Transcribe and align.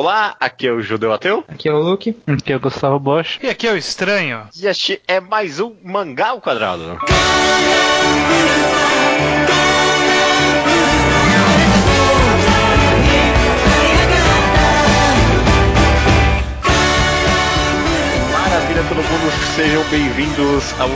Olá, 0.00 0.34
aqui 0.40 0.66
é 0.66 0.72
o 0.72 0.80
Judeu 0.80 1.12
Ateu. 1.12 1.44
Aqui 1.46 1.68
é 1.68 1.72
o 1.74 1.78
Luke. 1.78 2.16
Aqui 2.26 2.54
é 2.54 2.56
o 2.56 2.60
Gustavo 2.60 2.98
Bosch. 2.98 3.38
E 3.42 3.50
aqui 3.50 3.68
é 3.68 3.72
o 3.72 3.76
Estranho. 3.76 4.48
E 4.58 4.66
este 4.66 4.98
é 5.06 5.20
mais 5.20 5.60
um 5.60 5.76
Mangá 5.84 6.28
ao 6.28 6.40
Quadrado. 6.40 6.96
Maravilha, 18.32 18.82
todo 18.88 19.02
mundo, 19.02 19.32
sejam 19.54 19.84
bem-vindos 19.90 20.80
ao 20.80 20.88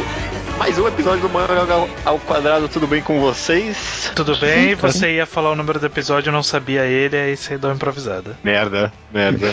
mais 0.59 0.79
um 0.79 0.86
episódio 0.86 1.23
do 1.23 1.29
Mangá 1.29 1.64
ao 2.05 2.18
Quadrado. 2.20 2.68
Tudo 2.68 2.87
bem 2.87 3.02
com 3.02 3.20
vocês? 3.20 4.12
Tudo 4.14 4.37
bem? 4.37 4.75
Você 4.75 5.16
ia 5.16 5.27
falar 5.27 5.50
o 5.50 5.57
número 5.57 5.80
do 5.80 5.87
episódio, 5.87 6.29
eu 6.29 6.32
não 6.32 6.43
sabia 6.43 6.87
ele, 6.87 7.16
aí 7.16 7.37
você 7.37 7.59
deu 7.59 7.70
uma 7.70 7.77
improvisada. 7.77 8.38
Merda, 8.43 8.93
merda. 9.12 9.48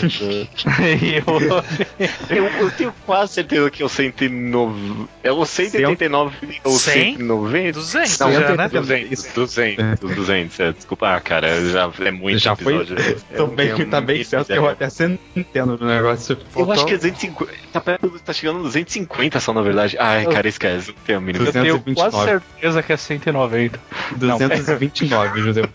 eu, 2.30 2.44
eu 2.44 2.70
tenho 2.70 2.94
quase 3.04 3.34
certeza 3.34 3.70
que 3.70 3.82
é 3.82 3.86
o 3.86 3.88
109. 3.88 5.06
É 5.22 5.32
o 5.32 5.44
189 5.44 6.60
ou 6.64 6.72
100? 6.72 7.16
190? 7.16 7.72
200 7.72 8.18
Não, 8.18 8.32
já, 8.32 8.56
né? 8.56 8.68
200, 8.68 9.24
200, 9.34 10.14
200, 10.14 10.60
é, 10.60 10.72
desculpa, 10.72 11.16
ah, 11.16 11.20
cara, 11.20 11.48
já 11.68 11.90
é 12.00 12.10
muito 12.10 12.38
Já 12.38 12.54
foi? 12.54 12.76
episódio. 12.76 13.16
Tô 13.36 13.46
bem, 13.46 13.86
tá 13.86 14.00
bem 14.00 14.22
certo 14.22 14.46
que 14.46 14.52
eu 14.52 14.68
até 14.68 14.88
centeno 14.88 15.76
do 15.76 15.86
negócio. 15.86 16.38
Eu 16.56 16.70
acho 16.70 16.76
Faltou 16.82 16.86
que 16.86 16.94
é 16.94 16.96
250. 16.96 17.52
Tá, 17.72 17.80
perto, 17.80 18.20
tá 18.24 18.32
chegando 18.32 18.58
no 18.58 18.64
250 18.64 19.40
só, 19.40 19.52
na 19.52 19.62
verdade. 19.62 19.96
Ai, 19.98 20.26
cara, 20.26 20.48
esquece. 20.48 20.91
Não 20.96 21.04
tenho 21.04 21.18
a 21.18 21.20
mínima. 21.20 21.44
Eu 21.44 21.52
tenho 21.52 21.78
229. 21.78 21.94
quase 21.94 22.24
certeza 22.24 22.82
que 22.82 22.92
é 22.92 22.96
190. 22.96 23.80
Não, 24.20 24.38
229, 24.38 25.40
Judeu. 25.40 25.68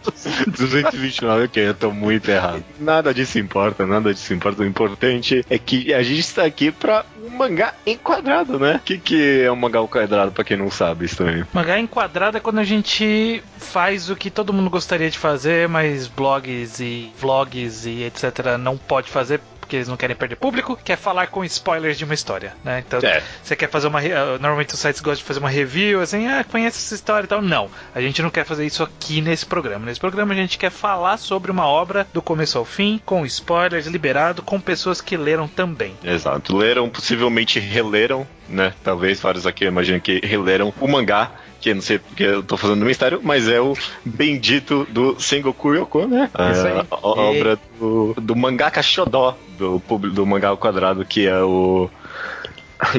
229, 0.47 1.45
ok, 1.45 1.67
eu 1.67 1.73
tô 1.73 1.91
muito 1.91 2.29
errado. 2.29 2.63
Nada 2.79 3.13
disso 3.13 3.39
importa, 3.39 3.85
nada 3.85 4.13
disso 4.13 4.33
importa. 4.33 4.61
O 4.61 4.65
importante 4.65 5.45
é 5.49 5.57
que 5.57 5.93
a 5.93 6.03
gente 6.03 6.19
está 6.19 6.45
aqui 6.45 6.71
pra 6.71 7.05
um 7.23 7.29
mangá 7.29 7.73
enquadrado, 7.85 8.59
né? 8.59 8.75
O 8.75 8.79
que, 8.79 8.97
que 8.97 9.41
é 9.41 9.51
um 9.51 9.55
mangá 9.55 9.79
enquadrado, 9.81 10.31
pra 10.31 10.43
quem 10.43 10.57
não 10.57 10.71
sabe, 10.71 11.05
estranho? 11.05 11.47
Mangá 11.53 11.79
enquadrado 11.79 12.37
é 12.37 12.39
quando 12.39 12.59
a 12.59 12.63
gente 12.63 13.43
faz 13.57 14.09
o 14.09 14.15
que 14.15 14.29
todo 14.29 14.53
mundo 14.53 14.69
gostaria 14.69 15.09
de 15.09 15.17
fazer, 15.17 15.67
mas 15.67 16.07
blogs 16.07 16.79
e 16.79 17.11
vlogs 17.19 17.85
e 17.85 18.03
etc. 18.03 18.57
não 18.59 18.77
pode 18.77 19.09
fazer 19.09 19.41
porque 19.67 19.75
eles 19.75 19.87
não 19.89 19.97
querem 19.97 20.15
perder 20.15 20.37
público, 20.37 20.79
quer 20.81 20.95
falar 20.97 21.27
com 21.27 21.43
spoilers 21.43 21.97
de 21.97 22.05
uma 22.05 22.13
história, 22.13 22.53
né? 22.63 22.81
Então, 22.87 22.99
É. 23.03 23.21
você 23.43 23.53
quer 23.53 23.69
fazer 23.69 23.87
uma. 23.87 23.99
ah, 23.99 24.37
Normalmente 24.39 24.73
os 24.73 24.79
sites 24.79 25.01
gostam 25.01 25.17
de 25.21 25.23
fazer 25.25 25.39
uma 25.41 25.49
review, 25.49 25.99
assim, 26.01 26.25
ah, 26.25 26.43
conhece 26.49 26.77
essa 26.77 26.95
história 26.95 27.25
e 27.25 27.27
tal. 27.27 27.41
Não, 27.41 27.69
a 27.93 27.99
gente 27.99 28.21
não 28.21 28.29
quer 28.29 28.45
fazer 28.45 28.65
isso 28.65 28.81
aqui 28.81 29.19
nesse 29.19 29.45
programa. 29.45 29.85
Nesse 29.85 29.99
programa 29.99 30.33
a 30.33 30.37
gente 30.37 30.57
quer 30.57 30.71
falar 30.71 31.17
sobre 31.17 31.51
uma 31.51 31.67
obra 31.67 32.07
do 32.13 32.21
começo 32.21 32.57
ao 32.57 32.63
fim, 32.63 33.01
com 33.05 33.25
spoilers, 33.25 33.87
liberado, 33.87 34.41
com 34.41 34.59
pessoas 34.59 35.01
que 35.01 35.17
leram 35.17 35.47
também. 35.49 35.93
Exato. 36.01 36.55
Leram, 36.55 36.89
possivelmente 36.89 37.59
releram, 37.59 38.25
né? 38.47 38.73
Talvez 38.83 39.19
vários 39.19 39.45
aqui, 39.45 39.65
eu 39.65 39.67
imagino 39.67 39.99
que 39.99 40.21
releram 40.23 40.73
o 40.79 40.87
mangá. 40.87 41.31
Que 41.59 41.73
não 41.73 41.81
sei 41.81 41.99
porque 41.99 42.23
eu 42.23 42.43
tô 42.43 42.55
fazendo 42.55 42.85
mistério, 42.85 43.19
mas 43.23 43.47
é 43.47 43.59
o 43.59 43.73
bendito 44.05 44.85
do 44.89 45.19
Sengoku 45.19 45.73
Yoko, 45.73 46.05
né? 46.05 46.29
Isso 46.51 46.67
aí. 46.67 46.77
a, 46.79 46.85
a 46.91 47.07
obra 47.07 47.59
do, 47.79 48.13
do 48.21 48.35
mangaka 48.35 48.81
Shodó, 48.81 49.35
do, 49.57 49.79
do 50.13 50.25
mangá 50.25 50.49
ao 50.49 50.57
quadrado, 50.57 51.03
que 51.05 51.27
é 51.27 51.41
o. 51.41 51.89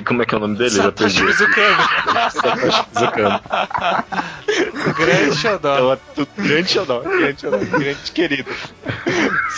Como 0.04 0.22
é 0.22 0.26
que 0.26 0.34
é 0.34 0.38
o 0.38 0.40
nome 0.40 0.56
dele? 0.56 0.70
Já 0.70 0.82
Satoshi 0.84 1.22
perdi. 1.22 1.24
Mizukami, 1.24 1.82
Satoshi 2.32 2.84
Mizukami. 2.94 3.40
o 4.86 4.94
grande 4.94 5.36
xodó. 5.36 5.78
É 5.78 5.82
o 6.22 6.26
grande 6.36 6.70
Shodó, 6.70 7.00
grande 7.00 7.40
Shodó, 7.40 7.58
grande 7.58 8.12
querido. 8.12 8.50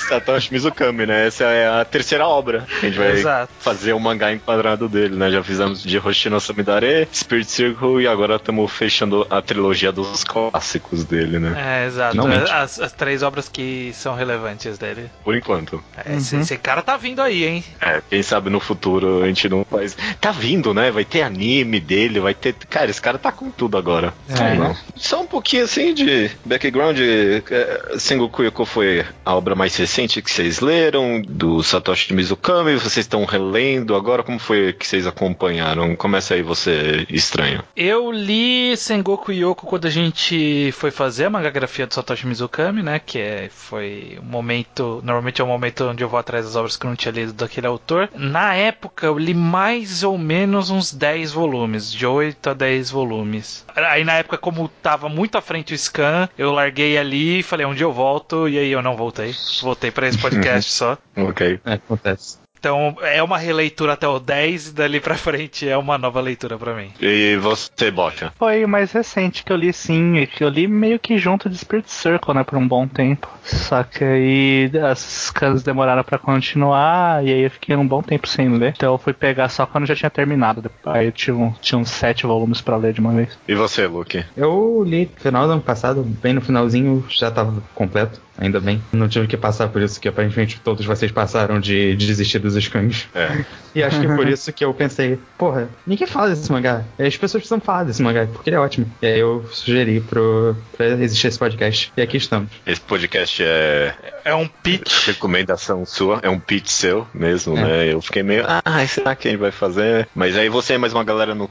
Satoshi 0.09 0.53
Mizukami, 0.53 1.07
né? 1.07 1.27
Essa 1.27 1.45
é 1.45 1.81
a 1.81 1.85
terceira 1.85 2.27
obra 2.27 2.67
que 2.81 2.87
a 2.87 2.89
gente 2.89 2.99
vai 2.99 3.12
Exato. 3.12 3.53
fazer 3.61 3.93
o 3.93 4.01
mangá 4.01 4.33
enquadrado 4.33 4.89
dele, 4.89 5.17
né? 5.17 5.31
Já 5.31 5.43
fizemos 5.43 5.83
de 5.83 5.99
Hoshino 5.99 6.41
Samidare, 6.41 7.09
Spirit 7.12 7.51
Circle 7.51 8.03
e 8.03 8.07
agora 8.09 8.37
estamos 8.37 8.71
fechando 8.73 9.27
a 9.31 9.41
trilogia 9.41 9.91
dos 9.93 10.25
clássicos 10.25 11.05
dele, 11.05 11.39
né? 11.39 11.55
É, 11.56 11.87
exato. 11.87 12.12
Finalmente. 12.12 12.50
As, 12.50 12.81
as 12.81 12.93
três 12.93 13.23
obras 13.23 13.49
que 13.49 13.91
são 13.94 14.15
relevantes 14.15 14.78
dele. 14.78 15.11
Por 15.25 15.37
enquanto. 15.37 15.83
É, 15.97 16.17
Esse, 16.17 16.37
esse 16.37 16.56
cara 16.56 16.83
tá 16.83 16.97
vindo 16.97 17.21
aí, 17.23 17.44
hein? 17.44 17.65
É, 17.81 18.03
quem 18.09 18.23
sabe 18.23 18.50
no 18.50 18.61
futuro 18.61 19.23
a 19.23 19.27
gente 19.27 19.49
não 19.49 19.65
faz. 19.65 19.97
Tá 20.21 20.31
vindo, 20.32 20.72
né? 20.72 20.91
Vai 20.91 21.04
ter 21.04 21.22
anime 21.22 21.81
dele, 21.81 22.21
vai 22.21 22.34
ter. 22.34 22.54
Cara, 22.69 22.91
esse 22.91 23.00
cara 23.00 23.19
tá 23.19 23.31
com 23.32 23.50
tudo 23.50 23.76
agora. 23.76 24.12
É, 24.28 24.54
Não. 24.56 24.76
Só 24.97 25.22
um 25.22 25.26
pouquinho 25.26 25.65
assim 25.65 25.94
de 25.94 26.31
background. 26.44 26.98
é, 27.00 27.98
Sengoku 27.98 28.43
Yoko 28.43 28.65
foi 28.65 29.04
a 29.25 29.34
obra 29.34 29.54
mais 29.54 29.76
recente 29.76 30.20
que 30.22 30.31
vocês 30.31 30.60
leram, 30.60 31.22
do 31.22 31.62
Satoshi 31.62 32.12
Mizukami. 32.15 32.75
Vocês 32.75 33.04
estão 33.04 33.25
relendo 33.25 33.94
agora. 33.94 34.22
Como 34.22 34.38
foi 34.38 34.72
que 34.72 34.87
vocês 34.87 35.06
acompanharam? 35.06 35.94
Começa 35.97 36.34
aí 36.34 36.43
você, 36.43 37.06
estranho. 37.09 37.62
Eu 37.76 38.10
li 38.10 38.76
Sengoku 38.76 39.32
Yoko 39.32 39.66
quando 39.66 39.87
a 39.87 39.91
gente 39.91 40.70
foi 40.72 40.91
fazer 40.91 41.26
a 41.26 41.31
mangagrafia 41.31 41.87
do 41.87 41.94
Satoshi 41.94 42.26
Mizukami, 42.26 42.82
né? 42.82 42.99
Que 43.04 43.19
é, 43.19 43.49
foi 43.50 44.19
um 44.22 44.26
momento. 44.26 45.00
Normalmente 45.04 45.41
é 45.41 45.44
um 45.44 45.49
momento 45.49 45.84
onde 45.84 46.03
eu 46.03 46.09
vou 46.09 46.19
atrás 46.19 46.44
das 46.44 46.56
obras 46.56 46.76
que 46.76 46.84
eu 46.84 46.88
não 46.88 46.97
tinha 46.97 47.12
lido 47.12 47.32
daquele 47.32 47.66
autor. 47.66 48.09
Na 48.15 48.54
época 48.54 49.06
eu 49.06 49.19
li 49.19 49.34
mais 49.34 50.00
ou 50.03 50.19
menos 50.19 50.71
uns 50.71 50.93
10 50.93 51.33
volumes, 51.33 51.93
de 51.93 52.06
8 52.06 52.50
a 52.50 52.55
10 52.55 52.91
volumes. 52.91 53.65
Aí 53.75 54.05
na 54.05 54.15
época, 54.15 54.37
como 54.38 54.69
tava 54.83 55.09
muito 55.09 55.37
à 55.37 55.41
frente 55.41 55.75
o 55.75 55.78
scan, 55.78 56.28
eu 56.37 56.53
larguei 56.53 56.99
ali 56.99 57.41
e 57.41 57.43
falei, 57.43 57.66
um 57.66 57.75
dia 57.75 57.84
eu 57.84 57.93
volto, 57.93 58.49
e 58.49 58.59
aí 58.59 58.71
eu 58.71 58.83
não 58.83 58.97
voltei. 58.97 59.34
Voltei 59.62 59.91
pra 59.91 60.09
esse 60.09 60.19
podcast 60.19 60.71
só. 60.72 60.99
Ok. 61.16 61.61
É, 61.65 61.75
acontece. 61.75 62.40
Então 62.60 62.94
é 63.00 63.22
uma 63.22 63.38
releitura 63.38 63.94
até 63.94 64.06
o 64.06 64.19
10 64.19 64.69
e 64.69 64.72
dali 64.75 65.00
pra 65.00 65.15
frente 65.16 65.66
é 65.66 65.76
uma 65.78 65.97
nova 65.97 66.21
leitura 66.21 66.59
pra 66.59 66.75
mim. 66.75 66.91
E 67.00 67.34
você, 67.37 67.91
Bocha? 67.91 68.32
Foi 68.38 68.62
o 68.62 68.69
mais 68.69 68.93
recente 68.93 69.43
que 69.43 69.50
eu 69.50 69.56
li, 69.56 69.72
sim. 69.72 70.16
e 70.19 70.26
Que 70.26 70.44
eu 70.44 70.48
li 70.50 70.66
meio 70.69 70.99
que 70.99 71.16
junto 71.16 71.49
de 71.49 71.56
Spirit 71.56 71.91
Circle, 71.91 72.34
né? 72.34 72.44
Por 72.44 72.59
um 72.59 72.69
bom 72.69 72.87
tempo. 72.87 73.26
Só 73.43 73.82
que 73.82 74.04
aí 74.04 74.70
as 74.91 74.99
scans 74.99 75.62
demoraram 75.62 76.04
pra 76.04 76.19
continuar. 76.19 77.25
E 77.25 77.32
aí 77.32 77.41
eu 77.43 77.50
fiquei 77.50 77.75
um 77.75 77.87
bom 77.88 78.03
tempo 78.03 78.28
sem 78.28 78.49
ler. 78.50 78.75
Então 78.76 78.93
eu 78.93 78.99
fui 78.99 79.15
pegar 79.15 79.49
só 79.49 79.65
quando 79.65 79.87
já 79.87 79.97
tinha 79.97 80.10
terminado. 80.10 80.70
Aí 80.84 81.06
eu 81.06 81.12
tinha, 81.12 81.34
um- 81.34 81.53
tinha 81.62 81.78
uns 81.78 81.91
sete 81.91 82.26
volumes 82.26 82.60
pra 82.60 82.76
ler 82.76 82.93
de 82.93 83.00
uma 83.00 83.12
vez. 83.12 83.38
E 83.49 83.54
você, 83.54 83.87
Luke? 83.87 84.22
Eu 84.37 84.82
li 84.87 85.06
no 85.15 85.20
final 85.22 85.47
do 85.47 85.53
ano 85.54 85.62
passado, 85.62 86.03
bem 86.03 86.34
no 86.34 86.41
finalzinho, 86.43 87.04
já 87.09 87.31
tava 87.31 87.62
completo, 87.75 88.20
ainda 88.41 88.59
bem. 88.59 88.83
Não 88.93 89.09
tive 89.09 89.27
que 89.28 89.37
passar 89.37 89.69
por 89.69 89.81
isso 89.83 90.01
que 90.01 90.09
aparentemente 90.09 90.59
todos 90.65 90.84
vocês 90.84 91.12
passaram 91.12 91.61
de 91.61 91.95
desistir 91.95 92.39
dos 92.41 92.55
scans. 92.62 93.06
É. 93.15 93.45
E 93.73 93.84
acho 93.84 94.01
que 94.01 94.06
por 94.09 94.27
isso 94.27 94.53
que 94.53 94.65
eu 94.65 94.75
pensei, 94.75 95.17
porra, 95.39 95.69
ninguém 95.87 96.05
fala 96.05 96.31
desse 96.31 96.50
mangá. 96.50 96.83
As 96.99 97.17
pessoas 97.17 97.41
precisam 97.43 97.61
falar 97.61 97.84
desse 97.84 98.03
mangá, 98.03 98.27
porque 98.27 98.50
ele 98.50 98.56
é 98.56 98.59
ótimo. 98.59 98.84
E 99.00 99.06
aí 99.06 99.21
eu 99.21 99.45
sugeri 99.53 100.00
pro, 100.00 100.56
pra 100.77 100.89
existir 100.89 101.29
esse 101.29 101.39
podcast. 101.39 101.93
E 101.97 102.03
aqui 102.03 102.17
estamos. 102.17 102.50
Esse 102.67 102.81
podcast 102.81 103.41
é 103.45 103.95
É 104.25 104.34
um 104.34 104.49
pitch. 104.49 105.06
recomendação 105.06 105.87
sua, 105.87 106.19
é 106.25 106.29
um 106.29 106.41
pitch 106.41 106.67
seu 106.67 107.06
mesmo, 107.15 107.56
É. 107.56 107.62
né? 107.62 107.93
Eu 107.93 108.03
fiquei 108.03 108.25
meio, 108.25 108.43
ah, 108.45 108.61
será 108.89 109.15
que 109.15 109.29
a 109.29 109.31
gente 109.31 109.41
vai 109.41 109.53
fazer? 109.53 110.09
Mas 110.17 110.37
aí 110.37 110.49
você 110.49 110.75
e 110.75 110.79
mais 110.79 110.93
uma 110.93 111.05
galera 111.05 111.33
no 111.33 111.47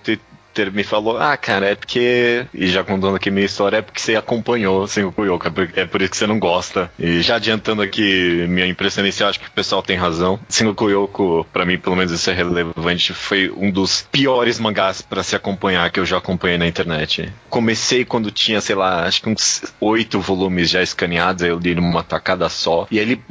Twitter 0.53 0.73
me 0.73 0.83
falou, 0.83 1.17
ah, 1.17 1.35
cara, 1.37 1.67
é 1.67 1.75
porque. 1.75 2.45
E 2.53 2.67
já 2.67 2.83
contando 2.83 3.15
aqui 3.15 3.29
minha 3.31 3.45
história, 3.45 3.77
é 3.77 3.81
porque 3.81 3.99
você 4.01 4.15
acompanhou 4.15 4.87
Sengoku 4.87 5.23
Yoko, 5.25 5.47
é 5.75 5.85
por- 5.85 6.01
isso 6.01 6.11
que 6.11 6.17
você 6.17 6.27
não 6.27 6.39
gosta. 6.39 6.89
E 6.99 7.21
já 7.21 7.35
adiantando 7.35 7.81
aqui 7.81 8.45
minha 8.47 8.65
impressão 8.67 9.03
inicial, 9.03 9.29
acho 9.29 9.39
que 9.39 9.47
o 9.47 9.51
pessoal 9.51 9.81
tem 9.83 9.95
razão. 9.97 10.39
Sengoku 10.49 10.89
Yoko, 10.89 11.45
pra 11.51 11.65
mim, 11.65 11.77
pelo 11.77 11.95
menos 11.95 12.11
isso 12.11 12.29
é 12.29 12.33
relevante, 12.33 13.13
foi 13.13 13.51
um 13.55 13.69
dos 13.71 14.07
piores 14.11 14.59
mangás 14.59 15.01
pra 15.01 15.23
se 15.23 15.35
acompanhar 15.35 15.89
que 15.91 15.99
eu 15.99 16.05
já 16.05 16.17
acompanhei 16.17 16.57
na 16.57 16.67
internet. 16.67 17.31
Comecei 17.49 18.03
quando 18.05 18.31
tinha, 18.31 18.61
sei 18.61 18.75
lá, 18.75 19.03
acho 19.05 19.21
que 19.21 19.29
uns 19.29 19.63
oito 19.79 20.19
volumes 20.19 20.69
já 20.69 20.81
escaneados, 20.81 21.43
aí 21.43 21.49
eu 21.49 21.59
li 21.59 21.75
numa 21.75 22.03
tacada 22.03 22.47
só. 22.49 22.87
E 22.89 22.99
aí 22.99 23.05
ele 23.05 23.21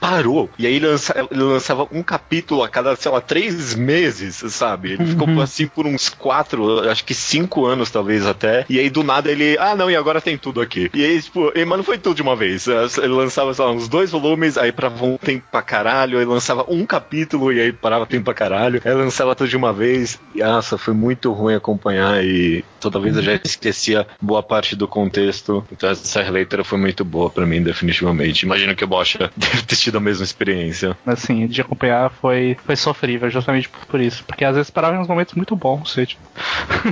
parou. 0.00 0.50
E 0.58 0.66
aí 0.66 0.74
ele, 0.74 0.86
lança- 0.86 1.14
ele 1.30 1.42
lançava 1.42 1.88
um 1.92 2.02
capítulo 2.02 2.62
a 2.62 2.68
cada, 2.68 2.94
sei 2.96 3.10
lá, 3.10 3.20
três 3.20 3.74
meses, 3.74 4.42
sabe? 4.52 4.92
Ele 4.92 5.06
ficou 5.06 5.28
assim 5.40 5.66
por 5.66 5.86
uns 5.86 6.08
quatro, 6.08 6.67
acho 6.90 7.04
que 7.04 7.14
cinco 7.14 7.66
anos 7.66 7.90
talvez 7.90 8.26
até. 8.26 8.64
E 8.68 8.78
aí 8.78 8.90
do 8.90 9.02
nada 9.02 9.30
ele, 9.30 9.56
ah 9.58 9.74
não, 9.74 9.90
e 9.90 9.96
agora 9.96 10.20
tem 10.20 10.36
tudo 10.36 10.60
aqui. 10.60 10.90
E 10.94 11.04
aí, 11.04 11.20
tipo, 11.20 11.52
e, 11.54 11.64
mas 11.64 11.78
não 11.78 11.84
foi 11.84 11.98
tudo 11.98 12.16
de 12.16 12.22
uma 12.22 12.36
vez. 12.36 12.66
Ele 12.66 13.08
lançava, 13.08 13.52
sei 13.54 13.64
lá, 13.64 13.70
uns 13.70 13.88
dois 13.88 14.10
volumes, 14.10 14.58
aí 14.58 14.72
pra 14.72 14.88
um 14.88 15.16
tempo 15.16 15.44
pra 15.50 15.62
caralho, 15.62 16.18
aí 16.18 16.24
lançava 16.24 16.64
um 16.68 16.84
capítulo 16.84 17.52
e 17.52 17.60
aí 17.60 17.72
parava 17.72 18.06
tempo 18.06 18.24
pra 18.24 18.34
caralho. 18.34 18.80
Aí 18.84 18.92
lançava 18.92 19.34
tudo 19.34 19.48
de 19.48 19.56
uma 19.56 19.72
vez. 19.72 20.18
E 20.34 20.40
nossa, 20.40 20.78
foi 20.78 20.94
muito 20.94 21.32
ruim 21.32 21.54
acompanhar 21.54 22.24
e 22.24 22.64
toda 22.80 23.00
vez 23.00 23.16
eu 23.16 23.22
já 23.22 23.34
esquecia 23.34 24.06
boa 24.20 24.42
parte 24.42 24.74
do 24.76 24.88
contexto. 24.88 25.64
Então 25.70 25.90
essa 25.90 26.22
releitura 26.22 26.64
foi 26.64 26.78
muito 26.78 27.04
boa 27.04 27.30
pra 27.30 27.46
mim, 27.46 27.62
definitivamente. 27.62 28.42
Imagino 28.42 28.74
que 28.74 28.84
o 28.84 28.88
Bocha 28.88 29.30
deve 29.36 29.62
ter 29.62 29.76
tido 29.76 29.98
a 29.98 30.00
mesma 30.00 30.24
experiência. 30.24 30.96
Assim, 31.06 31.46
de 31.46 31.60
acompanhar 31.60 32.10
foi, 32.10 32.56
foi 32.64 32.76
sofrível, 32.76 33.30
justamente 33.30 33.68
por 33.68 34.00
isso. 34.00 34.24
Porque 34.24 34.44
às 34.44 34.56
vezes 34.56 34.70
parava 34.70 34.96
em 34.96 35.00
uns 35.00 35.08
momentos 35.08 35.34
muito 35.34 35.54
bons. 35.54 35.92
Você, 35.92 36.06
tipo, 36.06 36.22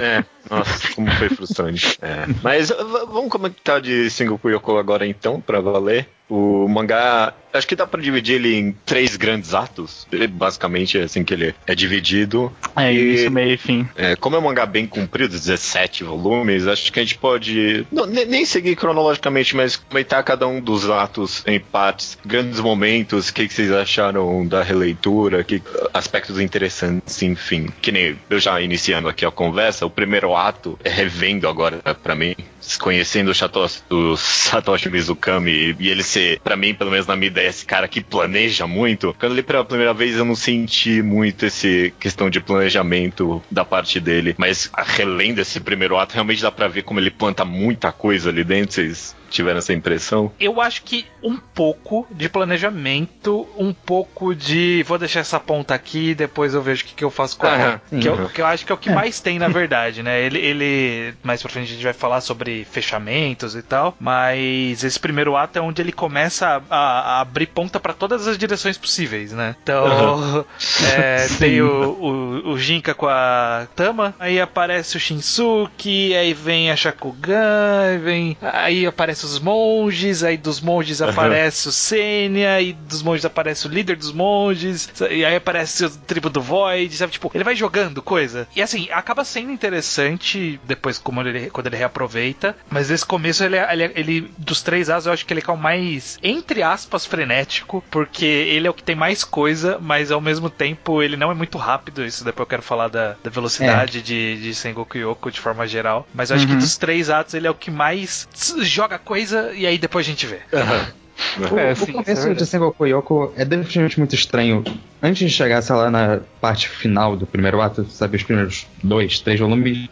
É, 0.01 0.25
Nossa, 0.51 0.93
como 0.95 1.11
foi 1.13 1.29
frustrante. 1.29 1.99
É. 2.07 2.27
Mas 2.43 2.71
vamos 3.09 3.31
comentar 3.31 3.81
de 3.81 4.11
Sengoku 4.11 4.51
Yoko 4.51 4.77
agora 4.77 5.07
então, 5.07 5.41
pra 5.41 5.61
valer. 5.61 6.09
O 6.29 6.67
mangá, 6.67 7.33
acho 7.53 7.67
que 7.69 7.77
dá 7.77 7.87
para 7.87 8.03
dividir 8.03 8.35
ele 8.35 8.55
em 8.57 8.73
três 8.85 9.17
grandes 9.17 9.55
atos. 9.55 10.07
Basicamente 10.31 10.99
é 10.99 11.05
assim 11.05 11.23
que 11.23 11.33
ele 11.33 11.55
é 11.67 11.75
dividido. 11.75 12.53
É, 12.75 12.93
e, 12.93 13.15
isso 13.15 13.31
meio 13.31 13.53
e 13.53 13.57
fim. 13.57 13.89
É, 13.95 14.17
como 14.17 14.35
é 14.35 14.39
um 14.41 14.43
mangá 14.43 14.67
bem 14.67 14.89
comprido, 14.89 15.31
17 15.31 16.03
volumes, 16.03 16.67
acho 16.67 16.93
que 16.93 16.99
a 16.99 17.03
gente 17.03 17.17
pode 17.19 17.87
não, 17.93 18.07
nem 18.07 18.45
seguir 18.45 18.75
cronologicamente, 18.75 19.55
mas 19.55 19.77
comentar 19.77 20.23
cada 20.25 20.49
um 20.49 20.61
dos 20.61 20.91
atos 20.91 21.45
em 21.47 21.61
partes, 21.61 22.19
grandes 22.27 22.59
momentos, 22.59 23.29
o 23.29 23.35
que, 23.35 23.47
que, 23.47 23.55
vocês 23.55 23.71
acharam 23.71 24.45
da 24.47 24.65
releitura, 24.65 25.45
que 25.45 25.63
aspectos 25.95 26.41
interessantes, 26.41 27.23
enfim. 27.23 27.69
Que 27.81 27.93
nem 27.93 28.19
eu 28.29 28.41
já 28.41 28.61
iniciando 28.61 29.09
aqui 29.09 29.25
a 29.25 29.31
conversa, 29.31 29.87
o 29.87 29.91
primeiro 29.91 30.36
ato 30.37 30.79
é 30.85 30.91
revendo 30.91 31.49
agora 31.49 31.81
para 32.03 32.15
mim, 32.15 32.35
conhecendo 32.79 33.31
o 33.31 33.35
Satoshi, 33.35 33.83
o 33.91 34.17
Satoshi 34.17 34.89
Mizukami 34.89 35.77
e 35.79 35.89
ele 35.89 36.03
ser, 36.03 36.41
para 36.41 36.57
mim, 36.57 36.75
pelo 36.75 36.91
menos 36.91 37.07
na 37.07 37.17
minha 37.17 37.29
ideia, 37.29 37.49
esse 37.49 37.65
cara 37.65 37.89
que 37.89 38.01
planeja 38.01 38.67
muito. 38.67 39.15
Quando 39.19 39.33
eu 39.33 39.37
li 39.37 39.43
pela 39.43 39.65
primeira 39.65 39.95
vez, 39.95 40.17
eu 40.17 40.25
não 40.25 40.37
senti 40.37 41.03
muito 41.03 41.47
esse 41.47 41.93
questão 41.99 42.29
de 42.29 42.41
planejamento 42.41 43.43
da 43.51 43.65
parte 43.65 44.01
dele, 44.01 44.35
mas 44.39 44.71
relendo 44.75 45.41
esse 45.41 45.61
primeiro 45.61 45.97
ato, 45.97 46.15
realmente 46.15 46.43
dá 46.43 46.51
para 46.51 46.69
ver 46.69 46.83
como 46.83 47.01
ele 47.01 47.11
planta 47.11 47.45
muita 47.45 47.93
coisa 47.93 48.31
ali 48.31 48.45
dentro. 48.45 48.75
Vocês 48.75 49.17
tiveram 49.31 49.59
essa 49.59 49.73
impressão? 49.73 50.33
Eu 50.39 50.61
acho 50.61 50.83
que 50.83 51.07
um 51.23 51.37
pouco 51.37 52.07
de 52.11 52.29
planejamento, 52.29 53.49
um 53.57 53.73
pouco 53.73 54.35
de 54.35 54.85
vou 54.87 54.99
deixar 54.99 55.21
essa 55.21 55.41
ponta 55.41 55.75
aqui, 55.75 56.15
depois 56.15 56.55
eu 56.55 56.63
vejo 56.63 56.85
o 56.85 56.87
que, 56.87 56.95
que 56.95 57.05
eu 57.05 57.11
faço 57.11 57.37
com 57.37 57.47
ela. 57.47 57.81
que, 57.89 58.09
eu, 58.09 58.29
que 58.29 58.41
eu 58.41 58.47
acho 58.47 58.65
que 58.65 58.73
é 58.73 58.75
o 58.75 58.79
que 58.79 58.91
é. 58.91 58.95
mais 58.95 59.21
tem, 59.21 59.39
na 59.39 59.49
verdade, 59.49 60.03
né? 60.03 60.21
Ele, 60.21 60.39
ele, 60.39 61.15
mais 61.23 61.43
pra 61.43 61.51
frente 61.51 61.71
a 61.71 61.75
gente 61.75 61.85
vai 61.85 61.93
falar 61.93 62.21
sobre 62.21 62.65
fechamentos 62.65 63.55
e 63.55 63.63
tal, 63.63 63.97
mas 63.99 64.85
esse 64.85 64.99
primeiro 64.99 65.37
ato 65.37 65.59
é 65.59 65.63
onde 65.63 65.83
ele 65.83 65.93
começa 65.93 66.63
a, 66.71 66.77
a 66.77 67.21
abrir 67.21 67.47
ponta 67.47 67.81
para 67.81 67.93
todas 67.93 68.27
as 68.27 68.39
direções 68.39 68.79
possíveis, 68.79 69.33
né? 69.33 69.57
Então, 69.63 69.85
uhum. 69.85 70.45
é, 70.97 71.27
tem 71.39 71.61
o, 71.61 71.91
o, 71.91 72.51
o 72.53 72.59
Jinka 72.59 72.95
com 72.95 73.07
a 73.07 73.67
Tama, 73.75 74.15
aí 74.19 74.41
aparece 74.41 74.97
o 74.97 75.01
Shinsuke, 75.01 76.15
aí 76.15 76.33
vem 76.33 76.71
a 76.71 76.77
Shakugan, 76.77 77.81
aí 77.83 77.99
vem. 77.99 78.37
Aí 78.41 78.87
aparece 78.87 79.26
os 79.33 79.39
monges, 79.41 80.23
aí 80.23 80.37
dos 80.37 80.61
monges 80.61 81.03
aparece 81.03 81.69
o 81.69 81.73
Senya, 81.73 82.61
e 82.61 82.73
dos 82.73 83.03
monges 83.03 83.25
aparece 83.25 83.67
o 83.67 83.71
líder 83.71 83.97
dos 83.97 84.13
monges, 84.13 84.89
e 85.11 85.25
aí 85.25 85.37
aparece 85.37 85.85
o 85.85 85.91
tribo 85.91 86.31
do 86.31 86.41
Void, 86.41 86.97
sabe? 86.97 87.13
Tipo, 87.13 87.31
ele 87.35 87.45
vai 87.45 87.55
jogando 87.55 88.03
coisa. 88.03 88.47
E 88.55 88.63
assim, 88.63 88.89
acaba 88.91 89.25
sendo 89.25 89.51
interessante 89.51 90.61
depois 90.65 90.99
como 90.99 91.21
ele, 91.21 91.51
quando 91.51 91.67
ele 91.67 91.77
reaproveita, 91.77 92.57
mas 92.71 92.91
nesse 92.91 93.05
começo 93.05 93.45
ele, 93.45 93.57
é, 93.57 93.73
ele, 93.73 93.83
é, 93.85 93.93
ele 93.95 94.31
dos 94.39 94.63
três 94.63 94.91
as 94.91 95.07
eu 95.07 95.13
acho 95.13 95.25
que 95.25 95.33
ele 95.33 95.43
é 95.47 95.53
o 95.53 95.57
mais, 95.57 96.19
entre 96.23 96.63
aspas, 96.63 97.07
frenético, 97.07 97.83
porque 97.91 98.25
ele 98.25 98.67
é 98.67 98.71
o 98.71 98.75
que 98.75 98.83
tem 98.83 98.97
mais 98.97 99.25
coisa, 99.25 99.79
mas 99.81 100.11
ao 100.11 100.21
mesmo 100.21 100.51
tempo 100.51 101.03
ele 101.03 101.17
não 101.17 101.31
é 101.31 101.35
muito 101.35 101.59
rápido. 101.59 102.05
Isso 102.05 102.25
depois 102.25 102.45
eu 102.45 102.51
quero 102.51 102.63
falar 102.63 102.89
da, 102.89 103.17
da 103.23 103.31
velocidade 103.31 103.99
é. 103.99 104.03
de, 104.03 104.41
de 104.41 104.55
Sengoku 104.55 104.99
Yoko 104.99 105.31
de 105.31 105.41
forma 105.41 105.67
geral. 105.67 106.07
Mas 106.15 106.31
eu 106.31 106.37
acho 106.37 106.47
uhum. 106.47 106.53
que 106.53 106.57
dos 106.57 106.77
três 106.77 107.11
atos 107.11 107.35
ele 107.35 107.47
é 107.47 107.51
o 107.51 107.55
que 107.55 107.71
mais 107.71 108.29
joga 108.61 108.99
coisa 109.07 109.53
e 109.55 109.67
aí 109.67 109.79
depois 109.79 110.05
a 110.07 110.11
gente 110.11 110.27
vê. 110.27 110.41
Uhum. 110.53 111.07
O, 111.51 111.59
é, 111.59 111.75
sim, 111.75 111.93
o 111.93 111.95
começo 111.95 112.29
é 112.29 112.35
de 112.35 112.45
Sengoku 112.45 112.85
Yoko 112.87 113.33
é 113.39 113.45
definitivamente 113.45 113.99
muito 113.99 114.15
estranho. 114.15 114.63
Antes 115.03 115.31
de 115.31 115.35
chegar, 115.35 115.63
sei 115.63 115.75
lá, 115.75 115.91
na 115.91 116.21
parte 116.43 116.69
final 116.69 117.17
do 117.17 117.27
primeiro 117.27 117.59
ato, 117.61 117.87
sabe, 117.87 118.19
os 118.19 118.23
primeiros 118.23 118.67
dois, 118.83 119.19
três 119.21 119.41
volumes, 119.41 119.89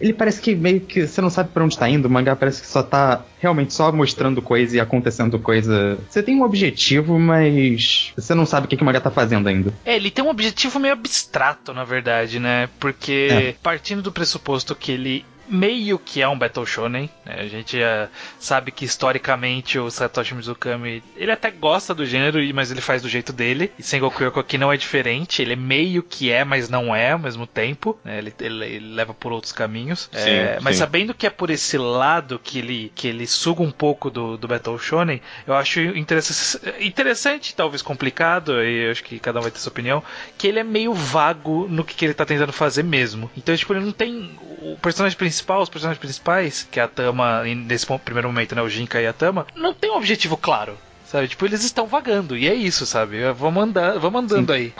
ele 0.00 0.12
parece 0.12 0.40
que 0.40 0.54
meio 0.54 0.80
que 0.80 1.06
você 1.06 1.20
não 1.20 1.30
sabe 1.30 1.50
para 1.50 1.64
onde 1.64 1.78
tá 1.78 1.88
indo, 1.88 2.06
o 2.06 2.10
mangá 2.10 2.34
parece 2.34 2.60
que 2.60 2.66
só 2.66 2.82
tá 2.82 3.24
realmente 3.40 3.74
só 3.74 3.90
mostrando 3.92 4.40
coisa 4.40 4.76
e 4.76 4.80
acontecendo 4.80 5.38
coisa. 5.38 5.98
Você 6.08 6.22
tem 6.22 6.36
um 6.36 6.42
objetivo, 6.42 7.18
mas 7.18 8.12
você 8.16 8.34
não 8.34 8.46
sabe 8.46 8.66
o 8.66 8.68
que, 8.68 8.76
que 8.76 8.82
o 8.82 8.86
mangá 8.86 9.00
tá 9.00 9.10
fazendo 9.10 9.48
ainda. 9.48 9.72
É, 9.84 9.96
ele 9.96 10.10
tem 10.10 10.24
um 10.24 10.30
objetivo 10.30 10.78
meio 10.78 10.94
abstrato, 10.94 11.72
na 11.72 11.84
verdade, 11.84 12.38
né? 12.38 12.68
Porque 12.78 13.28
é. 13.30 13.54
partindo 13.62 14.02
do 14.02 14.12
pressuposto 14.12 14.74
que 14.74 14.92
ele 14.92 15.24
meio 15.48 15.98
que 15.98 16.22
é 16.22 16.28
um 16.28 16.38
Battle 16.38 16.66
Shonen. 16.66 17.10
Né? 17.24 17.36
A 17.40 17.46
gente 17.46 17.78
já 17.78 18.08
sabe 18.38 18.70
que 18.70 18.84
historicamente 18.84 19.78
o 19.78 19.90
Satoshi 19.90 20.34
Mizukami 20.34 21.02
ele 21.16 21.30
até 21.30 21.50
gosta 21.50 21.94
do 21.94 22.06
gênero, 22.06 22.38
mas 22.54 22.70
ele 22.70 22.80
faz 22.80 23.02
do 23.02 23.08
jeito 23.08 23.32
dele. 23.32 23.72
E 23.78 23.82
Sengoku 23.82 24.22
Yoko 24.22 24.40
aqui 24.40 24.58
não 24.58 24.72
é 24.72 24.76
diferente. 24.76 25.42
Ele 25.42 25.52
é 25.52 25.56
meio 25.56 26.02
que 26.02 26.30
é, 26.30 26.44
mas 26.44 26.68
não 26.68 26.94
é 26.94 27.12
ao 27.12 27.18
mesmo 27.18 27.46
tempo. 27.46 27.98
Né? 28.04 28.18
Ele, 28.18 28.34
ele, 28.40 28.64
ele, 28.64 28.94
leva 28.94 29.14
por 29.14 29.32
outros 29.32 29.52
caminhos. 29.52 30.08
Sim, 30.12 30.30
é, 30.30 30.58
mas 30.60 30.76
sabendo 30.76 31.14
que 31.14 31.26
é 31.26 31.30
por 31.30 31.50
esse 31.50 31.76
lado 31.78 32.38
que 32.38 32.58
ele, 32.58 32.92
que 32.94 33.08
ele 33.08 33.26
suga 33.26 33.62
um 33.62 33.70
pouco 33.70 34.10
do, 34.10 34.36
do 34.36 34.48
Battle 34.48 34.78
Shonen, 34.78 35.20
eu 35.46 35.54
acho 35.54 35.80
interessante, 35.80 36.60
interessante, 36.80 37.54
talvez 37.54 37.82
complicado, 37.82 38.62
e 38.62 38.86
eu 38.86 38.90
acho 38.90 39.04
que 39.04 39.18
cada 39.18 39.38
um 39.38 39.42
vai 39.42 39.50
ter 39.50 39.58
sua 39.58 39.70
opinião, 39.70 40.02
que 40.36 40.46
ele 40.46 40.58
é 40.58 40.64
meio 40.64 40.92
vago 40.94 41.66
no 41.68 41.84
que, 41.84 41.94
que 41.94 42.04
ele 42.04 42.14
tá 42.14 42.24
tentando 42.24 42.52
fazer 42.52 42.82
mesmo. 42.82 43.30
Então, 43.36 43.56
tipo, 43.56 43.72
ele 43.72 43.84
não 43.84 43.92
tem. 43.92 44.38
O 44.60 44.76
personagem 44.76 45.18
principal 45.18 45.31
principal, 45.32 45.62
os 45.62 45.70
personagens 45.70 45.98
principais, 45.98 46.68
que 46.70 46.78
é 46.78 46.82
a 46.82 46.88
Tama, 46.88 47.42
nesse 47.44 47.86
primeiro 48.04 48.28
momento, 48.28 48.54
né, 48.54 48.60
o 48.60 48.68
Jinka 48.68 49.00
e 49.00 49.06
a 49.06 49.12
Tama, 49.12 49.46
não 49.56 49.72
tem 49.72 49.90
um 49.90 49.96
objetivo 49.96 50.36
claro. 50.36 50.76
Sabe? 51.12 51.28
Tipo, 51.28 51.44
eles 51.44 51.62
estão 51.62 51.86
vagando. 51.86 52.38
E 52.38 52.48
é 52.48 52.54
isso, 52.54 52.86
sabe? 52.86 53.18
Vamos, 53.34 53.64
andar, 53.64 53.98
vamos 53.98 54.22
andando 54.22 54.54
Sim. 54.54 54.54
aí. 54.54 54.72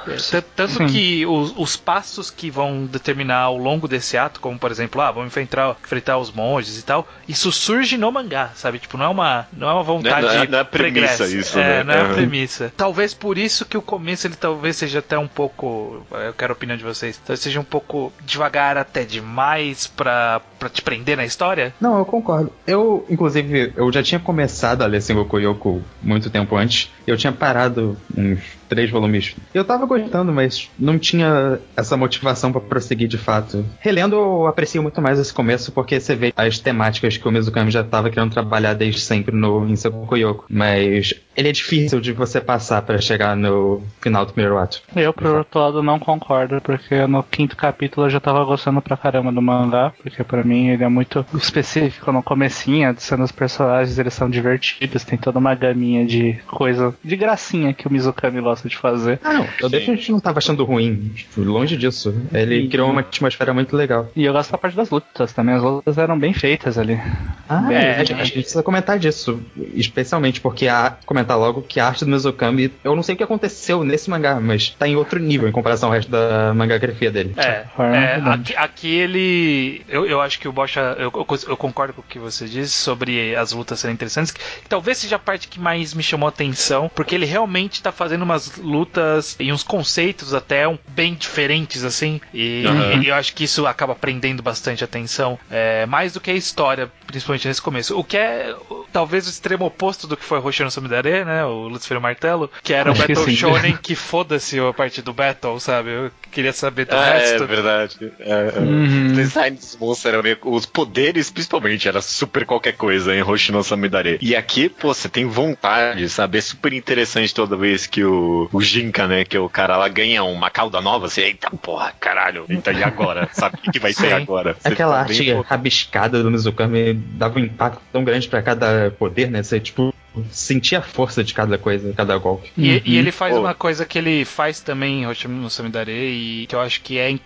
Tanto 0.57 0.73
Sim. 0.79 0.87
que 0.87 1.27
os, 1.27 1.53
os, 1.59 1.77
passos 1.77 2.31
que 2.31 2.51
vão 2.51 2.87
determinar 2.87 3.41
ao 3.41 3.59
longo 3.59 3.87
desse 3.87 4.17
ato, 4.17 4.41
como 4.41 4.59
por 4.59 4.71
exemplo, 4.71 5.03
ah, 5.03 5.11
vamos 5.11 5.27
enfrentar, 5.27 5.77
enfrentar 5.85 6.17
os 6.17 6.33
monges 6.33 6.79
e 6.79 6.83
tal, 6.83 7.07
isso 7.29 7.53
surge 7.53 7.99
no 7.99 8.11
mangá, 8.11 8.51
sabe? 8.55 8.79
Tipo, 8.79 8.97
não 8.97 9.05
é 9.05 9.09
uma, 9.09 9.47
não 9.53 9.69
é 9.69 9.73
uma 9.75 9.83
vontade. 9.83 10.27
Não, 10.27 10.35
não, 10.35 10.43
é, 10.43 10.47
não 10.47 10.59
é 10.61 10.65
premissa 10.65 11.27
isso, 11.27 11.59
é, 11.59 11.85
né? 11.85 11.85
Não 11.85 11.93
é 11.93 12.03
uhum. 12.05 12.15
premissa. 12.15 12.73
Talvez 12.79 13.13
por 13.13 13.37
isso 13.37 13.67
que 13.67 13.77
o 13.77 13.83
começo 13.83 14.27
ele 14.27 14.37
talvez 14.37 14.77
seja 14.77 15.01
até 15.01 15.19
um 15.19 15.29
pouco. 15.29 16.07
Eu 16.11 16.33
quero 16.33 16.55
a 16.55 16.57
opinião 16.57 16.79
de 16.79 16.85
vocês. 16.85 17.19
Talvez 17.19 17.41
seja 17.41 17.61
um 17.61 17.65
pouco 17.65 18.11
devagar 18.25 18.79
até 18.79 19.05
demais 19.05 19.87
pra, 19.87 20.41
pra 20.59 20.71
te 20.71 20.81
prender 20.81 21.19
na 21.19 21.27
história. 21.27 21.75
Não, 21.79 21.99
eu 21.99 22.07
concordo. 22.07 22.51
Eu, 22.67 23.05
inclusive, 23.11 23.75
eu 23.77 23.93
já 23.93 24.03
tinha 24.03 24.19
começado 24.19 24.81
a 24.81 24.87
ler 24.87 25.03
Sengoku 25.03 25.39
Yoko 25.39 25.83
muito 26.03 26.22
muito 26.23 26.31
tempo 26.31 26.57
antes. 26.57 26.91
Eu 27.07 27.17
tinha 27.17 27.33
parado 27.33 27.97
uns 28.17 28.41
três 28.69 28.91
volumes. 28.91 29.37
Eu 29.53 29.65
tava 29.65 29.85
gostando, 29.85 30.33
mas 30.33 30.71
não 30.79 30.99
tinha 30.99 31.59
essa 31.77 31.97
motivação 31.97 32.51
para 32.51 32.61
prosseguir 32.61 33.07
de 33.07 33.19
fato. 33.19 33.65
Relendo, 33.81 34.17
eu 34.17 34.47
aprecio 34.47 34.83
muito 34.83 35.01
mais 35.03 35.19
esse 35.19 35.33
começo 35.33 35.73
porque 35.73 36.01
você 36.01 36.15
vê 36.15 36.33
as 36.37 36.59
temáticas 36.59 37.17
que 37.17 37.29
o 37.29 37.31
Mizukami 37.31 37.71
já 37.71 37.85
tava 37.85 38.09
querendo 38.09 38.33
trabalhar 38.33 38.75
desde 38.75 39.01
sempre 39.01 39.35
no 39.35 39.69
Inseku 39.69 40.17
Yoko. 40.17 40.47
Mas 40.49 41.15
ele 41.37 41.49
é 41.49 41.53
difícil 41.53 42.01
de 42.01 42.13
você 42.13 42.41
passar 42.41 42.83
para 42.83 42.99
chegar 42.99 43.37
no 43.37 43.83
final 44.01 44.25
do 44.25 44.33
primeiro 44.33 44.59
ato. 44.59 44.83
Eu, 44.95 45.13
por 45.13 45.27
outro 45.27 45.61
lado, 45.61 45.83
não 45.83 45.99
concordo, 45.99 46.61
porque 46.61 47.07
no 47.07 47.23
quinto 47.23 47.57
capítulo 47.57 48.07
eu 48.07 48.11
já 48.11 48.21
tava 48.21 48.45
gostando 48.45 48.81
pra 48.81 48.97
caramba 48.97 49.33
do 49.33 49.43
mangá, 49.43 49.93
porque 50.03 50.23
para 50.25 50.43
mim 50.43 50.69
ele 50.69 50.85
é 50.85 50.89
muito 50.89 51.25
específico 51.35 52.13
no 52.13 52.23
comecinho, 52.23 52.95
sendo 52.99 53.25
os 53.25 53.33
personagens, 53.33 53.99
eles 53.99 54.15
são 54.15 54.29
divertidos, 54.29 55.05
tem 55.05 55.19
toda 55.19 55.39
uma 55.39 55.55
gaminha 55.55 56.07
de 56.07 56.35
coisa, 56.47 56.92
de 57.03 57.17
gracinha 57.17 57.73
que 57.73 57.87
o 57.87 57.93
Mizukami 57.93 58.41
gosta 58.41 58.69
de 58.69 58.77
fazer. 58.77 59.21
Ah, 59.23 59.33
não. 59.33 59.49
Eu 59.61 59.69
definitivamente 59.69 60.13
não 60.13 60.21
tava 60.21 60.39
achando 60.39 60.65
ruim. 60.65 61.13
Longe 61.37 61.77
disso. 61.77 62.15
Ele 62.33 62.63
e, 62.63 62.69
criou 62.69 62.91
uma 62.91 63.01
atmosfera 63.01 63.53
muito 63.53 63.77
legal. 63.77 64.09
E 64.15 64.25
eu 64.25 64.33
gosto 64.33 64.53
da 64.53 64.59
parte 64.59 64.77
das 64.77 64.91
lutas 64.91 65.33
também. 65.33 65.55
As 65.55 65.63
lutas 65.63 65.99
eram 65.99 66.19
bem 66.19 66.33
feitas 66.33 66.79
ali. 66.79 67.01
Ah, 67.49 67.57
bem, 67.59 67.77
é, 67.77 67.97
a, 67.97 68.05
gente, 68.05 68.21
a 68.21 68.25
gente 68.25 68.41
precisa 68.41 68.63
comentar 68.63 68.99
disso. 68.99 69.41
Especialmente 69.75 70.41
porque 70.41 70.69
a 70.69 70.97
comentar 71.05 71.39
logo 71.39 71.63
que 71.63 71.81
a 71.81 71.87
arte 71.87 72.05
do 72.05 72.11
Mizukami, 72.11 72.73
eu 72.83 72.95
não 72.95 73.03
sei 73.03 73.15
o 73.15 73.19
que 73.19 73.25
aconteceu 73.25 73.85
nesse 73.85 74.11
mangá, 74.11 74.41
mas 74.41 74.71
tá 74.71 74.87
em 74.87 74.97
outro 74.97 75.19
nível 75.19 75.49
em 75.49 75.53
comparação 75.53 75.89
ao 75.89 75.95
resto 75.95 76.11
da 76.11 76.53
mangagrafia 76.55 77.11
dele. 77.11 77.35
É, 77.37 77.65
é 77.79 78.23
aqui, 78.25 78.57
aqui, 78.57 78.95
ele. 78.95 79.83
Eu, 79.89 80.07
eu 80.07 80.21
acho 80.21 80.39
que 80.39 80.49
o 80.49 80.53
Bocha. 80.53 80.81
Eu, 80.99 81.13
eu, 81.49 81.57
concordo 81.57 81.95
com 81.95 82.01
o 82.01 82.05
que 82.05 82.19
você 82.19 82.47
disse 82.47 82.73
sobre 82.73 83.35
as 83.37 83.53
lutas 83.53 83.81
serem 83.81 83.95
interessantes. 83.95 84.33
Que 84.33 84.69
talvez 84.69 84.99
seja 84.99 85.17
a 85.17 85.19
parte 85.19 85.49
que 85.49 85.61
mais 85.61 85.95
me 85.95 86.03
chamou 86.03 86.27
a 86.27 86.31
atenção, 86.31 86.82
porque 86.89 87.15
ele 87.15 87.27
realmente 87.27 87.83
tá 87.83 87.93
fazendo 87.93 88.23
umas 88.23 88.57
lutas 88.57 89.37
e 89.39 89.53
uns 89.53 89.63
conceitos 89.63 90.35
até 90.35 90.67
um, 90.67 90.79
bem 90.89 91.15
diferentes, 91.15 91.85
assim. 91.85 92.21
E, 92.33 92.65
uhum. 92.67 93.03
e, 93.03 93.09
eu 93.09 93.15
acho 93.15 93.35
que 93.35 93.45
isso 93.45 93.67
acaba 93.67 93.95
prendendo 93.95 94.43
bastante 94.43 94.85
atenção. 94.85 95.39
É, 95.51 95.87
mais 95.87 96.13
do 96.13 96.21
que 96.21 96.31
a 96.31 96.35
história, 96.35 96.91
principalmente 97.07 97.49
nesse 97.49 97.63
começo. 97.63 97.99
O 97.99 98.05
que 98.05 98.17
é 98.17 98.55
talvez 98.93 99.27
o 99.27 99.31
extremo 99.31 99.65
oposto 99.65 100.07
do 100.07 100.17
que 100.17 100.25
foi 100.25 100.39
Roshino 100.39 100.71
Sumidare, 100.71 101.25
né? 101.25 101.45
O 101.45 101.69
Lucifer 101.69 102.01
Martelo, 102.01 102.51
que 102.63 102.73
era 102.73 102.91
um 102.91 102.95
Battle 102.95 103.25
que 103.25 103.37
Shonen 103.37 103.77
que 103.77 103.95
foda-se 103.95 104.59
a 104.61 104.73
parte 104.73 105.03
do 105.03 105.13
Battle, 105.13 105.59
sabe? 105.59 105.91
Eu 105.91 106.11
queria 106.31 106.53
saber 106.53 106.87
do 106.87 106.95
ah, 106.95 107.05
resto. 107.05 107.43
É 107.43 107.47
verdade. 107.47 108.13
É, 108.21 108.53
é, 108.57 108.59
uhum. 108.59 109.09
O 109.11 109.13
design 109.13 109.57
dos 109.57 109.77
monstros 109.77 110.13
era 110.13 110.23
meio. 110.23 110.39
Os 110.43 110.67
poderes, 110.67 111.31
principalmente, 111.31 111.89
era 111.89 112.01
super 112.01 112.45
qualquer 112.45 112.73
coisa 112.73 113.15
em 113.15 113.21
Roshino 113.21 113.63
Samidare. 113.63 114.19
E 114.21 114.37
aqui, 114.37 114.69
pô, 114.69 114.93
você 114.93 115.09
tem 115.09 115.27
vontade, 115.27 116.09
sabe? 116.09 116.39
É 116.39 116.41
super 116.41 116.72
super 116.73 116.77
interessante 116.77 117.35
toda 117.35 117.57
vez 117.57 117.87
que 117.87 118.03
o, 118.05 118.49
o 118.53 118.61
Jinka, 118.63 119.07
né, 119.07 119.25
que 119.25 119.37
é 119.37 119.41
o 119.41 119.49
cara 119.49 119.77
lá, 119.77 119.89
ganha 119.89 120.23
uma 120.25 120.51
cauda 120.51 120.81
nova, 120.81 121.09
você, 121.09 121.23
eita 121.23 121.51
porra, 121.51 121.93
caralho, 122.01 122.47
então 122.49 122.73
e 122.73 122.83
agora? 122.83 123.29
Sabe 123.33 123.57
o 123.57 123.71
que, 123.71 123.79
vai 123.79 123.93
ser 123.93 124.13
agora? 124.13 124.55
Você 124.59 124.69
Aquela 124.69 124.95
tá 124.95 125.01
arte 125.01 125.25
bem, 125.25 125.35
pô, 125.35 125.43
rabiscada 125.43 126.23
do 126.23 126.31
Mizukami 126.31 126.95
dava 126.95 127.39
um 127.39 127.43
impacto 127.43 127.83
tão 127.93 128.05
grande 128.05 128.29
pra 128.29 128.43
cada 128.43 128.91
poder, 128.99 129.31
né? 129.31 129.43
Você, 129.43 129.61
tipo, 129.61 129.93
sentia 130.31 130.79
a 130.79 130.83
força 130.83 131.23
de 131.25 131.33
cada 131.35 131.57
coisa, 131.59 131.93
cada 131.95 132.17
golpe. 132.19 132.51
E, 132.57 132.83
e 132.85 132.97
ele 132.99 133.11
faz 133.13 133.35
Pô. 133.35 133.41
uma 133.41 133.55
coisa 133.55 133.85
que 133.87 133.99
ele 133.99 134.25
faz 134.25 134.61
também 134.61 135.03
em 135.03 135.07
Hoshimi 135.07 135.35
no 135.41 135.49
Samidare 135.51 135.91
e 135.93 136.47
que 136.47 136.55
eu 136.55 136.61
acho 136.61 136.81
que 136.83 136.99
é 136.99 137.19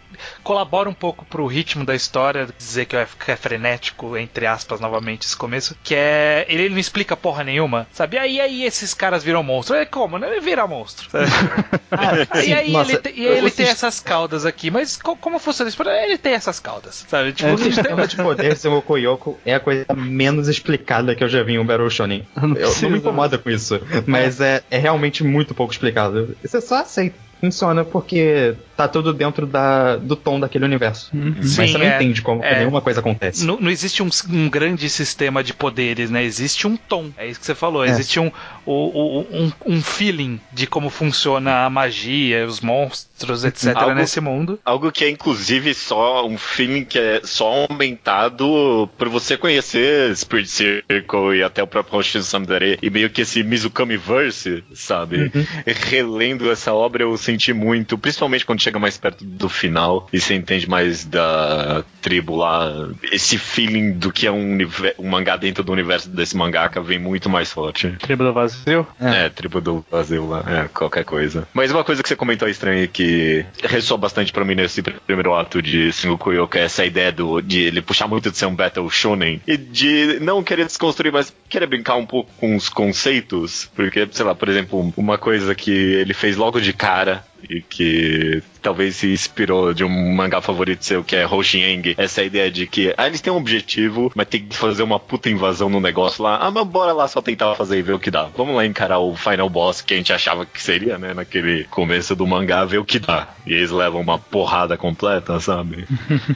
colabora 0.42 0.88
um 0.88 0.94
pouco 0.94 1.24
pro 1.24 1.46
ritmo 1.46 1.84
da 1.84 1.94
história, 1.94 2.48
dizer 2.58 2.86
que 2.86 2.96
é, 2.96 3.06
que 3.24 3.30
é 3.30 3.36
frenético, 3.36 4.16
entre 4.16 4.46
aspas, 4.46 4.80
novamente 4.80 5.26
esse 5.26 5.36
começo, 5.36 5.76
que 5.82 5.94
é 5.94 6.46
ele 6.48 6.68
não 6.68 6.78
explica 6.78 7.16
porra 7.16 7.42
nenhuma, 7.44 7.86
sabe? 7.92 8.16
E 8.16 8.18
aí, 8.20 8.40
aí 8.40 8.64
esses 8.64 8.94
caras 8.94 9.22
viram 9.24 9.42
monstro. 9.42 9.76
É 9.76 9.84
como, 9.84 10.18
né? 10.18 10.28
Ele 10.30 10.40
vira 10.40 10.66
monstro. 10.66 11.08
sabe? 11.10 11.26
Ah, 11.98 12.42
e 12.44 12.52
aí 12.52 12.72
nossa, 12.72 12.92
ele, 12.92 12.98
te- 13.00 13.12
e 13.16 13.26
aí 13.26 13.38
ele 13.38 13.50
tem 13.50 13.66
essas 13.66 14.00
caudas 14.00 14.44
aqui, 14.44 14.70
mas 14.70 14.96
co- 14.96 15.16
como 15.16 15.38
funciona 15.38 15.68
isso? 15.70 15.82
Ele 15.82 16.18
tem 16.18 16.34
essas 16.34 16.60
caudas, 16.60 17.06
sabe? 17.08 17.32
Tipo, 17.32 17.52
O 17.54 17.58
sistema 17.58 18.06
de 18.06 18.16
poder 18.16 18.52
de 18.52 18.58
Sengoku 18.58 18.98
Yoko 18.98 19.38
é 19.46 19.54
a 19.54 19.60
coisa 19.60 19.86
menos 19.94 20.46
explicada 20.48 21.14
que 21.14 21.24
eu 21.24 21.28
já 21.28 21.42
vi 21.42 21.54
em 21.54 21.58
um 21.58 21.64
Battle 21.64 21.88
Shonen. 21.88 22.26
Não 22.36 22.54
Eu, 22.56 22.70
não 22.82 22.90
me 22.90 22.98
incomoda 22.98 23.38
com 23.38 23.50
isso, 23.50 23.80
mas 24.06 24.40
é, 24.40 24.62
é 24.70 24.78
realmente 24.78 25.24
muito 25.24 25.54
pouco 25.54 25.72
explicado. 25.72 26.36
Você 26.42 26.60
só 26.60 26.80
aceita. 26.80 27.26
Funciona 27.38 27.84
porque 27.84 28.54
tá 28.76 28.86
tudo 28.88 29.12
dentro 29.12 29.46
da, 29.46 29.96
do 29.96 30.14
tom 30.16 30.38
daquele 30.38 30.64
universo. 30.64 31.10
Mas 31.12 31.50
Sim, 31.50 31.66
você 31.68 31.78
não 31.78 31.86
é. 31.86 31.96
entende 31.96 32.20
como 32.22 32.40
que 32.40 32.46
É. 32.46 32.58
nenhuma 32.58 32.80
coisa 32.80 33.00
acontece. 33.00 33.44
Não, 33.44 33.58
não 33.60 33.70
existe 33.70 34.02
um, 34.02 34.08
um 34.30 34.48
grande 34.48 34.88
sistema 34.90 35.42
de 35.42 35.54
poderes, 35.54 36.10
né? 36.10 36.22
Existe 36.24 36.66
um 36.66 36.76
tom. 36.76 37.10
É 37.16 37.26
isso 37.26 37.40
que 37.40 37.46
você 37.46 37.54
falou. 37.54 37.84
É. 37.84 37.88
Existe 37.88 38.20
um, 38.20 38.30
o- 38.64 38.72
o- 39.20 39.26
um, 39.32 39.52
um 39.66 39.82
feeling 39.82 40.38
de 40.52 40.66
como 40.66 40.90
funciona 40.90 41.64
a 41.64 41.70
magia, 41.70 42.44
os 42.46 42.60
monstros, 42.60 43.44
etc. 43.44 43.74
Algo- 43.76 43.94
nesse 43.94 44.20
mundo. 44.20 44.58
Algo 44.64 44.92
que 44.92 45.04
é 45.04 45.10
inclusive 45.10 45.72
só 45.74 46.26
um 46.26 46.36
feeling 46.36 46.84
que 46.84 46.98
é 46.98 47.20
só 47.24 47.66
aumentado 47.70 48.88
por 48.98 49.08
você 49.08 49.36
conhecer 49.36 50.14
Spirit 50.16 50.48
Circle 50.50 51.36
e 51.38 51.42
até 51.42 51.62
o 51.62 51.66
próprio 51.66 51.98
Hoshino 51.98 52.22
Samidare 52.24 52.78
e 52.82 52.90
meio 52.90 53.10
que 53.10 53.22
esse 53.22 53.42
Mizukami 53.42 53.96
Verse, 53.96 54.62
sabe? 54.74 55.30
Relendo 55.66 56.50
essa 56.50 56.72
obra 56.72 57.02
eu 57.02 57.16
senti 57.16 57.52
muito, 57.52 57.96
principalmente 57.98 58.44
quando 58.44 58.60
chega 58.66 58.78
mais 58.78 58.98
perto 58.98 59.24
do 59.24 59.48
final 59.48 60.08
e 60.12 60.20
você 60.20 60.34
entende 60.34 60.68
mais 60.68 61.04
da 61.04 61.84
tribo 62.02 62.36
lá, 62.36 62.88
esse 63.12 63.38
feeling 63.38 63.92
do 63.92 64.12
que 64.12 64.26
é 64.26 64.32
um, 64.32 64.58
um 64.98 65.08
mangá 65.08 65.36
dentro 65.36 65.62
do 65.62 65.72
universo 65.72 66.08
desse 66.08 66.36
mangaka 66.36 66.80
vem 66.80 66.98
muito 66.98 67.28
mais 67.28 67.52
forte. 67.52 67.90
Tribo 68.00 68.24
do 68.24 68.32
vazio. 68.32 68.86
É, 69.00 69.28
tribo 69.28 69.60
do 69.60 69.84
vazio 69.90 70.28
lá, 70.28 70.44
é, 70.46 70.68
qualquer 70.68 71.04
coisa. 71.04 71.46
Mas 71.54 71.70
uma 71.70 71.84
coisa 71.84 72.02
que 72.02 72.08
você 72.08 72.16
comentou 72.16 72.48
estranha 72.48 72.86
que 72.86 73.44
ressoa 73.62 73.98
bastante 73.98 74.32
pra 74.32 74.44
mim 74.44 74.54
nesse 74.54 74.82
primeiro 74.82 75.34
ato 75.34 75.62
de 75.62 75.92
Sengoku 75.92 76.32
Yoka 76.32 76.58
é 76.58 76.62
essa 76.62 76.84
ideia 76.84 77.12
do, 77.12 77.40
de 77.40 77.60
ele 77.60 77.82
puxar 77.82 78.08
muito 78.08 78.30
de 78.30 78.36
ser 78.36 78.46
um 78.46 78.54
Battle 78.54 78.90
Shonen 78.90 79.40
e 79.46 79.56
de 79.56 80.18
não 80.20 80.42
querer 80.42 80.66
desconstruir, 80.66 81.12
mas 81.12 81.32
querer 81.48 81.66
brincar 81.66 81.96
um 81.96 82.06
pouco 82.06 82.30
com 82.38 82.56
os 82.56 82.68
conceitos. 82.68 83.70
Porque, 83.74 84.08
sei 84.10 84.24
lá, 84.24 84.34
por 84.34 84.48
exemplo, 84.48 84.92
uma 84.96 85.18
coisa 85.18 85.54
que 85.54 85.70
ele 85.70 86.14
fez 86.14 86.36
logo 86.36 86.60
de 86.60 86.72
cara 86.72 87.24
e 87.48 87.60
que 87.60 88.42
talvez 88.62 88.96
se 88.96 89.12
inspirou 89.12 89.72
de 89.72 89.84
um 89.84 90.14
mangá 90.14 90.40
favorito 90.40 90.84
seu, 90.84 91.04
que 91.04 91.14
é 91.14 91.26
Hoshieng, 91.26 91.94
essa 91.96 92.22
ideia 92.22 92.50
de 92.50 92.66
que 92.66 92.92
ah, 92.96 93.06
eles 93.06 93.20
têm 93.20 93.32
um 93.32 93.36
objetivo, 93.36 94.10
mas 94.14 94.26
tem 94.26 94.44
que 94.44 94.56
fazer 94.56 94.82
uma 94.82 94.98
puta 94.98 95.30
invasão 95.30 95.68
no 95.68 95.80
negócio 95.80 96.22
lá. 96.22 96.38
Ah, 96.38 96.50
mas 96.50 96.66
bora 96.66 96.92
lá 96.92 97.06
só 97.06 97.22
tentar 97.22 97.54
fazer 97.54 97.78
e 97.78 97.82
ver 97.82 97.92
o 97.92 97.98
que 97.98 98.10
dá. 98.10 98.28
Vamos 98.36 98.56
lá 98.56 98.66
encarar 98.66 98.98
o 98.98 99.14
final 99.14 99.48
boss 99.48 99.80
que 99.80 99.94
a 99.94 99.96
gente 99.96 100.12
achava 100.12 100.44
que 100.44 100.60
seria, 100.60 100.98
né, 100.98 101.14
naquele 101.14 101.64
começo 101.64 102.16
do 102.16 102.26
mangá, 102.26 102.64
ver 102.64 102.78
o 102.78 102.84
que 102.84 102.98
dá. 102.98 103.28
E 103.46 103.52
eles 103.52 103.70
levam 103.70 104.00
uma 104.00 104.18
porrada 104.18 104.76
completa, 104.76 105.38
sabe? 105.40 105.86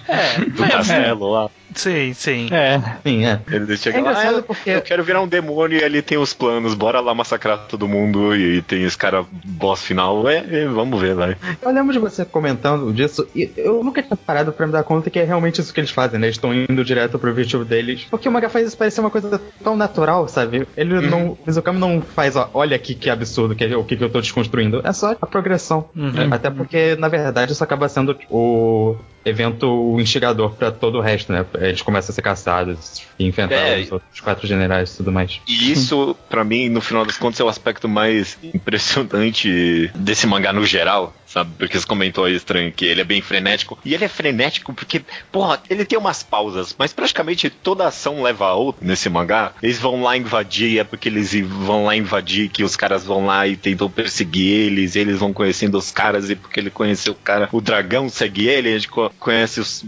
É, 0.08 0.40
Do 0.50 0.68
castelo 0.68 1.30
lá. 1.30 1.50
Sim, 1.74 2.12
sim. 2.14 2.48
É. 2.52 2.80
Sim, 3.04 3.24
é. 3.26 3.40
Eles 3.50 3.70
É 3.70 3.76
chegam 3.76 4.02
lá, 4.04 4.12
ah, 4.38 4.42
porque- 4.42 4.70
eu 4.70 4.82
quero 4.82 5.02
virar 5.04 5.20
um 5.20 5.28
demônio 5.28 5.78
e 5.78 5.82
ele 5.82 6.02
tem 6.02 6.18
os 6.18 6.32
planos, 6.32 6.74
bora 6.74 7.00
lá 7.00 7.14
massacrar 7.14 7.66
todo 7.68 7.88
mundo 7.88 8.34
e 8.34 8.62
tem 8.62 8.82
esse 8.84 8.96
cara 8.96 9.24
boss 9.44 9.82
final. 9.82 10.28
É, 10.28 10.38
é, 10.38 10.66
vamos 10.66 11.00
ver, 11.00 11.14
vai. 11.14 11.36
Eu 11.62 11.70
lembro 11.72 11.92
de 11.92 11.98
você 11.98 12.24
comentando 12.24 12.92
disso 12.92 13.26
e 13.34 13.50
eu 13.56 13.82
nunca 13.82 14.02
tinha 14.02 14.16
parado 14.16 14.52
pra 14.52 14.66
me 14.66 14.72
dar 14.72 14.82
conta 14.82 15.10
que 15.10 15.18
é 15.18 15.24
realmente 15.24 15.60
isso 15.60 15.72
que 15.72 15.80
eles 15.80 15.90
fazem, 15.90 16.18
né? 16.18 16.26
Eles 16.26 16.36
estão 16.36 16.52
indo 16.54 16.84
direto 16.84 17.18
pro 17.18 17.30
objetivo 17.30 17.64
deles. 17.64 18.06
Porque 18.10 18.28
o 18.28 18.32
mangá 18.32 18.48
faz 18.48 18.66
isso 18.68 18.76
parecer 18.76 19.00
uma 19.00 19.10
coisa 19.10 19.40
tão 19.62 19.76
natural, 19.76 20.28
sabe? 20.28 20.66
Ele 20.76 20.94
Uhum. 20.94 21.00
não. 21.10 21.26
O 21.32 21.38
Mizukami 21.46 21.78
não 21.78 22.00
faz, 22.02 22.36
ó, 22.36 22.48
olha 22.54 22.76
aqui 22.76 22.94
que 22.94 23.08
absurdo, 23.10 23.54
que, 23.54 23.64
o 23.74 23.84
que, 23.84 23.96
que 23.96 24.04
eu 24.04 24.10
tô 24.10 24.20
desconstruindo. 24.20 24.80
É 24.84 24.92
só 24.92 25.14
a 25.20 25.26
progressão. 25.26 25.88
Uhum. 25.96 26.28
Até 26.32 26.50
porque, 26.50 26.96
na 26.96 27.08
verdade, 27.08 27.52
isso 27.52 27.62
acaba 27.64 27.88
sendo 27.88 28.16
o 28.28 28.96
evento 29.24 29.96
instigador 30.00 30.52
pra 30.54 30.70
todo 30.70 30.98
o 30.98 31.00
resto, 31.00 31.32
né? 31.32 31.44
Eles 31.58 31.82
começam 31.82 32.12
a 32.12 32.14
ser 32.14 32.22
caçados 32.22 33.02
e 33.18 33.26
enfrentar 33.26 33.54
É. 33.56 33.80
os 33.80 33.92
outros 33.92 34.20
quatro 34.20 34.46
generais 34.46 34.94
e 34.94 34.96
tudo 34.98 35.12
mais. 35.12 35.40
E 35.46 35.70
isso, 35.72 36.16
pra 36.28 36.44
mim, 36.44 36.68
no 36.68 36.80
final 36.80 37.04
das 37.04 37.16
contas, 37.16 37.40
é 37.40 37.44
o 37.44 37.48
aspecto 37.48 37.88
mais 37.88 38.38
impressionante 38.90 39.90
desse 39.94 40.26
mangá 40.26 40.52
no 40.52 40.64
geral, 40.64 41.14
sabe? 41.26 41.50
Porque 41.58 41.78
você 41.78 41.86
comentou 41.86 42.24
aí, 42.24 42.34
estranho, 42.34 42.72
que 42.72 42.84
ele 42.84 43.00
é 43.00 43.04
bem 43.04 43.20
frenético. 43.20 43.78
E 43.84 43.94
ele 43.94 44.04
é 44.04 44.08
frenético 44.08 44.72
porque, 44.72 45.02
porra, 45.30 45.60
ele 45.68 45.84
tem 45.84 45.98
umas 45.98 46.22
pausas, 46.22 46.74
mas 46.78 46.92
praticamente 46.92 47.50
toda 47.50 47.86
ação 47.86 48.22
leva 48.22 48.46
a 48.46 48.54
outra 48.54 48.86
nesse 48.86 49.08
mangá. 49.08 49.52
Eles 49.62 49.78
vão 49.78 50.02
lá 50.02 50.16
invadir, 50.16 50.78
é 50.78 50.84
porque 50.84 51.08
eles 51.08 51.34
vão 51.42 51.84
lá 51.84 51.96
invadir, 51.96 52.48
que 52.48 52.64
os 52.64 52.76
caras 52.76 53.04
vão 53.04 53.26
lá 53.26 53.46
e 53.46 53.56
tentam 53.56 53.90
perseguir 53.90 54.50
eles, 54.66 54.96
eles 54.96 55.18
vão 55.18 55.32
conhecendo 55.32 55.76
os 55.78 55.90
caras, 55.90 56.30
e 56.30 56.34
porque 56.36 56.58
ele 56.60 56.70
conheceu 56.70 57.12
o 57.12 57.16
cara, 57.16 57.48
o 57.52 57.60
dragão 57.60 58.08
segue 58.08 58.46
ele, 58.48 58.68
a 58.70 58.72
gente 58.78 58.88
co- 59.18 59.30
conhece 59.30 59.60
os- 59.60 59.84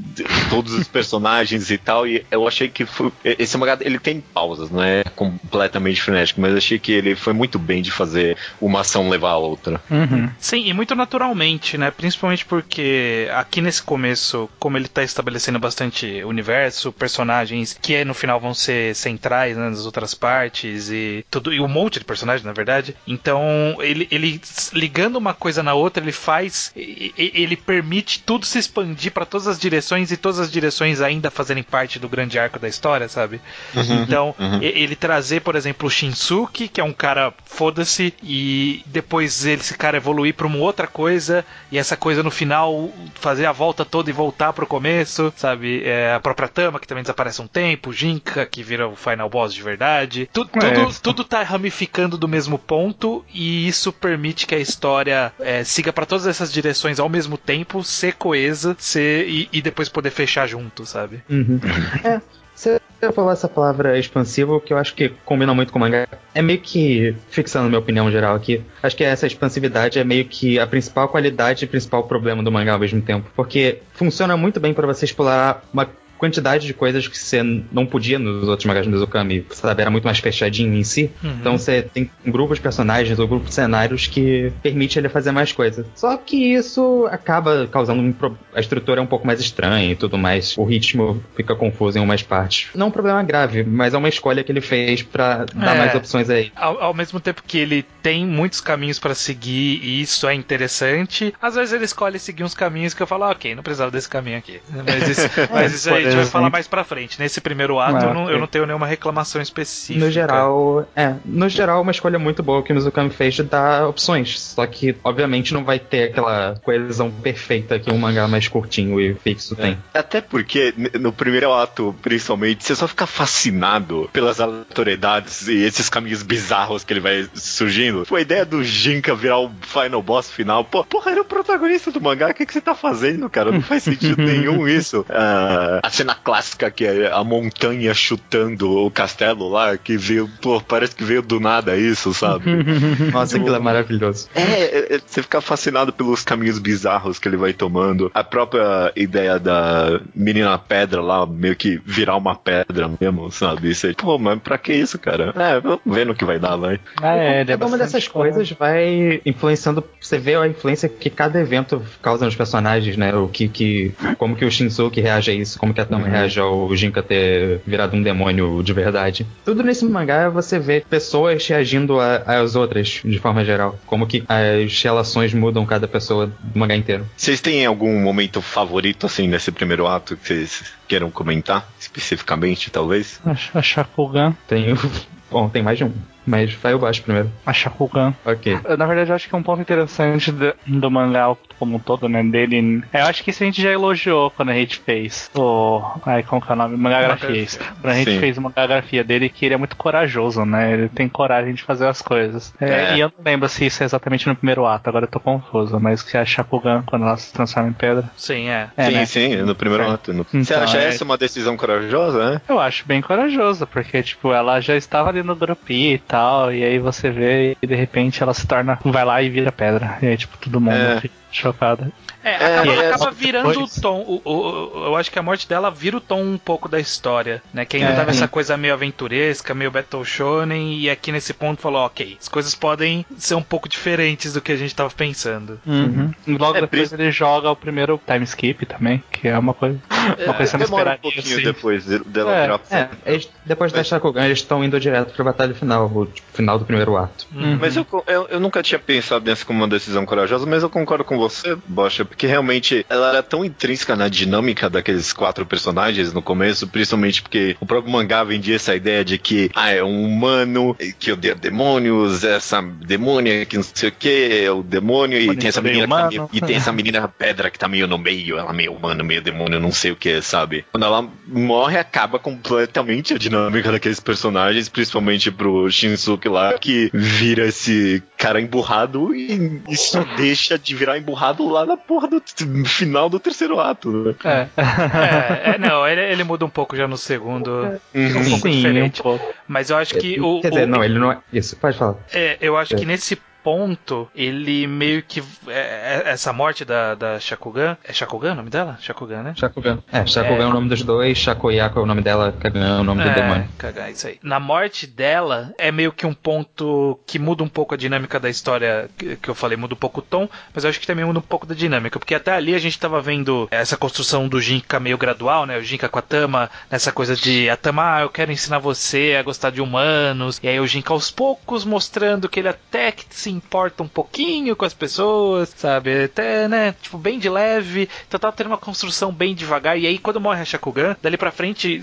todos 0.51 0.73
os 0.75 0.87
personagens 0.89 1.71
e 1.71 1.79
tal, 1.79 2.07
e 2.07 2.25
eu 2.31 2.47
achei 2.47 2.69
que 2.69 2.85
foi, 2.87 3.13
esse 3.25 3.57
mangá, 3.59 3.77
ele 3.81 3.99
tem 3.99 4.21
pausas, 4.21 4.71
não 4.71 4.83
é 4.83 5.03
completamente 5.17 6.01
frenético, 6.01 6.41
mas 6.41 6.55
achei 6.57 6.79
que 6.79 6.93
ele 6.93 7.15
foi 7.15 7.33
muito 7.33 7.59
bem 7.59 7.83
de 7.83 7.91
fazer 7.91 8.37
uma 8.61 8.81
ação 8.81 9.09
levar 9.09 9.31
a 9.31 9.39
outra. 9.39 9.81
Uhum. 9.91 10.29
Sim, 10.39 10.67
e 10.69 10.73
muito 10.73 10.95
naturalmente, 10.95 11.77
né? 11.79 11.91
Principalmente 11.91 12.45
porque 12.45 13.29
aqui 13.35 13.61
nesse 13.61 13.83
começo, 13.83 14.49
como 14.59 14.77
ele 14.77 14.89
tá 14.89 15.03
estabelecendo 15.03 15.59
bastante 15.59 16.23
universo, 16.25 16.93
personagens 16.93 17.77
que 17.81 18.05
no 18.05 18.15
final 18.15 18.41
vão 18.41 18.55
ser 18.55 18.95
centrais 18.95 19.57
né, 19.57 19.69
nas 19.71 19.87
outras 19.87 20.15
partes 20.15 20.91
e 20.91 21.25
tudo 21.31 21.53
e 21.53 21.61
um 21.61 21.69
monte 21.69 21.99
de 21.99 22.05
personagens, 22.05 22.45
na 22.45 22.53
verdade. 22.53 22.95
Então, 23.07 23.77
ele, 23.81 24.07
ele 24.11 24.41
ligando 24.73 25.17
uma 25.17 25.35
coisa 25.35 25.63
na 25.63 25.75
outra, 25.75 26.03
ele 26.03 26.13
faz 26.13 26.73
ele 26.75 27.57
permite 27.57 28.23
tudo 28.23 28.45
se 28.47 28.59
expandir 28.59 29.12
pra 29.13 29.25
todas 29.27 29.47
as 29.47 29.59
direções 29.59 30.11
e 30.11 30.17
todas 30.17 30.39
as 30.41 30.51
direções 30.51 31.01
ainda 31.01 31.31
fazerem 31.31 31.63
parte 31.63 31.99
do 31.99 32.09
grande 32.09 32.39
arco 32.39 32.59
da 32.59 32.69
história, 32.69 33.09
sabe? 33.09 33.41
Então, 33.75 34.35
e- 34.61 34.67
ele 34.83 34.97
trazer, 34.97 35.41
por 35.41 35.55
exemplo, 35.57 35.87
o 35.87 35.91
Shinsuke, 35.91 36.69
que 36.69 36.81
é 36.81 36.85
um 36.85 36.93
cara 36.93 37.33
foda-se, 37.45 38.15
e 38.23 38.83
depois 38.87 39.45
ele- 39.45 39.61
esse 39.61 39.77
cara 39.77 39.97
evoluir 39.97 40.35
pra 40.35 40.47
uma 40.47 40.59
outra 40.59 40.87
coisa, 40.87 41.45
e 41.71 41.79
essa 41.79 41.97
coisa 41.97 42.23
no 42.23 42.31
final 42.31 42.91
fazer 43.15 43.47
a 43.47 43.53
volta 43.53 43.85
toda 43.85 44.11
e 44.11 44.13
voltar 44.13 44.53
pro 44.53 44.67
começo, 44.67 45.33
sabe? 45.37 45.83
É, 45.85 46.15
a 46.15 46.21
própria 46.21 46.49
Tama, 46.49 46.79
que 46.81 46.87
também 46.87 47.03
desaparece 47.03 47.41
um 47.41 47.47
tempo, 47.47 47.91
o 47.91 47.93
Jinka, 47.93 48.45
que 48.47 48.63
vira 48.63 48.89
o 48.89 48.97
final 48.97 49.29
boss 49.29 49.55
de 49.55 49.63
verdade. 49.63 50.29
Tu- 50.33 50.49
É. 50.55 50.71
tudo, 50.71 51.01
tudo 51.01 51.25
tá 51.25 51.43
ramificando 51.43 52.17
do 52.19 52.29
mesmo 52.29 52.59
ponto, 52.59 53.25
e 53.33 53.67
isso 53.69 53.93
permite 53.93 54.47
que 54.47 54.55
a 54.55 54.59
história 54.59 55.33
é, 55.41 55.65
siga 55.65 55.93
pra 55.93 56.07
todas 56.07 56.27
essas 56.27 56.53
direções 56.53 56.99
ao 56.99 57.09
mesmo 57.09 57.37
tempo, 57.39 57.83
ser 57.85 58.15
coesa, 58.15 58.77
ser, 58.79 59.02
e, 59.03 59.49
e 59.53 59.63
depois 59.63 59.89
poder 59.89 60.11
fechar 60.11 60.47
junto, 60.47 60.87
sabe? 60.87 61.23
Uhum. 61.29 61.61
É, 62.05 62.21
você 62.55 62.81
falou 63.13 63.33
essa 63.33 63.49
palavra 63.49 63.99
expansivo 63.99 64.61
que 64.61 64.73
eu 64.73 64.79
acho 64.79 64.95
que 64.95 65.09
combina 65.25 65.53
muito 65.53 65.73
com 65.73 65.79
o 65.79 65.81
mangá. 65.81 66.07
É 66.33 66.41
meio 66.41 66.61
que, 66.61 67.17
fixando 67.31 67.69
minha 67.69 67.81
opinião 67.81 68.11
geral 68.11 68.37
aqui, 68.37 68.63
acho 68.83 68.97
que 68.97 69.03
essa 69.03 69.27
expansividade 69.27 69.99
é 69.99 70.05
meio 70.05 70.25
que 70.25 70.59
a 70.59 70.67
principal 70.67 71.09
qualidade 71.09 71.65
e 71.65 71.69
principal 71.69 72.05
problema 72.05 72.43
do 72.43 72.53
mangá 72.53 72.75
ao 72.75 72.79
mesmo 72.79 73.03
tempo. 73.03 73.29
Porque 73.35 73.81
funciona 73.95 74.37
muito 74.37 74.61
bem 74.61 74.73
para 74.73 74.87
você 74.87 75.05
explorar 75.05 75.65
uma 75.73 75.89
quantidade 76.23 76.69
de 76.69 76.73
coisas 76.73 77.09
que 77.09 77.19
você 77.19 77.43
não 77.73 77.85
podia 77.85 78.17
nos 78.17 78.47
outros 78.47 78.65
mangás 78.65 78.87
do 78.87 78.93
Mizukami, 78.93 79.45
sabe? 79.51 79.83
Era 79.83 79.91
muito 79.91 80.05
mais 80.05 80.21
fechadinho 80.21 80.73
em 80.73 80.85
si. 80.85 81.11
Uhum. 81.21 81.31
Então 81.41 81.59
você 81.59 81.83
tem 81.83 82.09
um 82.25 82.31
grupo 82.31 82.55
de 82.55 82.61
personagens 82.61 83.19
ou 83.19 83.25
um 83.25 83.29
grupo 83.29 83.47
de 83.49 83.53
cenários 83.55 84.07
que 84.07 84.53
permite 84.63 85.01
ele 85.01 85.09
fazer 85.09 85.33
mais 85.33 85.51
coisas. 85.51 85.85
Só 85.97 86.17
que 86.17 86.37
isso 86.55 87.09
acaba 87.11 87.67
causando 87.67 88.01
um 88.01 88.13
pro... 88.13 88.39
a 88.55 88.61
estrutura 88.61 89.01
é 89.01 89.03
um 89.03 89.07
pouco 89.07 89.27
mais 89.27 89.41
estranha 89.41 89.91
e 89.91 89.97
tudo 89.97 90.17
mais. 90.17 90.57
O 90.57 90.63
ritmo 90.63 91.21
fica 91.35 91.57
confuso 91.57 91.99
em 91.99 92.01
umas 92.01 92.23
partes. 92.23 92.69
Não 92.73 92.87
é 92.87 92.89
um 92.89 92.93
problema 92.93 93.21
grave, 93.25 93.65
mas 93.65 93.93
é 93.93 93.99
uma 93.99 94.09
escolha 94.09 94.45
que 94.45 94.53
ele 94.53 94.61
fez 94.61 95.03
pra 95.03 95.45
dar 95.53 95.75
É. 95.75 95.79
mais 95.79 95.95
opções 95.97 96.31
aí. 96.31 96.53
Ao, 96.55 96.81
ao 96.81 96.95
mesmo 96.95 97.19
tempo 97.19 97.43
que 97.45 97.59
ele 97.59 97.85
tem 98.01 98.25
muitos 98.25 98.61
caminhos 98.61 99.01
pra 99.01 99.13
seguir 99.13 99.81
e 99.83 100.01
isso 100.03 100.29
é 100.29 100.35
interessante, 100.35 101.35
às 101.43 101.57
vezes 101.57 101.73
ele 101.73 101.85
escolhe 101.85 102.17
seguir 102.21 102.45
uns 102.45 102.55
caminhos 102.55 102.95
que 102.95 103.03
eu 103.03 103.09
falo, 103.09 103.25
ah, 103.25 103.31
ok, 103.31 103.57
não 103.57 103.63
precisava 103.65 103.91
desse 103.91 104.09
caminho 104.09 104.39
aqui. 104.39 104.61
Mas 104.87 105.09
isso, 105.09 105.29
mas 105.51 105.75
isso 105.75 105.93
aí, 105.93 106.12
gente 106.13 106.23
vai 106.23 106.31
falar 106.31 106.51
mais 106.51 106.67
pra 106.67 106.85
frente. 106.85 107.19
Nesse 107.19 107.41
primeiro 107.41 107.79
ato, 107.79 107.97
Ah, 107.97 108.09
eu, 108.09 108.15
não, 108.15 108.31
eu 108.31 108.39
não 108.39 108.47
tenho 108.47 108.67
nenhuma 108.67 108.87
reclamação 108.87 109.41
específica. 109.41 110.05
No 110.05 110.11
geral, 110.11 110.87
é, 110.95 111.15
no 111.25 111.49
geral, 111.49 111.83
uma 111.83 111.91
escolha 111.93 112.19
muito 112.19 112.43
boa 112.43 112.63
que 112.63 112.73
o 112.73 112.75
Mizukami 112.75 113.11
fez 113.11 113.35
de 113.35 113.43
dar 113.43 113.87
opções. 113.89 114.41
Só 114.41 114.67
que, 114.67 114.97
obviamente, 115.05 115.53
não 115.55 115.65
vai 115.65 115.79
ter 115.79 116.11
aquela 116.11 116.55
coesão 116.63 117.11
perfeita 117.11 117.79
que 117.79 117.91
um 117.91 117.99
mangá 117.99 118.27
mais 118.29 118.49
curtinho 118.49 119.01
e 119.01 119.15
fixo 119.15 119.57
tem. 119.57 119.79
Até 119.93 120.21
porque 120.21 120.75
no 120.99 121.13
primeiro 121.13 121.53
ato, 121.53 121.95
principalmente, 122.03 122.65
você 122.65 122.75
só 122.75 122.87
fica 122.89 123.07
fascinado 123.07 124.09
pelas 124.13 124.41
aleatoriedades 124.41 125.49
e 125.49 125.63
esses 125.63 125.89
caminhos 125.89 126.23
bizarros 126.23 126.85
que 126.85 126.93
ele 126.93 127.01
vai 127.01 127.29
surgindo. 127.35 128.05
Pô, 128.07 128.17
a 128.17 128.21
ideia 128.21 128.45
do 128.45 128.63
Jinka 128.63 129.15
virar 129.15 129.39
o 129.39 129.51
final 129.63 130.03
boss 130.03 130.31
final, 130.31 130.65
pô, 130.65 130.85
porra, 130.85 131.13
era 131.13 131.21
o 131.21 131.25
protagonista 131.25 131.91
do 131.91 132.01
mangá, 132.01 132.31
o 132.31 132.35
que, 132.35 132.47
que 132.47 132.53
você 132.53 132.61
tá 132.61 132.75
fazendo, 132.75 133.29
cara? 133.29 133.53
Não 133.53 133.63
faz 133.63 133.83
sentido 133.83 134.21
nenhum 134.23 134.67
isso. 134.67 135.05
A 135.09 135.91
cena 136.03 136.15
clássica 136.15 136.71
que 136.71 136.85
é 136.85 137.13
a 137.13 137.23
montanha 137.23 137.95
chutando 137.95 138.85
o 138.85 138.91
castelo 138.91 139.49
lá, 139.49 139.77
que 139.77 139.97
veio, 139.97 140.29
pô, 140.41 140.61
parece 140.61 140.95
que 140.95 141.05
veio 141.05 141.23
do 141.23 141.39
nada 141.39 141.77
isso, 141.77 142.13
sabe? 142.13 142.45
Nossa, 143.13 143.37
aquilo 143.37 143.55
é 143.55 143.59
maravilhoso. 143.59 144.29
É, 144.35 144.43
é, 144.43 144.95
é, 144.97 145.01
você 145.05 145.23
fica 145.23 145.41
fascinado 145.41 145.93
pelos 145.93 146.25
caminhos 146.25 146.59
bizarros 146.59 147.19
que 147.19 147.29
ele 147.29 147.37
vai 147.37 147.53
tomando. 147.53 148.11
A 148.15 148.25
própria 148.25 148.93
ideia 148.97 149.39
da 149.39 150.01
menina 150.15 150.59
pedra 150.59 151.01
lá, 151.01 151.25
meio 151.25 151.55
que 151.55 151.81
virar 151.85 152.17
uma 152.17 152.35
pedra 152.35 152.91
mesmo, 153.01 153.31
sabe? 153.31 153.75
Você, 153.75 153.95
pô, 153.95 154.19
mas 154.19 154.41
pra 154.41 154.59
que 154.59 154.73
isso, 154.73 154.99
cara? 154.99 155.33
É, 155.37 155.61
vamos 155.61 155.81
ver 155.87 156.05
no 156.05 156.15
que 156.15 156.25
vai 156.25 156.39
dar, 156.39 156.57
vai. 156.57 156.81
Ah, 157.01 157.17
é, 157.17 157.45
é 157.47 157.65
uma 157.65 157.79
dessas 157.79 158.09
coisas 158.09 158.51
vai 158.53 159.21
influenciando. 159.25 159.85
Você 160.01 160.19
vê 160.19 160.35
a 160.35 160.49
influência 160.49 160.89
que 160.89 161.11
cada 161.11 161.41
evento 161.41 161.83
causa 162.01 162.25
nos 162.25 162.35
personagens, 162.35 162.97
né? 162.97 163.15
O 163.15 163.29
que, 163.29 163.49
que 163.49 163.95
como 164.19 164.35
que 164.35 164.45
o 164.45 164.51
Shinsuke 164.51 165.01
reage 165.01 165.31
a 165.31 165.35
isso, 165.35 165.59
como 165.59 165.73
que 165.73 165.81
a 165.81 165.85
Tama 165.93 166.09
reage 166.09 166.41
ao 166.41 166.75
Jinka 166.75 167.03
ter 167.03 167.61
virado 167.67 167.97
um 167.97 168.03
demônio 168.03 168.63
de 168.63 168.73
verdade. 168.73 169.27
Tudo 169.45 169.63
nesse 169.63 169.85
mangá 169.85 170.29
você 170.31 170.59
vê 170.59 170.83
pessoas 170.89 171.47
reagindo 171.47 172.01
a- 172.01 172.17
às 172.27 172.57
outras 172.57 173.01
de 173.05 173.19
forma 173.19 173.45
geral, 173.45 173.79
como 173.87 174.07
que 174.07 174.25
as 174.29 174.83
relações 174.83 175.35
mudam 175.35 175.67
cada 175.67 175.87
pessoa 175.87 176.27
do 176.29 176.59
mangá 176.59 176.75
inteiro. 176.75 177.07
Vocês 177.17 177.41
têm 177.41 177.67
algum 177.67 178.01
momento 178.01 178.41
favorito, 178.41 179.07
assim, 179.07 179.29
nesse 179.29 179.53
primeiro 179.53 179.87
ato 179.87 180.17
que 180.17 180.27
vocês 180.29 180.65
queiram 180.89 181.11
comentar, 181.11 181.69
especificamente, 181.79 182.71
talvez? 182.71 183.21
A, 183.25 183.59
a 183.59 183.63
Shakugan. 183.63 184.35
Tem, 184.49 184.75
bom, 185.31 185.49
tem 185.49 185.63
mais 185.63 185.77
de 185.79 185.85
um, 185.85 185.93
mas 186.27 186.53
vai 186.55 186.75
o 186.75 186.79
baixo 186.79 187.03
primeiro. 187.03 187.31
A 187.45 187.53
Shakugan. 187.53 188.15
Ok. 188.25 188.59
Eu, 188.65 188.77
Na 188.77 188.87
verdade, 188.87 189.11
eu 189.11 189.17
acho 189.17 189.29
que 189.29 189.35
é 189.35 189.39
um 189.39 189.43
ponto 189.43 189.61
interessante 189.61 190.31
do, 190.33 190.55
do 190.67 190.91
mangá 190.91 191.35
como 191.59 191.77
um 191.77 191.79
todo, 191.79 192.09
né? 192.09 192.23
Dele. 192.23 192.83
Eu 192.93 193.05
acho 193.07 193.23
que 193.23 193.31
isso 193.31 193.43
a 193.43 193.47
gente 193.47 193.61
já 193.63 193.71
elogiou 193.71 194.31
quando 194.31 194.51
a 194.51 194.55
gente 194.55 194.79
fez 194.79 195.31
o. 195.35 195.81
Ai, 196.07 196.23
como 196.23 196.41
que 196.41 196.51
é 196.51 196.55
o 196.55 196.57
nome? 196.57 196.77
Mangagrafia. 196.77 197.31
isso. 197.43 197.59
Quando 197.81 197.93
a 197.93 197.95
gente 197.97 198.11
Sim. 198.13 198.21
fez 198.21 198.39
o 198.39 198.43
mangagrafia 198.43 199.03
dele, 199.05 199.29
que 199.29 199.45
ele 199.45 199.55
é 199.55 199.57
muito 199.57 199.77
corajoso, 199.77 200.45
né? 200.45 200.73
Ele 200.73 200.89
tem 200.89 201.09
coragem 201.09 201.55
de 201.55 201.63
fazer 201.63 201.87
as 201.87 202.01
coisas. 202.03 202.53
É, 202.61 202.71
É. 202.93 202.97
E 202.97 203.01
eu 203.01 203.13
não 203.17 203.25
lembro 203.25 203.49
se 203.49 203.67
isso 203.67 203.83
é 203.83 203.87
exatamente 203.87 204.27
no 204.29 204.35
primeiro 204.37 204.65
ato, 204.67 204.89
agora 204.89 205.05
eu 205.05 205.11
tô 205.11 205.21
confuso. 205.21 205.79
Mas 205.81 206.03
que 206.03 206.17
a 206.17 206.25
Shakugan, 206.25 206.83
quando 206.87 207.05
ela 207.05 207.17
se 207.17 207.33
transforma 207.33 207.69
em 207.69 207.73
pedra. 207.73 208.05
Sim, 208.17 208.49
é. 208.49 208.69
É, 208.77 208.85
sim, 208.87 208.93
né? 208.93 209.07
sim, 209.07 209.37
no 209.43 209.55
primeiro 209.55 209.85
É. 209.85 209.91
ato. 209.91 210.13
No- 210.13 210.27
Então, 210.33 210.45
Você 210.45 210.55
acha 210.55 210.79
é- 210.79 210.89
essa 210.89 211.05
uma 211.05 211.17
decisão 211.19 211.57
corajosa, 211.57 212.31
né? 212.33 212.41
Eu 212.49 212.59
acho 212.61 212.87
bem 212.87 213.01
corajoso, 213.01 213.67
porque, 213.67 214.03
tipo, 214.03 214.33
ela 214.33 214.61
já 214.61 214.77
estava 214.77 215.09
ali 215.11 215.23
no 215.23 215.35
grupinho 215.37 215.95
e 215.95 215.99
tal, 216.13 216.53
e 216.53 216.63
aí 216.63 216.79
você 216.79 217.11
vê 217.11 217.57
e 217.63 217.67
de 217.67 217.75
repente 217.75 218.23
ela 218.23 218.35
se 218.35 218.47
torna. 218.47 218.79
vai 218.85 219.05
lá 219.05 219.23
e 219.23 219.31
vira 219.31 219.51
pedra. 219.51 219.97
E 220.03 220.07
aí, 220.07 220.17
tipo, 220.17 220.37
todo 220.37 220.61
mundo 220.61 220.75
É. 220.77 221.01
fica 221.01 221.15
chocado. 221.31 221.91
É, 222.25 222.31
É, 222.31 222.59
acaba, 222.59 222.73
é, 222.73 222.89
acaba 222.93 223.11
virando 223.11 223.49
depois. 223.51 223.77
o 223.79 223.81
tom. 223.81 224.01
O, 224.07 224.23
o- 224.25 224.33
o- 224.81 224.85
eu 224.87 224.97
acho 224.97 225.11
que 225.11 225.19
a 225.19 225.23
morte 225.23 225.49
dela 225.49 225.71
vira 225.71 225.97
o 225.97 226.01
tom 226.01 226.23
um 226.23 226.39
pouco 226.39 226.69
da 226.69 226.79
história, 226.81 227.43
né? 227.53 227.65
Que 227.65 227.77
ainda 227.77 227.91
É, 227.91 227.97
tava 227.97 228.13
sim. 228.13 228.19
essa 228.19 228.29
coisa 228.29 228.57
meio 228.57 228.75
aventuresca, 228.75 229.55
meio 229.55 229.71
Battle 229.71 230.05
Shonen, 230.05 230.79
e 230.79 230.89
aqui 230.91 231.11
nesse 231.13 231.33
ponto 231.35 231.61
falou, 231.61 231.85
ok, 231.85 232.17
as 232.21 232.29
coisas 232.29 232.55
podem 232.55 233.05
ser 233.17 233.35
um 233.35 233.43
pouco 233.43 233.69
diferentes 233.69 234.33
do 234.33 234.41
que 234.41 234.53
a 234.53 234.57
gente 234.57 234.75
tava 234.75 234.91
pensando. 234.91 235.61
Uhum. 235.67 236.13
E 236.27 236.33
logo 236.37 236.59
É, 236.59 236.61
depois 236.63 236.93
ele 236.93 237.11
joga 237.11 237.51
o 237.51 237.57
primeiro 237.57 238.01
time 238.07 238.25
skip 238.25 238.67
também, 238.67 239.03
que 239.11 239.29
é 239.29 239.39
uma 239.39 239.55
coisa. 239.55 239.79
Uma 240.25 240.35
coisa 240.35 240.59
Demora 240.59 240.95
um 240.95 240.99
pouquinho 240.99 241.37
assim. 241.37 241.45
depois 241.45 241.85
de- 241.85 241.99
dela 242.05 242.33
É, 242.35 242.43
virar 242.43 242.61
É, 242.71 242.89
eles- 243.07 243.29
depois 243.45 243.73
da 243.73 243.83
Shakugan, 243.85 244.25
eles 244.25 244.39
estão 244.39 244.63
indo 244.65 244.79
direto 244.79 245.13
pra 245.15 245.25
batalha 245.25 245.55
final, 245.55 245.87
o 245.87 246.07
tipo, 246.07 246.27
final 246.33 246.59
do 246.59 246.65
primeiro 246.65 246.97
ato. 246.97 247.27
Uhum. 247.35 247.59
Mas 247.61 247.77
eu, 247.77 247.87
eu, 248.07 248.27
eu 248.29 248.41
nunca 248.41 248.63
tinha 248.63 248.79
pensado 248.79 249.25
nessa 249.25 249.45
como 249.45 249.61
uma 249.61 249.69
decisão 249.69 250.05
corajosa, 250.05 250.45
mas 250.47 250.63
eu 250.63 250.71
concordo 250.71 251.05
com 251.05 251.17
você, 251.19 251.57
Bocha, 251.67 252.05
porque 252.13 252.27
realmente 252.27 252.85
ela 252.89 253.09
era 253.09 253.23
tão 253.23 253.45
intrínseca 253.45 253.97
na 253.97 254.09
dinâmica 254.09 254.69
daqueles 254.69 255.13
quatro 255.13 255.47
personagens 255.47 256.13
no 256.13 256.23
começo, 256.23 256.69
principalmente 256.69 257.23
porque 257.23 257.57
o 257.59 257.67
próprio 257.67 257.91
mangá 257.91 258.23
vendia 258.23 258.57
essa 258.57 258.77
ideia 258.77 259.05
de 259.05 259.19
que 259.19 259.51
ah, 259.55 259.71
é 259.71 259.83
um 259.83 260.05
humano 260.05 260.77
que 260.99 261.11
odeia 261.11 261.35
demônios, 261.35 262.23
essa 262.23 262.63
demônia 262.63 263.47
que 263.47 263.57
não 263.57 263.65
sei 263.65 263.89
o 263.89 263.93
que, 263.93 264.45
é 264.45 264.51
o 264.51 264.63
demônio, 264.63 265.19
e 265.19 265.37
tem 265.37 265.49
essa 265.49 265.63
menina 265.63 265.89
tá 265.89 266.09
meio, 266.09 266.31
e 266.33 266.41
tem 266.41 266.57
essa 266.57 266.71
menina 266.71 267.09
pedra 267.09 267.51
que 267.51 267.59
tá 267.59 267.67
meio 267.67 267.89
no 267.89 267.97
meio, 267.97 268.39
ela 268.39 268.53
meio 268.53 268.73
humano, 268.73 269.03
meio 269.03 269.23
demônio, 269.23 269.59
não 269.59 269.73
sei 269.73 269.93
o 269.93 269.97
que, 269.97 270.21
sabe? 270.21 270.65
Quando 270.71 270.85
ela 270.85 271.09
morre, 271.27 271.79
acaba 271.79 272.19
completamente 272.19 273.15
a 273.15 273.19
dinâmica 273.19 273.73
daqueles 273.73 274.01
personagens, 274.01 274.69
principalmente 274.69 275.31
pro 275.31 275.71
Shinsuke 275.71 276.29
lá, 276.29 276.59
que 276.59 276.91
vira 276.93 277.47
esse 277.47 278.03
cara 278.19 278.41
emburrado 278.41 279.15
e, 279.15 279.63
e 279.69 279.77
só 279.77 280.05
deixa 280.17 280.59
de 280.59 280.75
virar 280.75 280.99
emburrado 280.99 281.49
lá 281.49 281.65
na 281.65 281.77
porra 281.77 282.02
do 282.07 282.21
t- 282.21 282.65
final 282.65 283.09
do 283.09 283.19
terceiro 283.21 283.59
ato, 283.61 283.91
né? 283.91 284.15
É. 284.25 284.49
É, 284.57 285.51
é, 285.55 285.59
não, 285.59 285.87
ele, 285.87 286.01
ele 286.01 286.25
muda 286.25 286.45
um 286.45 286.49
pouco 286.51 286.77
já 286.77 286.87
no 286.89 286.97
segundo, 286.97 287.51
um 287.95 288.25
pouco 288.29 288.49
Sim, 288.49 288.57
diferente. 288.57 289.01
um 289.01 289.03
pouco. 289.03 289.35
Mas 289.49 289.71
eu 289.71 289.77
acho 289.77 289.95
que 289.97 290.21
o. 290.21 290.41
Quer 290.41 290.51
dizer, 290.51 290.65
o- 290.65 290.69
não, 290.69 290.85
ele 290.85 290.99
não 290.99 291.13
é. 291.13 291.19
Isso, 291.33 291.57
pode 291.57 291.77
falar. 291.79 291.97
É, 292.13 292.37
eu 292.41 292.57
acho 292.57 292.75
É. 292.75 292.79
que 292.79 292.85
nesse 292.85 293.17
ponto, 293.43 294.09
ele 294.15 294.67
meio 294.67 295.03
que. 295.03 295.23
é, 295.49 296.03
é, 296.07 296.11
essa 296.11 296.33
morte 296.33 296.65
da, 296.65 296.95
da 296.95 297.21
Shakugan. 297.21 297.77
É 297.85 297.93
Shakugan 297.93 298.33
o 298.33 298.37
nome 298.37 298.51
dela? 298.51 298.79
Shakugan, 298.81 299.23
né? 299.23 299.35
Shakugan. 299.37 299.79
É, 299.91 300.07
Shakugan 300.07 300.45
é, 300.45 300.47
o 300.47 300.53
nome 300.53 300.69
dos 300.69 300.83
dois, 300.83 301.19
Shakoyaku 301.19 301.79
é 301.79 301.83
o 301.83 301.87
nome 301.87 302.03
dela, 302.03 302.33
Kagan 302.33 302.79
é 302.79 302.81
o 302.81 302.85
nome 302.85 303.03
do 303.03 303.15
demônio. 303.15 303.49
cagar, 303.59 303.91
isso 303.91 304.07
aí. 304.07 304.19
Na 304.23 304.41
morte 304.41 304.87
dela, 304.87 305.53
é 305.59 305.71
meio 305.71 305.93
que 305.93 306.07
um 306.07 306.15
ponto 306.15 306.99
que 307.07 307.19
muda 307.19 307.43
um 307.43 307.49
pouco 307.49 307.75
a 307.75 307.77
dinâmica 307.77 308.19
da 308.19 308.31
história 308.31 308.89
que, 308.97 309.17
que 309.17 309.29
eu 309.29 309.35
falei, 309.35 309.57
muda 309.57 309.75
um 309.75 309.79
pouco 309.79 310.01
o 310.01 310.03
tom, 310.03 310.29
mas 310.55 310.65
eu 310.65 310.71
acho 310.71 310.81
que 310.81 310.87
também 310.87 311.05
muda 311.05 311.19
um 311.19 311.23
pouco 311.23 311.47
da 311.47 311.55
dinâmica, 311.55 311.99
porque 311.99 312.15
até 312.15 312.33
ali 312.33 312.55
a 312.55 312.59
gente 312.59 312.79
tava 312.79 313.01
vendo 313.01 313.49
essa 313.51 313.77
construção 313.77 314.29
do 314.29 314.41
Jinka 314.41 314.81
meio 314.81 314.99
gradual, 314.99 315.47
né? 315.47 315.59
O 315.59 315.63
Jinka 315.63 315.89
com 315.89 315.99
a 315.99 316.03
Tama, 316.03 316.51
nessa 316.71 316.93
coisa 316.93 317.17
de 317.17 317.49
a 317.51 317.57
Tama, 317.57 317.97
ah, 317.97 318.01
eu 318.03 318.11
quero 318.11 318.33
ensinar 318.33 318.59
você 318.59 319.17
a 319.19 319.23
gostar 319.23 319.51
de 319.51 319.61
humanos, 319.61 320.39
e 320.43 320.49
aí 320.49 320.61
o 320.61 320.67
Jinka 320.67 320.93
aos 320.93 321.11
poucos 321.11 321.65
mostrando 321.65 322.29
que 322.29 322.41
ele 322.41 322.49
até 322.49 322.93
que 322.93 323.05
se 323.11 323.31
importa 323.33 323.83
um 323.83 323.89
pouquinho 323.89 324.55
com 324.57 324.65
as 324.65 324.75
pessoas, 324.75 325.53
sabe? 325.57 326.05
Até, 326.05 326.49
né? 326.49 326.75
Tipo, 326.81 326.99
bem 326.99 327.19
de 327.19 327.29
leve, 327.29 327.89
então 328.07 328.19
tava 328.21 328.35
tendo 328.37 328.47
uma 328.49 328.59
construção 328.59 329.13
bem 329.13 329.35
devagar, 329.35 329.79
e 329.79 329.87
aí 329.87 329.99
quando 329.99 330.21
morre 330.21 330.41
a 330.43 330.45
Shakugan, 330.45 330.97
dali 331.03 331.17
pra 331.17 331.31
frente 331.31 331.83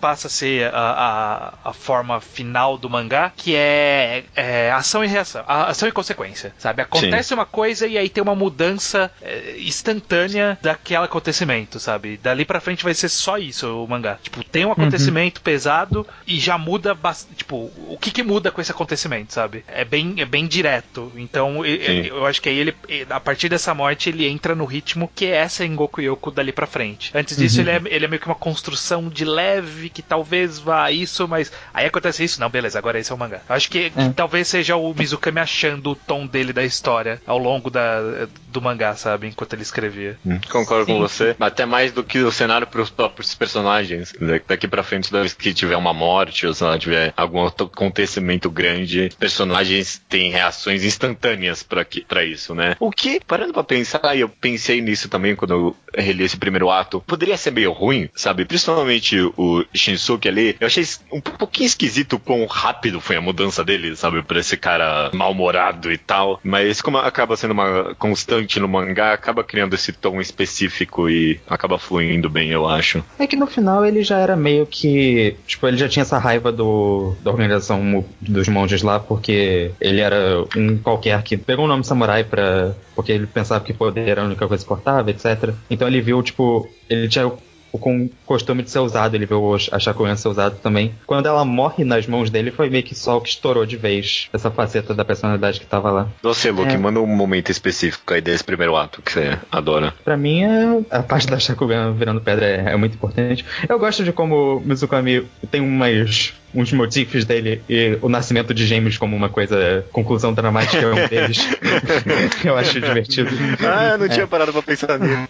passa 0.00 0.26
a 0.26 0.30
ser 0.30 0.72
a, 0.74 1.52
a, 1.64 1.70
a 1.70 1.72
forma 1.72 2.20
final 2.20 2.76
do 2.78 2.88
mangá, 2.90 3.32
que 3.36 3.54
é, 3.54 4.24
é 4.34 4.70
ação 4.72 5.04
e 5.04 5.06
reação, 5.06 5.44
a- 5.46 5.66
ação 5.70 5.88
e 5.88 5.92
consequência, 5.92 6.54
sabe? 6.58 6.82
Acontece 6.82 7.32
uma 7.34 7.46
coisa 7.46 7.86
e 7.86 7.96
aí 7.96 8.08
tem 8.08 8.22
uma 8.22 8.34
mudança 8.34 9.10
é, 9.22 9.56
instantânea 9.58 10.58
daquele 10.62 11.04
acontecimento, 11.04 11.78
sabe? 11.78 12.16
Dali 12.22 12.44
pra 12.44 12.60
frente 12.60 12.84
vai 12.84 12.94
ser 12.94 13.08
só 13.08 13.38
isso 13.38 13.84
o 13.84 13.88
mangá. 13.88 14.18
Tipo, 14.22 14.42
tem 14.44 14.64
um 14.64 14.72
acontecimento 14.72 15.40
pesado 15.40 16.06
e 16.26 16.38
já 16.38 16.56
muda 16.58 16.94
bastante. 16.94 17.36
Tipo, 17.36 17.70
o 17.88 17.98
que 18.00 18.10
que 18.10 18.22
muda 18.22 18.50
com 18.50 18.60
esse 18.60 18.70
acontecimento, 18.70 19.32
sabe? 19.32 19.64
É 19.68 19.84
bem, 19.84 20.14
é 20.18 20.24
bem 20.24 20.46
direto. 20.46 20.79
Então, 21.16 21.62
Sim. 21.64 22.06
eu 22.06 22.26
acho 22.26 22.40
que 22.40 22.48
aí 22.48 22.58
ele, 22.58 22.74
a 23.08 23.20
partir 23.20 23.48
dessa 23.48 23.74
morte, 23.74 24.08
ele 24.08 24.26
entra 24.26 24.54
no 24.54 24.64
ritmo 24.64 25.10
que 25.14 25.26
é 25.26 25.36
essa 25.36 25.64
em 25.64 25.74
Goku 25.74 26.00
Yoko 26.00 26.30
dali 26.30 26.52
pra 26.52 26.66
frente. 26.66 27.10
Antes 27.14 27.36
disso, 27.36 27.60
ele, 27.60 27.70
é, 27.70 27.80
ele 27.86 28.04
é 28.04 28.08
meio 28.08 28.20
que 28.20 28.26
uma 28.26 28.34
construção 28.34 29.08
de 29.08 29.24
leve 29.24 29.88
que 29.90 30.02
talvez 30.02 30.58
vá 30.58 30.84
a 30.84 30.92
isso, 30.92 31.26
mas 31.28 31.52
aí 31.72 31.86
acontece 31.86 32.24
isso. 32.24 32.40
Não, 32.40 32.48
beleza, 32.50 32.78
agora 32.78 32.98
esse 32.98 33.10
é 33.10 33.14
o 33.14 33.18
mangá. 33.18 33.40
Eu 33.48 33.54
acho 33.54 33.70
que, 33.70 33.90
que 33.90 34.00
É. 34.00 34.08
talvez 34.14 34.48
seja 34.48 34.76
o 34.76 34.94
Mizukami 34.94 35.40
achando 35.40 35.90
o 35.90 35.94
tom 35.96 36.26
dele 36.26 36.52
da 36.52 36.64
história 36.64 37.20
ao 37.26 37.38
longo 37.38 37.70
da, 37.70 38.26
do 38.48 38.60
mangá, 38.60 38.94
sabe? 38.96 39.26
Enquanto 39.26 39.52
ele 39.54 39.62
escrevia. 39.62 40.18
Hum, 40.24 40.38
Concordo 40.50 40.86
Sim. 40.86 40.92
com 40.94 40.98
você. 41.00 41.36
Até 41.40 41.64
mais 41.66 41.92
do 41.92 42.02
que 42.04 42.18
o 42.18 42.32
cenário 42.32 42.66
pros 42.66 42.90
próprios 42.90 43.34
personagens. 43.34 44.12
Da- 44.20 44.40
Daqui 44.50 44.66
pra 44.68 44.82
frente, 44.82 45.08
toda 45.10 45.20
vez 45.22 45.32
que 45.32 45.54
tiver 45.54 45.76
uma 45.76 45.92
morte 45.94 46.46
ou 46.46 46.52
se 46.54 46.62
lá 46.64 46.78
tiver 46.78 47.12
algum 47.16 47.46
acontecimento 47.46 48.50
grande, 48.50 49.06
os 49.08 49.14
personagens 49.14 50.00
têm 50.08 50.30
reações 50.30 50.69
instantâneas 50.74 51.62
pra, 51.62 51.84
que, 51.84 52.02
pra 52.02 52.24
isso, 52.24 52.54
né? 52.54 52.76
O 52.78 52.90
que, 52.90 53.20
parando 53.26 53.52
pra 53.52 53.64
pensar, 53.64 54.16
eu 54.16 54.28
pensei 54.28 54.80
nisso 54.80 55.08
também 55.08 55.36
quando 55.36 55.52
eu 55.52 55.76
reli 55.94 56.24
esse 56.24 56.36
primeiro 56.36 56.70
ato, 56.70 57.02
poderia 57.06 57.36
ser 57.36 57.50
meio 57.50 57.72
ruim, 57.72 58.08
sabe? 58.14 58.44
Principalmente 58.44 59.20
o 59.36 59.64
Shinsuke 59.74 60.28
ali. 60.28 60.56
Eu 60.60 60.66
achei 60.66 60.84
um 61.12 61.20
pouquinho 61.20 61.66
esquisito 61.66 62.18
quão 62.18 62.46
rápido 62.46 63.00
foi 63.00 63.16
a 63.16 63.20
mudança 63.20 63.64
dele, 63.64 63.96
sabe? 63.96 64.22
Pra 64.22 64.40
esse 64.40 64.56
cara 64.56 65.10
mal-humorado 65.12 65.92
e 65.92 65.98
tal. 65.98 66.40
Mas 66.42 66.80
como 66.80 66.98
acaba 66.98 67.36
sendo 67.36 67.52
uma 67.52 67.94
constante 67.94 68.60
no 68.60 68.68
mangá, 68.68 69.12
acaba 69.12 69.44
criando 69.44 69.74
esse 69.74 69.92
tom 69.92 70.20
específico 70.20 71.08
e 71.08 71.40
acaba 71.48 71.78
fluindo 71.78 72.28
bem, 72.28 72.50
eu 72.50 72.68
acho. 72.68 73.04
É 73.18 73.26
que 73.26 73.36
no 73.36 73.46
final 73.46 73.84
ele 73.84 74.02
já 74.02 74.18
era 74.18 74.36
meio 74.36 74.66
que. 74.66 75.36
Tipo, 75.46 75.68
ele 75.68 75.76
já 75.76 75.88
tinha 75.88 76.02
essa 76.02 76.18
raiva 76.18 76.52
do, 76.52 77.14
da 77.22 77.30
organização 77.30 78.04
dos 78.20 78.48
monges 78.48 78.82
lá, 78.82 78.98
porque 79.00 79.72
ele 79.80 80.00
era 80.00 80.44
um 80.60 80.78
qualquer 80.78 81.22
que 81.22 81.36
pegou 81.36 81.64
o 81.64 81.68
nome 81.68 81.84
samurai 81.84 82.24
pra. 82.24 82.74
Porque 82.94 83.12
ele 83.12 83.26
pensava 83.26 83.64
que 83.64 83.72
poder 83.72 84.08
era 84.08 84.22
a 84.22 84.24
única 84.24 84.46
coisa 84.46 84.64
que 84.64 84.72
importava, 84.72 85.10
etc. 85.10 85.54
Então 85.70 85.88
ele 85.88 86.00
viu, 86.00 86.22
tipo, 86.22 86.68
ele 86.88 87.08
tinha 87.08 87.30
com 87.78 88.04
o 88.04 88.10
costume 88.26 88.62
de 88.62 88.70
ser 88.70 88.80
usado, 88.80 89.14
ele 89.14 89.26
viu 89.26 89.54
a 89.70 89.78
Shakugan 89.78 90.16
ser 90.16 90.28
usado 90.28 90.56
também. 90.56 90.94
Quando 91.06 91.26
ela 91.26 91.44
morre 91.44 91.84
nas 91.84 92.06
mãos 92.06 92.30
dele, 92.30 92.50
foi 92.50 92.70
meio 92.70 92.82
que 92.82 92.94
só 92.94 93.18
o 93.18 93.20
que 93.20 93.28
estourou 93.28 93.64
de 93.66 93.76
vez 93.76 94.28
essa 94.32 94.50
faceta 94.50 94.94
da 94.94 95.04
personalidade 95.04 95.60
que 95.60 95.66
tava 95.66 95.90
lá. 95.90 96.08
Você, 96.22 96.50
Luke, 96.50 96.72
é. 96.72 96.78
manda 96.78 97.00
um 97.00 97.06
momento 97.06 97.50
específico 97.50 98.12
aí 98.12 98.20
desse 98.20 98.42
primeiro 98.42 98.76
ato 98.76 99.02
que 99.02 99.12
você 99.12 99.38
adora. 99.50 99.94
Pra 100.04 100.16
mim, 100.16 100.42
é, 100.42 100.80
a 100.90 101.02
parte 101.02 101.26
da 101.26 101.38
Shakugan 101.38 101.92
virando 101.92 102.20
pedra 102.20 102.46
é, 102.46 102.72
é 102.72 102.76
muito 102.76 102.94
importante. 102.94 103.44
Eu 103.68 103.78
gosto 103.78 104.02
de 104.02 104.12
como 104.12 104.60
Mizukami 104.64 105.26
tem 105.50 105.60
umas 105.60 106.34
uns 106.54 106.72
motifs 106.72 107.24
dele 107.24 107.62
e 107.68 107.98
o 108.00 108.08
nascimento 108.08 108.52
de 108.52 108.66
gêmeos 108.66 108.98
como 108.98 109.16
uma 109.16 109.28
coisa, 109.28 109.84
conclusão 109.92 110.32
dramática 110.32 110.78
é 110.78 110.86
um 110.86 111.08
deles. 111.08 111.48
eu 112.44 112.56
acho 112.56 112.80
divertido. 112.80 113.30
Ah, 113.60 113.90
eu 113.92 113.98
não 113.98 114.06
é. 114.06 114.08
tinha 114.08 114.26
parado 114.26 114.52
pra 114.52 114.62
pensar 114.62 114.98
nisso. 114.98 115.28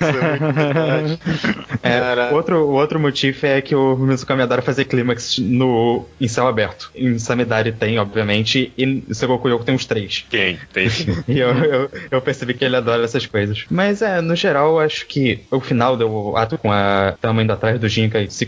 É, 1.83 2.30
é 2.30 2.35
outro, 2.35 2.64
o 2.64 2.72
outro 2.72 2.98
motivo 2.98 3.46
é 3.46 3.61
que 3.61 3.74
o 3.74 3.96
Mizukami 3.96 4.42
adora 4.42 4.62
fazer 4.62 4.85
clímax 4.85 5.38
no, 5.38 6.06
em 6.20 6.28
céu 6.28 6.46
aberto. 6.46 6.90
Em 6.94 7.18
Samidari 7.18 7.72
tem, 7.72 7.98
obviamente, 7.98 8.72
e 8.76 9.02
Segoku 9.14 9.48
Yoko 9.48 9.64
tem 9.64 9.74
uns 9.74 9.87
três. 9.87 10.24
Tem, 10.30 10.59
tem. 10.72 10.88
e 11.28 11.38
eu, 11.38 11.50
eu, 11.50 11.90
eu, 12.11 12.22
percebi 12.22 12.54
que 12.54 12.64
ele 12.64 12.76
adora 12.76 13.04
essas 13.04 13.26
coisas. 13.26 13.64
Mas 13.70 14.02
é, 14.02 14.20
no 14.20 14.37
geral, 14.37 14.70
eu 14.72 14.80
acho 14.80 15.06
que 15.06 15.40
o 15.50 15.61
final 15.61 15.96
do 15.96 16.37
ato 16.37 16.59
com 16.59 16.70
a 16.70 17.14
Tama 17.20 17.42
indo 17.42 17.52
atrás 17.52 17.78
do 17.78 17.88
Jinka 17.88 18.20
e 18.20 18.30
se 18.30 18.46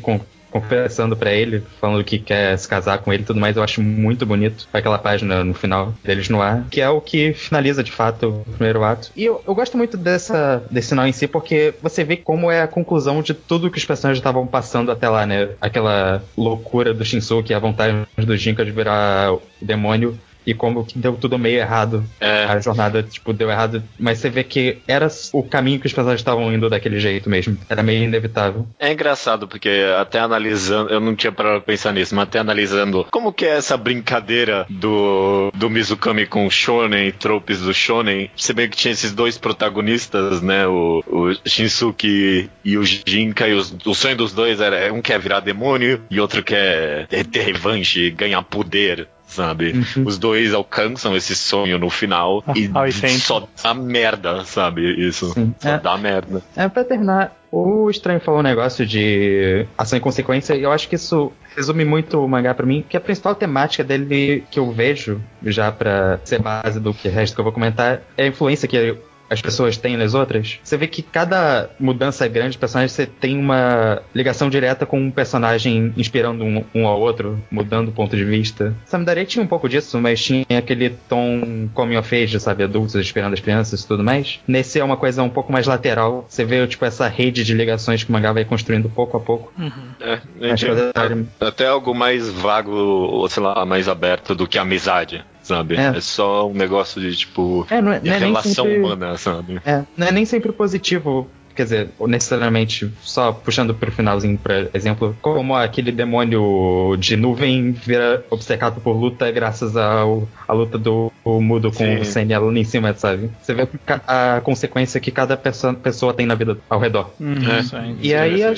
confessando 0.52 1.16
para 1.16 1.32
ele, 1.32 1.62
falando 1.80 2.04
que 2.04 2.18
quer 2.18 2.56
se 2.58 2.68
casar 2.68 2.98
com 2.98 3.12
ele 3.12 3.22
e 3.22 3.26
tudo 3.26 3.40
mais, 3.40 3.56
eu 3.56 3.62
acho 3.62 3.82
muito 3.82 4.26
bonito 4.26 4.68
aquela 4.72 4.98
página 4.98 5.42
no 5.42 5.54
final 5.54 5.94
deles 6.04 6.28
no 6.28 6.42
ar, 6.42 6.66
que 6.70 6.80
é 6.80 6.88
o 6.88 7.00
que 7.00 7.32
finaliza 7.32 7.82
de 7.82 7.90
fato 7.90 8.44
o 8.46 8.52
primeiro 8.52 8.84
ato. 8.84 9.10
E 9.16 9.24
eu, 9.24 9.42
eu 9.46 9.54
gosto 9.54 9.76
muito 9.76 9.96
dessa, 9.96 10.62
desse 10.70 10.90
final 10.90 11.06
em 11.06 11.12
si, 11.12 11.26
porque 11.26 11.74
você 11.82 12.04
vê 12.04 12.16
como 12.16 12.50
é 12.50 12.62
a 12.62 12.68
conclusão 12.68 13.22
de 13.22 13.32
tudo 13.32 13.70
que 13.70 13.78
os 13.78 13.84
personagens 13.84 14.18
estavam 14.18 14.46
passando 14.46 14.92
até 14.92 15.08
lá, 15.08 15.26
né? 15.26 15.50
Aquela 15.60 16.22
loucura 16.36 16.92
do 16.92 17.04
Shinsuke, 17.04 17.54
a 17.54 17.58
vontade 17.58 18.06
do 18.16 18.36
Jinka 18.36 18.64
de 18.64 18.70
virar 18.70 19.34
demônio 19.60 20.18
e 20.46 20.55
como 20.55 20.87
deu 20.94 21.14
tudo 21.14 21.38
meio 21.38 21.59
errado. 21.59 22.05
É. 22.20 22.44
A 22.44 22.59
jornada, 22.61 23.02
tipo, 23.02 23.33
deu 23.33 23.50
errado. 23.50 23.83
Mas 23.98 24.18
você 24.18 24.31
vê 24.31 24.44
que 24.44 24.78
era 24.87 25.09
o 25.33 25.42
caminho 25.42 25.81
que 25.81 25.87
os 25.87 25.92
personagens 25.92 26.20
estavam 26.20 26.52
indo 26.52 26.68
daquele 26.68 26.98
jeito 26.98 27.28
mesmo. 27.28 27.57
Era 27.68 27.83
meio 27.83 28.05
inevitável. 28.05 28.66
É 28.78 28.92
engraçado, 28.92 29.46
porque 29.48 29.85
até 29.98 30.18
analisando, 30.20 30.90
eu 30.90 31.00
não 31.00 31.14
tinha 31.14 31.33
parado 31.33 31.61
pra 31.61 31.72
pensar 31.72 31.92
nisso, 31.92 32.14
mas 32.14 32.24
até 32.24 32.38
analisando 32.38 33.07
como 33.11 33.33
que 33.33 33.44
é 33.44 33.57
essa 33.57 33.76
brincadeira 33.76 34.66
do, 34.68 35.50
do 35.55 35.70
Mizukami 35.70 36.26
com 36.26 36.46
o 36.46 36.50
Shonen 36.50 37.09
e 37.09 37.12
tropes 37.12 37.61
do 37.61 37.72
Shonen. 37.72 38.31
Você 38.37 38.52
vê 38.52 38.68
que 38.68 38.76
tinha 38.76 38.92
esses 38.92 39.12
dois 39.12 39.38
protagonistas, 39.38 40.42
né? 40.42 40.66
O, 40.66 41.02
o 41.07 41.48
Shinsuke 41.48 42.50
e 42.64 42.76
o 42.76 42.85
Jinka, 42.85 43.48
e 43.48 43.55
os, 43.55 43.74
o 43.85 43.94
sonho 43.94 44.16
dos 44.16 44.33
dois 44.33 44.61
era 44.61 44.92
um 44.92 45.00
quer 45.00 45.18
virar 45.18 45.40
demônio 45.40 46.02
e 46.11 46.20
outro 46.20 46.42
quer 46.42 47.07
ter 47.07 47.42
revanche, 47.42 48.11
ganhar 48.11 48.42
poder 48.42 49.09
sabe? 49.33 49.73
Uhum. 49.97 50.05
Os 50.07 50.18
dois 50.18 50.53
alcançam 50.53 51.16
esse 51.16 51.35
sonho 51.35 51.79
no 51.79 51.90
final 51.90 52.45
ah, 52.47 52.53
e 52.88 52.92
só 53.18 53.49
dá 53.62 53.75
merda, 53.75 54.45
sabe? 54.45 54.83
Isso. 55.07 55.33
Sim. 55.33 55.55
Só 55.59 55.68
é, 55.68 55.79
dá 55.79 55.97
merda. 55.97 56.42
É, 56.57 56.68
pra 56.68 56.85
terminar, 56.85 57.37
o 57.51 57.90
Estranho 57.90 58.21
falou 58.21 58.40
um 58.40 58.42
negócio 58.42 58.87
de 58.87 59.66
ação 59.77 59.99
e 59.99 60.01
consequência, 60.01 60.55
e 60.55 60.62
eu 60.62 60.73
acho 60.73 60.88
que 60.88 60.97
isso 60.97 61.33
resume 61.57 61.85
muito 61.85 62.18
o 62.18 62.29
mangá 62.29 62.55
para 62.55 62.66
mim, 62.66 62.85
que 62.88 62.97
a 62.97 63.01
principal 63.01 63.35
temática 63.35 63.85
dele 63.85 64.45
que 64.51 64.59
eu 64.59 64.71
vejo, 64.71 65.21
já 65.45 65.71
para 65.71 66.21
ser 66.25 66.40
base 66.40 66.81
do 66.81 66.95
que 66.95 67.09
resto 67.09 67.35
que 67.35 67.40
eu 67.40 67.45
vou 67.45 67.53
comentar, 67.53 68.03
é 68.16 68.25
a 68.25 68.27
influência 68.27 68.68
que 68.68 68.97
as 69.33 69.40
pessoas 69.40 69.77
têm 69.77 69.97
nas 69.97 70.14
outras, 70.14 70.59
você 70.62 70.77
vê 70.77 70.87
que 70.87 71.03
cada 71.03 71.71
mudança 71.81 72.27
grande 72.29 72.53
de 72.53 72.59
personagem 72.59 72.88
você 72.88 73.07
tem 73.07 73.38
uma 73.38 74.03
ligação 74.14 74.51
direta 74.51 74.85
com 74.85 75.01
um 75.01 75.11
personagem 75.11 75.92
inspirando 75.97 76.45
um, 76.45 76.64
um 76.75 76.87
ao 76.87 77.01
outro, 77.01 77.42
mudando 77.51 77.88
o 77.88 77.92
ponto 77.92 78.16
de 78.16 78.25
vista. 78.25 78.75
Samidare 78.85 79.25
tinha 79.25 79.42
um 79.42 79.47
pouco 79.47 79.68
disso, 79.68 79.99
mas 80.01 80.23
tinha 80.23 80.59
aquele 80.59 80.90
tom 81.09 81.68
coming 81.75 81.97
of 81.97 82.14
age, 82.14 82.38
sabe, 82.38 82.64
adultos 82.64 82.95
inspirando 82.95 83.35
as 83.35 83.40
crianças 83.40 83.83
e 83.83 83.88
tudo 83.88 84.05
mais. 84.05 84.40
Nesse 84.47 84.79
é 84.79 84.85
uma 84.85 84.97
coisa 84.97 85.23
um 85.23 85.31
pouco 85.31 85.53
mais 85.53 85.66
lateral. 85.66 86.27
Você 86.29 86.45
vê, 86.45 86.66
tipo, 86.66 86.85
essa 86.85 87.09
rede 87.09 87.45
de 87.45 87.55
ligações 87.55 88.05
que 88.05 88.11
o 88.11 88.12
mangá 88.12 88.33
vai 88.33 88.45
construindo 88.45 88.88
pouco 88.88 89.16
a 89.16 89.21
pouco. 89.21 89.53
Uhum. 89.59 89.71
É, 90.01 90.21
é, 90.40 91.47
até 91.47 91.66
algo 91.66 91.95
mais 91.95 92.29
vago, 92.29 92.71
ou 92.71 93.29
sei 93.29 93.42
lá, 93.42 93.64
mais 93.64 93.88
aberto 93.88 94.35
do 94.35 94.47
que 94.47 94.59
amizade 94.59 95.25
sabe? 95.52 95.76
É. 95.76 95.96
é, 95.96 96.00
só 96.00 96.48
um 96.48 96.54
negócio 96.54 97.00
de 97.00 97.14
tipo 97.14 97.66
é, 97.70 97.82
não 97.82 97.92
é, 97.92 98.00
de 98.00 98.08
não 98.08 98.16
é 98.16 98.18
relação 98.18 98.64
sempre, 98.64 98.78
humana, 98.78 99.18
sabe? 99.18 99.60
É, 99.64 99.82
não 99.96 100.06
é 100.06 100.12
nem 100.12 100.24
sempre 100.24 100.52
positivo. 100.52 101.28
Quer 101.54 101.64
dizer, 101.64 101.88
necessariamente, 102.06 102.90
só 103.02 103.30
puxando 103.30 103.74
pro 103.74 103.92
finalzinho, 103.92 104.38
por 104.38 104.70
exemplo, 104.72 105.14
como 105.20 105.54
aquele 105.54 105.92
demônio 105.92 106.96
de 106.98 107.14
nuvem 107.14 107.72
vira 107.72 108.24
obcecado 108.30 108.80
por 108.80 108.94
luta 108.96 109.30
graças 109.30 109.76
ao, 109.76 110.26
à 110.48 110.52
luta 110.54 110.78
do 110.78 111.12
Mudo 111.22 111.70
com 111.70 111.84
Sim. 111.84 111.96
o 111.98 112.04
Senna 112.06 112.36
aluno 112.36 112.56
em 112.56 112.64
cima, 112.64 112.94
sabe? 112.94 113.30
Você 113.42 113.52
vê 113.52 113.68
a 113.86 114.40
consequência 114.42 114.98
que 114.98 115.10
cada 115.10 115.36
pessoa, 115.36 115.74
pessoa 115.74 116.14
tem 116.14 116.24
na 116.24 116.34
vida 116.34 116.56
ao 116.70 116.80
redor. 116.80 117.10
Uhum. 117.20 117.34
É. 117.34 117.94
E 118.00 118.14
aí 118.14 118.42
a, 118.42 118.54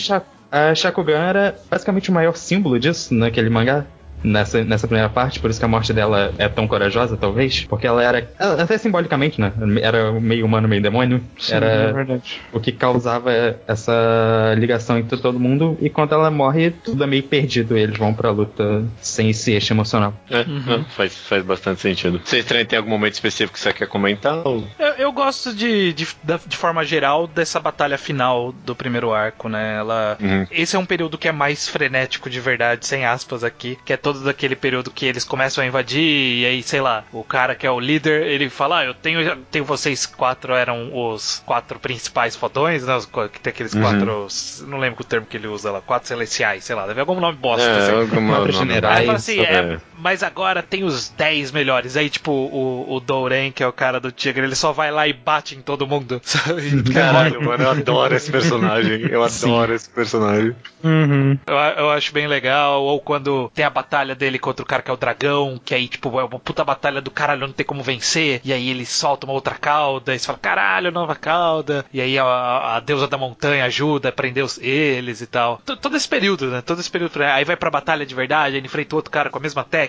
a 0.52 0.72
Shakugan 0.72 1.18
era 1.18 1.58
basicamente 1.68 2.10
o 2.10 2.12
maior 2.14 2.36
símbolo 2.36 2.78
disso 2.78 3.12
naquele 3.12 3.50
mangá 3.50 3.84
nessa, 4.24 4.64
nessa 4.64 4.86
primeira 4.86 5.08
parte, 5.08 5.38
por 5.38 5.50
isso 5.50 5.58
que 5.58 5.64
a 5.64 5.68
morte 5.68 5.92
dela 5.92 6.32
é 6.38 6.48
tão 6.48 6.66
corajosa, 6.66 7.16
talvez. 7.16 7.64
Porque 7.64 7.86
ela 7.86 8.02
era, 8.02 8.28
até 8.38 8.78
simbolicamente, 8.78 9.40
né? 9.40 9.52
Era 9.82 10.12
meio 10.12 10.46
humano, 10.46 10.66
meio 10.66 10.82
demônio. 10.82 11.22
Sim, 11.38 11.54
era 11.54 11.66
é 11.66 12.20
o 12.52 12.58
que 12.58 12.72
causava 12.72 13.30
essa 13.68 14.54
ligação 14.56 14.98
entre 14.98 15.18
todo 15.18 15.38
mundo. 15.38 15.76
E 15.80 15.90
quando 15.90 16.14
ela 16.14 16.30
morre, 16.30 16.70
tudo 16.70 17.04
é 17.04 17.06
meio 17.06 17.22
perdido. 17.22 17.76
Eles 17.76 17.98
vão 17.98 18.14
pra 18.14 18.30
luta 18.30 18.84
sem 19.00 19.30
esse 19.30 19.52
eixo 19.52 19.72
emocional. 19.72 20.14
É, 20.30 20.40
uhum. 20.40 20.84
faz, 20.84 21.16
faz 21.16 21.44
bastante 21.44 21.80
sentido. 21.80 22.20
Vocês 22.24 22.44
tem 22.44 22.78
algum 22.78 22.90
momento 22.90 23.14
específico 23.14 23.54
que 23.54 23.60
você 23.60 23.72
quer 23.72 23.88
comentar? 23.88 24.46
Ou... 24.46 24.64
Eu, 24.78 24.92
eu, 24.94 25.12
gosto 25.12 25.54
de, 25.54 25.92
de, 25.92 26.06
de, 26.46 26.56
forma 26.56 26.84
geral, 26.84 27.26
dessa 27.26 27.58
batalha 27.58 27.98
final 27.98 28.52
do 28.64 28.74
primeiro 28.74 29.12
arco, 29.12 29.48
né? 29.48 29.76
Ela, 29.76 30.16
uhum. 30.20 30.46
Esse 30.50 30.76
é 30.76 30.78
um 30.78 30.86
período 30.86 31.18
que 31.18 31.28
é 31.28 31.32
mais 31.32 31.68
frenético 31.68 32.30
de 32.30 32.40
verdade, 32.40 32.86
sem 32.86 33.04
aspas 33.04 33.42
aqui, 33.42 33.76
que 33.84 33.92
é 33.92 33.96
todo 33.96 34.13
todo 34.14 34.24
daquele 34.24 34.54
período 34.54 34.90
que 34.90 35.04
eles 35.04 35.24
começam 35.24 35.62
a 35.62 35.66
invadir, 35.66 36.00
e 36.00 36.46
aí, 36.46 36.62
sei 36.62 36.80
lá, 36.80 37.04
o 37.12 37.24
cara 37.24 37.54
que 37.54 37.66
é 37.66 37.70
o 37.70 37.80
líder, 37.80 38.22
ele 38.26 38.48
fala: 38.48 38.78
Ah, 38.78 38.84
eu 38.84 38.94
tenho, 38.94 39.36
tenho 39.50 39.64
vocês 39.64 40.06
quatro, 40.06 40.54
eram 40.54 40.90
os 40.94 41.42
quatro 41.44 41.78
principais 41.78 42.36
fodões, 42.36 42.84
né? 42.84 42.94
Os, 42.94 43.06
que 43.06 43.40
tem 43.40 43.50
aqueles 43.50 43.74
uhum. 43.74 43.82
quatro. 43.82 44.28
Não 44.66 44.78
lembro 44.78 45.02
o 45.02 45.04
termo 45.04 45.26
que 45.26 45.36
ele 45.36 45.48
usa 45.48 45.70
lá, 45.70 45.80
quatro 45.80 46.08
celestiais, 46.08 46.64
sei 46.64 46.76
lá, 46.76 46.86
deve 46.86 47.00
algum 47.00 47.18
nome 47.18 47.36
bosta. 47.36 47.66
É, 47.66 47.78
assim. 47.78 48.00
algum 48.00 48.20
nome 48.20 48.52
generais. 48.52 49.00
Aí 49.00 49.06
fala 49.06 49.18
assim, 49.18 49.40
é, 49.40 49.78
mas 49.98 50.22
agora 50.22 50.62
tem 50.62 50.84
os 50.84 51.08
dez 51.10 51.50
melhores. 51.50 51.96
Aí, 51.96 52.08
tipo, 52.10 52.32
o, 52.32 52.94
o 52.94 53.00
Douren, 53.00 53.52
que 53.52 53.62
é 53.62 53.66
o 53.66 53.72
cara 53.72 54.00
do 54.00 54.12
Tigre, 54.12 54.44
ele 54.44 54.54
só 54.54 54.72
vai 54.72 54.90
lá 54.90 55.06
e 55.06 55.12
bate 55.12 55.54
em 55.54 55.62
todo 55.62 55.86
mundo. 55.86 56.20
Sabe? 56.24 56.82
Caralho, 56.92 57.42
mano, 57.42 57.64
eu 57.64 57.70
adoro 57.70 58.14
esse 58.14 58.30
personagem. 58.30 59.02
Eu 59.02 59.22
adoro 59.22 59.68
Sim. 59.68 59.74
esse 59.74 59.90
personagem. 59.90 60.54
Uhum. 60.82 61.38
Eu, 61.46 61.54
eu 61.54 61.90
acho 61.90 62.12
bem 62.12 62.26
legal. 62.26 62.82
Ou 62.82 63.00
quando 63.00 63.50
tem 63.54 63.64
a 63.64 63.70
batalha 63.70 64.14
dele 64.14 64.38
contra 64.38 64.62
o 64.62 64.66
cara 64.66 64.82
que 64.82 64.90
é 64.90 64.94
o 64.94 64.98
dragão, 64.98 65.60
que 65.64 65.74
aí, 65.74 65.88
tipo, 65.88 66.20
é 66.20 66.24
uma 66.24 66.38
puta 66.38 66.64
batalha 66.64 67.00
do 67.00 67.10
caralho, 67.10 67.46
não 67.46 67.52
tem 67.52 67.66
como 67.66 67.82
vencer. 67.82 68.40
E 68.44 68.52
aí 68.52 68.68
ele 68.68 68.84
solta 68.84 69.26
uma 69.26 69.34
outra 69.34 69.54
cauda, 69.54 70.14
e 70.14 70.18
você 70.18 70.26
fala, 70.26 70.38
caralho, 70.38 70.92
nova 70.92 71.14
cauda. 71.14 71.84
E 71.92 72.00
aí 72.00 72.18
a, 72.18 72.76
a 72.76 72.80
deusa 72.80 73.06
da 73.06 73.16
montanha 73.16 73.64
ajuda 73.64 74.08
a 74.08 74.12
prender 74.12 74.44
os, 74.44 74.58
eles 74.58 75.20
e 75.20 75.26
tal. 75.26 75.60
T 75.64 75.76
todo 75.76 75.96
esse 75.96 76.08
período, 76.08 76.50
né? 76.50 76.62
Todo 76.62 76.80
esse 76.80 76.90
período. 76.90 77.22
Aí 77.22 77.44
vai 77.44 77.56
pra 77.56 77.70
batalha 77.70 78.06
de 78.06 78.14
verdade, 78.14 78.56
ele 78.56 78.66
enfrenta 78.66 78.96
outro 78.96 79.10
cara 79.10 79.30
com 79.30 79.38
a 79.38 79.42
mesma 79.42 79.64
técnica, 79.64 79.83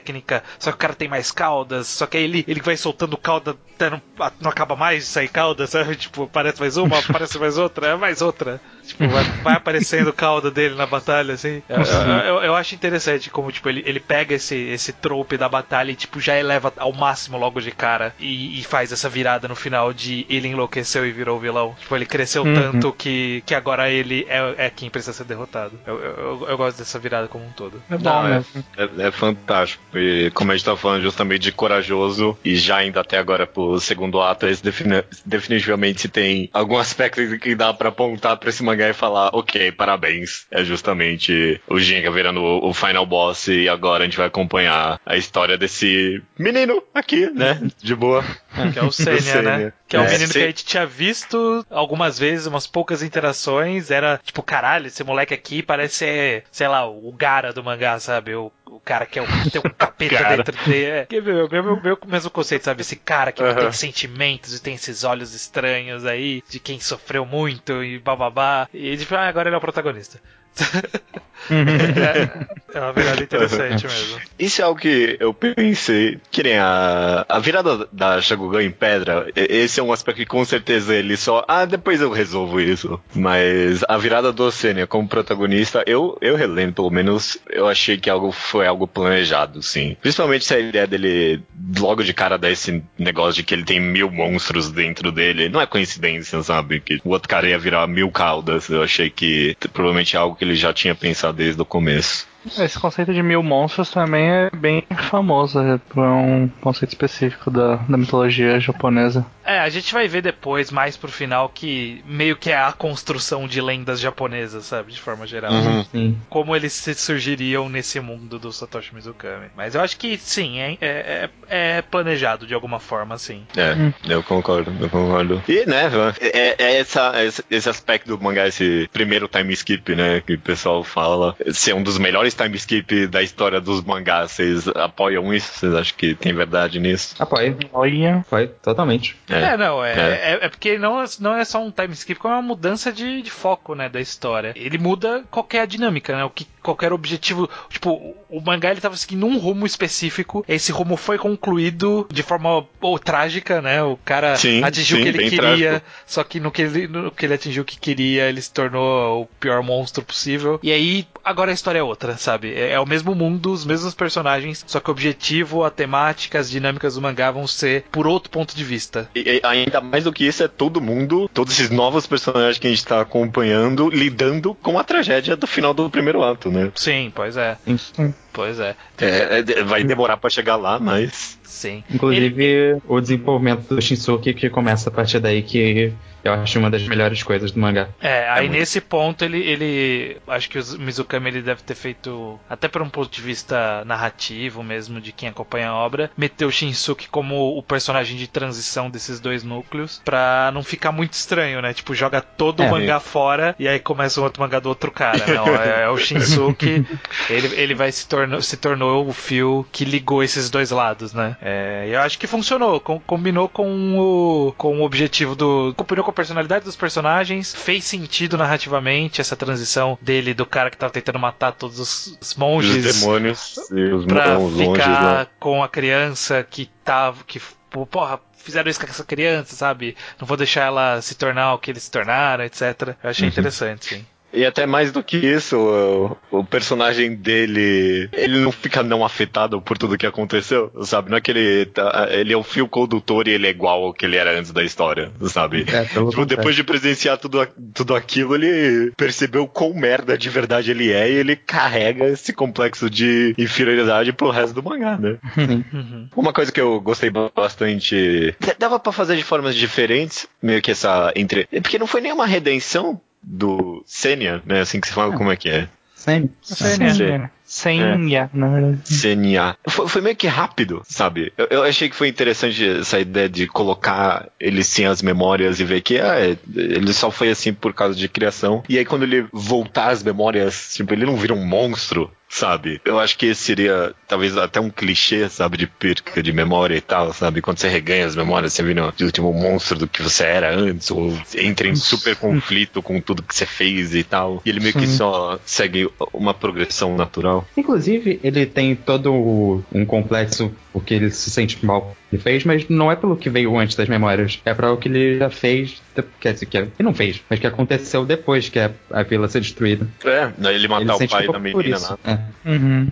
só 0.59 0.71
que 0.71 0.75
o 0.75 0.79
cara 0.79 0.93
tem 0.93 1.07
mais 1.07 1.31
caudas, 1.31 1.87
só 1.87 2.05
que 2.05 2.17
aí 2.17 2.23
ele, 2.23 2.45
ele 2.47 2.61
vai 2.61 2.77
soltando 2.77 3.17
cauda, 3.17 3.55
até 3.75 3.89
não, 3.89 4.01
não 4.39 4.49
acaba 4.49 4.75
mais 4.75 5.03
de 5.03 5.09
sair 5.09 5.27
cauda, 5.27 5.65
sabe? 5.67 5.95
Tipo, 5.95 6.23
aparece 6.23 6.59
mais 6.59 6.77
uma, 6.77 6.99
aparece 6.99 7.37
mais 7.37 7.57
outra, 7.57 7.87
é 7.87 7.95
mais 7.95 8.21
outra. 8.21 8.59
Tipo, 8.83 9.07
vai, 9.07 9.23
vai 9.23 9.53
aparecendo 9.55 10.11
cauda 10.13 10.51
dele 10.51 10.75
na 10.75 10.85
batalha, 10.85 11.33
assim. 11.33 11.61
Eu, 11.67 11.81
eu, 12.25 12.43
eu 12.43 12.55
acho 12.55 12.75
interessante 12.75 13.29
como, 13.29 13.51
tipo, 13.51 13.67
ele, 13.67 13.83
ele 13.85 13.99
pega 13.99 14.35
esse, 14.35 14.55
esse 14.55 14.93
trope 14.93 15.37
da 15.37 15.49
batalha 15.49 15.91
e, 15.91 15.95
tipo, 15.95 16.19
já 16.19 16.37
eleva 16.37 16.71
ao 16.77 16.93
máximo 16.93 17.37
logo 17.37 17.59
de 17.59 17.71
cara 17.71 18.13
e, 18.19 18.59
e 18.59 18.63
faz 18.63 18.91
essa 18.91 19.09
virada 19.09 19.47
no 19.47 19.55
final 19.55 19.91
de 19.93 20.25
ele 20.29 20.47
enlouqueceu 20.47 21.05
e 21.05 21.11
virou 21.11 21.39
vilão. 21.39 21.75
Tipo, 21.79 21.95
ele 21.95 22.05
cresceu 22.05 22.43
uhum. 22.43 22.53
tanto 22.53 22.91
que, 22.93 23.43
que 23.45 23.55
agora 23.55 23.89
ele 23.89 24.25
é, 24.29 24.65
é 24.65 24.69
quem 24.69 24.89
precisa 24.89 25.13
ser 25.13 25.23
derrotado. 25.23 25.79
Eu, 25.85 25.99
eu, 25.99 26.45
eu 26.49 26.57
gosto 26.57 26.77
dessa 26.77 26.99
virada 26.99 27.27
como 27.27 27.45
um 27.45 27.51
todo. 27.51 27.81
É 27.89 27.97
bom, 27.97 28.03
Não, 28.03 28.27
é, 28.27 28.43
é, 28.77 29.07
é, 29.07 29.11
fantástico. 29.11 29.83
E 29.99 30.31
como 30.31 30.51
a 30.51 30.55
gente 30.55 30.65
tá 30.65 30.75
falando 30.75 31.01
justamente 31.03 31.41
de 31.41 31.51
corajoso 31.51 32.37
e 32.43 32.55
já 32.55 32.77
ainda 32.77 33.01
até 33.01 33.17
agora 33.17 33.47
pro 33.47 33.79
segundo 33.79 34.21
ato, 34.21 34.47
esse 34.47 34.63
defini 34.63 35.03
definitivamente 35.25 36.07
tem 36.07 36.49
algum 36.53 36.77
aspecto 36.77 37.37
que 37.39 37.55
dá 37.55 37.73
para 37.73 37.89
apontar 37.89 38.37
pra 38.37 38.49
esse 38.49 38.63
mangá 38.63 38.89
e 38.89 38.93
falar, 38.93 39.29
ok, 39.33 39.71
parabéns. 39.71 40.45
É 40.51 40.63
justamente 40.63 41.61
o 41.67 41.79
Jinga 41.79 42.11
virando 42.11 42.41
o, 42.41 42.73
final 42.73 43.05
boss 43.05 43.47
e 43.47 43.69
agora 43.69 44.03
a 44.03 44.05
gente 44.05 44.17
vai 44.17 44.27
acompanhar 44.27 44.99
a 45.05 45.17
história 45.17 45.57
desse 45.57 46.21
menino 46.37 46.83
aqui, 46.93 47.29
né? 47.31 47.61
De 47.81 47.95
boa. 47.95 48.23
É, 48.57 48.71
que 48.71 48.79
é 48.79 48.83
o 48.83 48.91
Sênia, 48.91 49.41
né? 49.43 49.73
Que 49.95 50.01
é, 50.01 50.03
é 50.03 50.07
um 50.07 50.11
menino 50.11 50.31
que 50.31 50.43
a 50.43 50.47
gente 50.47 50.65
tinha 50.65 50.85
visto 50.85 51.65
algumas 51.69 52.19
vezes, 52.19 52.45
umas 52.45 52.67
poucas 52.67 53.01
interações. 53.01 53.91
Era 53.91 54.19
tipo, 54.23 54.43
caralho, 54.43 54.87
esse 54.87 55.03
moleque 55.03 55.33
aqui 55.33 55.63
parece 55.63 55.95
ser, 55.95 56.43
sei 56.51 56.67
lá, 56.67 56.85
o 56.87 57.11
Gara 57.11 57.53
do 57.53 57.63
mangá, 57.63 57.99
sabe? 57.99 58.35
O, 58.35 58.51
o 58.65 58.79
cara 58.79 59.05
que 59.05 59.19
é 59.19 59.21
o, 59.21 59.25
tem 59.49 59.61
um 59.63 59.69
capeta 59.77 60.35
dentro 60.35 60.65
dele. 60.65 60.85
É, 60.85 61.05
que 61.05 61.21
meu, 61.21 61.49
meu, 61.49 61.81
meu, 61.81 61.99
mesmo 62.05 62.29
conceito, 62.29 62.65
sabe? 62.65 62.81
Esse 62.81 62.95
cara 62.95 63.31
que 63.31 63.41
uhum. 63.41 63.55
tem 63.55 63.71
sentimentos 63.71 64.53
e 64.53 64.61
tem 64.61 64.75
esses 64.75 65.03
olhos 65.03 65.33
estranhos 65.33 66.05
aí, 66.05 66.43
de 66.49 66.59
quem 66.59 66.79
sofreu 66.79 67.25
muito 67.25 67.83
e 67.83 67.99
bababá. 67.99 68.67
E 68.73 68.97
tipo, 68.97 69.15
ah, 69.15 69.27
agora 69.27 69.49
ele 69.49 69.55
é 69.55 69.57
o 69.57 69.61
protagonista. 69.61 70.19
é, 71.51 72.77
é 72.77 72.79
uma 72.79 72.93
virada 72.93 73.23
interessante 73.23 73.85
mesmo. 73.85 74.19
Isso 74.37 74.61
é 74.61 74.65
algo 74.65 74.79
que 74.79 75.17
eu 75.19 75.33
pensei, 75.33 76.19
que 76.31 76.43
nem 76.43 76.57
a, 76.57 77.25
a 77.27 77.39
virada 77.39 77.87
da 77.91 78.21
Shagugan 78.21 78.63
em 78.63 78.71
pedra, 78.71 79.27
esse 79.35 79.79
é 79.79 79.83
um 79.83 79.91
aspecto 79.91 80.17
que 80.17 80.25
com 80.25 80.43
certeza 80.43 80.95
ele 80.95 81.17
só, 81.17 81.43
ah, 81.47 81.65
depois 81.65 82.01
eu 82.01 82.11
resolvo 82.11 82.59
isso. 82.59 82.99
Mas 83.13 83.83
a 83.87 83.97
virada 83.97 84.31
do 84.31 84.43
Oceania 84.43 84.87
como 84.87 85.07
protagonista, 85.07 85.83
eu, 85.85 86.17
eu 86.21 86.35
relendo 86.35 86.73
pelo 86.73 86.89
menos, 86.89 87.37
eu 87.49 87.67
achei 87.67 87.97
que 87.97 88.09
algo 88.09 88.31
foi 88.31 88.67
algo 88.67 88.87
planejado, 88.87 89.61
sim. 89.61 89.95
Principalmente 90.01 90.45
se 90.45 90.53
a 90.53 90.59
ideia 90.59 90.87
dele 90.87 91.41
logo 91.77 92.03
de 92.03 92.13
cara 92.13 92.37
dar 92.37 92.51
esse 92.51 92.83
negócio 92.97 93.35
de 93.35 93.43
que 93.43 93.53
ele 93.53 93.63
tem 93.63 93.79
mil 93.79 94.09
monstros 94.11 94.71
dentro 94.71 95.11
dele, 95.11 95.49
não 95.49 95.61
é 95.61 95.65
coincidência, 95.65 96.41
sabe? 96.43 96.79
Que 96.79 96.99
o 97.03 97.09
outro 97.09 97.29
cara 97.29 97.47
ia 97.47 97.59
virar 97.59 97.87
mil 97.87 98.11
caudas. 98.11 98.69
Eu 98.69 98.83
achei 98.83 99.09
que 99.09 99.55
provavelmente 99.73 100.15
é 100.15 100.19
algo 100.19 100.35
que 100.35 100.43
ele 100.43 100.55
já 100.55 100.73
tinha 100.73 100.95
pensado 100.95 101.34
desde 101.35 101.61
o 101.61 101.65
começo. 101.65 102.27
Esse 102.57 102.79
conceito 102.79 103.13
de 103.13 103.23
mil 103.23 103.41
monstros 103.41 103.89
também 103.89 104.29
é 104.29 104.49
bem 104.51 104.83
famoso, 105.09 105.59
é 105.59 105.79
um 105.99 106.47
conceito 106.61 106.91
específico 106.91 107.49
da, 107.49 107.77
da 107.77 107.97
mitologia 107.97 108.59
japonesa. 108.59 109.25
É, 109.45 109.59
a 109.59 109.69
gente 109.69 109.93
vai 109.93 110.07
ver 110.07 110.21
depois, 110.21 110.71
mais 110.71 110.97
pro 110.97 111.11
final, 111.11 111.49
que 111.49 112.03
meio 112.05 112.35
que 112.35 112.49
é 112.49 112.57
a 112.57 112.71
construção 112.71 113.47
de 113.47 113.61
lendas 113.61 113.99
japonesas, 113.99 114.65
sabe? 114.65 114.91
De 114.91 114.99
forma 114.99 115.27
geral. 115.27 115.53
Uhum. 115.53 116.17
Como 116.29 116.55
eles 116.55 116.73
se 116.73 116.93
surgiriam 116.95 117.69
nesse 117.69 117.99
mundo 117.99 118.39
do 118.39 118.51
Satoshi 118.51 118.93
Mizukami. 118.95 119.47
Mas 119.55 119.75
eu 119.75 119.81
acho 119.81 119.97
que 119.97 120.17
sim, 120.17 120.59
é, 120.59 120.77
é, 120.81 121.29
é 121.47 121.81
planejado 121.81 122.47
de 122.47 122.53
alguma 122.53 122.79
forma, 122.79 123.17
sim. 123.17 123.45
É, 123.55 123.73
hum. 123.73 123.93
eu 124.09 124.23
concordo, 124.23 124.73
eu 124.81 124.89
concordo. 124.89 125.43
E, 125.47 125.65
né, 125.65 125.91
é, 126.19 126.55
é 126.57 126.79
essa, 126.79 127.13
esse 127.49 127.69
aspecto 127.69 128.07
do 128.07 128.23
mangá, 128.23 128.47
esse 128.47 128.89
primeiro 128.91 129.27
time 129.27 129.53
skip, 129.53 129.95
né, 129.95 130.21
que 130.21 130.33
o 130.33 130.39
pessoal 130.39 130.83
fala, 130.83 131.35
ser 131.51 131.75
um 131.75 131.83
dos 131.83 131.97
melhores 131.97 132.33
time 132.33 132.55
skip 132.55 133.07
da 133.07 133.21
história 133.21 133.61
dos 133.61 133.83
mangás. 133.83 134.31
Vocês 134.31 134.67
apoiam 134.69 135.33
isso? 135.33 135.53
Vocês 135.53 135.73
acham 135.73 135.95
que 135.97 136.15
tem 136.15 136.33
verdade 136.33 136.79
nisso? 136.79 137.15
Apoio. 137.19 137.57
Apoio. 137.65 138.17
Apoio, 138.19 138.49
totalmente. 138.61 139.15
É, 139.29 139.34
é 139.39 139.57
não, 139.57 139.83
é, 139.83 139.93
é. 139.93 140.31
é, 140.33 140.45
é 140.45 140.49
porque 140.49 140.77
não, 140.77 141.03
não 141.19 141.35
é 141.35 141.45
só 141.45 141.61
um 141.61 141.71
time 141.71 141.93
skip, 141.93 142.19
como 142.19 142.33
é 142.33 142.37
uma 142.37 142.43
mudança 142.43 142.91
de, 142.91 143.21
de 143.21 143.31
foco, 143.31 143.75
né, 143.75 143.89
da 143.89 143.99
história. 143.99 144.53
Ele 144.55 144.77
muda 144.77 145.23
qualquer 145.29 145.65
dinâmica, 145.67 146.15
né, 146.15 146.23
o 146.23 146.29
que 146.29 146.47
qualquer 146.65 146.91
objetivo. 146.91 147.49
Tipo, 147.69 148.15
o 148.29 148.41
mangá 148.41 148.71
ele 148.71 148.81
tava 148.81 148.97
seguindo 148.97 149.25
um 149.25 149.37
rumo 149.37 149.65
específico. 149.65 150.43
Esse 150.47 150.71
rumo 150.71 150.97
foi 150.97 151.17
concluído 151.17 152.07
de 152.11 152.23
forma 152.23 152.65
oh, 152.81 152.99
trágica, 152.99 153.61
né? 153.61 153.83
O 153.83 153.97
cara 154.03 154.35
sim, 154.35 154.63
atingiu 154.63 154.97
o 154.97 155.01
que 155.01 155.07
ele 155.07 155.29
queria, 155.29 155.69
trágico. 155.69 155.85
só 156.05 156.23
que 156.23 156.39
no 156.39 156.51
que, 156.51 156.61
ele, 156.63 156.87
no 156.87 157.11
que 157.11 157.25
ele 157.25 157.35
atingiu 157.35 157.63
o 157.63 157.65
que 157.65 157.77
queria, 157.77 158.27
ele 158.27 158.41
se 158.41 158.51
tornou 158.51 159.23
o 159.23 159.25
pior 159.39 159.61
monstro 159.61 160.03
possível. 160.03 160.59
E 160.63 160.71
aí, 160.71 161.07
agora 161.23 161.51
a 161.51 161.53
história 161.53 161.79
é 161.79 161.83
outra, 161.83 162.17
sabe? 162.17 162.53
É, 162.53 162.71
é 162.71 162.79
o 162.79 162.85
mesmo 162.85 163.13
mundo, 163.13 163.51
os 163.51 163.65
mesmos 163.65 163.93
personagens, 163.93 164.63
só 164.67 164.79
que 164.79 164.89
o 164.89 164.91
objetivo, 164.91 165.63
a 165.63 165.69
temática, 165.69 166.39
as 166.39 166.49
dinâmicas 166.49 166.95
do 166.95 167.01
mangá 167.01 167.31
vão 167.31 167.45
ser 167.47 167.85
por 167.91 168.07
outro 168.07 168.29
ponto 168.29 168.55
de 168.55 168.63
vista. 168.63 169.09
E, 169.15 169.19
e 169.19 169.41
ainda 169.43 169.79
mais 169.81 170.03
do 170.03 170.13
que 170.13 170.25
isso, 170.25 170.43
é 170.43 170.47
todo 170.47 170.81
mundo, 170.81 171.29
todos 171.33 171.53
esses 171.53 171.69
novos 171.69 172.07
personagens 172.07 172.57
que 172.57 172.67
a 172.67 172.69
gente 172.69 172.85
tá 172.85 173.01
acompanhando, 173.01 173.89
lidando 173.89 174.55
com 174.55 174.79
a 174.79 174.83
tragédia 174.83 175.35
do 175.35 175.47
final 175.47 175.73
do 175.73 175.89
primeiro 175.89 176.23
ato, 176.23 176.51
né? 176.55 176.71
Sim, 176.75 177.11
pois 177.13 177.37
é. 177.37 177.57
Sim. 177.77 178.13
Pois 178.35 178.59
é. 178.59 178.75
é. 178.99 179.39
é 179.39 179.63
vai 179.63 179.83
demorar 179.83 180.17
para 180.17 180.29
chegar 180.29 180.57
lá, 180.57 180.77
mas. 180.77 181.39
Sim. 181.43 181.83
Inclusive, 181.89 182.43
Ele... 182.43 182.81
o 182.85 182.99
desenvolvimento 182.99 183.73
do 183.73 183.81
Shinsuke 183.81 184.33
que 184.33 184.49
começa 184.49 184.89
a 184.89 184.91
partir 184.91 185.19
daí 185.19 185.41
que 185.41 185.93
eu 186.25 186.33
acho 186.33 186.57
uma 186.57 186.71
das 186.71 186.81
melhores 186.87 187.21
coisas 187.21 187.51
do 187.51 187.59
mangá. 187.59 187.87
É, 188.01 188.27
aí 188.27 188.47
é 188.47 188.49
nesse 188.49 188.81
ponto 188.81 189.23
ele, 189.23 189.37
ele. 189.37 190.17
Acho 190.27 190.49
que 190.49 190.57
o 190.57 190.79
Mizukami 190.79 191.29
ele 191.29 191.41
deve 191.43 191.61
ter 191.61 191.75
feito, 191.75 192.39
até 192.49 192.67
por 192.67 192.81
um 192.81 192.89
ponto 192.89 193.11
de 193.11 193.21
vista 193.21 193.85
narrativo 193.85 194.63
mesmo, 194.63 194.99
de 194.99 195.11
quem 195.11 195.29
acompanha 195.29 195.69
a 195.69 195.75
obra, 195.75 196.09
meteu 196.17 196.47
o 196.47 196.51
Shinsuke 196.51 197.07
como 197.09 197.55
o 197.55 197.61
personagem 197.61 198.17
de 198.17 198.27
transição 198.27 198.89
desses 198.89 199.19
dois 199.19 199.43
núcleos, 199.43 200.01
pra 200.03 200.49
não 200.51 200.63
ficar 200.63 200.91
muito 200.91 201.13
estranho, 201.13 201.61
né? 201.61 201.75
Tipo, 201.75 201.93
joga 201.93 202.21
todo 202.21 202.63
é, 202.63 202.67
o 202.67 202.71
mangá 202.71 202.99
fora 202.99 203.55
e 203.59 203.67
aí 203.67 203.79
começa 203.79 204.19
um 204.19 204.23
outro 204.23 204.41
mangá 204.41 204.59
do 204.59 204.67
outro 204.67 204.91
cara. 204.91 205.23
Não, 205.31 205.47
é, 205.47 205.83
é 205.83 205.89
o 205.89 205.97
Shinsuke, 205.97 206.87
ele, 207.29 207.55
ele 207.55 207.75
vai 207.75 207.91
se, 207.91 208.07
tornou 208.25 208.41
se 208.41 208.57
tornou 208.57 209.07
o 209.07 209.13
fio 209.13 209.65
que 209.71 209.85
ligou 209.85 210.23
esses 210.23 210.49
dois 210.49 210.71
lados, 210.71 211.13
né? 211.13 211.37
É, 211.41 211.87
eu 211.89 211.99
acho 212.01 212.17
que 212.17 212.27
funcionou, 212.27 212.79
com, 212.79 212.99
combinou 212.99 213.47
com 213.47 213.97
o, 213.97 214.53
com 214.57 214.79
o 214.79 214.83
objetivo 214.83 215.35
do. 215.35 215.73
Combinou 215.75 216.03
com 216.03 216.11
personalidade 216.11 216.65
dos 216.65 216.75
personagens, 216.75 217.53
fez 217.53 217.83
sentido 217.85 218.37
narrativamente 218.37 219.21
essa 219.21 219.35
transição 219.35 219.97
dele 220.01 220.33
do 220.33 220.45
cara 220.45 220.69
que 220.69 220.77
tava 220.77 220.91
tentando 220.91 221.19
matar 221.19 221.51
todos 221.51 221.79
os 222.19 222.35
monges. 222.35 222.85
Os 222.85 223.01
demônios 223.01 223.57
e 223.71 223.81
os 223.93 224.05
pra 224.05 224.39
os 224.39 224.57
ficar 224.57 225.19
né? 225.19 225.27
com 225.39 225.63
a 225.63 225.69
criança 225.69 226.43
que 226.43 226.69
tava. 226.83 227.23
que 227.25 227.39
porra, 227.69 228.19
fizeram 228.37 228.69
isso 228.69 228.79
com 228.79 228.85
essa 228.85 229.03
criança, 229.03 229.55
sabe? 229.55 229.95
Não 230.19 230.27
vou 230.27 230.37
deixar 230.37 230.65
ela 230.65 231.01
se 231.01 231.15
tornar 231.15 231.53
o 231.53 231.59
que 231.59 231.71
eles 231.71 231.83
se 231.83 231.91
tornaram, 231.91 232.43
etc. 232.43 232.95
Eu 233.03 233.09
achei 233.09 233.25
uhum. 233.25 233.31
interessante, 233.31 233.95
sim. 233.95 234.05
E 234.35 234.45
até 234.45 234.65
mais 234.65 234.91
do 234.91 235.01
que 235.01 235.17
isso, 235.17 235.57
o, 235.57 236.39
o, 236.39 236.43
personagem 236.43 237.15
dele, 237.15 238.09
ele 238.11 238.39
não 238.39 238.51
fica 238.51 238.83
não 238.83 239.05
afetado 239.05 239.61
por 239.61 239.77
tudo 239.77 239.97
que 239.97 240.05
aconteceu, 240.05 240.71
sabe? 240.83 241.09
Não 241.09 241.17
é 241.17 241.21
que 241.21 241.31
ele, 241.31 241.65
tá, 241.67 242.09
ele 242.11 242.33
é 242.33 242.37
o 242.37 242.43
fio 242.43 242.67
condutor 242.67 243.27
e 243.27 243.31
ele 243.31 243.47
é 243.47 243.49
igual 243.49 243.85
ao 243.85 243.93
que 243.93 244.05
ele 244.05 244.17
era 244.17 244.37
antes 244.37 244.51
da 244.51 244.63
história, 244.63 245.11
sabe? 245.29 245.65
É, 245.71 245.85
tipo, 245.85 246.25
depois 246.25 246.55
de 246.55 246.63
presenciar 246.63 247.17
tudo, 247.17 247.47
tudo 247.73 247.95
aquilo, 247.95 248.35
ele 248.35 248.91
percebeu 248.97 249.47
quão 249.47 249.73
merda 249.73 250.17
de 250.17 250.29
verdade 250.29 250.71
ele 250.71 250.91
é 250.91 251.09
e 251.09 251.15
ele 251.15 251.35
carrega 251.35 252.05
esse 252.05 252.33
complexo 252.33 252.89
de 252.89 253.33
inferioridade 253.37 254.11
pro 254.11 254.29
resto 254.29 254.53
do 254.53 254.63
mangá, 254.63 254.97
né? 254.97 255.17
Uhum. 255.37 256.09
Uma 256.15 256.33
coisa 256.33 256.51
que 256.51 256.59
eu 256.59 256.81
gostei 256.81 257.09
bastante, 257.09 258.35
dava 258.59 258.79
para 258.79 258.91
fazer 258.91 259.15
de 259.15 259.23
formas 259.23 259.55
diferentes, 259.55 260.27
meio 260.41 260.61
que 260.61 260.71
essa 260.71 261.13
entre, 261.15 261.47
porque 261.61 261.79
não 261.79 261.87
foi 261.87 262.01
nenhuma 262.01 262.25
redenção 262.25 262.99
do 263.25 263.83
Senia, 263.87 264.41
né? 264.45 264.61
Assim 264.61 264.79
que 264.79 264.87
se 264.87 264.93
fala, 264.93 265.17
como 265.17 265.31
é 265.31 265.35
que 265.35 265.49
é? 265.49 265.67
Senia. 265.95 266.29
Senia. 266.41 267.31
Senha, 267.45 268.29
é. 268.33 268.37
na 268.37 268.47
verdade. 268.47 268.79
Senha. 268.85 269.55
Foi, 269.67 269.87
foi, 269.87 270.01
meio 270.01 270.15
que 270.15 270.27
rápido, 270.27 270.81
sabe? 270.87 271.31
Eu, 271.37 271.47
eu, 271.49 271.63
achei 271.63 271.87
que 271.87 271.95
foi 271.95 272.07
interessante 272.07 272.67
essa 272.79 272.99
ideia 272.99 273.29
de 273.29 273.47
colocar 273.47 274.27
ele 274.39 274.63
sem 274.63 274.85
as 274.87 275.01
memórias 275.01 275.59
e 275.59 275.63
ver 275.63 275.81
que 275.81 275.99
ah, 275.99 276.19
é, 276.19 276.37
ele 276.55 276.91
só 276.93 277.11
foi 277.11 277.29
assim 277.29 277.53
por 277.53 277.73
causa 277.73 277.95
de 277.95 278.09
criação. 278.09 278.63
E 278.67 278.77
aí 278.77 278.85
quando 278.85 279.03
ele 279.03 279.27
voltar 279.31 279.89
as 279.89 280.01
memórias, 280.01 280.73
tipo, 280.73 280.93
ele 280.93 281.05
não 281.05 281.15
vira 281.15 281.33
um 281.33 281.45
monstro, 281.45 282.11
sabe? 282.27 282.81
Eu 282.83 282.99
acho 282.99 283.17
que 283.17 283.33
seria 283.33 283.93
talvez 284.07 284.37
até 284.37 284.59
um 284.59 284.69
clichê, 284.69 285.29
sabe, 285.29 285.57
de 285.57 285.67
perca 285.67 286.21
de 286.21 286.33
memória 286.33 286.75
e 286.75 286.81
tal, 286.81 287.13
sabe? 287.13 287.41
Quando 287.41 287.59
você 287.59 287.69
reganha 287.69 288.05
as 288.05 288.15
memórias, 288.15 288.53
você 288.53 288.63
vira 288.63 288.83
o 288.83 289.03
último 289.03 289.33
monstro 289.33 289.77
do 289.77 289.87
que 289.87 290.01
você 290.01 290.23
era 290.23 290.53
antes, 290.53 290.91
ou 290.91 291.17
entra 291.35 291.67
em 291.67 291.75
super 291.75 292.15
conflito 292.15 292.81
com 292.81 292.99
tudo 292.99 293.23
que 293.23 293.35
você 293.35 293.45
fez 293.45 293.95
e 293.95 294.03
tal. 294.03 294.41
E 294.45 294.49
ele 294.49 294.59
meio 294.59 294.73
que 294.73 294.87
só 294.87 295.39
segue 295.45 295.89
uma 296.13 296.33
progressão 296.33 296.95
natural. 296.95 297.44
Inclusive, 297.55 298.19
ele 298.23 298.45
tem 298.45 298.75
todo 298.75 299.63
um 299.73 299.85
complexo 299.85 300.51
porque 300.75 300.93
ele 300.93 301.09
se 301.09 301.31
sente 301.31 301.65
mal 301.65 301.95
que 302.09 302.17
fez, 302.17 302.43
mas 302.43 302.67
não 302.67 302.91
é 302.91 302.97
pelo 302.97 303.15
que 303.15 303.29
veio 303.29 303.57
antes 303.57 303.77
das 303.77 303.87
memórias. 303.87 304.41
É 304.43 304.53
para 304.53 304.73
o 304.73 304.77
que 304.77 304.89
ele 304.89 305.17
já 305.17 305.29
fez, 305.29 305.81
quer 306.19 306.33
dizer, 306.33 306.45
que 306.47 306.57
ele 306.57 306.71
não 306.79 306.93
fez, 306.93 307.21
mas 307.29 307.39
que 307.39 307.47
aconteceu 307.47 308.05
depois 308.05 308.49
que 308.49 308.59
a, 308.59 308.71
a 308.91 309.01
vila 309.03 309.29
ser 309.29 309.39
destruída. 309.39 309.87
É, 310.03 310.31
ele 310.49 310.67
matar 310.67 310.95
ele 310.95 311.05
o 311.05 311.09
pai 311.09 311.27
da 311.27 311.39
menina 311.39 311.77
lá. 311.79 311.97
É. 312.03 312.19
Uhum. 312.49 312.87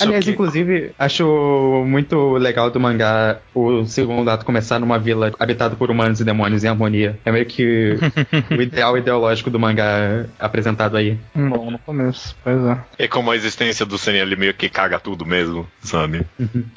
Aliás, 0.00 0.24
okay. 0.24 0.34
inclusive, 0.34 0.90
acho 0.98 1.84
muito 1.86 2.32
legal 2.32 2.70
do 2.72 2.80
mangá 2.80 3.38
o 3.54 3.84
segundo 3.86 4.28
ato 4.28 4.44
começar 4.44 4.80
numa 4.80 4.98
vila 4.98 5.32
habitada 5.38 5.76
por 5.76 5.90
humanos 5.90 6.20
e 6.20 6.24
demônios 6.24 6.64
em 6.64 6.68
harmonia. 6.68 7.16
É 7.24 7.30
meio 7.30 7.46
que 7.46 7.96
o 8.50 8.60
ideal 8.60 8.98
ideológico 8.98 9.48
do 9.48 9.60
mangá 9.60 10.26
apresentado 10.40 10.96
aí. 10.96 11.16
Bom, 11.34 11.70
no 11.70 11.78
começo, 11.78 12.36
pois 12.42 12.64
é. 12.64 12.78
É 12.98 13.08
como 13.08 13.30
a 13.30 13.36
existência 13.36 13.86
do 13.88 13.98
Senna, 13.98 14.18
ele 14.18 14.36
meio 14.36 14.54
que 14.54 14.68
caga 14.68 15.00
tudo 15.00 15.26
mesmo, 15.26 15.66
sabe? 15.80 16.24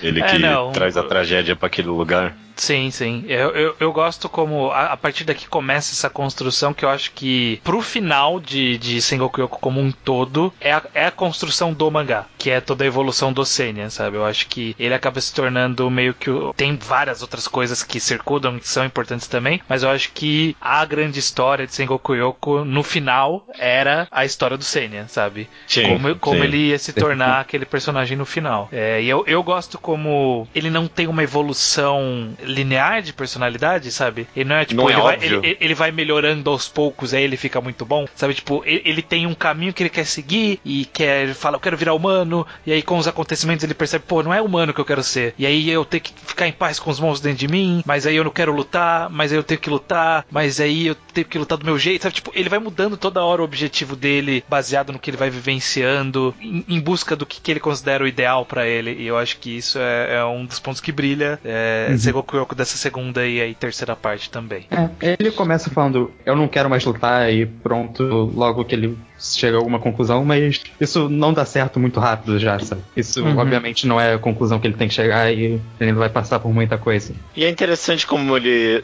Ele 0.02 0.22
é, 0.22 0.26
que 0.26 0.40
não. 0.40 0.72
traz 0.72 0.98
a 0.98 1.04
tragédia 1.04 1.56
para 1.56 1.68
aquele 1.68 1.90
lugar. 1.90 2.36
Sim, 2.62 2.92
sim. 2.92 3.24
Eu, 3.28 3.50
eu, 3.56 3.76
eu 3.80 3.92
gosto 3.92 4.30
como 4.30 4.70
a, 4.70 4.94
a, 4.94 4.98
partir 4.98 5.24
daqui 5.24 5.48
começa 5.48 5.94
essa 5.94 6.12
construção 6.12 6.76
que 6.76 6.86
eu 6.86 6.90
acho 6.90 7.12
que 7.12 7.60
pro 7.64 7.82
final 7.82 8.40
de, 8.40 8.78
de 8.78 9.02
Sengoku 9.02 9.42
Yoko 9.42 9.58
como 9.60 9.82
um 9.82 9.92
todo 9.92 10.54
é 10.62 10.72
a, 10.72 10.84
é 10.94 11.06
a 11.08 11.12
construção 11.12 11.74
do 11.74 11.90
mangá, 11.90 12.28
que 12.38 12.52
é 12.52 12.62
toda 12.62 12.84
a 12.84 12.88
evolução 12.88 13.34
do 13.34 13.44
Senya, 13.44 13.90
sabe? 13.90 14.18
Eu 14.18 14.24
acho 14.24 14.46
que 14.46 14.76
ele 14.78 14.94
acaba 14.94 15.20
se 15.20 15.34
tornando 15.34 15.90
meio 15.90 16.14
que. 16.14 16.30
Tem 16.56 16.78
várias 16.78 17.24
outras 17.24 17.48
coisas 17.48 17.82
que 17.82 18.00
circundam 18.00 18.60
que 18.60 18.70
são 18.70 18.86
importantes 18.86 19.26
também, 19.26 19.60
mas 19.68 19.82
eu 19.82 19.90
acho 19.90 20.12
que 20.12 20.56
a 20.62 20.86
grande 20.86 21.18
história 21.18 21.66
de 21.66 21.74
Sengoku 21.74 22.14
Yoko 22.14 22.64
no 22.64 22.84
final 22.84 23.44
era 23.58 24.08
a 24.12 24.24
história 24.24 24.56
do 24.56 24.64
Senya, 24.64 25.08
sabe? 25.08 25.50
Sim, 25.66 25.98
como 25.98 26.16
como 26.18 26.38
sim. 26.38 26.44
ele 26.44 26.58
ia 26.68 26.78
se 26.78 26.94
tornar 26.94 27.40
aquele 27.42 27.66
personagem 27.66 28.16
no 28.16 28.26
final. 28.26 28.70
É, 28.72 29.02
e 29.02 29.10
eu, 29.10 29.24
eu 29.26 29.42
gosto 29.42 29.80
como 29.80 30.48
ele 30.54 30.70
não 30.70 30.88
tem 30.88 31.08
uma 31.08 31.24
evolução 31.24 32.36
linear 32.54 33.02
de 33.02 33.14
personalidade, 33.14 33.92
sabe? 33.92 34.28
Ele 34.36 34.50
não 34.50 34.56
é 34.56 34.66
tipo, 34.66 34.82
não 34.82 34.90
é 34.90 34.94
ele, 34.94 35.02
vai, 35.02 35.20
ele, 35.22 35.58
ele, 35.60 35.74
vai 35.74 35.92
melhorando 35.92 36.50
aos 36.50 36.68
poucos, 36.68 37.14
aí 37.14 37.24
ele 37.24 37.38
fica 37.38 37.62
muito 37.62 37.86
bom, 37.86 38.08
sabe? 38.16 38.34
Tipo, 38.34 38.64
ele, 38.66 38.82
ele, 38.86 39.02
tem 39.02 39.26
um 39.26 39.34
caminho 39.34 39.74
que 39.74 39.84
ele 39.84 39.90
quer 39.90 40.06
seguir 40.06 40.60
e 40.64 40.86
quer, 40.86 41.24
ele 41.24 41.34
fala, 41.34 41.56
eu 41.56 41.60
quero 41.60 41.78
virar 41.78 41.94
humano, 41.94 42.46
e 42.66 42.72
aí 42.72 42.82
com 42.82 42.98
os 42.98 43.08
acontecimentos 43.08 43.64
ele 43.64 43.74
percebe, 43.74 44.06
pô, 44.08 44.22
não 44.24 44.34
é 44.34 44.42
humano 44.42 44.74
que 44.74 44.82
eu 44.82 44.86
quero 44.86 45.04
ser. 45.04 45.34
E 45.38 45.46
aí 45.46 45.70
eu 45.70 45.86
tenho 45.86 46.04
que 46.04 46.14
ficar 46.26 46.48
em 46.48 46.52
paz 46.52 46.80
com 46.80 46.90
os 46.90 47.00
monstros 47.00 47.22
dentro 47.22 47.40
de 47.40 47.48
mim, 47.48 47.84
mas 47.86 48.06
aí 48.06 48.16
eu 48.16 48.24
não 48.24 48.32
quero 48.32 48.54
lutar, 48.54 49.10
mas 49.10 49.32
aí 49.32 49.38
eu 49.38 49.44
tenho 49.44 49.60
que 49.60 49.70
lutar, 49.70 50.26
mas 50.30 50.60
aí 50.60 50.88
eu 50.88 50.96
tenho 50.96 51.28
que 51.28 51.38
lutar 51.38 51.58
do 51.58 51.66
meu 51.66 51.78
jeito, 51.78 52.04
sabe? 52.04 52.16
Tipo, 52.16 52.32
ele 52.34 52.50
vai 52.50 52.60
mudando 52.60 52.98
toda 52.98 53.24
hora 53.24 53.42
o 53.42 53.46
objetivo 53.46 53.96
dele, 53.96 54.44
baseado 54.48 54.92
no 54.92 55.00
que 55.00 55.10
ele 55.10 55.18
vai 55.18 55.30
vivenciando, 55.30 56.34
em, 56.40 56.66
em 56.68 56.80
busca 56.80 57.16
do 57.16 57.26
que, 57.26 57.42
que 57.42 57.52
ele 57.52 57.60
considera 57.60 58.04
o 58.04 58.08
ideal 58.08 58.46
para 58.46 58.68
ele. 58.68 58.94
E 58.94 59.08
eu 59.08 59.18
acho 59.18 59.38
que 59.38 59.58
isso 59.58 59.78
é, 59.80 60.16
é 60.16 60.26
um 60.26 60.46
dos 60.46 60.60
pontos 60.60 60.82
que 60.82 60.92
brilha. 60.92 61.40
É, 61.44 61.88
uhum. 61.90 61.98
Segoku 61.98 62.41
Yoko 62.42 62.56
dessa 62.56 62.78
segunda 62.78 63.26
e 63.26 63.42
aí 63.42 63.54
terceira 63.54 63.96
parte 63.96 64.30
também. 64.30 64.66
É, 64.72 65.16
ele 65.20 65.32
começa 65.32 65.70
falando, 65.70 66.12
eu 66.26 66.36
não 66.36 66.48
quero 66.48 66.70
mais 66.70 66.84
lutar 66.84 67.32
e 67.32 67.46
pronto, 67.46 68.04
logo 68.04 68.66
que 68.66 68.76
ele 68.76 68.98
chega 69.22 69.58
a 69.58 69.60
alguma 69.60 69.80
conclusão, 69.80 70.26
mas 70.26 70.62
isso 70.80 71.08
não 71.08 71.34
dá 71.34 71.46
certo 71.46 71.80
muito 71.80 72.00
rápido 72.00 72.40
já, 72.40 72.60
sabe? 72.60 72.82
Isso 72.96 73.24
uhum. 73.24 73.38
obviamente 73.38 73.86
não 73.86 74.00
é 74.00 74.14
a 74.14 74.20
conclusão 74.20 74.60
que 74.60 74.68
ele 74.68 74.76
tem 74.76 74.88
que 74.88 74.94
chegar 74.94 75.32
e 75.32 75.44
ele 75.44 75.62
ainda 75.80 76.00
vai 76.00 76.10
passar 76.10 76.40
por 76.40 76.54
muita 76.54 76.78
coisa. 76.78 77.14
E 77.36 77.46
é 77.46 77.50
interessante 77.50 78.08
como 78.08 78.36
ele 78.36 78.82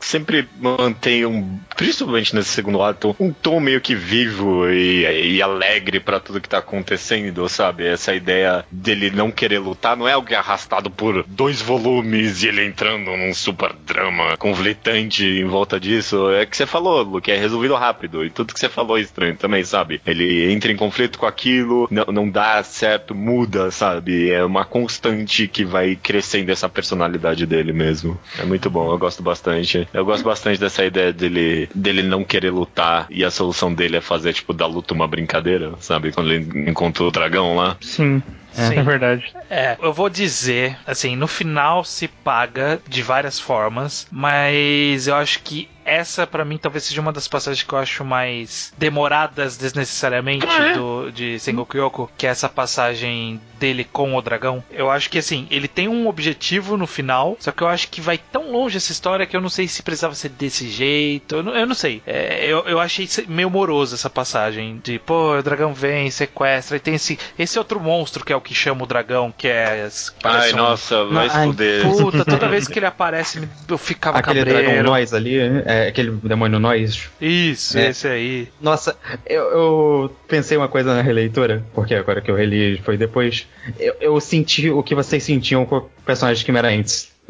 sempre 0.00 0.48
mantém 0.60 1.24
um, 1.24 1.58
principalmente 1.76 2.34
nesse 2.34 2.48
segundo 2.48 2.82
ato, 2.82 3.14
um 3.20 3.32
tom 3.32 3.60
meio 3.60 3.80
que 3.80 3.94
vivo 3.94 4.68
e, 4.68 5.34
e 5.34 5.42
alegre 5.42 6.00
para 6.00 6.20
tudo 6.20 6.40
que 6.40 6.48
tá 6.48 6.58
acontecendo, 6.58 7.48
sabe? 7.48 7.86
Essa 7.86 8.14
ideia 8.14 8.64
dele 8.70 9.10
não 9.10 9.30
querer 9.30 9.58
lutar 9.58 9.96
não 9.96 10.08
é 10.08 10.12
algo 10.12 10.32
arrastado 10.34 10.90
por 10.90 11.24
dois 11.26 11.60
volumes 11.60 12.42
e 12.42 12.48
ele 12.48 12.64
entrando 12.64 13.16
num 13.16 13.34
super 13.34 13.72
drama 13.86 14.36
conflitante 14.36 15.24
em 15.24 15.44
volta 15.44 15.78
disso. 15.78 16.30
É 16.30 16.46
que 16.46 16.56
você 16.56 16.66
falou, 16.66 17.02
Luke, 17.02 17.30
é 17.30 17.36
resolvido 17.36 17.74
rápido 17.74 18.24
e 18.24 18.30
tudo 18.30 18.54
que 18.54 18.60
você 18.60 18.68
falou 18.68 18.98
é 18.98 19.02
estranho 19.02 19.36
também 19.36 19.51
também, 19.52 19.64
sabe? 19.64 20.00
Ele 20.06 20.50
entra 20.50 20.72
em 20.72 20.76
conflito 20.76 21.18
com 21.18 21.26
aquilo, 21.26 21.86
não, 21.90 22.06
não 22.06 22.30
dá 22.30 22.62
certo, 22.62 23.14
muda, 23.14 23.70
sabe? 23.70 24.30
É 24.30 24.42
uma 24.42 24.64
constante 24.64 25.46
que 25.46 25.62
vai 25.62 25.94
crescendo 25.94 26.50
essa 26.50 26.68
personalidade 26.68 27.44
dele 27.44 27.72
mesmo. 27.72 28.18
É 28.38 28.44
muito 28.44 28.70
bom, 28.70 28.90
eu 28.90 28.98
gosto 28.98 29.22
bastante. 29.22 29.86
Eu 29.92 30.04
gosto 30.06 30.24
bastante 30.24 30.58
dessa 30.58 30.84
ideia 30.84 31.12
dele, 31.12 31.68
dele 31.74 32.02
não 32.02 32.24
querer 32.24 32.50
lutar 32.50 33.06
e 33.10 33.22
a 33.22 33.30
solução 33.30 33.72
dele 33.72 33.98
é 33.98 34.00
fazer, 34.00 34.32
tipo, 34.32 34.54
da 34.54 34.66
luta 34.66 34.94
uma 34.94 35.06
brincadeira, 35.06 35.74
sabe? 35.80 36.12
Quando 36.12 36.32
ele 36.32 36.70
encontrou 36.70 37.08
o 37.08 37.12
dragão 37.12 37.54
lá. 37.54 37.76
Sim. 37.80 38.22
É, 38.56 38.78
é, 38.78 38.82
verdade. 38.82 39.32
É, 39.48 39.76
eu 39.80 39.92
vou 39.92 40.08
dizer, 40.08 40.76
assim, 40.86 41.16
no 41.16 41.26
final 41.26 41.84
se 41.84 42.06
paga 42.06 42.80
de 42.86 43.02
várias 43.02 43.38
formas, 43.40 44.06
mas 44.10 45.06
eu 45.06 45.14
acho 45.14 45.42
que 45.42 45.68
essa 45.84 46.26
para 46.26 46.44
mim 46.44 46.58
talvez 46.58 46.84
seja 46.84 47.00
uma 47.00 47.12
das 47.12 47.28
passagens 47.28 47.62
que 47.62 47.72
eu 47.72 47.78
acho 47.78 48.04
mais 48.04 48.72
demoradas 48.78 49.56
desnecessariamente 49.56 50.46
ah, 50.48 50.68
é? 50.68 50.74
do, 50.74 51.10
de 51.10 51.38
Sengoku 51.38 51.76
Yoko, 51.76 52.10
que 52.16 52.26
é 52.26 52.30
essa 52.30 52.48
passagem 52.48 53.40
dele 53.58 53.84
com 53.84 54.16
o 54.16 54.22
dragão. 54.22 54.62
Eu 54.70 54.90
acho 54.90 55.08
que 55.08 55.18
assim, 55.18 55.46
ele 55.50 55.68
tem 55.68 55.88
um 55.88 56.08
objetivo 56.08 56.76
no 56.76 56.86
final, 56.86 57.36
só 57.38 57.52
que 57.52 57.62
eu 57.62 57.68
acho 57.68 57.88
que 57.88 58.00
vai 58.00 58.18
tão 58.18 58.50
longe 58.50 58.76
essa 58.76 58.90
história 58.90 59.26
que 59.26 59.36
eu 59.36 59.40
não 59.40 59.48
sei 59.48 59.68
se 59.68 59.82
precisava 59.82 60.14
ser 60.14 60.30
desse 60.30 60.68
jeito. 60.68 61.36
Eu 61.36 61.42
não, 61.42 61.56
eu 61.56 61.66
não 61.66 61.74
sei. 61.74 62.02
É, 62.06 62.44
eu, 62.44 62.60
eu 62.66 62.80
achei 62.80 63.08
meio 63.28 63.50
moroso 63.50 63.94
essa 63.94 64.10
passagem 64.10 64.80
de, 64.82 64.98
pô, 64.98 65.36
o 65.36 65.42
dragão 65.42 65.72
vem, 65.72 66.10
sequestra, 66.10 66.76
e 66.76 66.80
tem 66.80 66.94
esse, 66.94 67.18
esse 67.38 67.58
outro 67.58 67.78
monstro 67.78 68.24
que 68.24 68.32
é 68.32 68.36
o 68.36 68.40
que 68.40 68.54
chama 68.54 68.82
o 68.82 68.86
dragão, 68.86 69.32
que 69.36 69.48
é. 69.48 69.88
Ai, 70.24 70.52
um... 70.52 70.56
nossa, 70.56 71.04
vai 71.04 71.26
explodir. 71.26 71.82
Puta, 71.82 72.24
toda 72.24 72.48
vez 72.48 72.66
que 72.68 72.78
ele 72.78 72.86
aparece, 72.86 73.48
eu 73.68 73.78
ficava 73.78 74.18
Aquele 74.18 74.40
cabreiro. 74.40 74.66
dragão 74.66 74.82
nós 74.82 75.14
ali, 75.14 75.38
é, 75.38 75.62
aquele 75.88 76.10
demônio 76.10 76.58
nós. 76.58 77.10
Isso, 77.20 77.78
é. 77.78 77.90
esse 77.90 78.08
aí. 78.08 78.48
Nossa, 78.60 78.96
eu, 79.26 79.42
eu, 79.42 80.16
pensei 80.28 80.56
uma 80.56 80.68
coisa 80.68 80.94
na 80.94 81.02
releitura, 81.02 81.64
porque 81.74 81.94
agora 81.94 82.20
que 82.20 82.30
eu 82.30 82.34
reli 82.34 82.80
foi 82.84 82.96
depois. 82.96 83.46
Eu, 83.78 83.94
eu 84.00 84.20
senti 84.20 84.70
o 84.70 84.82
que 84.82 84.94
vocês 84.94 85.22
sentiam 85.22 85.64
com 85.64 85.78
o 85.78 85.90
personagem 86.04 86.44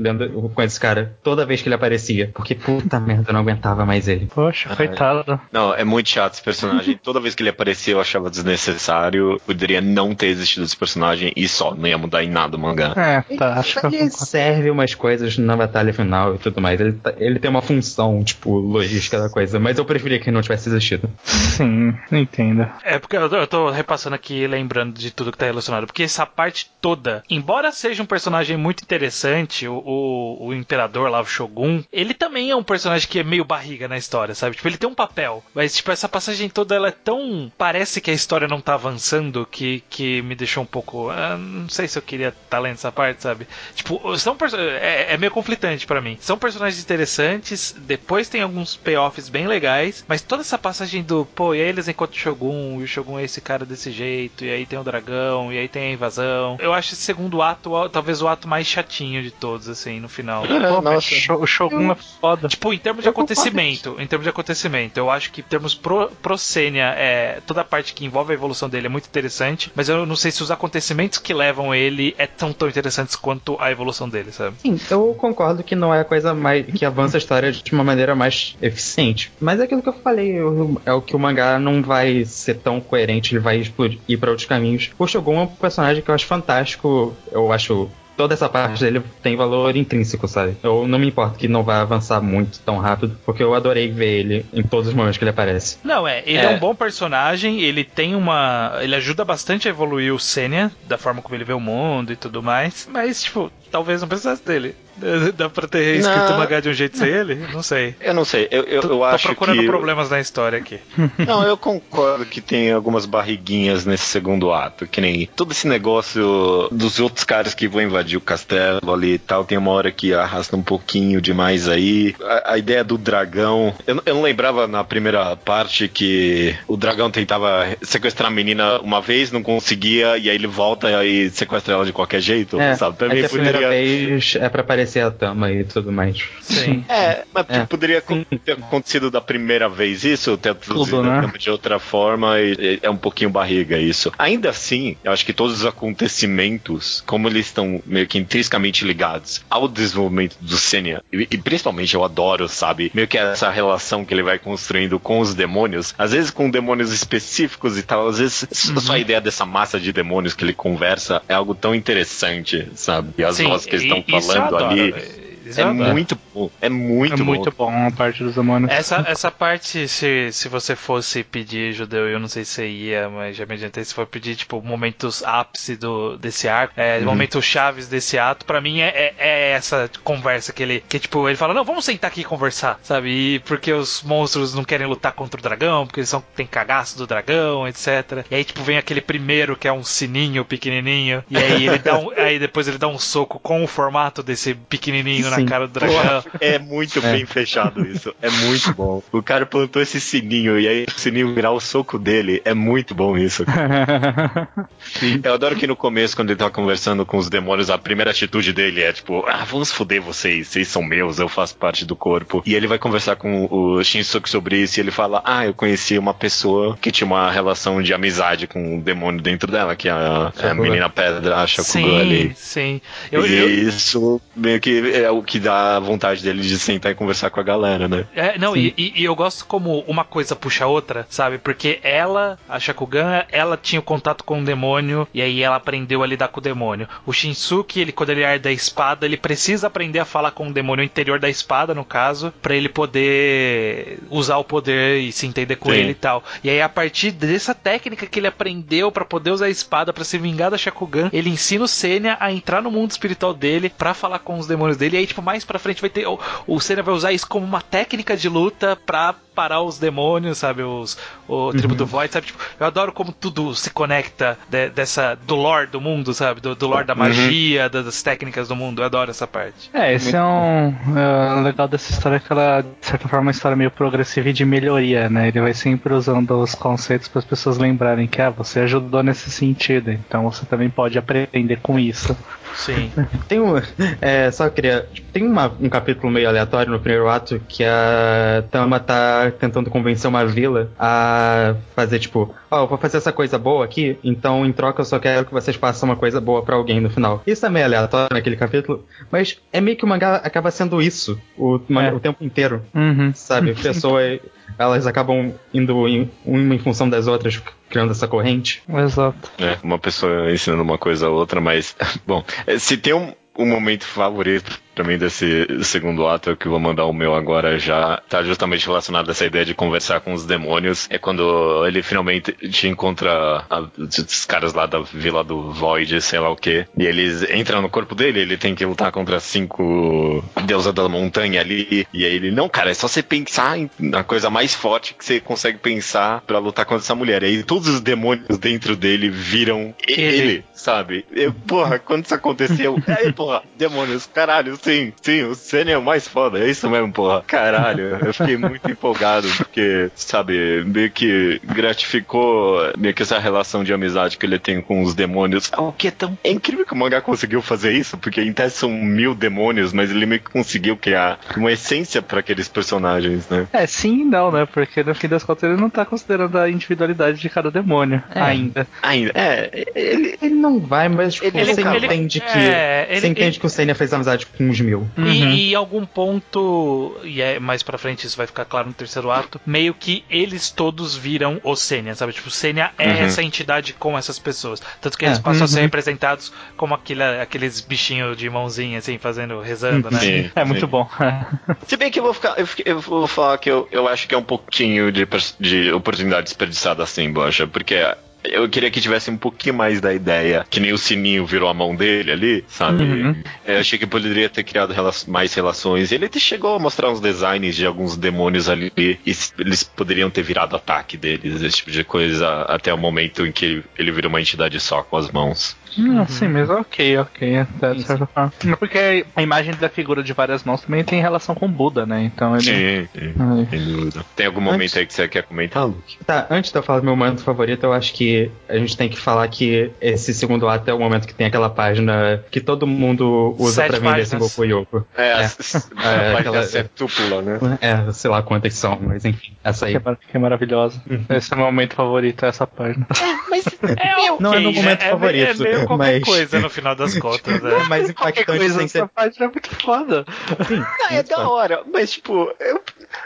dentro, 0.03 0.51
com 0.51 0.63
esse 0.63 0.79
cara 0.79 1.17
toda 1.23 1.47
vez 1.47 1.63
que 1.63 1.69
ele 1.69 1.75
aparecia. 1.75 2.31
Porque 2.35 2.55
puta 2.55 2.99
merda, 3.01 3.31
eu 3.31 3.33
não 3.33 3.41
aguentava 3.41 3.85
mais 3.85 4.09
ele. 4.09 4.27
Poxa, 4.27 4.71
ah, 4.73 4.77
coitado. 4.77 5.41
Não, 5.51 5.75
é 5.75 5.85
muito 5.85 6.09
chato 6.09 6.35
esse 6.35 6.43
personagem. 6.43 6.99
toda 7.03 7.21
vez 7.21 7.35
que 7.35 7.43
ele 7.43 7.51
aparecia 7.51 7.95
eu 7.95 8.01
achava 8.01 8.31
desnecessário. 8.31 9.41
Poderia 9.47 9.81
não 9.81 10.15
ter 10.15 10.27
existido 10.27 10.65
esse 10.65 10.77
personagem 10.77 11.33
e 11.37 11.49
só, 11.49 11.75
não 11.75 11.87
ia 11.87 11.99
mudar 11.99 12.23
em 12.23 12.31
nada 12.31 12.57
o 12.57 12.61
mangá. 12.61 12.93
É, 12.97 13.37
tá. 13.37 13.55
Acho 13.55 13.87
ele, 13.87 13.97
ele 13.97 14.11
serve 14.11 14.71
umas 14.71 14.95
coisas 14.95 15.39
na 15.39 15.57
batalha 15.57 15.93
final 15.93 16.35
e 16.35 16.39
tudo 16.39 16.61
mais. 16.61 16.81
Ele, 16.81 16.93
tá, 16.93 17.15
ele 17.17 17.39
tem 17.39 17.51
uma 17.51 17.63
função, 17.63 18.23
tipo, 18.25 18.59
logística 18.59 19.19
da 19.19 19.29
coisa. 19.29 19.59
Mas 19.59 19.79
eu 19.79 19.85
preferia 19.85 20.19
que 20.19 20.29
ele 20.29 20.35
não 20.35 20.43
tivesse 20.43 20.69
existido. 20.69 21.09
Sim, 21.25 21.95
entendo. 22.11 22.69
É 22.85 22.99
porque 22.99 23.17
eu 23.17 23.29
tô, 23.29 23.37
eu 23.37 23.47
tô 23.47 23.71
repassando 23.71 24.15
aqui 24.15 24.47
lembrando 24.47 24.99
de 24.99 25.11
tudo 25.11 25.33
que 25.33 25.39
tá 25.39 25.47
relacionado. 25.47 25.87
Porque 25.87 26.03
essa 26.03 26.27
parte 26.27 26.71
toda, 26.81 27.23
embora 27.29 27.71
seja 27.73 28.03
um 28.03 28.07
personagem 28.07 28.57
muito 28.57 28.83
interessante, 28.83 29.67
o, 29.69 29.83
o, 29.93 30.47
o 30.49 30.55
imperador 30.55 31.11
lá, 31.11 31.21
o 31.21 31.27
Shogun, 31.27 31.83
ele 31.93 32.15
também 32.15 32.51
é 32.51 32.57
um 32.57 32.63
personagem 32.63 33.09
que 33.09 33.19
é 33.19 33.25
meio 33.25 33.45
barriga 33.45 33.89
na 33.89 33.99
história, 33.99 34.35
sabe? 34.35 34.57
Tipo, 34.57 34.69
ele 34.69 34.79
tem 34.79 34.89
um 34.89 34.95
papel, 34.95 35.43
mas 35.55 35.75
tipo, 35.75 35.91
essa 35.91 36.09
passagem 36.09 36.49
toda 36.49 36.75
ela 36.75 36.89
é 36.89 36.93
tão. 36.93 37.51
Parece 37.57 38.01
que 38.01 38.11
a 38.11 38.15
história 38.15 38.49
não 38.49 38.61
tá 38.61 38.75
avançando 38.75 39.47
que, 39.47 39.83
que 39.89 40.23
me 40.23 40.35
deixou 40.35 40.63
um 40.63 40.67
pouco. 40.67 41.11
Ah, 41.11 41.37
não 41.37 41.69
sei 41.69 41.89
se 41.89 41.99
eu 41.99 42.03
queria 42.03 42.29
estar 42.29 42.41
tá 42.49 42.59
lendo 42.59 42.75
essa 42.75 42.93
parte, 42.93 43.23
sabe? 43.23 43.47
Tipo, 43.75 44.17
são 44.19 44.37
é, 44.81 45.15
é 45.15 45.17
meio 45.17 45.33
conflitante 45.33 45.87
para 45.87 46.01
mim. 46.01 46.17
São 46.21 46.39
personagens 46.39 46.83
interessantes, 46.83 47.75
depois 47.79 48.29
tem 48.29 48.43
alguns 48.43 48.77
payoffs 48.77 49.29
bem 49.29 49.47
legais, 49.47 50.05
mas 50.09 50.23
toda 50.23 50.43
essa 50.43 50.59
passagem 50.59 51.03
do, 51.03 51.25
pô, 51.25 51.55
e 51.55 51.61
aí 51.61 51.69
eles 51.69 51.89
encontram 51.89 52.17
o 52.17 52.21
Shogun, 52.21 52.81
e 52.81 52.85
o 52.85 52.87
Shogun 52.87 53.19
é 53.19 53.25
esse 53.25 53.41
cara 53.41 53.65
desse 53.65 53.91
jeito, 53.91 54.45
e 54.45 54.51
aí 54.51 54.67
tem 54.67 54.79
o 54.79 54.85
dragão, 54.85 55.53
e 55.53 55.59
aí 55.59 55.69
tem 55.69 55.91
a 55.91 55.93
invasão. 55.93 56.57
Eu 56.61 56.73
acho 56.73 56.95
esse 56.95 57.03
segundo 57.03 57.43
ato 57.43 57.73
talvez 57.89 58.23
o 58.23 58.29
ato 58.29 58.49
mais 58.49 58.67
chatinho 58.67 59.23
de 59.23 59.31
todos, 59.31 59.69
assim, 59.73 60.01
no 60.01 60.09
final. 60.09 60.45
É, 60.45 60.69
Pô, 60.69 60.81
nossa. 60.81 61.35
O 61.35 61.47
Shogun 61.47 61.87
eu... 61.87 61.93
é 61.93 61.95
foda. 61.95 62.49
Tipo, 62.49 62.73
em 62.73 62.79
termos 62.79 63.03
de 63.03 63.09
eu 63.09 63.13
acontecimento, 63.13 63.97
em 63.99 64.07
termos 64.07 64.25
de 64.25 64.31
acontecimento, 64.31 64.99
eu 64.99 65.11
acho 65.11 65.31
que 65.33 65.41
em 65.41 65.45
termos 65.45 65.75
pro, 65.75 66.11
pro 66.23 66.39
Sênia, 66.39 66.95
é, 66.97 67.41
toda 67.47 67.61
a 67.61 67.65
parte 67.65 67.95
que 67.95 68.05
envolve 68.05 68.33
a 68.33 68.35
evolução 68.35 68.69
dele 68.69 68.87
é 68.87 68.91
muito 68.91 69.07
interessante, 69.07 69.71
mas 69.75 69.89
eu 69.89 70.07
não 70.07 70.17
sei 70.17 70.31
se 70.31 70.43
os 70.43 70.51
acontecimentos 70.51 71.19
que 71.19 71.35
levam 71.35 71.75
ele 71.75 72.15
é 72.19 72.27
tão 72.27 72.53
tão 72.53 72.69
interessantes 72.69 73.17
quanto 73.17 73.57
a 73.61 73.71
evolução 73.71 74.09
dele, 74.09 74.33
sabe? 74.33 74.57
Sim, 74.59 74.79
eu 74.91 75.15
concordo 75.15 75.63
que 75.63 75.75
não 75.75 75.95
é 75.95 76.01
a 76.01 76.05
coisa 76.05 76.35
mais 76.35 76.67
que 76.67 76.85
avança 76.85 77.17
a 77.17 77.19
história 77.19 77.51
de 77.51 77.73
uma 77.73 77.85
maneira 77.85 78.15
mais 78.15 78.57
eficiente, 78.61 79.33
mas 79.41 79.61
é 79.61 79.65
aquilo 79.65 79.83
que 79.83 79.89
eu 79.89 79.93
falei, 79.93 80.37
é 80.85 80.93
o 80.93 81.01
que 81.01 81.17
o 81.17 81.19
mangá 81.19 81.59
não 81.59 81.83
vai 81.83 82.25
ser 82.25 82.55
tão 82.55 82.81
coerente, 82.81 83.35
ele 83.35 83.41
vai 83.41 83.59
explodir, 83.59 83.99
ir 84.09 84.17
para 84.17 84.31
outros 84.31 84.47
caminhos. 84.47 84.91
O 84.99 85.07
Shogun 85.07 85.41
é 85.41 85.43
um 85.43 85.47
personagem 85.47 86.03
que 86.03 86.11
eu 86.11 86.15
acho 86.15 86.27
fantástico, 86.27 87.15
eu 87.31 87.53
acho 87.53 87.91
toda 88.17 88.35
essa 88.35 88.49
parte 88.49 88.81
dele 88.81 89.03
tem 89.23 89.37
valor 89.37 89.77
intrínseco, 89.77 90.29
sabe? 90.29 90.57
Eu 90.63 90.87
não 90.87 90.99
me 90.99 91.09
importo 91.09 91.39
que 91.39 91.49
não 91.49 91.63
vai 91.63 91.77
avançar 91.77 92.21
muito 92.21 92.61
tão 92.61 92.79
rápido, 92.79 93.17
porque 93.25 93.43
eu 93.43 93.55
adorei 93.55 93.91
ver 93.91 94.21
ele 94.21 94.47
em 94.53 94.63
todos 94.63 94.89
os 94.89 94.95
momentos 94.95 95.19
que 95.19 95.25
ele 95.25 95.31
aparece. 95.31 95.79
Não, 95.83 96.07
é, 96.07 96.23
ele 96.27 96.39
é, 96.39 96.45
é 96.45 96.49
um 96.51 96.59
bom 96.59 96.75
personagem, 96.75 97.61
ele 97.61 97.85
tem 97.85 98.15
uma. 98.15 98.79
Ele 98.81 98.95
ajuda 98.95 99.25
bastante 99.25 99.69
a 99.69 99.71
evoluir 99.71 100.15
o 100.15 100.19
Senya, 100.19 100.71
da 100.87 100.99
forma 100.99 101.23
como 101.23 101.35
ele 101.35 101.45
vê 101.45 101.53
o 101.53 101.61
mundo 101.61 102.13
e 102.13 102.17
tudo 102.17 102.43
mais. 102.43 102.89
Mas, 102.91 103.23
tipo, 103.23 103.51
talvez 103.73 104.03
não 104.03 104.09
precisasse 104.09 104.45
dele. 104.45 104.77
Dá 105.37 105.49
pra 105.49 105.67
ter 105.67 105.97
escrito 105.97 106.33
o 106.33 106.39
mangá 106.39 106.61
de 106.61 106.69
um 106.69 106.73
jeito 106.73 106.99
sem 106.99 107.09
ele? 107.11 107.35
Não 107.53 107.63
sei. 107.63 107.95
Eu 108.01 108.15
não 108.15 108.25
sei. 108.25 108.47
Eu, 108.51 108.65
eu, 108.65 108.83
tô, 108.83 108.89
eu 108.89 109.05
acho 109.05 109.23
tô 109.23 109.29
procurando 109.31 109.61
que... 109.61 109.67
problemas 109.67 110.11
na 110.11 110.21
história 110.21 110.59
aqui. 110.59 110.79
Não, 111.27 111.43
eu 111.43 111.57
concordo 111.57 112.27
que 112.27 112.41
tem 112.41 112.71
algumas 112.73 113.07
barriguinhas 113.07 113.87
nesse 113.87 114.05
segundo 114.05 114.53
ato. 114.53 114.87
Que 114.87 115.01
nem 115.01 115.27
todo 115.35 115.53
esse 115.53 115.67
negócio 115.67 116.69
dos 116.71 117.01
outros 117.01 117.25
caras 117.25 117.55
que 117.55 117.67
vão 117.67 117.83
invadir 117.83 118.17
o 118.17 118.21
castelo 118.21 118.93
ali 118.93 119.15
e 119.15 119.19
tal. 119.19 119.45
Tem 119.45 119.57
uma 119.57 119.71
hora 119.71 119.91
que 119.91 120.13
arrasta 120.13 120.57
um 120.57 120.63
pouquinho 120.63 121.21
demais 121.21 121.69
aí. 121.69 122.15
A, 122.23 122.53
a 122.53 122.59
ideia 122.59 122.85
do 122.85 122.99
dragão. 122.99 123.75
Eu, 123.87 124.03
eu 124.05 124.15
não 124.15 124.23
lembrava 124.23 124.67
na 124.67 124.85
primeira 124.85 125.35
parte 125.37 125.89
que 125.89 126.55
o 126.69 126.77
dragão 126.77 127.11
tentava 127.11 127.67
sequestrar 127.83 128.31
a 128.31 128.35
menina 128.35 128.79
uma 128.81 129.01
vez, 129.01 129.33
não 129.33 129.43
conseguia, 129.43 130.19
e 130.19 130.29
aí 130.29 130.35
ele 130.35 130.47
volta 130.47 131.05
e 131.05 131.31
sequestra 131.31 131.75
ela 131.75 131.87
de 131.87 131.93
qualquer 131.93 132.21
jeito. 132.21 132.61
É, 132.61 132.75
sabe? 132.75 132.97
Pra 132.97 133.09
mim 133.09 133.21
é 133.21 133.25
a 133.25 133.29
poderia. 133.29 133.53
primeira 133.53 133.62
vez 133.69 134.37
é 134.37 134.49
pra 134.49 134.63
aparecer 134.63 135.01
a 135.05 135.11
Tama 135.11 135.51
e 135.51 135.65
tudo 135.65 135.91
mais. 135.93 136.23
Sim. 136.43 136.85
É, 136.93 137.25
mas 137.33 137.47
É. 137.49 137.65
poderia 137.65 138.03
ter 138.45 138.53
acontecido 138.53 139.11
da 139.11 139.21
primeira 139.21 139.69
vez 139.69 140.05
isso, 140.05 140.37
ter 140.37 140.55
traduzido 140.55 140.97
Tudo, 140.99 141.09
né? 141.09 141.19
a 141.19 141.23
Tama 141.23 141.39
de 141.39 141.51
outra 141.51 141.79
forma, 141.79 142.39
e, 142.41 142.79
é 142.83 142.91
um 142.91 142.97
pouquinho 142.97 143.31
barriga 143.31 143.79
isso. 143.79 144.13
Ainda 144.19 144.51
assim, 144.51 144.97
eu 145.03 145.11
acho 145.13 145.25
que 145.25 145.33
todos 145.33 145.61
os 145.61 145.67
acontecimentos, 145.67 147.03
como 147.07 147.29
eles 147.29 147.47
estão 147.47 147.83
meio 147.87 148.07
que 148.07 148.19
intrinsecamente 148.19 148.85
ligados 148.85 149.43
ao 149.49 149.67
desenvolvimento 149.69 150.37
do 150.41 150.57
Senya, 150.57 151.03
e, 151.13 151.27
e 151.31 151.39
principalmente 151.39 151.95
eu 151.95 152.05
adoro, 152.05 152.49
sabe, 152.49 152.91
meio 152.95 153.09
que 153.09 153.19
essa 153.19 153.51
relação 153.51 154.05
que 154.05 154.13
ele 154.15 154.23
vai 154.23 154.39
construindo 154.39 154.99
com 154.99 155.21
os 155.21 155.35
demônios, 155.35 155.95
às 155.99 156.13
vezes 156.13 156.31
com 156.31 156.51
demônios 156.51 156.93
específicos 156.93 157.79
e 157.79 157.83
tal, 157.83 158.09
às 158.09 158.19
vezes 158.19 158.47
só 158.53 158.93
a 158.95 158.99
ideia 158.99 159.21
dessa 159.21 159.45
massa 159.47 159.79
de 159.81 159.93
demônios 159.93 160.35
que 160.35 160.45
ele 160.45 160.53
conversa 160.55 161.23
é 161.29 161.35
algo 161.35 161.55
tão 161.55 161.75
interessante, 161.75 162.69
sabe? 162.75 163.11
E 163.19 163.25
as 163.25 163.37
Sim, 163.37 163.45
vozes 163.53 163.67
que 163.67 163.77
eles 163.77 163.85
estão 163.85 164.21
falando 164.21 164.57
adoro, 164.57 164.65
ali. 164.67 164.91
velho. 164.93 165.22
É 165.57 165.65
muito 165.65 166.19
bom, 166.33 166.51
é 166.61 166.69
muito 166.69 167.23
é 167.23 167.25
bom. 167.25 167.25
muito 167.25 167.51
bom 167.57 167.87
a 167.87 167.91
parte 167.91 168.23
dos 168.23 168.35
demônios. 168.35 168.71
Essa, 168.71 169.03
essa 169.07 169.31
parte, 169.31 169.89
se, 169.89 170.31
se 170.33 170.49
você 170.49 170.75
fosse 170.77 171.23
pedir 171.25 171.73
judeu, 171.73 172.09
eu 172.09 172.19
não 172.21 172.29
sei 172.29 172.45
se 172.45 172.53
você 172.53 172.69
ia, 172.69 173.09
mas 173.09 173.37
já 173.37 173.45
me 173.47 173.55
adiantei, 173.55 173.85
se 173.85 173.95
for 173.95 174.07
pedir, 174.07 174.37
tipo, 174.37 174.61
momentos 174.63 175.23
ápice 175.25 175.77
do, 175.77 176.17
desse 176.19 176.49
arco, 176.49 176.75
é, 176.77 176.99
Uhum. 176.99 177.05
momentos 177.05 177.45
chaves 177.45 177.89
desse 177.89 178.19
ato, 178.19 178.45
pra 178.47 178.61
mim 178.61 178.81
é, 178.81 178.89
é, 178.89 179.15
é 179.19 179.51
essa 179.53 179.91
conversa 180.05 180.53
que 180.53 180.63
ele, 180.63 180.85
que 180.89 180.99
tipo, 180.99 181.29
ele 181.29 181.37
fala, 181.37 181.55
não, 181.55 181.65
vamos 181.65 181.85
sentar 181.85 182.11
aqui 182.11 182.21
e 182.23 182.25
conversar, 182.25 182.79
sabe? 182.83 183.11
E 183.11 183.39
porque 183.41 183.73
os 183.73 184.03
monstros 184.03 184.55
não 184.55 184.65
querem 184.65 184.87
lutar 184.87 185.13
contra 185.13 185.39
o 185.39 185.43
dragão, 185.43 185.87
porque 185.87 186.01
eles 186.01 186.09
são, 186.09 186.23
tem 186.35 186.47
cagaço 186.47 186.97
do 186.97 187.07
dragão, 187.07 187.67
etc. 187.67 188.25
E 188.31 188.35
aí, 188.35 188.45
tipo, 188.45 188.63
vem 188.63 188.79
aquele 188.79 189.01
primeiro 189.01 189.57
que 189.57 189.67
é 189.69 189.73
um 189.73 189.83
sininho 189.85 190.45
pequenininho, 190.45 191.25
e 191.31 191.37
aí 191.37 191.67
ele 191.69 191.79
dá 191.79 191.99
um, 191.99 192.11
aí 192.17 192.39
depois 192.39 192.69
ele 192.69 192.79
dá 192.79 192.89
um 192.89 192.99
soco 192.99 193.39
com 193.41 193.63
o 193.65 193.67
formato 193.67 194.23
desse 194.23 194.55
pequenininho 194.55 195.32
na 195.33 195.37
Sim. 195.41 195.47
cara 195.47 195.67
do 195.67 195.73
dragão. 195.73 196.25
É 196.41 196.59
muito 196.59 196.99
É. 197.01 197.13
bem 197.13 197.27
fechado 197.27 197.85
isso. 197.87 198.15
É 198.23 198.31
muito 198.31 198.73
bom. 198.75 199.03
O 199.13 199.23
cara 199.23 199.45
plantou 199.47 199.81
esse 199.83 200.01
sininho 200.01 200.59
e 200.59 200.69
aí 200.69 200.85
o 200.89 200.99
sininho 201.01 201.35
virar 201.35 201.51
o 201.53 201.61
soco 201.61 201.99
dele. 201.99 202.41
É 202.45 202.55
muito 202.55 202.95
bom 202.95 203.17
isso. 203.17 203.45
Eu 205.25 205.35
adoro 205.35 205.57
que 205.57 205.67
no 205.67 205.77
começo, 205.77 206.15
quando 206.17 206.31
ele 206.31 206.39
tá 206.39 206.51
conversando 206.51 207.05
com 207.07 207.17
os 207.17 207.29
demônios, 207.29 207.71
a 207.71 207.79
primeira 207.79 208.11
atitude 208.11 208.53
dele 208.53 208.83
é 208.83 208.93
tipo, 208.93 209.25
ah, 209.27 209.45
vamos 209.49 209.71
foder 209.73 210.01
vocês, 210.03 210.49
vocês 210.49 210.69
são 210.69 210.83
meus, 210.83 211.19
eu 211.19 211.29
faço 211.29 211.57
parte 211.57 211.85
do 211.85 211.97
corpo. 211.97 212.43
E 212.45 212.55
ele 212.55 212.67
vai 212.67 212.79
conversar 212.79 213.17
com 213.17 213.47
o 213.51 213.83
Shinsuke 213.83 214.29
sobre 214.29 214.59
isso 214.59 214.79
e 214.79 214.81
ele 214.81 214.91
fala, 214.91 215.23
ah, 215.25 215.47
eu 215.47 215.55
conheci 215.55 215.97
uma 215.99 216.15
pessoa 216.15 216.77
que 216.81 216.91
tinha 216.91 217.07
uma 217.07 217.31
relação 217.31 217.81
de 217.83 217.93
amizade 217.95 218.47
com 218.47 218.77
um 218.77 218.81
demônio 218.81 219.21
dentro 219.21 219.51
dela, 219.51 219.75
que 219.77 219.89
é 219.89 219.93
a, 219.93 220.29
a 220.29 220.33
Shakugan. 220.33 220.55
menina 220.55 220.89
pedra, 220.89 221.37
a 221.37 221.47
Shakugan 221.47 221.63
Sim, 221.73 222.01
ali. 222.01 222.33
sim. 222.37 222.81
Eu, 223.11 223.27
e 223.27 223.35
eu- 223.35 223.51
isso 223.51 224.21
meio 224.37 224.61
que 224.61 224.91
é 224.93 225.11
o 225.23 225.25
que 225.25 225.39
dá 225.39 225.79
vontade 225.79 226.23
dele 226.23 226.43
de 226.43 226.59
sentar 226.59 226.93
e 226.93 226.95
conversar 226.95 227.31
com 227.31 227.41
a 227.41 227.43
galera, 227.43 227.89
né? 227.89 228.05
É, 228.15 228.39
não, 228.39 228.57
e, 228.57 228.75
e- 228.77 228.93
e 228.97 229.05
eu 229.05 229.15
gosto 229.15 229.47
como 229.47 229.81
uma 229.87 230.05
coisa 230.05 230.37
puxa 230.37 230.65
a 230.65 230.69
outra, 230.69 231.07
sabe? 231.09 231.39
Porque 231.39 231.79
ela, 231.83 232.39
a 232.49 232.59
Shakugan, 232.61 233.25
ela 233.31 233.57
tinha 233.57 233.81
o 233.81 233.83
contato 233.85 234.25
com 234.25 234.41
o 234.41 234.45
demônio 234.45 235.07
e 235.15 235.23
aí 235.23 235.43
ela 235.43 235.57
aprendeu 235.57 236.03
a 236.03 236.07
lidar 236.07 236.29
com 236.29 236.41
o 236.41 236.43
demônio. 236.43 236.89
O 237.07 237.13
Shinsuke, 237.13 237.81
ele 237.81 237.93
quando 237.93 238.11
ele 238.11 238.23
herda 238.23 238.49
a 238.49 238.53
espada, 238.53 239.07
ele 239.07 239.17
precisa 239.17 239.67
aprender 239.69 239.99
a 239.99 240.05
falar 240.05 240.31
com 240.33 240.49
o 240.49 240.53
demônio 240.53 240.85
interior 240.85 241.19
da 241.19 241.29
espada, 241.31 241.75
no 241.75 241.85
caso, 241.85 242.33
pra 242.43 242.55
ele 242.55 242.69
poder 242.69 243.99
usar 244.11 244.37
o 244.39 244.45
poder 244.45 244.99
e 245.01 245.13
se 245.13 245.27
entender 245.27 245.57
com 245.57 245.71
Sim. 245.71 245.77
ele 245.77 245.91
e 245.91 245.95
tal. 245.95 246.23
E 246.43 246.51
aí 246.51 246.61
a 246.61 246.69
partir 246.69 247.11
dessa 247.13 247.55
técnica 247.55 248.07
que 248.07 248.19
ele 248.19 248.27
aprendeu 248.27 248.91
pra 248.91 249.05
poder 249.05 249.31
usar 249.31 249.47
a 249.47 249.51
espada 249.51 249.93
pra 249.93 250.05
se 250.05 250.19
vingar 250.19 250.51
da 250.51 250.59
Shakugan, 250.59 251.11
ele 251.13 251.31
ensina 251.31 251.65
o 251.65 251.69
Senya 251.69 252.17
a 252.21 252.33
entrar 252.33 252.63
no 252.63 252.71
mundo 252.71 252.91
espiritual 252.91 253.35
dele 253.35 253.71
pra 253.77 253.95
falar 253.95 254.19
com 254.19 254.39
os 254.39 254.47
demônios 254.47 254.77
dele. 254.77 254.97
E 254.97 255.01
aí, 255.01 255.07
tipo, 255.13 255.23
mais 255.23 255.45
pra 255.45 255.59
frente 255.59 255.81
vai 255.81 255.91
ter. 255.91 256.07
O, 256.07 256.19
o 256.47 256.61
Senya 256.61 256.83
vai 256.83 256.95
usar 256.95 257.13
isso 257.13 257.27
como 257.27 257.45
uma 257.47 257.61
técnica 257.61 258.17
de 258.17 258.29
luta 258.29 258.77
pra 258.87 259.15
parar 259.35 259.63
os 259.63 259.79
demônios, 259.79 260.37
sabe? 260.39 260.63
Os, 260.63 260.99
o 261.27 261.53
tribo 261.53 261.75
do 261.75 261.87
Void, 261.87 262.13
sabe? 262.13 262.27
Tipo, 262.27 262.39
eu 262.61 262.67
adoro 262.67 262.93
como 262.93 263.13
tudo 263.13 263.55
se 263.55 263.71
conecta 263.71 264.39
de- 264.49 264.69
dessa. 264.69 265.17
do 265.27 265.35
lore 265.35 265.69
do 265.69 265.81
mundo, 265.81 266.13
sabe? 266.13 266.41
Do, 266.41 266.55
do 266.55 266.67
lore 266.67 266.85
da 266.87 266.95
magia, 266.95 267.69
da- 267.71 267.81
das 267.81 268.03
técnicas 268.03 268.49
do 268.49 268.55
mundo. 268.57 268.83
Eu 268.83 268.87
adoro 268.87 269.11
essa 269.11 269.27
parte. 269.27 269.71
É, 269.73 269.95
esse 269.95 270.15
é 270.15 270.23
um. 270.23 270.75
é, 270.97 271.35
o 271.39 271.43
legal 271.43 271.67
dessa 271.67 271.91
história 271.93 272.17
é 272.17 272.21
que 272.21 272.31
ela, 272.31 272.61
de 272.61 272.87
certa 272.87 273.09
forma, 273.09 273.23
é 273.23 273.27
uma 273.27 273.31
história 273.31 273.57
meio 273.57 273.71
progressiva 273.71 274.29
e 274.29 274.33
de 274.35 274.45
melhoria, 274.45 275.09
né? 275.09 275.29
Ele 275.29 275.41
vai 275.41 275.55
sempre 275.55 275.95
usando 275.95 276.31
os 276.39 276.55
conceitos 276.55 277.09
para 277.09 277.21
as 277.21 277.25
pessoas 277.25 277.57
lembrarem 277.57 278.07
que 278.07 278.21
ah, 278.21 278.29
você 278.31 278.61
ajudou 278.61 279.03
nesse 279.03 279.31
sentido, 279.31 279.91
então 279.91 280.25
você 280.31 280.45
também 280.45 280.69
pode 280.69 280.99
aprender 280.99 281.59
com 281.63 281.79
isso. 281.79 282.15
Sim. 282.55 282.91
Tem 283.29 283.41
um. 283.41 283.55
É, 284.01 284.31
só 284.31 284.49
queria. 284.51 284.87
Tem 285.13 285.27
uma- 285.27 285.53
um 285.61 285.69
capítulo 285.69 286.11
meio 286.13 286.29
aleatório 286.29 286.71
no 286.73 286.79
primeiro 286.81 287.09
ato 287.09 287.41
que 287.49 287.65
a 287.65 288.45
Tama 288.51 288.79
tá 288.81 289.31
tentando 289.39 289.71
convencer 289.71 290.09
uma 290.09 290.25
vila 290.27 290.71
a 290.79 291.55
fazer, 291.75 291.99
tipo, 291.99 292.35
ó, 292.51 292.63
eu 292.63 292.67
vou 292.67 292.79
fazer 292.79 292.99
essa 292.99 293.13
coisa 293.13 293.39
boa 293.39 293.65
aqui, 293.65 293.99
então 294.05 294.45
em 294.47 294.53
troca 294.53 294.81
eu 294.81 294.85
só 294.85 294.99
quero 294.99 295.25
que 295.25 295.33
vocês 295.33 295.57
façam 295.57 295.89
uma 295.89 295.97
coisa 295.97 296.21
boa 296.21 296.43
pra 296.43 296.57
alguém 296.57 296.81
no 296.81 296.91
final. 296.91 297.23
Isso 297.27 297.45
é 297.45 297.49
meio 297.49 297.65
aleatório 297.67 298.09
naquele 298.13 298.37
capítulo, 298.37 298.85
mas 299.11 299.39
é 299.53 299.61
meio 299.61 299.77
que 299.77 299.85
o 299.85 299.89
mangá 299.89 300.17
acaba 300.17 300.51
sendo 300.51 300.81
isso 300.83 301.19
o, 301.37 301.61
É. 301.79 301.93
o 301.93 302.01
tempo 302.01 302.23
inteiro. 302.25 302.63
Uhum. 302.75 303.13
Sabe? 303.15 303.55
Pessoas. 303.61 304.21
Elas 304.59 304.87
acabam 304.87 305.35
indo 305.53 305.89
em, 305.89 306.11
uma 306.25 306.55
em 306.55 306.59
função 306.59 306.89
das 306.89 307.07
outras, 307.07 307.41
criando 307.69 307.93
essa 307.93 308.09
corrente. 308.09 308.63
Exato. 308.69 309.31
É, 309.39 309.59
uma 309.63 309.79
pessoa 309.79 310.33
ensinando 310.33 310.63
uma 310.63 310.79
coisa 310.79 311.07
a 311.07 311.11
outra, 311.11 311.41
mas, 311.41 311.77
bom, 312.07 312.25
é, 312.47 312.59
se 312.59 312.77
tem 312.77 312.95
um, 312.95 313.13
um 313.39 313.47
momento 313.47 313.85
favorito 313.87 314.61
pra 314.75 314.85
mim 314.85 314.97
desse 314.99 315.47
segundo 315.65 316.07
ato, 316.07 316.31
é 316.31 316.37
que 316.37 316.47
eu 316.47 316.51
vou 316.51 316.61
mandar 316.61 316.85
o 316.87 316.93
meu 316.93 317.15
agora 317.15 317.59
já, 317.59 318.01
tá 318.09 318.23
justamente 318.23 318.67
relacionado 318.67 319.09
a 319.09 319.13
essa 319.13 319.27
ideia 319.27 319.45
de 319.45 319.55
conversar 319.55 320.01
com 320.01 320.13
os 320.13 320.25
demônios, 320.27 320.87
é 320.91 320.99
quando 320.99 321.65
ele 321.67 321.83
finalmente 321.83 322.33
te 322.33 322.69
encontra 322.69 323.45
a- 323.51 323.69
os 323.79 324.25
caras 324.25 324.55
lá 324.55 324.67
da 324.67 324.81
vila 324.81 325.23
do 325.23 325.53
Void, 325.53 326.01
sei 326.01 326.19
lá 326.19 326.31
o 326.31 326.37
que, 326.37 326.67
e 326.79 326.85
eles 326.85 327.23
entram 327.31 327.61
no 327.63 327.69
corpo 327.69 327.95
dele, 327.95 328.21
ele 328.21 328.37
tem 328.37 328.55
que 328.55 328.65
lutar 328.65 328.91
contra 328.93 329.21
cinco 329.21 330.25
deusas 330.45 330.73
da 330.73 330.89
montanha 330.89 331.41
ali, 331.41 331.87
e 331.93 332.05
aí 332.05 332.15
ele, 332.15 332.31
não, 332.31 332.49
cara, 332.49 332.71
é 332.71 332.75
só 332.75 332.89
você 332.89 333.03
pensar 333.03 333.57
na 333.79 334.03
coisa 334.05 334.31
mais 334.31 334.55
forte 334.55 334.95
que 334.95 335.05
você 335.05 335.21
consegue 335.21 335.59
pensar 335.59 336.21
pra 336.23 336.39
lutar 336.39 336.65
contra 336.65 336.83
essa 336.85 336.95
mulher, 336.95 337.23
e 337.23 337.27
aí 337.27 337.43
todos 337.43 337.69
os 337.69 337.81
demônios 337.81 338.39
dentro 338.39 338.77
dele 338.77 339.09
viram 339.11 339.75
Ele. 339.87 340.03
ele, 340.03 340.45
sabe? 340.55 341.05
Eu, 341.13 341.33
porra, 341.33 341.79
quando 341.79 342.05
isso 342.05 342.15
aconteceu, 342.15 342.79
aí, 342.87 343.13
porra, 343.13 343.43
demônios, 343.57 344.07
caralho, 344.13 344.57
sim, 344.63 344.93
sim, 345.03 345.23
o 345.25 345.35
Senna 345.35 345.73
é 345.73 345.79
o 345.79 345.83
mais 345.83 346.09
foda, 346.09 346.39
é 346.39 346.49
isso 346.49 346.69
mesmo, 346.71 346.91
porra, 346.93 347.23
caralho, 347.27 347.99
eu 348.05 348.15
fiquei 348.15 348.37
muito 348.37 348.71
empolgado, 348.71 349.29
porque, 349.37 349.91
sabe, 349.95 350.65
meio 350.65 350.91
que 350.91 351.41
gratificou 351.45 352.73
meio 352.79 352.95
que 352.95 353.03
essa 353.03 353.19
relação 353.19 353.63
de 353.65 353.73
amizade 353.73 354.17
que 354.17 354.25
ele 354.25 354.39
tem 354.39 354.61
com 354.61 354.83
os 354.83 354.95
demônios, 354.95 355.51
é 355.53 355.61
o 355.61 355.73
que 355.73 355.89
é 355.89 355.91
tão, 355.91 356.17
é 356.25 356.31
incrível 356.31 356.65
que 356.65 356.73
o 356.73 356.77
mangá 356.77 357.01
conseguiu 357.01 357.43
fazer 357.43 357.73
isso, 357.73 357.97
porque 357.99 358.21
em 358.23 358.33
tese 358.33 358.55
são 358.57 358.71
mil 358.71 359.15
demônios, 359.15 359.73
mas 359.73 359.91
ele 359.91 360.07
meio 360.07 360.21
que 360.21 360.31
conseguiu 360.31 360.77
criar 360.77 361.19
uma 361.37 361.51
essência 361.53 362.01
pra 362.01 362.21
aqueles 362.21 362.49
personagens, 362.49 363.29
né? 363.29 363.47
É, 363.53 363.67
sim 363.67 364.01
e 364.03 364.05
não, 364.05 364.31
né? 364.31 364.47
Porque 364.47 364.83
no 364.83 364.95
fim 364.95 365.09
das 365.09 365.25
contas 365.25 365.51
ele 365.51 365.61
não 365.61 365.69
tá 365.69 365.85
considerando 365.85 366.39
a 366.39 366.49
individualidade 366.49 367.19
de 367.21 367.29
cada 367.29 367.51
demônio 367.51 368.03
É. 368.15 368.21
ainda. 368.21 368.67
Ainda, 368.83 369.13
é, 369.15 369.65
ele, 369.75 370.13
Ele 370.23 370.35
não 370.35 370.61
vai, 370.61 370.89
mas 370.89 371.15
tipo, 371.15 371.27
Ele- 371.37 371.55
você 371.55 371.61
ele- 371.61 371.87
entende 371.87 372.21
que. 372.21 372.39
é, 372.39 372.87
ele- 372.91 373.01
você 373.01 373.09
entende 373.09 373.29
ele- 373.29 373.39
que 373.41 373.47
o 373.47 373.49
Senna 373.49 373.75
fez 373.75 373.93
amizade 373.93 374.27
com 374.27 374.52
uns 374.53 374.61
mil. 374.61 374.89
Uhum. 374.97 375.07
E, 375.07 375.51
e 375.51 375.55
algum 375.55 375.85
ponto, 375.85 376.97
e 377.03 377.21
é 377.21 377.39
mais 377.39 377.63
pra 377.63 377.79
frente 377.79 378.07
isso 378.07 378.17
vai 378.17 378.27
ficar 378.27 378.45
claro 378.45 378.69
no 378.69 378.75
terceiro 378.75 379.11
ato, 379.11 379.41
meio 379.45 379.75
que 379.75 380.05
eles 380.09 380.51
todos 380.51 380.97
viram 380.97 381.41
o 381.43 381.57
Sênia, 381.57 381.95
sabe? 381.95 382.13
Tipo, 382.13 382.29
o 382.29 382.31
Sênia 382.31 382.71
é 382.79 382.89
uhum. 382.89 382.97
essa 382.97 383.23
entidade 383.23 383.73
com 383.73 383.97
essas 383.97 384.19
pessoas. 384.19 384.63
Tanto 384.81 384.97
que 384.97 385.05
eles 385.05 385.19
é. 385.19 385.23
passam 385.23 385.41
uhum. 385.41 385.45
a 385.45 385.49
ser 385.49 385.57
uhum. 385.57 385.63
representados 385.65 386.33
como 386.57 386.75
aquele, 386.75 387.03
aqueles 387.03 387.61
bichinhos 387.61 388.17
de 388.17 388.29
mãozinha, 388.29 388.79
assim, 388.79 388.99
fazendo, 388.99 389.41
rezando, 389.41 389.91
né? 389.91 389.99
Sim, 389.99 390.31
é 390.35 390.43
sim. 390.43 390.49
muito 390.49 390.67
bom. 390.67 390.89
Se 391.67 391.77
bem 391.77 391.91
que 391.91 391.99
eu 391.99 392.05
vou 392.05 392.15
ficar. 392.15 392.39
Eu, 392.39 392.49
eu, 392.65 392.81
vou 392.81 393.07
falar 393.07 393.39
que 393.39 393.51
eu, 393.51 393.69
eu 393.71 393.89
acho 393.89 394.07
que 394.07 394.15
é 394.15 394.19
um 394.19 394.23
pouquinho 394.23 394.93
de, 394.93 395.07
de 395.41 395.73
oportunidade 395.73 396.25
desperdiçada 396.25 396.83
assim, 396.83 397.13
Bocha, 397.13 397.47
porque 397.47 397.77
eu 398.25 398.49
queria 398.49 398.71
que 398.71 398.81
tivesse 398.81 399.11
um 399.11 399.17
pouquinho 399.17 399.55
mais 399.55 399.81
da 399.81 399.93
ideia, 399.93 400.47
que 400.49 400.61
nem 400.61 400.73
o 400.73 400.79
sininho 400.79 401.27
virou 401.27 401.49
a 401.49 401.55
mão 401.55 401.75
dele 401.75 402.13
ali, 402.13 402.45
sabe? 402.49 402.85
Uhum. 402.85 403.23
Eu 403.45 403.59
achei 403.59 403.79
que 403.79 403.87
poderia 403.87 404.29
ter 404.29 404.45
criado 404.45 404.75
mais 405.09 405.35
relações. 405.35 405.93
Ele 405.93 406.09
chegou 406.19 406.55
a 406.55 406.59
mostrar 406.59 406.91
uns 406.91 407.01
designs 407.01 407.57
de 407.57 407.67
alguns 407.67 407.97
demônios 407.97 408.49
ali 408.49 408.73
e 408.77 408.99
eles 409.39 409.65
poderiam 409.65 410.11
ter 410.11 410.23
virado 410.23 410.57
ataque 410.57 410.97
deles, 410.97 411.43
esse 411.43 411.59
tipo 411.59 411.71
de 411.71 411.85
coisa, 411.85 412.43
até 412.43 412.73
o 412.73 412.79
momento 412.79 413.27
em 413.27 413.33
que 413.33 413.63
ele 413.79 413.91
virou 413.91 414.09
uma 414.09 414.21
entidade 414.21 414.59
só 414.61 414.83
com 414.83 414.97
as 414.97 415.11
mãos. 415.11 415.57
Uhum. 415.79 416.07
Sim, 416.07 416.29
mas 416.29 416.51
ok, 416.51 416.99
ok. 416.99 417.39
Até 417.39 417.75
de 417.75 417.83
certa 417.83 418.07
forma. 418.07 418.33
Porque 418.59 419.07
a 419.15 419.23
imagem 419.23 419.55
da 419.55 419.69
figura 419.69 420.03
de 420.03 420.13
várias 420.13 420.45
mãos 420.45 420.61
também 420.63 420.85
tem 420.85 421.01
relação 421.01 421.35
com 421.35 421.49
Buda, 421.49 421.87
né? 421.87 422.03
Então 422.05 422.37
ele. 422.37 422.45
Sim, 422.45 422.89
sim. 422.95 424.03
Tem 424.17 424.27
algum 424.27 424.41
momento 424.41 424.63
antes... 424.63 424.77
aí 424.77 424.87
que 424.87 424.95
você 424.95 425.09
quer 425.09 425.23
comentar, 425.23 425.67
Luke? 425.67 425.99
Tá, 426.05 426.27
antes 426.31 426.51
de 426.51 426.59
eu 426.59 426.63
falar 426.63 426.81
do 426.81 426.85
meu 426.85 426.97
momento 426.97 427.23
favorito, 427.23 427.65
eu 427.65 427.73
acho 427.73 427.93
que 427.93 428.31
a 428.49 428.57
gente 428.57 428.77
tem 428.77 428.89
que 428.89 428.99
falar 428.99 429.27
que 429.29 429.71
esse 429.81 430.13
segundo 430.15 430.49
ato 430.49 430.71
é 430.71 430.75
o 430.75 430.79
momento 430.79 431.07
que 431.07 431.15
tem 431.15 431.27
aquela 431.27 431.51
página 431.51 432.23
que 432.31 432.41
todo 432.41 432.67
mundo 432.67 433.35
usa 433.39 433.63
Sete 433.63 433.81
pra 433.81 433.91
vender 433.91 434.07
Sengoku 434.07 434.45
Yoko. 434.45 434.87
É, 434.97 435.23
é, 435.23 435.27
é, 436.13 436.19
aquela 436.19 436.43
septupla, 436.43 437.23
né? 437.23 437.39
É, 437.61 437.93
sei 437.93 438.11
lá 438.11 438.23
quantas 438.23 438.55
são, 438.55 438.79
mas 438.81 439.05
enfim, 439.05 439.33
essa 439.43 439.67
aí. 439.67 439.73
Que 439.79 439.89
é, 439.89 439.97
que 440.11 440.17
é 440.17 440.21
maravilhosa. 440.21 440.81
Uhum. 440.89 441.05
Esse 441.11 441.33
é 441.33 441.37
o 441.37 441.39
meu 441.39 441.47
momento 441.47 441.75
favorito, 441.75 442.25
essa 442.27 442.47
página. 442.47 442.87
É, 442.91 443.31
mas 443.31 443.47
é 443.47 443.97
okay, 443.97 444.17
Não 444.21 444.35
é 444.35 444.41
meu 444.41 444.53
momento 444.53 444.83
é, 444.83 444.91
favorito. 444.91 445.47
É, 445.47 445.53
é 445.53 445.62
qualquer 445.67 446.01
mas... 446.01 446.05
coisa 446.05 446.41
no 446.41 446.51
final 446.51 446.75
das 446.75 446.97
contas, 446.99 447.43
né? 447.43 447.55
É 447.55 447.65
mais 447.65 447.91
impactante 447.91 448.39
coisa, 448.39 448.59
sem 448.59 448.69
ser... 448.69 448.89
Página 448.89 449.27
é 449.27 449.29
muito 449.29 449.55
foda. 449.57 450.05
Sim, 450.49 450.59
não, 450.59 450.89
é 450.91 451.03
da 451.03 451.29
hora, 451.29 451.63
mas 451.73 451.93
tipo, 451.93 452.33
eu 452.41 452.63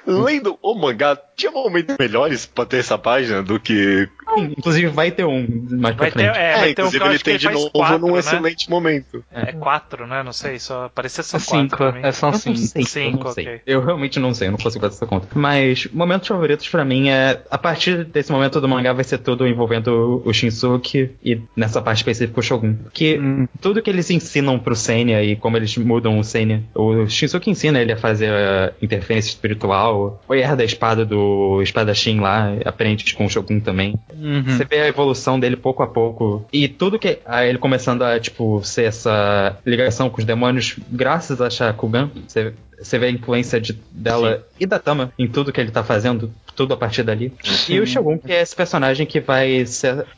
lendo 0.07 0.59
o 0.63 0.75
mangá, 0.75 1.19
tinha 1.37 1.53
momentos 1.53 1.97
melhores 1.99 2.47
pra 2.47 2.65
ter 2.65 2.79
essa 2.79 2.97
página 2.97 3.43
do 3.43 3.61
que. 3.61 4.09
Inclusive 4.37 4.89
vai 4.89 5.11
ter 5.11 5.25
um 5.25 5.47
mais 5.71 5.97
vai 5.97 6.11
pra 6.11 6.11
frente. 6.11 6.33
Ter, 6.33 6.39
é, 6.39 6.53
é, 6.53 6.57
vai 6.57 6.75
ter 6.75 6.83
inclusive 6.83 7.05
um 7.05 7.11
ele 7.11 7.19
tem 7.19 7.37
de 7.37 7.51
novo 7.51 7.71
quatro, 7.71 7.99
num 7.99 8.13
né? 8.15 8.19
excelente 8.19 8.71
momento. 8.71 9.25
É. 9.31 9.51
é 9.51 9.53
quatro, 9.53 10.07
né? 10.07 10.23
Não 10.23 10.33
sei, 10.33 10.59
só 10.59 10.89
parecia 10.89 11.23
só 11.23 11.39
cinco. 11.39 11.77
quatro. 11.77 12.01
É, 12.05 12.13
são 12.13 12.33
cinco. 12.33 12.57
Sei, 12.57 12.85
cinco, 12.85 13.27
eu, 13.27 13.31
okay. 13.31 13.61
eu 13.67 13.85
realmente 13.85 14.19
não 14.19 14.33
sei, 14.33 14.49
eu 14.49 14.53
não 14.53 14.59
consigo 14.59 14.83
fazer 14.83 14.97
essa 14.97 15.07
conta. 15.07 15.29
Mas 15.35 15.87
momentos 15.93 16.27
favoritos 16.27 16.69
pra 16.69 16.85
mim 16.85 17.09
é. 17.09 17.43
A 17.51 17.59
partir 17.59 18.05
desse 18.05 18.33
momento 18.33 18.61
do 18.61 18.69
mangá 18.69 18.93
vai 18.93 19.05
ser 19.05 19.19
tudo 19.19 19.47
envolvendo 19.47 20.23
o 20.25 20.33
Shinsuke 20.33 21.11
e 21.23 21.41
nessa 21.55 21.83
parte 21.83 21.99
específica 21.99 22.41
o 22.41 22.43
Shogun. 22.43 22.77
Que 22.93 23.19
hum. 23.19 23.47
tudo 23.61 23.83
que 23.83 23.91
eles 23.91 24.11
ensinam 24.11 24.59
pro 24.59 24.75
Senya 24.75 25.23
e 25.23 25.37
como 25.37 25.57
eles 25.57 25.77
mudam 25.77 26.19
o 26.19 26.25
Senya. 26.25 26.63
O 26.75 27.07
Shinsuke 27.07 27.51
ensina 27.51 27.81
ele 27.81 27.93
a 27.93 27.97
fazer 27.97 28.31
a 28.33 28.73
interferência 28.81 29.29
espiritual, 29.29 29.76
o 29.85 30.35
erra 30.35 30.57
da 30.57 30.65
espada 30.65 31.05
do 31.05 31.61
espadachim 31.63 32.21
lá, 32.21 32.53
aprende 32.65 33.15
com 33.15 33.27
o 33.27 33.29
Shogun 33.29 33.61
também. 33.61 33.95
Uhum. 34.15 34.43
Você 34.45 34.65
vê 34.65 34.81
a 34.81 34.89
evolução 34.89 35.39
dele 35.39 35.57
pouco 35.57 35.83
a 35.83 35.87
pouco. 35.87 36.45
E 36.53 36.69
tudo 36.69 36.99
que. 36.99 37.19
Aí 37.25 37.49
ele 37.49 37.59
começando 37.59 38.03
a, 38.03 38.19
tipo, 38.19 38.63
ser 38.65 38.85
essa 38.85 39.59
ligação 39.65 40.11
com 40.11 40.19
os 40.19 40.25
demônios, 40.25 40.77
graças 40.91 41.41
a 41.41 41.51
Shakugan, 41.51 42.11
você 42.27 42.55
você 42.79 42.99
vê 42.99 43.07
a 43.07 43.11
influência 43.11 43.61
de, 43.61 43.73
dela 43.91 44.39
Sim. 44.39 44.57
e 44.61 44.67
da 44.67 44.79
Tama 44.79 45.13
em 45.19 45.27
tudo 45.27 45.53
que 45.53 45.61
ele 45.61 45.71
tá 45.71 45.83
fazendo, 45.83 46.33
tudo 46.55 46.75
a 46.75 46.77
partir 46.77 47.03
dali. 47.03 47.33
Sim. 47.43 47.75
E 47.75 47.81
o 47.81 47.87
Shogun, 47.87 48.19
que 48.19 48.33
é 48.33 48.43
esse 48.43 48.55
personagem 48.55 49.07
que 49.07 49.21
vai 49.21 49.65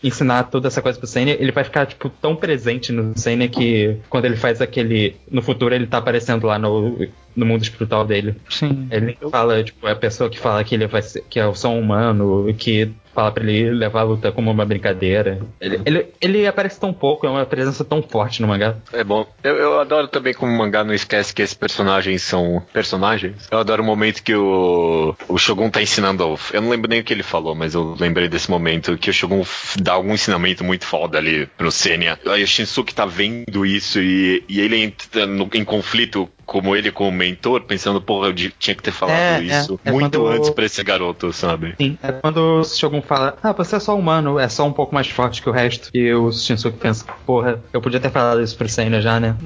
ensinar 0.03 0.45
toda 0.45 0.69
essa 0.69 0.83
coisa 0.83 0.99
pro 0.99 1.07
Senya, 1.07 1.37
ele 1.39 1.53
vai 1.53 1.65
ficar, 1.65 1.87
tipo, 1.87 2.09
tão 2.09 2.37
presente 2.37 2.93
no 2.93 3.17
Senya 3.19 3.49
que 3.49 3.97
quando 4.09 4.25
ele 4.25 4.37
faz 4.37 4.61
aquele. 4.61 5.17
No 5.31 5.43
futuro 5.43 5.75
ele 5.75 5.87
tá 5.87 5.99
aparecendo 5.99 6.47
lá 6.47 6.59
no, 6.59 7.09
no 7.35 7.47
mundo 7.47 7.63
espiritual 7.63 8.05
dele. 8.05 8.37
Sim. 8.49 8.89
Ele 8.91 9.17
fala, 9.31 9.63
tipo, 9.63 9.87
é 9.87 9.93
a 9.93 9.97
pessoa 9.97 10.29
que 10.29 10.39
fala 10.39 10.63
que 10.65 10.75
ele 10.75 10.87
vai 10.87 11.03
ser, 11.03 11.25
que 11.29 11.39
é 11.39 11.47
o 11.47 11.55
som 11.55 11.79
humano, 11.79 12.53
que 12.59 12.91
fala 13.19 13.33
pra 13.33 13.43
ele 13.43 13.73
levar 13.73 14.03
a 14.03 14.05
luta 14.05 14.31
como 14.31 14.49
uma 14.49 14.65
brincadeira. 14.65 15.41
Ele, 15.61 15.81
ele, 15.85 16.07
ele 16.21 16.47
aparece 16.47 16.79
tão 16.79 16.93
pouco, 16.93 17.27
é 17.27 17.31
uma 17.31 17.45
presença 17.45 17.85
tão 17.85 18.01
forte 18.01 18.41
no 18.41 18.47
mangá. 18.47 18.77
É 18.93 19.03
bom. 19.03 19.27
Eu, 19.43 19.57
eu 19.57 19.81
adoro 19.81 20.07
também 20.07 20.33
como 20.33 20.53
o 20.53 20.57
mangá 20.57 20.85
não 20.85 20.95
esquece 20.95 21.35
que 21.35 21.43
esses 21.43 21.55
personagens 21.55 22.23
são 22.23 22.63
personagens. 22.73 23.49
Eu 23.51 23.59
adoro 23.59 23.83
o 23.83 23.87
momento 23.87 24.23
que 24.23 24.37
o, 24.37 25.17
o 25.29 25.37
Shogun 25.37 25.69
tá 25.69 25.83
ensinando. 25.83 26.39
Eu 26.53 26.63
não 26.63 26.71
lembro 26.71 26.89
nem 26.89 27.01
o 27.01 27.05
que 27.05 27.13
ele 27.13 27.25
falou, 27.25 27.57
mas 27.57 27.75
eu 27.75 27.97
lembrei 27.99 28.29
desse 28.29 28.49
momento 28.49 28.97
que 28.97 29.11
o 29.11 29.13
Shogun 29.13 29.43
dá 29.81 29.95
algum 29.95 30.15
ensinamento 30.15 30.63
muito 30.63 30.85
foda 30.85 31.19
ali 31.19 31.47
pro 31.57 31.73
Senya. 31.73 32.21
Aí 32.25 32.45
o 32.45 32.47
Shinsuke 32.47 32.95
tá 32.95 33.05
vendo 33.05 33.67
isso 33.67 34.01
e, 34.01 34.45
e 34.49 34.61
ele 34.61 34.77
entra 34.77 35.27
no, 35.27 35.51
em 35.55 35.65
conflito 35.65 36.31
como 36.49 36.75
ele 36.75 36.91
como 36.91 37.13
mentor, 37.13 37.61
pensando, 37.61 38.01
porra, 38.01 38.29
eu 38.29 38.35
tinha 38.35 38.75
que 38.75 38.83
ter 38.83 38.91
falado 38.91 39.19
é, 39.19 39.37
é 39.37 39.43
isso 39.43 39.79
é, 39.85 39.91
é 39.91 39.93
muito 39.93 40.19
quando... 40.19 40.35
antes 40.35 40.49
pra 40.49 40.65
esse 40.65 40.83
garoto, 40.83 41.31
sabe? 41.31 41.75
Sim, 41.79 41.99
é 42.03 42.11
quando 42.11 42.39
o 42.39 42.65
Shogun 42.65 43.03
fala, 43.03 43.37
ah, 43.43 43.53
você 43.53 43.77
é 43.77 43.79
só 43.79 43.95
humano, 43.95 44.39
é 44.39 44.49
só 44.49 44.67
um 44.67 44.73
pouco 44.73 44.95
mais 44.95 45.07
forte 45.09 45.43
que 45.43 45.51
o 45.51 45.53
resto. 45.53 45.91
E 45.93 46.11
o 46.15 46.33
Shinsuke 46.33 46.79
pensa, 46.79 47.05
porra, 47.27 47.63
eu 47.71 47.83
podia 47.83 48.01
ter 48.01 48.11
falado 48.11 48.43
isso 48.43 48.57
pro 48.57 48.67
Senna 48.67 49.03
já, 49.03 49.21
né? 49.21 49.37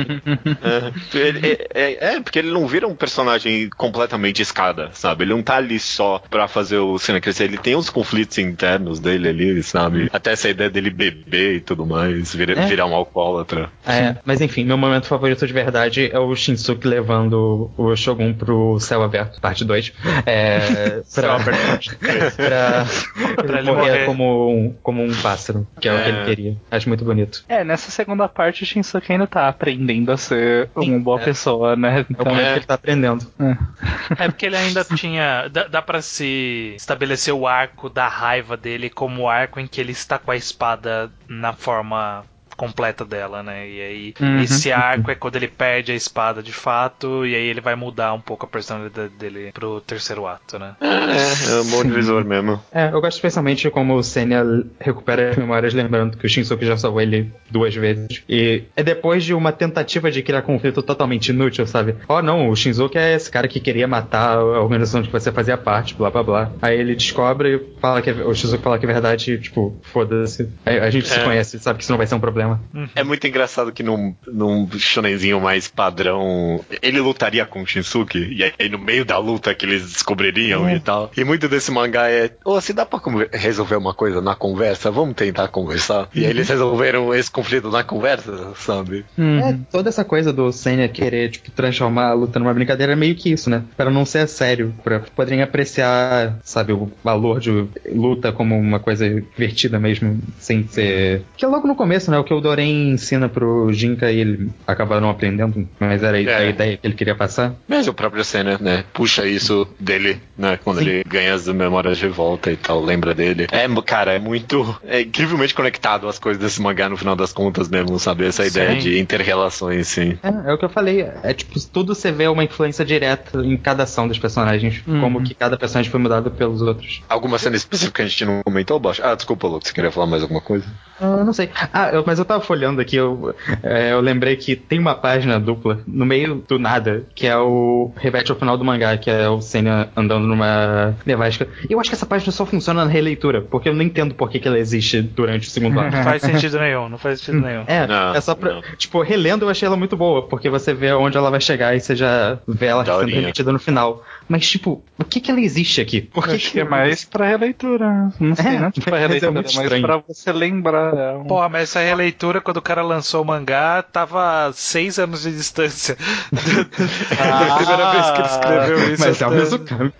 é, 1.14 1.18
ele, 1.18 1.58
é, 1.74 2.14
é, 2.14 2.20
porque 2.20 2.38
ele 2.38 2.50
não 2.50 2.66
vira 2.66 2.88
um 2.88 2.94
personagem 2.94 3.68
completamente 3.76 4.40
escada, 4.40 4.88
sabe? 4.94 5.24
Ele 5.24 5.34
não 5.34 5.42
tá 5.42 5.56
ali 5.56 5.78
só 5.78 6.22
pra 6.30 6.48
fazer 6.48 6.78
o 6.78 6.98
Senna 6.98 7.20
crescer, 7.20 7.44
ele 7.44 7.58
tem 7.58 7.76
uns 7.76 7.90
conflitos 7.90 8.38
internos 8.38 8.98
dele 8.98 9.28
ali, 9.28 9.62
sabe? 9.62 10.08
Até 10.10 10.32
essa 10.32 10.48
ideia 10.48 10.70
dele 10.70 10.88
beber 10.88 11.56
e 11.56 11.60
tudo 11.60 11.84
mais, 11.84 12.34
vir, 12.34 12.58
virar 12.66 12.86
um 12.86 12.94
alcoólatra. 12.94 13.70
É, 13.86 14.16
mas 14.24 14.40
enfim, 14.40 14.64
meu 14.64 14.78
momento 14.78 15.06
favorito 15.06 15.46
de 15.46 15.52
verdade 15.52 16.10
é 16.10 16.21
o 16.26 16.36
Shinsuke 16.36 16.86
levando 16.86 17.70
o 17.76 17.94
Shogun 17.96 18.32
pro 18.32 18.78
céu 18.80 19.02
aberto, 19.02 19.40
parte 19.40 19.64
2. 19.64 19.92
É, 20.26 21.02
pra, 21.14 21.38
pra, 21.40 21.54
pra 23.44 23.58
ele 23.58 23.70
morrer, 23.70 23.90
morrer, 23.90 24.06
Como, 24.06 24.50
um, 24.50 24.74
como 24.82 25.02
um 25.02 25.14
pássaro, 25.14 25.66
que 25.80 25.88
é, 25.88 25.92
é, 25.92 25.94
o 25.94 26.02
que 26.02 26.08
ele 26.08 26.18
é. 26.18 26.24
queria. 26.24 26.56
Acho 26.70 26.88
muito 26.88 27.04
bonito. 27.04 27.44
É, 27.48 27.64
nessa 27.64 27.90
segunda 27.90 28.28
parte 28.28 28.62
o 28.62 28.66
Shinsuke 28.66 29.12
ainda 29.12 29.26
tá 29.26 29.48
aprendendo 29.48 30.12
a 30.12 30.16
ser 30.16 30.68
Sim, 30.78 30.94
uma 30.94 31.00
boa 31.00 31.20
é. 31.20 31.24
pessoa, 31.24 31.76
né? 31.76 32.04
Então, 32.08 32.26
é 32.26 32.28
o 32.28 32.32
momento 32.32 32.52
que 32.52 32.58
ele 32.58 32.66
tá 32.66 32.74
aprendendo. 32.74 33.26
É. 33.38 34.24
é 34.24 34.28
porque 34.28 34.46
ele 34.46 34.56
ainda 34.56 34.84
tinha. 34.84 35.48
Dá, 35.48 35.66
dá 35.66 35.82
pra 35.82 36.02
se 36.02 36.74
estabelecer 36.76 37.34
o 37.34 37.46
arco 37.46 37.88
da 37.88 38.08
raiva 38.08 38.56
dele 38.56 38.90
como 38.90 39.22
o 39.22 39.28
arco 39.28 39.60
em 39.60 39.66
que 39.66 39.80
ele 39.80 39.92
está 39.92 40.18
com 40.18 40.30
a 40.30 40.36
espada 40.36 41.10
na 41.28 41.52
forma 41.52 42.24
completa 42.62 43.04
dela, 43.04 43.42
né? 43.42 43.68
E 43.68 43.80
aí 43.80 44.14
uhum. 44.20 44.40
esse 44.40 44.70
arco 44.70 45.10
é 45.10 45.16
quando 45.16 45.34
ele 45.34 45.48
perde 45.48 45.90
a 45.90 45.96
espada 45.96 46.40
de 46.40 46.52
fato, 46.52 47.26
e 47.26 47.34
aí 47.34 47.44
ele 47.44 47.60
vai 47.60 47.74
mudar 47.74 48.14
um 48.14 48.20
pouco 48.20 48.46
a 48.46 48.48
personalidade 48.48 49.12
dele 49.18 49.50
pro 49.52 49.80
terceiro 49.80 50.28
ato, 50.28 50.60
né? 50.60 50.76
É, 50.80 51.54
é 51.54 51.60
um 51.60 51.70
bom 51.70 51.82
divisor 51.82 52.24
mesmo. 52.24 52.62
É, 52.72 52.86
eu 52.86 53.00
gosto 53.00 53.16
especialmente 53.16 53.68
como 53.68 53.96
o 53.96 54.02
Senya 54.04 54.44
recupera 54.78 55.30
as 55.30 55.36
memórias 55.36 55.74
lembrando 55.74 56.16
que 56.16 56.24
o 56.24 56.28
Shinsuke 56.28 56.64
já 56.64 56.76
salvou 56.76 57.00
ele 57.00 57.32
duas 57.50 57.74
vezes. 57.74 58.22
E 58.28 58.62
é 58.76 58.82
depois 58.84 59.24
de 59.24 59.34
uma 59.34 59.50
tentativa 59.50 60.08
de 60.08 60.22
criar 60.22 60.42
conflito 60.42 60.84
totalmente 60.84 61.30
inútil, 61.30 61.66
sabe? 61.66 61.96
Oh 62.08 62.22
não, 62.22 62.48
o 62.48 62.54
Shinsuke 62.54 62.96
é 62.96 63.16
esse 63.16 63.28
cara 63.28 63.48
que 63.48 63.58
queria 63.58 63.88
matar 63.88 64.36
a 64.36 64.60
organização 64.60 65.02
de 65.02 65.08
que 65.08 65.12
você 65.12 65.32
fazia 65.32 65.58
parte, 65.58 65.96
blá 65.96 66.10
blá 66.10 66.22
blá. 66.22 66.52
Aí 66.62 66.78
ele 66.78 66.94
descobre 66.94 67.56
e 67.56 67.80
fala 67.80 68.00
que 68.00 68.10
é, 68.10 68.12
o 68.12 68.32
Shinsuke 68.32 68.62
fala 68.62 68.78
que 68.78 68.86
é 68.86 68.92
verdade, 68.92 69.36
tipo, 69.38 69.76
foda-se. 69.82 70.48
A, 70.64 70.90
gente 70.90 71.06
é. 71.06 71.08
se 71.08 71.24
conhece, 71.24 71.58
sabe 71.58 71.78
que 71.78 71.82
isso 71.82 71.92
não 71.92 71.98
vai 71.98 72.06
ser 72.06 72.14
um 72.14 72.20
problema. 72.20 72.51
Uhum. 72.74 72.88
É 72.94 73.04
muito 73.04 73.26
engraçado 73.26 73.72
que 73.72 73.82
num, 73.82 74.14
num 74.26 74.68
shonenzinho 74.78 75.40
mais 75.40 75.68
padrão, 75.68 76.60
ele 76.80 77.00
lutaria 77.00 77.44
com 77.44 77.62
o 77.62 77.66
Shinsuke, 77.66 78.18
e 78.18 78.44
aí 78.44 78.68
no 78.68 78.78
meio 78.78 79.04
da 79.04 79.18
luta 79.18 79.54
que 79.54 79.66
eles 79.66 79.82
descobririam 79.82 80.70
e 80.70 80.80
tal. 80.80 81.10
E 81.16 81.24
muito 81.24 81.48
desse 81.48 81.70
mangá 81.70 82.10
é, 82.10 82.30
oh, 82.44 82.60
se 82.60 82.72
dá 82.72 82.84
pra 82.84 83.00
resolver 83.32 83.76
uma 83.76 83.94
coisa 83.94 84.20
na 84.20 84.34
conversa, 84.34 84.90
vamos 84.90 85.14
tentar 85.14 85.48
conversar. 85.48 86.08
E 86.14 86.24
aí 86.24 86.30
eles 86.30 86.48
resolveram 86.48 87.14
esse 87.14 87.30
conflito 87.30 87.70
na 87.70 87.82
conversa, 87.84 88.52
sabe? 88.56 89.04
Uhum. 89.16 89.38
É, 89.38 89.58
toda 89.70 89.88
essa 89.88 90.04
coisa 90.04 90.32
do 90.32 90.52
Senya 90.52 90.88
querer, 90.88 91.30
tipo, 91.30 91.50
transformar 91.50 92.08
a 92.08 92.14
luta 92.14 92.38
numa 92.38 92.54
brincadeira 92.54 92.92
é 92.92 92.96
meio 92.96 93.14
que 93.14 93.30
isso, 93.30 93.50
né? 93.50 93.62
Para 93.76 93.90
não 93.90 94.04
ser 94.04 94.26
sério, 94.28 94.74
pra 94.82 95.00
poderem 95.00 95.42
apreciar, 95.42 96.38
sabe, 96.42 96.72
o 96.72 96.90
valor 97.02 97.40
de 97.40 97.66
luta 97.92 98.32
como 98.32 98.58
uma 98.58 98.80
coisa 98.80 99.08
divertida 99.08 99.78
mesmo, 99.78 100.20
sem 100.38 100.66
ser... 100.68 101.22
Que 101.36 101.44
é 101.44 101.48
logo 101.48 101.66
no 101.66 101.74
começo, 101.74 102.10
né? 102.10 102.18
O 102.18 102.24
que 102.24 102.31
que 102.32 102.38
o 102.38 102.40
Doren 102.40 102.92
ensina 102.92 103.28
pro 103.28 103.70
Jinka 103.72 104.10
e 104.10 104.18
ele 104.20 104.50
acabaram 104.66 105.10
aprendendo, 105.10 105.68
mas 105.78 106.02
era 106.02 106.20
É. 106.22 106.34
a 106.36 106.44
ideia 106.46 106.76
que 106.78 106.86
ele 106.86 106.94
queria 106.94 107.14
passar. 107.14 107.54
Mas 107.68 107.86
o 107.86 107.92
próprio 107.92 108.24
cena, 108.24 108.56
né? 108.58 108.84
Puxa 108.94 109.26
isso 109.26 109.68
dele, 109.78 110.18
né? 110.36 110.58
Quando 110.64 110.78
Sim. 110.78 110.88
ele 110.88 111.04
ganha 111.04 111.34
as 111.34 111.46
memórias 111.46 111.98
de 111.98 112.08
volta 112.08 112.50
e 112.50 112.56
tal, 112.56 112.82
lembra 112.82 113.14
dele. 113.14 113.46
É, 113.52 113.68
cara, 113.82 114.12
é 114.14 114.18
muito. 114.18 114.78
É 114.84 115.02
incrivelmente 115.02 115.54
conectado 115.54 116.08
as 116.08 116.18
coisas 116.18 116.42
desse 116.42 116.62
mangá 116.62 116.88
no 116.88 116.96
final 116.96 117.14
das 117.14 117.32
contas 117.32 117.68
mesmo, 117.68 117.98
sabe? 117.98 118.24
Essa 118.26 118.46
ideia 118.46 118.72
Sim. 118.72 118.78
de 118.78 118.98
inter-relações, 118.98 119.88
sim. 119.88 120.18
É, 120.22 120.50
é 120.50 120.54
o 120.54 120.58
que 120.58 120.64
eu 120.64 120.70
falei. 120.70 121.02
É 121.22 121.34
tipo, 121.34 121.58
tudo 121.68 121.94
você 121.94 122.10
vê 122.10 122.28
uma 122.28 122.44
influência 122.44 122.84
direta 122.84 123.38
em 123.40 123.56
cada 123.58 123.82
ação 123.82 124.08
dos 124.08 124.18
personagens. 124.18 124.82
Uhum. 124.86 125.00
Como 125.00 125.22
que 125.22 125.34
cada 125.34 125.56
personagem 125.58 125.90
foi 125.90 126.00
mudado 126.00 126.30
pelos 126.30 126.62
outros. 126.62 127.02
Alguma 127.08 127.38
cena 127.38 127.56
específica 127.56 127.96
que 127.96 128.02
a 128.02 128.08
gente 128.08 128.24
não 128.24 128.42
comentou, 128.42 128.78
Bosch? 128.80 129.00
Ah, 129.02 129.14
desculpa, 129.14 129.46
Luke, 129.46 129.66
você 129.66 129.74
queria 129.74 129.90
falar 129.90 130.06
mais 130.06 130.22
alguma 130.22 130.40
coisa? 130.40 130.64
Ah, 131.02 131.24
não 131.24 131.32
sei. 131.32 131.50
Ah, 131.72 131.90
eu- 131.92 132.04
mas 132.06 132.18
eu 132.18 132.24
tava 132.24 132.40
folhando 132.42 132.80
aqui, 132.80 132.96
eu, 132.96 133.34
é, 133.62 133.92
eu 133.92 134.00
lembrei 134.00 134.36
que 134.36 134.54
tem 134.54 134.78
uma 134.78 134.94
página 134.94 135.40
dupla 135.40 135.80
no 135.86 136.06
meio 136.06 136.44
do 136.48 136.58
nada, 136.58 137.04
que 137.14 137.26
é 137.26 137.36
o 137.36 137.92
revete 137.96 138.30
ao 138.30 138.38
final 138.38 138.56
do 138.56 138.64
mangá, 138.64 138.96
que 138.96 139.10
é 139.10 139.28
o 139.28 139.40
Senna 139.40 139.88
andando 139.96 140.26
numa 140.26 140.94
nevasca. 141.04 141.48
E 141.68 141.72
eu 141.72 141.80
acho 141.80 141.90
que 141.90 141.96
essa 141.96 142.06
página 142.06 142.30
só 142.32 142.46
funciona 142.46 142.84
na 142.84 142.90
releitura, 142.90 143.40
porque 143.40 143.68
eu 143.68 143.74
não 143.74 143.82
entendo 143.82 144.14
por 144.14 144.30
que, 144.30 144.38
que 144.38 144.46
ela 144.46 144.58
existe 144.58 145.02
durante 145.02 145.48
o 145.48 145.50
segundo 145.50 145.78
ato. 145.80 145.96
Não 145.96 146.02
faz 146.04 146.22
sentido 146.22 146.58
nenhum, 146.58 146.88
não 146.88 146.98
faz 146.98 147.20
sentido 147.20 147.44
nenhum. 147.44 147.64
É, 147.66 147.86
Não, 147.86 148.14
é 148.14 148.20
só 148.20 148.34
pra. 148.34 148.54
não. 148.54 148.62
Tipo, 148.76 149.02
relendo 149.02 149.44
eu 149.44 149.48
achei 149.48 149.66
ela 149.66 149.76
muito 149.76 149.96
boa, 149.96 150.22
porque 150.28 150.48
você 150.48 150.72
vê 150.72 150.92
onde 150.92 151.16
ela 151.16 151.30
vai 151.30 151.40
chegar 151.40 151.74
e 151.74 151.80
você 151.80 151.96
já 151.96 152.38
vê 152.46 152.66
ela 152.66 152.84
sendo 152.84 153.06
remetida 153.10 153.52
no 153.52 153.58
final. 153.58 154.02
Mas, 154.28 154.48
tipo, 154.48 154.82
por 154.96 155.06
que, 155.06 155.20
que 155.20 155.30
ela 155.30 155.40
existe 155.40 155.80
aqui? 155.80 156.00
Por 156.00 156.24
que, 156.26 156.34
Acho 156.36 156.52
que 156.52 156.60
é 156.60 156.64
mais 156.64 157.04
pra 157.04 157.26
releitura. 157.26 158.12
Não 158.18 158.34
sei, 158.34 158.56
É, 158.56 158.58
não 158.58 158.70
tipo 158.70 158.84
pra 158.88 158.92
mas 158.92 159.00
é 159.02 159.06
releitura, 159.06 159.32
mas 159.32 159.52
estranho. 159.54 159.82
pra 159.82 159.96
você 159.98 160.32
lembrar. 160.32 160.94
É 160.94 161.12
um... 161.16 161.24
Porra, 161.24 161.48
mas 161.48 161.62
essa 161.64 161.80
releitura, 161.80 162.40
quando 162.40 162.56
o 162.58 162.62
cara 162.62 162.82
lançou 162.82 163.22
o 163.22 163.24
mangá, 163.24 163.82
tava 163.82 164.46
a 164.46 164.52
seis 164.52 164.98
anos 164.98 165.22
de 165.22 165.32
distância. 165.32 165.96
da 166.32 167.56
primeira 167.56 167.90
vez 167.92 168.10
que 168.10 168.18
ele 168.20 168.28
escreveu 168.28 168.92
isso. 168.94 169.04
Mas 169.04 169.20
é 169.20 169.26
o 169.26 169.30
mesmo 169.30 169.58
campo. 169.60 169.94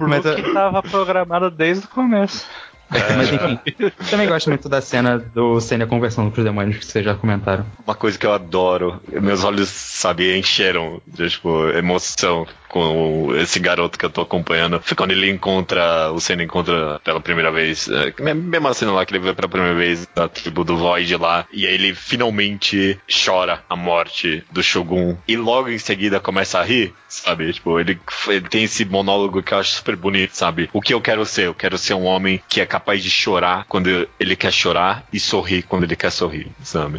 Mas, 0.00 0.24
Mas 0.24 0.34
que 0.36 0.52
tava 0.52 0.82
programado 0.82 1.50
desde 1.50 1.84
o 1.84 1.88
começo. 1.88 2.46
Mas 2.90 3.32
enfim, 3.32 3.58
também 4.10 4.28
gosto 4.28 4.48
muito 4.48 4.68
da 4.68 4.80
cena 4.80 5.18
do 5.18 5.60
Senna 5.60 5.86
conversando 5.86 6.30
com 6.30 6.38
os 6.38 6.44
demônios 6.44 6.78
que 6.78 6.86
vocês 6.86 7.04
já 7.04 7.14
comentaram. 7.14 7.66
Uma 7.84 7.94
coisa 7.94 8.18
que 8.18 8.26
eu 8.26 8.32
adoro, 8.32 9.00
meus 9.10 9.44
olhos, 9.44 9.68
sabe, 9.68 10.36
encheram 10.36 11.00
de, 11.06 11.28
tipo, 11.28 11.68
emoção 11.70 12.46
com 12.68 13.34
esse 13.36 13.58
garoto 13.58 13.98
que 13.98 14.04
eu 14.04 14.10
tô 14.10 14.20
acompanhando. 14.20 14.80
Foi 14.82 14.96
quando 14.96 15.12
ele 15.12 15.30
encontra, 15.30 16.10
o 16.12 16.20
Senna 16.20 16.42
encontra 16.42 17.00
pela 17.02 17.20
primeira 17.20 17.50
vez, 17.50 17.88
é, 17.88 18.12
mesma 18.34 18.74
cena 18.74 18.92
lá 18.92 19.06
que 19.06 19.14
ele 19.14 19.24
vê 19.24 19.34
pela 19.34 19.48
primeira 19.48 19.74
vez 19.74 20.06
da 20.14 20.28
tribo 20.28 20.64
do 20.64 20.76
Void 20.76 21.16
lá, 21.16 21.46
e 21.52 21.66
aí 21.66 21.74
ele 21.74 21.94
finalmente 21.94 22.98
chora 23.24 23.62
a 23.68 23.76
morte 23.76 24.44
do 24.50 24.62
Shogun, 24.62 25.16
e 25.26 25.36
logo 25.36 25.70
em 25.70 25.78
seguida 25.78 26.20
começa 26.20 26.58
a 26.58 26.62
rir, 26.62 26.92
sabe? 27.08 27.52
Tipo, 27.52 27.80
ele, 27.80 27.98
ele 28.28 28.48
tem 28.48 28.64
esse 28.64 28.84
monólogo 28.84 29.42
que 29.42 29.54
eu 29.54 29.58
acho 29.58 29.76
super 29.76 29.96
bonito, 29.96 30.36
sabe? 30.36 30.68
O 30.72 30.82
que 30.82 30.92
eu 30.92 31.00
quero 31.00 31.24
ser? 31.24 31.46
Eu 31.46 31.54
quero 31.54 31.78
ser 31.78 31.94
um 31.94 32.04
homem 32.04 32.42
que 32.48 32.60
é 32.60 32.66
capaz 32.66 32.75
de 33.02 33.10
chorar 33.10 33.64
quando 33.68 34.08
ele 34.18 34.36
quer 34.36 34.52
chorar 34.52 35.04
e 35.12 35.18
sorrir 35.20 35.62
quando 35.62 35.84
ele 35.84 35.96
quer 35.96 36.10
sorrir, 36.10 36.48
sabe? 36.62 36.98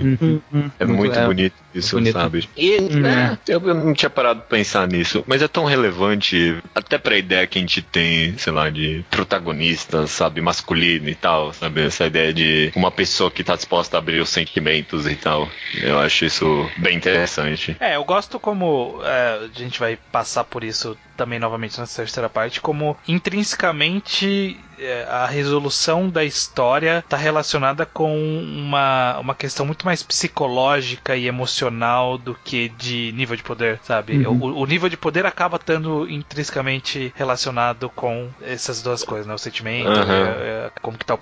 É 0.80 0.86
muito, 0.86 0.97
Muito- 0.97 1.19
é, 1.19 1.25
bonito 1.25 1.55
isso, 1.73 1.95
bonito. 1.95 2.13
sabe? 2.13 2.49
E 2.57 2.73
é, 2.75 3.38
eu 3.47 3.61
eu 3.67 3.73
não 3.73 3.93
tinha 3.93 4.09
parado 4.09 4.41
de 4.41 4.47
pensar 4.47 4.88
nisso, 4.88 5.23
mas 5.28 5.41
é 5.41 5.47
tão 5.47 5.65
relevante 5.65 6.57
até 6.73 6.97
pra 6.97 7.17
ideia 7.17 7.45
que 7.47 7.57
a 7.57 7.61
gente 7.61 7.82
tem, 7.82 8.38
sei 8.38 8.51
lá, 8.53 8.69
de 8.69 9.03
protagonista, 9.11 10.07
sabe, 10.07 10.41
masculino 10.41 11.09
e 11.09 11.15
tal, 11.15 11.53
sabe? 11.53 11.82
Essa 11.86 12.07
ideia 12.07 12.34
de 12.34 12.71
uma 12.75 12.91
pessoa 12.91 13.30
que 13.32 13.43
tá 13.43 13.55
disposta 13.55 13.97
a 13.97 13.99
abrir 13.99 14.19
os 14.19 14.30
sentimentos 14.30 15.05
e 15.07 15.15
tal. 15.15 15.49
Eu 15.82 15.99
acho 15.99 16.25
isso 16.25 16.69
bem 16.78 16.97
interessante. 16.97 17.75
É, 17.80 17.95
eu 17.95 18.03
gosto 18.03 18.39
como 18.39 18.99
é, 19.03 19.39
a 19.45 19.59
gente 19.59 19.80
vai 19.80 19.97
passar 20.11 20.43
por 20.43 20.63
isso 20.63 20.97
também 21.18 21.39
novamente 21.39 21.80
nessa 21.80 22.03
terceira 22.03 22.30
parte, 22.30 22.61
como 22.61 22.95
intrinsecamente 23.07 24.59
é, 24.80 25.05
a 25.09 25.26
resolução 25.26 26.07
da 26.09 26.24
história 26.24 26.99
está 26.99 27.18
relacionada 27.18 27.86
com 27.86 28.15
uma, 28.15 29.18
uma 29.20 29.36
questão 29.36 29.65
muito 29.65 29.86
mais 29.86 30.03
psicológica 30.03 31.15
e 31.15 31.26
emocional 31.28 32.18
do 32.18 32.36
que 32.36 32.70
de 32.70 33.11
nível 33.15 33.36
de 33.36 33.43
poder, 33.43 33.80
sabe? 33.84 34.26
Uhum. 34.28 34.38
O, 34.53 34.61
o 34.61 34.65
nível 34.65 34.88
de 34.89 34.97
poder 34.97 35.26
acaba 35.26 35.57
estando 35.57 36.07
intrinsecamente 36.09 37.11
relacionado 37.15 37.89
com 37.89 38.30
essas 38.41 38.82
duas 38.82 39.03
coisas, 39.03 39.26
né? 39.26 39.34
O 39.34 39.38
sentimento, 39.38 39.88
Uhum. 39.89 40.11
é, 40.11 40.68
é, 40.68 40.72
como 40.82 40.97
que 40.97 41.05
tá 41.05 41.15
o 41.15 41.18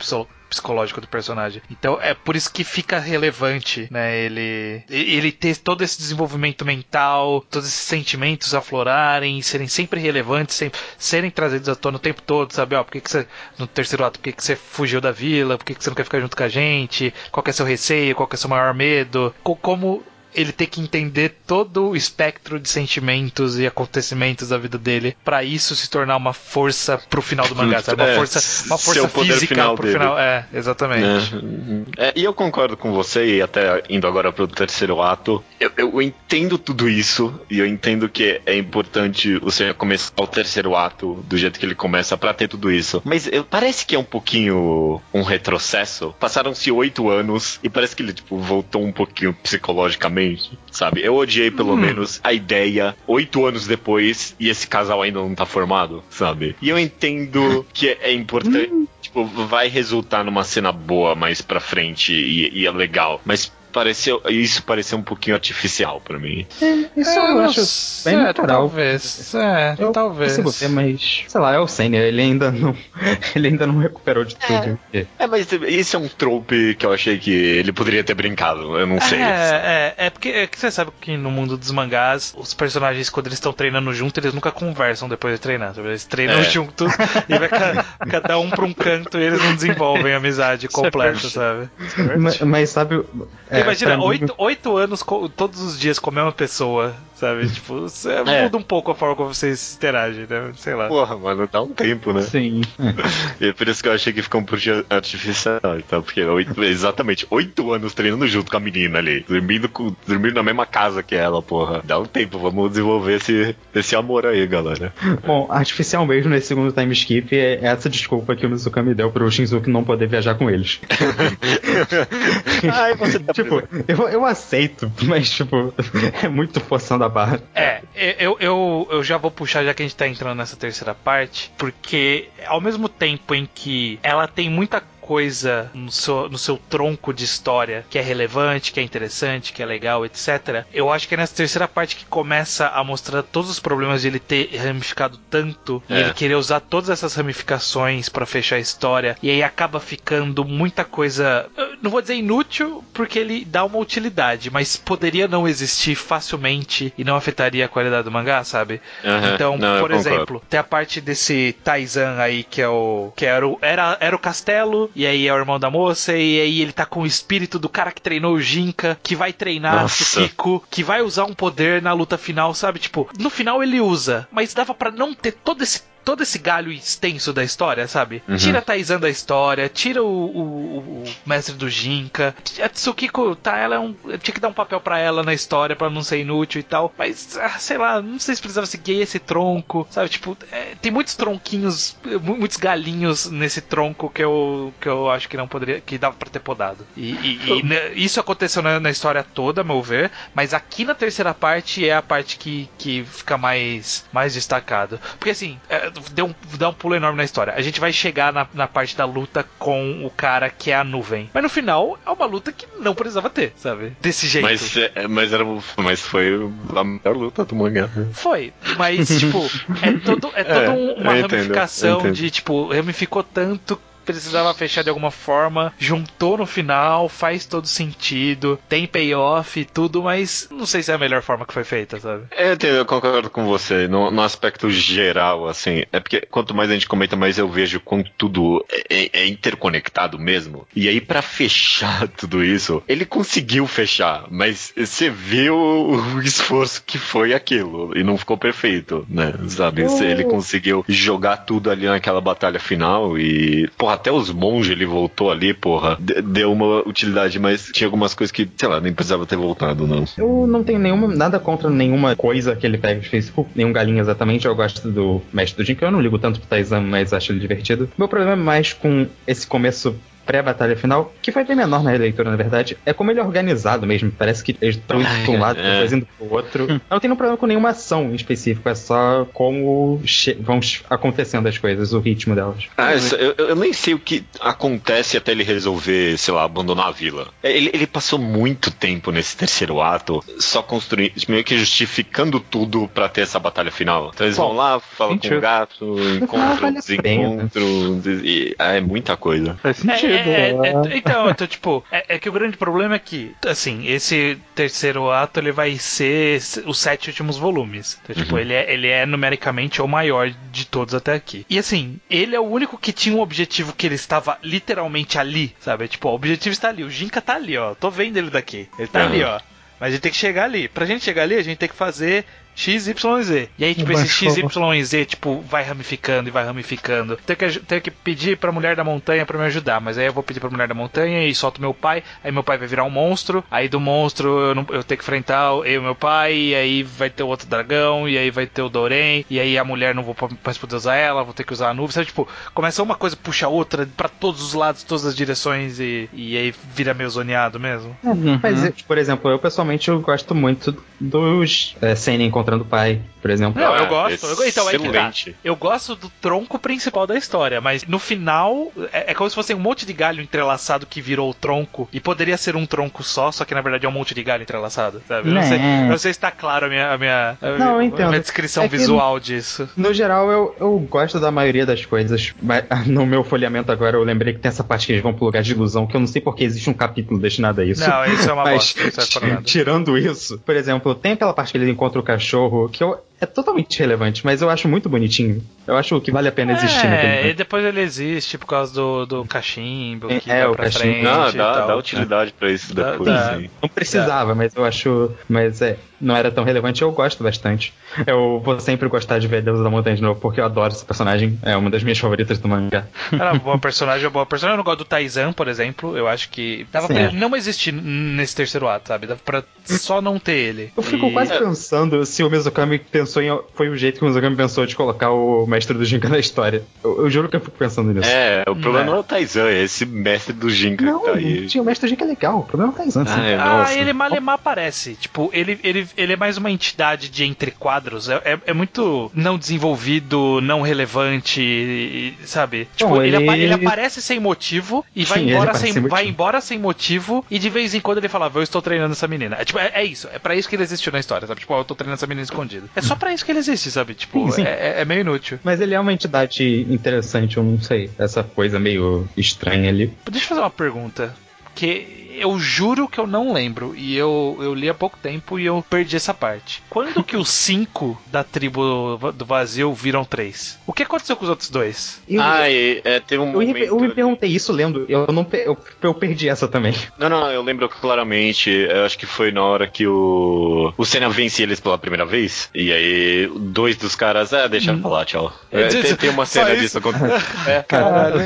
psicológico 0.50 1.02
do 1.02 1.08
personagem. 1.08 1.62
Então 1.70 2.00
é 2.02 2.14
por 2.14 2.36
isso 2.36 2.52
que 2.52 2.64
fica 2.64 3.00
relevante, 3.00 3.88
né? 3.92 4.18
Ele 4.18 4.84
ele 4.90 5.32
ter 5.32 5.58
todo 5.58 5.84
esse 5.84 5.98
desenvolvimento 5.98 6.64
mental, 6.66 7.42
todos 7.50 7.68
esses 7.68 7.80
sentimentos 7.80 8.54
aflorarem, 8.54 9.42
serem 9.42 9.68
sempre 9.68 10.00
relevantes, 10.00 10.56
sempre, 10.56 10.80
serem 10.98 11.30
trazidos 11.32 11.70
à 11.70 11.76
tona 11.76 11.98
o 11.98 12.00
tempo 12.00 12.22
todo, 12.22 12.52
sabe? 12.54 12.76
Ó, 12.76 12.84
por 12.84 12.92
que, 12.92 13.02
que 13.02 13.10
você 13.10 13.28
no 13.58 13.68
terceiro 13.68 14.06
ato, 14.06 14.20
por 14.20 14.24
que, 14.26 14.32
que 14.34 14.44
você 14.44 14.56
fugiu 14.56 15.02
da 15.02 15.12
vila? 15.12 15.58
Por 15.58 15.66
que, 15.66 15.76
que 15.76 15.84
você 15.84 15.90
não 15.90 15.96
quer 15.96 16.04
ficar 16.04 16.20
junto 16.20 16.36
com 16.38 16.44
a 16.44 16.50
gente? 16.50 17.14
Qual 17.32 17.44
é 17.48 17.52
seu 17.52 17.66
receio? 17.66 18.16
Qual 18.16 18.30
é 18.32 18.36
seu 18.38 18.50
maior 18.50 18.74
medo? 18.74 19.34
Co- 19.44 19.56
como 19.56 20.04
ele 20.36 20.52
ter 20.52 20.68
que 20.68 20.82
entender 20.82 21.36
todo 21.48 21.90
o 21.90 21.96
espectro 21.96 22.60
de 22.60 22.70
sentimentos 22.70 23.58
e 23.60 23.66
acontecimentos 23.66 24.50
da 24.50 24.58
vida 24.58 24.78
dele 24.78 25.16
pra 25.24 25.44
isso 25.44 25.76
se 25.76 25.90
tornar 25.90 26.18
uma 26.18 26.34
força 26.34 26.98
pro 27.10 27.22
final 27.22 27.48
do 27.48 27.56
mangá, 27.56 27.82
sabe? 27.82 28.02
Uma 28.02 28.10
É, 28.16 28.16
força, 28.16 28.66
uma 28.68 28.78
força 28.78 29.08
física 29.10 29.56
final 29.56 29.76
pro 29.76 29.86
dele. 29.86 29.98
final. 30.00 30.20
É, 30.20 30.46
exatamente. 30.54 31.36
né? 31.36 31.86
É, 31.98 32.14
e 32.16 32.24
eu 32.24 32.34
concordo 32.34 32.78
com 32.78 32.92
você, 32.94 33.38
e 33.38 33.42
até 33.42 33.84
indo 33.90 34.06
agora 34.08 34.32
pro 34.32 34.48
terceiro 34.48 35.02
ato, 35.02 35.44
eu, 35.60 35.72
eu 35.78 36.02
entendo 36.02 36.58
tudo 36.58 36.88
isso, 36.90 37.34
e 37.50 37.60
eu 37.60 37.66
entendo 37.66 38.08
que 38.10 38.42
é 38.46 38.58
importante 38.58 39.38
você 39.40 39.74
começar 39.74 40.12
o 40.20 40.28
terceiro 40.28 40.76
ato 40.76 41.24
do 41.28 41.38
jeito 41.38 41.60
que 41.60 41.66
ele 41.66 41.76
começa 41.76 42.18
pra 42.18 42.34
ter 42.34 42.48
tudo 42.48 42.72
isso. 42.72 43.02
Mas 43.06 43.28
eu- 43.32 43.44
parece 43.44 43.86
que 43.86 43.96
é 43.96 44.00
um 44.00 44.04
pouquinho 44.04 45.02
um 45.14 45.22
retrocesso. 45.22 46.14
Passaram-se 46.20 46.72
oito 46.72 47.10
anos, 47.10 47.60
e 47.64 47.70
parece 47.70 47.96
que 47.96 48.04
ele, 48.04 48.14
tipo, 48.14 48.38
voltou 48.38 48.84
um 48.84 48.92
pouquinho 48.92 49.34
psicologicamente, 49.34 50.25
sabe? 50.72 51.02
Eu 51.04 51.16
odiei, 51.16 51.52
pelo 51.52 51.76
menos, 51.76 52.20
a 52.24 52.34
ideia 52.34 52.96
oito 53.08 53.46
anos 53.46 53.68
depois, 53.68 54.36
e 54.40 54.50
esse 54.50 54.68
casal 54.68 55.02
ainda 55.02 55.20
não 55.20 55.36
tá 55.36 55.46
formado, 55.46 56.04
sabe? 56.10 56.56
E 56.62 56.70
eu 56.70 56.80
entendo 56.80 57.66
que 57.74 57.90
é, 57.90 57.98
é 58.02 58.14
importante 58.14 58.72
tipo, 59.02 59.26
vai 59.26 59.68
resultar 59.68 60.24
numa 60.24 60.44
cena 60.44 60.72
boa 60.72 61.16
mais 61.16 61.42
pra 61.42 61.60
frente 61.60 62.14
e, 62.14 62.62
e 62.62 62.66
é 62.66 62.72
legal. 62.72 63.22
Mas 63.24 63.52
pareceu, 63.76 64.22
isso 64.30 64.64
pareceu 64.64 64.98
um 64.98 65.04
pouquinho 65.04 65.36
artificial 65.36 66.00
pra 66.00 66.18
mim. 66.18 66.48
Isso 66.96 67.10
É, 67.10 67.32
eu 67.32 67.42
acho 67.42 67.66
sei, 67.66 68.14
bem 68.14 68.22
é, 68.22 68.26
natural. 68.28 68.56
Talvez. 68.70 69.36
É, 69.36 69.76
Eu 69.78 69.92
talvez. 69.92 70.38
ver, 70.60 70.70
mas. 70.70 71.26
Sei 71.28 71.42
lá, 71.42 71.54
é 71.54 71.60
o 71.60 71.68
Senna, 71.68 71.98
ele 71.98 72.22
ainda 72.22 72.52
não. 72.52 72.74
Ele 73.36 73.50
ainda 73.50 73.68
não 73.68 73.78
recuperou 73.80 74.24
de 74.24 74.36
tudo. 74.38 74.80
É, 74.94 75.28
mas 75.28 75.46
isso 75.68 75.98
é 75.98 76.00
um 76.00 76.08
trope 76.08 76.76
que 76.76 76.86
eu 76.86 76.94
achei 76.94 77.18
que 77.18 77.32
ele 77.32 77.74
poderia 77.74 78.02
ter 78.04 78.14
brincado, 78.14 78.78
eu 78.80 78.88
não 78.88 79.02
sei. 79.02 79.20
É, 79.20 79.94
é, 79.98 80.06
é 80.06 80.10
porque 80.10 80.30
é 80.30 80.48
que 80.48 80.58
você 80.58 80.72
sabe 80.72 80.92
que 81.02 81.18
no 81.18 81.30
mundo 81.30 81.58
dos 81.58 81.70
mangás, 81.72 82.34
os 82.38 82.54
personagens, 82.54 83.10
quando 83.10 83.28
eles 83.28 83.36
estão 83.38 83.52
treinando 83.52 83.94
junto, 83.94 84.18
eles 84.20 84.34
nunca 84.34 84.52
conversam 84.54 85.10
depois 85.10 85.34
de 85.34 85.42
treinar. 85.42 85.74
sabe? 85.76 85.90
Eles 85.90 86.06
treinam 86.06 86.38
É. 86.40 86.44
juntos 86.44 86.94
e 87.28 87.38
vai 87.38 87.50
ca- 87.50 87.84
cada 88.10 88.40
um 88.40 88.50
pra 88.50 88.64
um 88.64 88.74
canto 88.74 89.18
e 89.18 89.24
eles 89.24 89.42
não 89.44 89.54
desenvolvem 89.54 90.14
amizade 90.14 90.68
é 90.68 90.70
completa, 90.70 91.28
sabe? 91.28 91.70
Mas, 92.18 92.40
mas 92.40 92.70
sabe. 92.70 93.04
é, 93.50 93.64
Imagina, 93.66 94.04
oito, 94.04 94.34
oito 94.38 94.78
anos 94.78 95.04
todos 95.36 95.62
os 95.62 95.80
dias 95.80 96.00
com 96.00 96.10
a 96.10 96.14
mesma 96.14 96.32
pessoa, 96.32 96.96
sabe? 97.16 97.48
Tipo, 97.56 97.82
você 97.82 98.12
É. 98.12 98.44
muda 98.44 98.58
um 98.58 98.62
pouco 98.64 98.92
a 98.92 98.96
forma 98.96 99.16
como 99.16 99.34
vocês 99.34 99.76
interagem, 99.76 100.26
né? 100.30 100.52
Sei 100.56 100.74
lá. 100.74 100.88
Porra, 100.88 101.18
mano, 101.18 101.48
dá 101.52 101.62
um 101.62 101.70
tempo, 101.70 102.14
né? 102.14 102.22
Sim. 102.22 102.62
E 103.40 103.48
é 103.48 103.54
por 103.54 103.68
isso 103.68 103.82
que 103.84 103.90
eu 103.90 103.94
achei 103.94 104.14
que 104.14 104.22
ficou 104.22 104.40
um 104.42 104.46
pouquinho 104.46 104.86
artificial, 104.90 105.60
tá? 105.90 106.02
Porque 106.02 106.24
oito, 106.24 106.64
exatamente, 106.64 107.26
oito 107.30 107.74
anos 107.74 107.94
treinando 107.94 108.28
junto 108.28 108.50
com 108.50 108.58
a 108.58 108.60
menina 108.60 109.00
ali, 109.00 109.26
dormindo, 109.28 109.68
com, 109.68 109.94
dormindo 110.08 110.36
na 110.36 110.44
mesma 110.44 110.66
casa 110.66 111.04
que 111.04 111.16
ela, 111.16 111.42
porra. 111.42 111.82
Dá 111.84 112.00
um 112.00 112.06
tempo, 112.06 112.38
vamos 112.40 112.70
desenvolver 112.70 113.16
esse, 113.16 113.56
esse 113.74 113.96
amor 113.96 114.26
aí, 114.26 114.46
galera. 114.48 114.94
Bom, 115.26 115.48
artificial 115.50 116.06
mesmo 116.06 116.30
nesse 116.30 116.48
segundo 116.48 116.72
time 116.72 116.94
skip 116.94 117.36
é 117.36 117.60
essa 117.66 117.90
desculpa 117.90 118.36
que 118.36 118.46
o 118.46 118.50
Mizukami 118.50 118.94
deu 118.94 119.12
pro 119.12 119.30
Shinzuki 119.30 119.70
não 119.70 119.84
poder 119.84 120.08
viajar 120.08 120.36
com 120.36 120.50
eles. 120.50 120.80
Ai, 122.72 122.96
você 122.96 123.20
tá 123.20 123.34
tipo, 123.62 123.86
eu, 123.88 124.10
eu 124.10 124.26
aceito, 124.26 124.92
mas, 125.04 125.30
tipo, 125.30 125.74
é 126.24 126.28
muito 126.28 126.60
forçando 126.60 127.04
a 127.04 127.10
barra. 127.10 127.42
É, 127.54 127.82
eu, 127.96 128.38
eu, 128.40 128.88
eu 128.92 129.04
já 129.04 129.18
vou 129.18 129.32
puxar 129.32 129.64
já 129.64 129.74
que 129.74 129.82
a 129.82 129.86
gente 129.86 129.96
tá 129.96 130.08
entrando 130.08 130.38
nessa 130.38 130.56
terceira 130.56 130.94
parte, 130.94 131.52
porque 131.58 132.30
ao 132.46 132.62
mesmo 132.62 132.88
tempo 132.90 133.34
em 133.34 133.48
que 133.54 134.00
ela 134.04 134.28
tem 134.28 134.50
muita 134.50 134.82
coisa 135.06 135.70
no 135.74 135.92
seu, 135.92 136.28
no 136.30 136.38
seu 136.38 136.58
tronco 136.58 137.14
de 137.14 137.24
história 137.24 137.86
que 137.90 137.98
é 138.00 138.02
relevante, 138.02 138.72
que 138.72 138.80
é 138.80 138.84
interessante, 138.84 139.54
que 139.54 139.62
é 139.62 139.66
legal, 139.66 140.06
etc. 140.06 140.66
Eu 140.74 140.92
acho 140.92 141.08
que 141.08 141.14
é 141.14 141.18
nessa 141.18 141.36
terceira 141.36 141.68
parte 141.68 141.96
que 141.96 142.06
começa 142.06 142.68
a 142.70 142.84
mostrar 142.84 143.22
todos 143.24 143.50
os 143.50 143.60
problemas 143.60 144.02
de 144.02 144.08
ele 144.08 144.20
ter 144.20 144.50
ramificado 144.56 145.18
tanto 145.30 145.82
e 145.90 145.94
É. 145.94 146.00
ele 146.00 146.14
querer 146.14 146.36
usar 146.36 146.60
todas 146.60 146.90
essas 146.90 147.14
ramificações 147.16 148.10
pra 148.10 148.26
fechar 148.26 148.56
a 148.56 148.60
história 148.60 149.16
e 149.22 149.30
aí 149.30 149.44
acaba 149.44 149.80
ficando 149.80 150.44
muita 150.44 150.84
coisa, 150.84 151.48
não 151.82 151.92
vou 151.92 152.02
dizer 152.02 152.16
inútil, 152.16 152.84
porque 152.94 153.20
ele 153.20 153.46
dá 153.46 153.64
uma 153.64 153.78
utilidade, 153.78 154.50
mas 154.50 154.76
poderia 154.76 155.28
não 155.28 155.48
existir 155.48 155.96
facilmente 155.96 156.94
e 156.98 157.04
não 157.04 157.16
afetaria 157.16 157.66
a 157.66 157.70
qualidade 157.70 158.04
do 158.04 158.12
mangá, 158.12 158.44
sabe? 158.44 158.82
Aham. 159.04 159.34
Então, 159.34 159.58
Não, 159.58 159.80
por 159.80 159.90
concordo. 159.92 159.96
exemplo, 159.96 160.44
tem 160.50 160.60
a 160.60 160.64
parte 160.64 161.00
desse 161.00 161.56
Taizan 161.64 162.18
aí 162.18 162.44
que 162.44 162.62
é 162.62 162.68
o 162.68 163.12
que 163.16 163.26
era 163.26 163.48
o, 163.48 163.58
era, 163.62 163.98
era 164.00 164.16
o 164.16 164.20
castelo 164.20 164.90
e 164.96 165.06
aí 165.06 165.28
é 165.28 165.34
o 165.34 165.38
irmão 165.38 165.60
da 165.60 165.70
moça 165.70 166.14
e 166.14 166.40
aí 166.40 166.62
ele 166.62 166.72
tá 166.72 166.86
com 166.86 167.02
o 167.02 167.06
espírito 167.06 167.60
do 167.60 167.68
cara 167.68 167.92
que 167.92 168.02
treinou 168.02 168.34
o 168.34 168.42
Jinka, 168.42 168.98
que 169.04 169.16
vai 169.16 169.34
treinar 169.34 169.82
Nossa. 169.82 170.04
Tsukiko, 170.04 170.64
que 170.70 170.84
vai 170.84 171.02
usar 171.02 171.26
um 171.26 171.34
poder 171.34 171.82
na 171.82 171.94
luta 171.94 172.18
final, 172.18 172.54
sabe? 172.54 172.80
Tipo, 172.80 173.10
no 173.20 173.30
final 173.30 173.62
ele 173.62 173.82
usa, 173.82 174.28
mas 174.32 174.54
dava 174.54 174.74
pra 174.74 174.92
não 174.92 175.14
ter 175.14 175.34
todo 175.34 175.64
esse 175.64 175.84
todo 176.06 176.22
esse 176.24 176.38
galho 176.40 176.72
extenso 176.72 177.34
da 177.34 177.44
história, 177.44 177.88
sabe? 177.88 178.22
Uhum. 178.30 178.38
Tira 178.38 178.60
a 178.60 178.62
Taizan 178.62 179.00
da 179.00 179.10
história, 179.10 179.68
tira 179.68 180.04
o, 180.04 180.08
o- 180.08 180.78
o- 180.80 181.04
mestre 181.26 181.56
do 181.56 181.70
Jinka. 181.70 182.36
A 182.64 182.70
Tsukiko, 182.70 183.36
tá, 183.36 183.58
ela 183.58 183.76
é 183.76 183.80
um. 183.80 183.94
Tinha 184.22 184.34
que 184.34 184.40
dar 184.40 184.48
um 184.50 184.54
papel 184.54 184.80
pra 184.80 185.00
ela 185.00 185.24
na 185.24 185.34
história 185.34 185.76
pra 185.76 185.90
não 185.90 186.04
ser 186.04 186.20
inútil 186.20 186.60
e 186.60 186.64
tal. 186.64 186.94
Mas, 186.98 187.38
ah, 187.38 187.58
sei 187.60 187.78
lá, 187.78 188.02
não 188.02 188.20
sei 188.20 188.36
se 188.36 188.42
precisava 188.42 188.68
seguir 188.68 189.02
esse 189.02 189.20
tronco, 189.20 189.88
sabe? 189.90 190.10
Tipo, 190.10 190.38
é, 190.52 190.76
tem 190.82 190.92
muitos 190.92 191.16
tronquinhos, 191.16 191.98
mu- 192.22 192.38
muitos 192.38 192.58
galinhos 192.58 193.30
nesse 193.30 193.62
tronco 193.62 194.10
que 194.10 194.24
eu, 194.24 194.74
que 194.80 194.88
eu 194.88 195.10
acho 195.10 195.28
que 195.28 195.36
não 195.38 195.48
poderia. 195.48 195.82
que 195.82 195.98
dava 195.98 196.16
pra 196.16 196.30
ter 196.30 196.40
podado. 196.40 196.86
E, 196.96 197.12
e- 197.12 197.60
e, 197.60 197.64
né, 197.64 197.94
isso 197.94 198.20
aconteceu 198.20 198.62
na, 198.62 198.80
na 198.80 198.90
história 198.92 199.24
toda, 199.24 199.62
a 199.62 199.64
meu 199.64 199.82
ver. 199.82 200.12
Mas 200.34 200.54
aqui 200.54 200.86
na 200.86 200.94
terceira 200.94 201.34
parte 201.34 201.88
é 201.88 201.96
a 201.96 202.02
parte 202.02 202.38
que, 202.38 202.70
que 202.78 203.04
fica 203.06 203.38
mais, 203.38 204.06
mais 204.14 204.34
destacado. 204.36 205.00
Porque 205.18 205.32
assim, 205.32 205.60
é, 205.70 205.90
deu 206.14 206.26
um, 206.28 206.36
dá 206.58 206.70
um 206.70 206.74
pulo 206.74 206.96
enorme 206.96 207.18
na 207.18 207.24
história. 207.24 207.54
A 207.56 207.62
gente 207.62 207.80
vai 207.80 207.92
chegar 207.94 208.32
na, 208.34 208.48
na 208.54 208.68
parte 208.68 208.96
da 208.96 209.06
luta 209.06 209.46
com 209.60 210.06
o 210.06 210.10
cara 210.10 210.50
que 210.50 210.72
é 210.72 210.76
a 210.76 210.84
nuvem. 210.84 211.30
Mas 211.34 211.44
no 211.44 211.50
final 211.50 211.98
é 212.06 212.10
uma 212.10 212.26
luta 212.26 212.52
que 212.52 212.66
não 212.80 212.94
precisava 212.96 213.30
ter, 213.30 213.54
sabe? 213.58 213.94
Desse 214.02 214.28
jeito. 214.28 214.44
Mas, 214.46 214.76
é, 214.78 215.08
mas, 215.08 215.34
era, 215.34 215.44
mas 215.78 216.02
foi 216.02 216.34
a 216.76 216.84
melhor 216.84 217.16
luta 217.16 217.46
do 217.46 217.56
mangá. 217.56 217.88
né? 217.96 218.08
Foi, 218.14 218.54
mas 218.78 219.08
tipo, 219.20 219.40
é 219.82 219.92
todo, 220.04 220.32
é 220.36 220.44
toda 220.44 220.66
É, 220.66 220.70
um- 220.70 220.94
uma 220.94 221.18
entendo, 221.18 221.32
ramificação 221.32 222.00
entendo. 222.00 222.14
de 222.14 222.30
tipo, 222.32 222.74
ramificou 222.74 223.24
tanto 223.24 223.80
precisava 224.06 224.54
fechar 224.54 224.84
de 224.84 224.90
alguma 224.90 225.12
forma, 225.12 225.74
juntou 225.78 226.38
no 226.38 226.46
final, 226.46 227.10
faz 227.10 227.46
todo 227.46 227.68
sentido, 227.68 228.60
tem 228.70 228.86
payoff 228.88 229.60
e 229.60 229.66
tudo, 229.66 230.04
mas 230.04 230.48
não 230.52 230.66
sei 230.66 230.84
se 230.84 230.92
é 230.92 230.96
a 230.96 230.98
melhor 230.98 231.22
forma 231.22 231.46
que 231.46 231.54
foi 231.54 231.64
feita, 231.64 232.00
sabe? 232.00 232.26
É, 232.32 232.50
eu 232.50 232.54
entendo, 232.54 232.76
eu 232.76 232.86
concordo 232.86 233.30
com 233.30 233.46
você. 233.46 233.88
No, 233.88 234.12
no 234.12 234.22
aspecto 234.22 234.70
geral, 234.70 235.48
assim, 235.48 235.84
é 235.92 236.00
porque 236.00 236.22
quanto 236.22 236.54
mais 236.54 236.70
a 236.70 236.74
gente 236.74 236.88
comenta, 236.88 237.16
mais 237.16 237.38
eu 237.38 237.50
vejo 237.50 237.80
como 237.80 238.04
tudo 238.18 238.64
é, 238.90 239.22
é 239.22 239.28
interconectado 239.28 240.20
mesmo. 240.20 240.68
E 240.76 240.88
aí, 240.88 241.02
pra 241.02 241.22
fechar 241.22 242.08
tudo 242.16 242.44
isso, 242.44 242.84
ele 242.88 243.06
conseguiu 243.06 243.66
fechar, 243.68 244.26
mas 244.30 244.74
você 244.76 245.10
vê 245.10 245.50
o, 245.50 246.16
o 246.16 246.22
esforço 246.22 246.84
que 246.86 246.98
foi 246.98 247.34
aquilo. 247.34 247.98
E 247.98 248.04
não 248.04 248.18
ficou 248.18 248.38
perfeito, 248.38 249.06
né? 249.10 249.34
Sabe? 249.50 249.84
Ele 250.02 250.24
conseguiu 250.26 250.84
jogar 250.88 251.38
tudo 251.38 251.70
ali 251.70 251.86
naquela 251.86 252.22
batalha 252.22 252.60
final 252.60 253.18
e, 253.18 253.68
porra, 253.78 253.95
até 253.96 254.12
os 254.12 254.32
monges 254.32 254.72
ele 254.72 254.86
voltou 254.86 255.32
ali, 255.32 255.54
porra. 255.54 255.98
de- 256.00 256.22
Deu 256.22 256.52
uma 256.52 256.88
utilidade, 256.88 257.40
mas 257.40 257.70
tinha 257.74 257.88
algumas 257.88 258.14
coisas 258.14 258.32
que, 258.32 258.48
sei 258.56 258.70
lá, 258.70 258.80
nem 258.80 258.94
precisava 258.94 259.26
ter 259.26 259.36
voltado, 259.36 259.88
não. 259.88 260.06
Eu 260.18 260.46
não 260.48 260.64
tenho 260.64 260.80
nenhuma, 260.80 261.08
nada 261.08 261.40
contra 261.40 261.70
nenhuma 261.70 262.16
coisa 262.16 262.56
que 262.56 262.66
ele 262.66 262.78
pega 262.78 263.00
de 263.02 263.10
Facebook, 263.10 263.50
nenhum 263.56 263.74
galinho 263.74 264.00
exatamente. 264.00 264.46
Eu 264.46 264.56
gosto 264.56 264.90
do 264.92 265.22
Mestre 265.34 265.64
do 265.64 265.66
Jin, 265.68 265.76
que 265.76 265.84
eu 265.84 265.92
não 265.92 266.02
ligo 266.02 266.20
tanto 266.20 266.40
pro 266.40 266.50
Taizan, 266.50 266.82
mas 266.82 267.14
acho 267.14 267.32
ele 267.32 267.40
divertido. 267.40 267.90
Meu 267.98 268.08
problema 268.08 268.34
é 268.34 268.36
mais 268.36 268.74
com 268.74 269.08
esse 269.28 269.46
começo 269.48 269.96
pré-batalha 270.26 270.76
final, 270.76 271.14
que 271.22 271.32
foi 271.32 271.44
bem 271.44 271.56
menor 271.56 271.84
na 271.84 271.92
releitura, 271.92 272.30
na 272.30 272.36
verdade, 272.36 272.78
é 272.86 272.94
como 272.94 273.12
ele 273.12 273.20
é 273.20 273.24
organizado 273.24 273.86
mesmo. 273.86 274.12
Parece 274.12 274.44
que 274.44 274.56
eles 274.62 274.76
estão 274.76 275.00
indo 275.00 275.10
pra 275.24 275.32
um 275.34 275.40
lado, 275.40 275.60
É. 275.60 275.86
indo 275.86 276.08
pro 276.18 276.34
outro. 276.34 276.66
Eu 276.70 276.82
não 276.90 277.00
tenho 277.00 277.16
problema 277.16 277.38
com 277.38 277.46
nenhuma 277.46 277.70
ação 277.70 278.12
em 278.12 278.16
específico, 278.16 278.68
é 278.70 278.76
só 278.76 279.26
como 279.34 280.02
vão 280.40 280.60
acontecendo 280.90 281.48
as 281.48 281.58
coisas, 281.58 281.94
o 281.94 282.00
ritmo 282.00 282.36
delas. 282.36 282.66
Ah, 282.78 282.96
isso- 282.96 283.16
eu, 283.16 283.34
eu 283.38 283.56
nem 283.56 283.72
sei 283.74 283.94
o 283.94 284.00
que 284.00 284.24
acontece 284.40 285.18
até 285.18 285.32
ele 285.32 285.44
resolver, 285.44 286.18
sei 286.18 286.34
lá, 286.34 286.44
abandonar 286.44 286.88
a 286.88 286.92
vila. 286.92 287.28
Ele, 287.44 287.70
ele 287.74 287.86
passou 287.88 288.18
muito 288.18 288.72
tempo 288.72 289.12
nesse 289.12 289.36
terceiro 289.38 289.82
ato 289.82 290.24
só 290.40 290.62
construindo, 290.62 291.14
meio 291.28 291.44
que 291.44 291.58
justificando 291.58 292.40
tudo 292.40 292.88
pra 292.94 293.08
ter 293.10 293.22
essa 293.22 293.40
batalha 293.40 293.72
final. 293.72 294.12
Então 294.14 294.26
eles 294.26 294.38
Bom, 294.38 294.48
vão 294.48 294.56
lá, 294.58 294.80
falam 294.80 295.18
com 295.18 295.28
o 295.28 295.42
gato, 295.42 295.96
encontram, 296.16 296.56
vale 296.56 296.78
a 296.80 296.82
pena. 296.82 296.82
desencontram, 296.82 298.02
e, 298.24 298.56
ah, 298.58 298.74
é 298.74 298.82
muita 298.82 299.16
coisa. 299.18 299.56
Faz 299.62 299.78
sentido. 299.78 300.14
É, 300.14 300.15
é, 300.20 300.54
né? 300.54 300.68
é, 300.94 300.98
então, 300.98 301.30
então, 301.30 301.48
tipo, 301.48 301.84
é, 301.92 302.16
é 302.16 302.20
que 302.20 302.30
o 302.30 302.32
grande 302.32 302.58
problema 302.58 302.96
é 302.96 303.00
que, 303.00 303.36
assim, 303.46 303.88
esse 303.88 304.38
terceiro 304.54 305.10
ato 305.12 305.40
ele 305.40 305.52
vai 305.52 305.78
ser 305.78 306.42
os 306.66 306.78
sete 306.80 307.10
últimos 307.10 307.38
volumes. 307.38 308.00
Então, 308.04 308.16
tipo, 308.16 308.34
Uhum. 308.36 308.40
ele, 308.42 308.54
é, 308.54 308.74
ele 308.74 308.88
é 308.88 309.06
numericamente 309.06 309.82
o 309.82 309.88
maior 309.88 310.30
de 310.52 310.66
todos 310.66 310.94
até 310.94 311.14
aqui. 311.14 311.46
E 311.50 311.58
assim, 311.60 312.00
ele 312.10 312.36
é 312.36 312.40
o 312.40 312.44
único 312.44 312.78
que 312.78 312.92
tinha 312.94 313.16
um 313.16 313.20
objetivo 313.22 313.74
que 313.74 313.86
ele 313.86 313.96
estava 313.96 314.38
literalmente 314.44 315.18
ali, 315.18 315.56
sabe? 315.60 315.88
Tipo, 315.88 316.10
o 316.10 316.14
objetivo 316.16 316.54
está 316.54 316.70
ali, 316.70 316.84
o 316.84 316.90
Jinka 316.90 317.22
tá 317.22 317.36
ali, 317.36 317.58
ó. 317.58 317.76
Tô 317.76 317.90
vendo 317.90 318.18
ele 318.18 318.30
daqui. 318.30 318.68
Ele 318.80 318.88
tá 318.88 319.00
Uhum. 319.02 319.06
ali, 319.08 319.24
ó. 319.24 319.40
Mas 319.80 319.90
a 319.90 319.92
gente 319.92 320.02
tem 320.02 320.12
que 320.12 320.18
chegar 320.18 320.46
ali. 320.46 320.68
Pra 320.70 320.86
gente 320.86 321.04
chegar 321.04 321.24
ali, 321.24 321.36
a 321.36 321.44
gente 321.44 321.58
tem 321.58 321.68
que 321.70 321.76
fazer 321.76 322.26
X, 322.56 322.88
Y 322.88 323.20
e 323.20 323.24
Z. 323.24 323.50
E 323.60 323.66
aí, 323.66 323.76
tipo, 323.76 323.92
esse 323.92 324.02
baixou. 324.02 324.30
X, 324.30 324.38
Y 324.38 324.74
e 324.74 324.84
Z, 324.84 325.06
tipo, 325.06 325.42
vai 325.42 325.64
ramificando 325.64 326.30
e 326.30 326.32
vai 326.32 326.46
ramificando. 326.46 327.18
Tenho 327.26 327.38
que, 327.38 327.60
tenho 327.60 327.82
que 327.82 327.92
pedir 327.92 328.38
pra 328.38 328.52
mulher 328.52 328.76
da 328.76 328.84
montanha 328.84 329.26
pra 329.26 329.38
me 329.38 329.46
ajudar. 329.46 329.82
Mas 329.82 329.98
aí 329.98 330.06
eu 330.06 330.14
vou 330.14 330.24
pedir 330.24 330.40
pra 330.40 330.50
mulher 330.50 330.68
da 330.68 330.74
montanha 330.74 331.28
e 331.28 331.36
solto 331.36 331.62
meu 331.62 331.74
pai. 331.74 332.04
Aí 332.24 332.32
meu 332.32 332.44
pai 332.44 332.58
vai 332.58 332.68
virar 332.68 332.84
um 332.84 332.90
monstro. 332.90 333.44
Aí 333.52 333.68
do 333.68 333.80
monstro 333.80 334.40
eu, 334.40 334.56
não, 334.56 334.66
eu 334.70 334.84
tenho 334.84 334.98
que 334.98 335.04
enfrentar 335.04 335.52
eu 335.52 335.66
e 335.66 335.80
meu 335.80 335.96
pai. 335.96 336.36
E 336.36 336.56
aí 336.56 336.84
vai 336.84 337.10
ter 337.10 337.24
o 337.24 337.28
outro 337.28 337.48
dragão. 337.48 338.08
E 338.08 338.18
aí 338.18 338.32
vai 338.32 338.48
ter 338.48 338.62
o 338.62 338.70
Doren. 338.70 339.24
E 339.30 339.40
aí 339.40 339.58
a 339.58 339.64
mulher 339.64 339.94
não 339.94 340.04
vou 340.04 340.16
mais 340.44 340.58
poder 340.58 340.76
usar 340.76 340.96
ela. 340.96 341.24
Vou 341.24 341.34
ter 341.34 341.44
que 341.44 341.54
usar 341.54 341.70
a 341.70 341.74
nuvem. 341.74 341.94
Sabe, 341.94 342.08
tipo, 342.08 342.28
começa 342.54 342.82
uma 342.82 342.96
coisa 342.96 343.16
puxa 343.16 343.48
a 343.48 343.50
outra 343.50 343.88
pra 343.98 344.08
todos 344.08 344.42
os 344.42 344.54
lados, 344.54 344.84
todas 344.84 345.06
as 345.06 345.16
direções. 345.16 345.80
E, 345.80 346.10
e 346.14 346.38
aí 346.38 346.54
vira 346.74 346.94
meio 346.94 347.10
zoneado 347.10 347.60
mesmo. 347.60 347.96
Uhum. 348.04 348.40
Mas, 348.42 348.82
por 348.82 348.98
exemplo, 348.98 349.30
eu 349.30 349.40
pessoalmente 349.40 349.90
eu 349.90 350.00
gosto 350.00 350.34
muito 350.34 350.76
dos 351.00 351.76
é, 351.82 351.96
Senna 351.96 352.24
encontrando 352.46 352.64
o 352.64 352.68
pai, 352.68 353.02
por 353.22 353.32
exemplo. 353.32 353.60
Não, 353.60 353.74
Ah, 353.74 353.78
eu 353.80 353.88
gosto. 353.88 354.26
Eu, 354.26 354.48
então, 354.48 354.68
aí 354.68 354.78
que 354.78 354.90
tá. 354.90 355.12
Eu 355.44 355.56
gosto 355.56 355.96
do 355.96 356.10
tronco 356.22 356.60
principal 356.60 357.08
da 357.08 357.18
história, 357.18 357.60
mas 357.60 357.84
no 357.86 357.98
final 357.98 358.72
é, 358.94 359.12
é 359.12 359.14
como 359.16 359.28
se 359.30 359.36
fosse 359.36 359.54
um 359.54 359.60
monte 359.60 359.86
de 359.86 359.94
galho 359.94 360.22
entrelaçado 360.22 360.86
que 360.86 361.02
virou 361.02 361.30
o 361.30 361.34
tronco 361.34 361.90
e 361.92 362.00
poderia 362.00 362.38
ser 362.38 362.56
um 362.56 362.66
tronco 362.66 363.04
só, 363.04 363.32
só 363.32 363.44
que 363.44 363.54
na 363.56 363.62
verdade 363.62 363.86
é 363.86 363.90
um 363.90 363.92
monte 363.92 364.14
de 364.14 364.24
galho 364.24 364.44
entrelaçado, 364.44 365.02
sabe? 365.08 365.28
Não, 365.30 365.36
Né. 365.36 365.44
sei, 365.48 365.58
eu 365.58 365.90
não 365.90 365.98
sei 365.98 366.14
se 366.14 366.20
tá 366.20 366.30
claro 366.32 366.68
a 366.68 366.70
minha, 366.70 366.92
a 366.94 366.98
minha, 366.98 367.38
a 367.42 367.50
Não, 367.58 367.80
minha- 367.80 368.06
a 368.06 368.10
minha 368.10 368.20
descrição 368.20 368.64
É 368.66 368.70
que- 368.70 368.78
visual 368.78 369.20
disso. 369.20 369.68
No 369.76 369.94
geral, 369.94 370.30
eu, 370.30 370.56
eu 370.60 370.78
gosto 370.80 371.20
da 371.20 371.32
maioria 371.32 371.66
das 371.66 371.84
coisas, 371.86 372.34
mas 372.42 372.64
no 372.86 373.06
meu 373.06 373.24
folheamento 373.24 373.72
agora 373.72 373.98
eu 373.98 374.04
lembrei 374.04 374.34
que 374.34 374.40
tem 374.40 374.50
essa 374.50 374.64
parte 374.64 374.86
que 374.86 374.92
eles 374.94 375.02
vão 375.04 375.14
pro 375.14 375.26
lugar 375.26 375.42
de 375.42 375.52
ilusão, 375.52 375.88
que 375.88 375.96
eu 375.96 376.00
não 376.00 376.08
sei 376.08 376.22
porque 376.22 376.44
existe 376.44 376.70
um 376.70 376.74
capítulo 376.74 377.20
destinado 377.20 377.62
a 377.62 377.66
isso. 377.66 377.88
Não, 377.90 378.06
isso 378.06 378.30
é 378.30 378.34
uma 378.34 378.44
Mas, 378.46 378.54
bosta, 378.74 378.84
não 378.84 378.92
serve 378.92 379.20
pra 379.20 379.28
nada. 379.30 379.42
tirando 379.44 379.98
isso, 379.98 380.38
por 380.46 380.56
exemplo, 380.56 380.94
tem 380.94 381.14
aquela 381.14 381.34
parte 381.34 381.52
que 381.52 381.58
eles 381.58 381.70
encontram 381.70 382.02
o 382.02 382.06
cachorro, 382.06 382.35
que 382.70 382.84
eu, 382.84 383.00
é 383.20 383.26
totalmente 383.26 383.80
relevante, 383.80 384.26
mas 384.26 384.42
eu 384.42 384.50
acho 384.50 384.68
muito 384.68 384.90
bonitinho. 384.90 385.42
Eu 385.68 385.76
acho 385.78 386.00
que 386.02 386.12
vale 386.12 386.28
a 386.28 386.32
pena 386.32 386.54
existir 386.54 386.88
naquele 386.88 387.14
É, 387.14 387.28
e 387.30 387.34
depois 387.34 387.64
ele 387.66 387.82
existe 387.82 388.38
por 388.38 388.46
causa 388.46 388.74
do, 388.74 389.06
do 389.06 389.26
cachimbo, 389.26 390.08
que 390.20 390.30
É, 390.32 390.48
o 390.48 390.54
pra 390.54 390.66
cachimbo. 390.66 390.84
frente 390.84 391.08
Ah, 391.08 391.30
e 391.34 391.38
dá, 391.38 391.54
tal. 391.54 391.68
dá 391.68 391.76
utilidade 391.78 392.34
pra 392.34 392.52
isso 392.52 392.74
Dá- 392.74 392.92
depois. 392.92 393.10
dá. 393.10 393.40
Não 393.62 393.70
precisava, 393.70 394.36
mas 394.36 394.56
eu 394.56 394.64
acho. 394.64 395.12
Mas 395.28 395.62
é, 395.62 395.78
não 396.00 396.16
era 396.16 396.30
tão 396.30 396.44
relevante, 396.44 396.82
eu 396.82 396.92
gosto 396.92 397.24
bastante. 397.24 397.74
Eu 398.06 398.40
vou 398.44 398.60
sempre 398.60 398.88
gostar 398.90 399.18
de 399.20 399.28
ver 399.28 399.42
Deus 399.42 399.64
da 399.64 399.70
Montanha 399.70 399.96
de 399.96 400.02
novo, 400.02 400.20
porque 400.20 400.40
eu 400.40 400.46
adoro 400.46 400.74
esse 400.74 400.86
personagem. 400.86 401.40
É 401.42 401.56
uma 401.58 401.70
das 401.70 401.82
minhas 401.84 401.98
favoritas 401.98 402.38
do 402.38 402.48
mangá. 402.48 402.86
Era 403.12 403.32
uma 403.32 403.40
boa 403.40 403.58
personagem, 403.58 404.06
uma 404.06 404.12
boa 404.12 404.26
personagem. 404.26 404.54
Eu 404.56 404.58
não 404.58 404.64
gosto 404.64 404.80
do 404.80 404.86
Taizan, 404.86 405.34
por 405.34 405.48
exemplo. 405.48 405.98
Eu 405.98 406.08
acho 406.08 406.30
que 406.30 406.68
dava 406.72 406.88
Sim, 406.88 406.94
pra 406.94 407.04
é. 407.04 407.06
ele 407.08 407.18
não 407.18 407.36
existir 407.36 407.72
nesse 407.72 408.36
terceiro 408.36 408.68
ato, 408.68 408.90
sabe? 408.90 409.08
Dava 409.08 409.20
pra 409.26 409.44
só 409.64 410.00
não 410.02 410.20
ter 410.20 410.34
ele. 410.36 410.72
Eu 410.78 410.84
fico 410.84 411.08
E- 411.08 411.14
quase 411.14 411.36
pensando 411.38 412.06
se 412.06 412.22
o 412.24 412.30
Mizukami 412.30 412.78
pensou 412.78 413.05
pensou 413.06 413.22
em. 413.22 413.40
Foi 413.54 413.70
o 413.70 413.78
jeito 413.78 414.00
que 414.00 414.04
o 414.06 414.08
Mizukami 414.08 414.36
pensou 414.36 414.66
de 414.66 414.76
colocar 414.76 415.12
o 415.12 415.46
mestre 415.48 415.78
do 415.78 415.86
Jinka 415.86 416.10
na 416.10 416.20
história. 416.20 416.64
Eu, 416.84 417.02
eu 417.04 417.10
juro 417.10 417.30
que 417.30 417.36
eu 417.36 417.40
fico 417.40 417.58
pensando 417.58 417.94
nisso. 417.94 418.10
É, 418.10 418.44
o 418.48 418.56
problema 418.56 418.82
É. 418.82 418.86
não 418.86 418.96
é 418.96 419.00
o 419.00 419.04
Taizan, 419.04 419.48
é 419.48 419.64
esse 419.64 419.86
mestre 419.86 420.34
do 420.34 420.50
Jinka 420.50 420.84
Não, 420.86 421.00
que 421.00 421.06
tá 421.06 421.14
aí. 421.18 421.48
tinha 421.48 421.62
o 421.62 421.66
mestre 421.66 421.88
do 421.88 421.90
Jinka 421.92 422.06
legal. 422.06 422.40
O 422.40 422.44
problema 422.44 422.74
tá 422.74 422.84
isso. 422.86 423.00
Ah, 423.00 423.26
é, 423.26 423.38
Ah, 423.40 423.74
ele 423.76 423.94
malemar 423.94 424.36
aparece. 424.36 424.96
Tipo, 424.96 425.30
ele, 425.34 425.60
ele, 425.64 425.88
ele 425.96 426.14
é 426.14 426.16
mais 426.18 426.38
uma 426.38 426.50
entidade 426.52 427.10
de 427.10 427.24
entre 427.24 427.52
quadros. 427.52 428.10
É, 428.10 428.16
é, 428.26 428.40
é 428.48 428.54
muito 428.54 429.12
não 429.14 429.38
desenvolvido, 429.38 430.40
não 430.42 430.62
relevante, 430.62 432.18
sabe? 432.26 432.68
Tipo, 432.76 432.92
Bom, 432.92 433.02
ele... 433.02 433.16
ele- 433.16 433.26
apa- 433.30 433.38
ele 433.38 433.54
aparece 433.54 434.02
sem 434.02 434.20
motivo 434.20 434.86
e 434.96 435.04
vai 435.06 435.20
Sim, 435.20 435.26
ele 435.26 435.34
embora 435.36 435.54
sem, 435.54 435.74
sem 435.74 435.82
vai 435.84 435.90
motivo. 435.90 436.10
embora 436.10 436.42
sem 436.42 436.60
motivo 436.60 437.26
e 437.30 437.40
de 437.40 437.50
vez 437.50 437.74
em 437.74 437.80
quando 437.80 438.00
ele 438.00 438.10
falava, 438.10 438.40
eu 438.40 438.44
estou 438.44 438.62
treinando 438.62 438.92
essa 438.94 439.08
menina. 439.08 439.38
É, 439.40 439.46
tipo, 439.46 439.60
é, 439.60 439.72
é 439.74 439.84
isso. 439.84 440.08
É 440.14 440.20
pra 440.20 440.36
isso 440.36 440.48
que 440.50 440.56
ele 440.56 440.64
existiu 440.64 440.92
na 440.92 441.00
história, 441.00 441.28
sabe? 441.28 441.40
Tipo, 441.40 441.54
"Ó, 441.54 441.60
eu 441.60 441.66
tô 441.66 441.76
treinando 441.76 441.96
essa 441.96 442.08
menina 442.08 442.24
escondida. 442.24 442.68
É 442.76 442.82
só 442.82 442.95
pra 442.98 443.14
isso 443.14 443.26
que 443.26 443.32
ele 443.32 443.40
existe, 443.40 443.70
sabe? 443.72 443.94
Tipo, 443.94 444.26
Sim, 444.32 444.38
sim. 444.38 444.44
É, 444.44 444.78
é- 444.78 444.82
é 444.82 444.86
meio 444.86 445.02
inútil. 445.02 445.40
Mas 445.44 445.60
ele 445.62 445.74
é 445.74 445.80
uma 445.80 445.94
entidade 445.94 446.66
interessante, 446.70 447.38
eu 447.38 447.44
não 447.44 447.60
sei. 447.62 447.90
Essa 447.98 448.24
coisa 448.24 448.60
meio 448.60 449.08
estranha 449.18 449.70
ali. 449.70 449.94
Deixa 450.10 450.26
eu 450.26 450.30
fazer 450.30 450.42
uma 450.42 450.50
pergunta. 450.50 451.16
Que 451.54 452.05
eu 452.18 452.38
juro 452.40 452.88
que 452.88 453.00
eu 453.00 453.08
não 453.08 453.34
lembro. 453.34 453.74
E 453.76 453.96
eu, 453.98 454.38
eu 454.42 454.54
li 454.54 454.70
há 454.70 454.74
pouco 454.74 454.98
tempo 455.02 455.40
e 455.40 455.46
eu 455.46 455.64
perdi 455.70 455.96
essa 455.96 456.14
parte. 456.14 456.62
Quando 456.70 457.04
que 457.04 457.18
os 457.18 457.30
cinco 457.30 458.00
da 458.08 458.24
tribo 458.24 458.98
do 459.14 459.26
vazio 459.26 459.74
viram 459.74 460.04
três? 460.06 460.58
O 460.66 460.74
que 460.74 460.84
aconteceu 460.84 461.16
com 461.16 461.24
os 461.24 461.30
outros 461.30 461.50
dois? 461.50 462.02
Eu, 462.08 462.22
Ah, 462.22 462.50
e, 462.50 462.82
é, 462.84 463.00
teve 463.00 463.22
um 463.22 463.32
eu, 463.34 463.40
me- 463.40 463.46
momento... 463.48 463.66
eu 463.66 463.80
me 463.80 463.90
perguntei 463.94 464.30
isso 464.30 464.52
lendo. 464.52 464.86
Eu, 464.90 465.08
não, 465.08 465.26
eu, 465.34 465.58
eu 465.82 465.94
perdi 465.94 466.30
essa 466.30 466.48
também. 466.48 466.74
Não, 466.98 467.10
não, 467.10 467.32
eu 467.32 467.42
lembro 467.42 467.68
claramente. 467.70 468.50
Eu 468.50 468.86
acho 468.86 468.98
que 468.98 469.06
foi 469.06 469.32
na 469.32 469.44
hora 469.44 469.68
que 469.68 469.86
o. 469.88 470.74
O 470.78 470.86
Senna 470.86 471.10
vence 471.10 471.42
eles 471.44 471.60
pela 471.60 471.78
primeira 471.78 472.06
vez. 472.06 472.50
E 472.54 472.72
aí, 472.72 473.32
dois 473.36 473.76
dos 473.78 473.96
caras. 473.96 474.34
Ah, 474.34 474.48
deixa 474.48 474.72
eu 474.72 474.80
falar, 474.80 475.06
tchau. 475.06 475.34
É, 475.52 475.68
tem, 475.68 475.96
tem 475.96 476.10
uma 476.10 476.26
cena 476.26 476.52
isso? 476.54 476.62
disso 476.62 476.78
acontecendo. 476.78 477.16
É, 477.48 477.62
Caralho, 477.64 478.20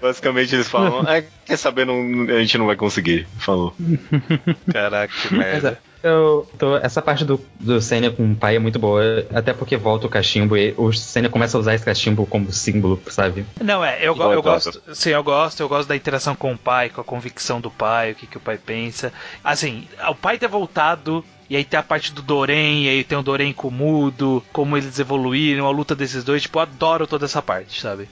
basicamente 0.00 0.54
eles 0.54 0.68
falam: 0.68 1.06
é, 1.08 1.24
quer 1.44 1.56
saber, 1.56 1.84
não, 1.86 1.94
a 2.34 2.40
gente 2.40 2.56
não 2.58 2.66
vai 2.66 2.76
conseguir. 2.76 3.07
Falou. 3.38 3.74
Caraca, 4.72 5.12
que 5.28 5.34
é, 5.40 5.76
eu 6.02 6.48
tô- 6.58 6.76
essa 6.76 7.02
parte 7.02 7.24
do, 7.24 7.40
do 7.58 7.80
Sênia 7.80 8.10
com 8.10 8.32
o 8.32 8.36
pai 8.36 8.56
é 8.56 8.58
muito 8.58 8.78
boa, 8.78 9.02
até 9.34 9.52
porque 9.52 9.76
volta 9.76 10.06
o 10.06 10.10
cachimbo 10.10 10.56
e 10.56 10.74
o 10.76 10.92
Sênia 10.92 11.28
começa 11.30 11.56
a 11.56 11.60
usar 11.60 11.74
esse 11.74 11.84
cachimbo 11.84 12.26
como 12.26 12.52
símbolo, 12.52 13.00
sabe? 13.08 13.44
Não, 13.60 13.84
é, 13.84 13.98
eu, 14.00 14.14
go- 14.14 14.32
eu 14.32 14.42
gosto. 14.42 14.80
Sim, 14.94 15.10
eu 15.10 15.22
gosto, 15.24 15.60
eu 15.60 15.68
gosto 15.68 15.88
da 15.88 15.96
interação 15.96 16.34
com 16.36 16.52
o 16.52 16.58
pai, 16.58 16.88
com 16.88 17.00
a 17.00 17.04
convicção 17.04 17.60
do 17.60 17.70
pai, 17.70 18.12
o 18.12 18.14
que, 18.14 18.26
que 18.26 18.36
o 18.36 18.40
pai 18.40 18.58
pensa. 18.58 19.12
Assim, 19.42 19.86
o 20.08 20.14
pai 20.14 20.38
ter 20.38 20.48
voltado. 20.48 21.24
E 21.50 21.56
aí 21.56 21.64
tem 21.64 21.80
a 21.80 21.82
parte 21.82 22.12
do 22.12 22.20
Doren, 22.20 22.82
e 22.82 22.88
aí 22.90 23.02
tem 23.02 23.16
o 23.16 23.22
Doren 23.22 23.54
com 23.54 23.68
o 23.68 23.70
Mudo, 23.70 24.44
como 24.52 24.76
eles 24.76 24.98
evoluíram, 24.98 25.64
a 25.66 25.70
luta 25.70 25.94
desses 25.96 26.22
dois, 26.22 26.42
tipo, 26.42 26.58
eu 26.58 26.62
adoro 26.62 27.06
toda 27.06 27.24
essa 27.24 27.40
parte, 27.40 27.80
sabe? 27.80 28.06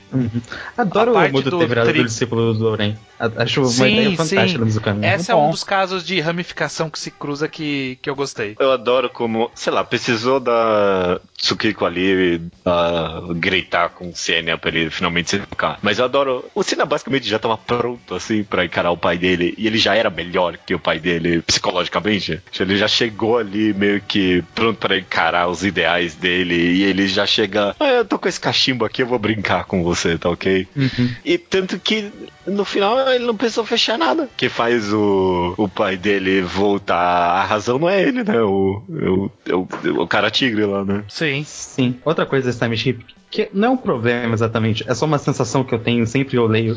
Adoro 0.74 1.10
A 1.10 1.12
o 1.12 1.14
parte 1.16 1.32
Mudo 1.32 1.50
do 1.50 1.58
ter 1.58 1.66
virado 1.68 1.86
tri- 1.88 1.98
do 1.98 2.04
discípulo 2.06 2.54
do 2.54 2.58
Doren. 2.60 2.96
Acho 3.18 3.60
uma 3.60 3.68
Sim, 3.68 3.92
ideia 3.92 4.10
sim. 4.10 4.16
fantástica 4.16 4.58
do 4.58 4.66
Mizukami. 4.66 5.06
Essa 5.06 5.32
é 5.32 5.34
bom. 5.34 5.48
um 5.48 5.50
dos 5.50 5.64
casos 5.64 6.04
de 6.04 6.20
ramificação 6.20 6.90
que 6.90 6.98
se 6.98 7.10
cruza 7.10 7.48
que, 7.48 7.98
que 8.02 8.10
eu 8.10 8.14
gostei. 8.14 8.56
Eu 8.58 8.72
adoro 8.72 9.08
como, 9.10 9.50
sei 9.54 9.72
lá, 9.72 9.82
precisou 9.84 10.38
da 10.38 11.20
Tsukiko 11.36 11.84
ali 11.84 12.36
uh, 12.66 13.34
gritar 13.34 13.90
com 13.90 14.08
o 14.10 14.16
Senna 14.16 14.56
pra 14.58 14.70
ele 14.70 14.90
finalmente 14.90 15.30
se 15.30 15.40
ficar. 15.40 15.78
Mas 15.82 15.98
eu 15.98 16.04
adoro. 16.04 16.44
O 16.54 16.62
Senna 16.62 16.84
basicamente 16.84 17.28
já 17.28 17.38
tava 17.38 17.56
pronto, 17.56 18.14
assim, 18.14 18.42
pra 18.44 18.64
encarar 18.64 18.90
o 18.90 18.96
pai 18.96 19.16
dele. 19.18 19.54
E 19.56 19.66
ele 19.66 19.78
já 19.78 19.94
era 19.94 20.10
melhor 20.10 20.58
que 20.58 20.74
o 20.74 20.78
pai 20.78 20.98
dele 20.98 21.42
psicologicamente. 21.42 22.40
Ele 22.58 22.76
já 22.76 22.88
chegou 22.88 23.38
ali 23.38 23.72
meio 23.72 24.00
que 24.00 24.42
pronto 24.54 24.78
pra 24.78 24.98
encarar 24.98 25.48
os 25.48 25.64
ideais 25.64 26.14
dele. 26.14 26.54
E 26.54 26.82
ele 26.82 27.06
já 27.08 27.26
chega. 27.26 27.74
Ah, 27.78 27.88
eu 27.88 28.04
tô 28.04 28.18
com 28.18 28.28
esse 28.28 28.40
cachimbo 28.40 28.84
aqui, 28.84 29.02
eu 29.02 29.06
vou 29.06 29.18
brincar 29.18 29.64
com 29.64 29.82
você, 29.82 30.18
tá 30.18 30.28
ok? 30.28 30.66
E 31.24 31.38
tanto 31.38 31.78
que 31.78 32.10
no 32.46 32.64
final 32.64 33.05
ele 33.14 33.24
não 33.26 33.36
precisou 33.36 33.64
fechar 33.64 33.98
nada. 33.98 34.28
Que 34.36 34.48
faz 34.48 34.92
o, 34.92 35.54
o 35.56 35.68
pai 35.68 35.96
dele 35.96 36.42
voltar. 36.42 36.96
A 36.96 37.44
razão 37.44 37.78
não 37.78 37.88
é 37.88 38.02
ele, 38.02 38.22
né? 38.24 38.40
O, 38.40 38.82
o, 38.88 39.30
o, 39.52 40.02
o 40.02 40.06
cara 40.06 40.30
tigre 40.30 40.64
lá, 40.64 40.84
né? 40.84 41.04
Sim. 41.08 41.42
Sim. 41.44 41.96
Outra 42.04 42.26
coisa 42.26 42.46
desse 42.46 42.58
time 42.58 42.74
skip, 42.74 43.04
que 43.30 43.48
não 43.52 43.68
é 43.68 43.70
um 43.72 43.76
problema 43.76 44.34
exatamente, 44.34 44.84
é 44.88 44.94
só 44.94 45.04
uma 45.04 45.18
sensação 45.18 45.62
que 45.64 45.74
eu 45.74 45.78
tenho, 45.78 46.06
sempre 46.06 46.36
eu 46.36 46.46
leio, 46.46 46.76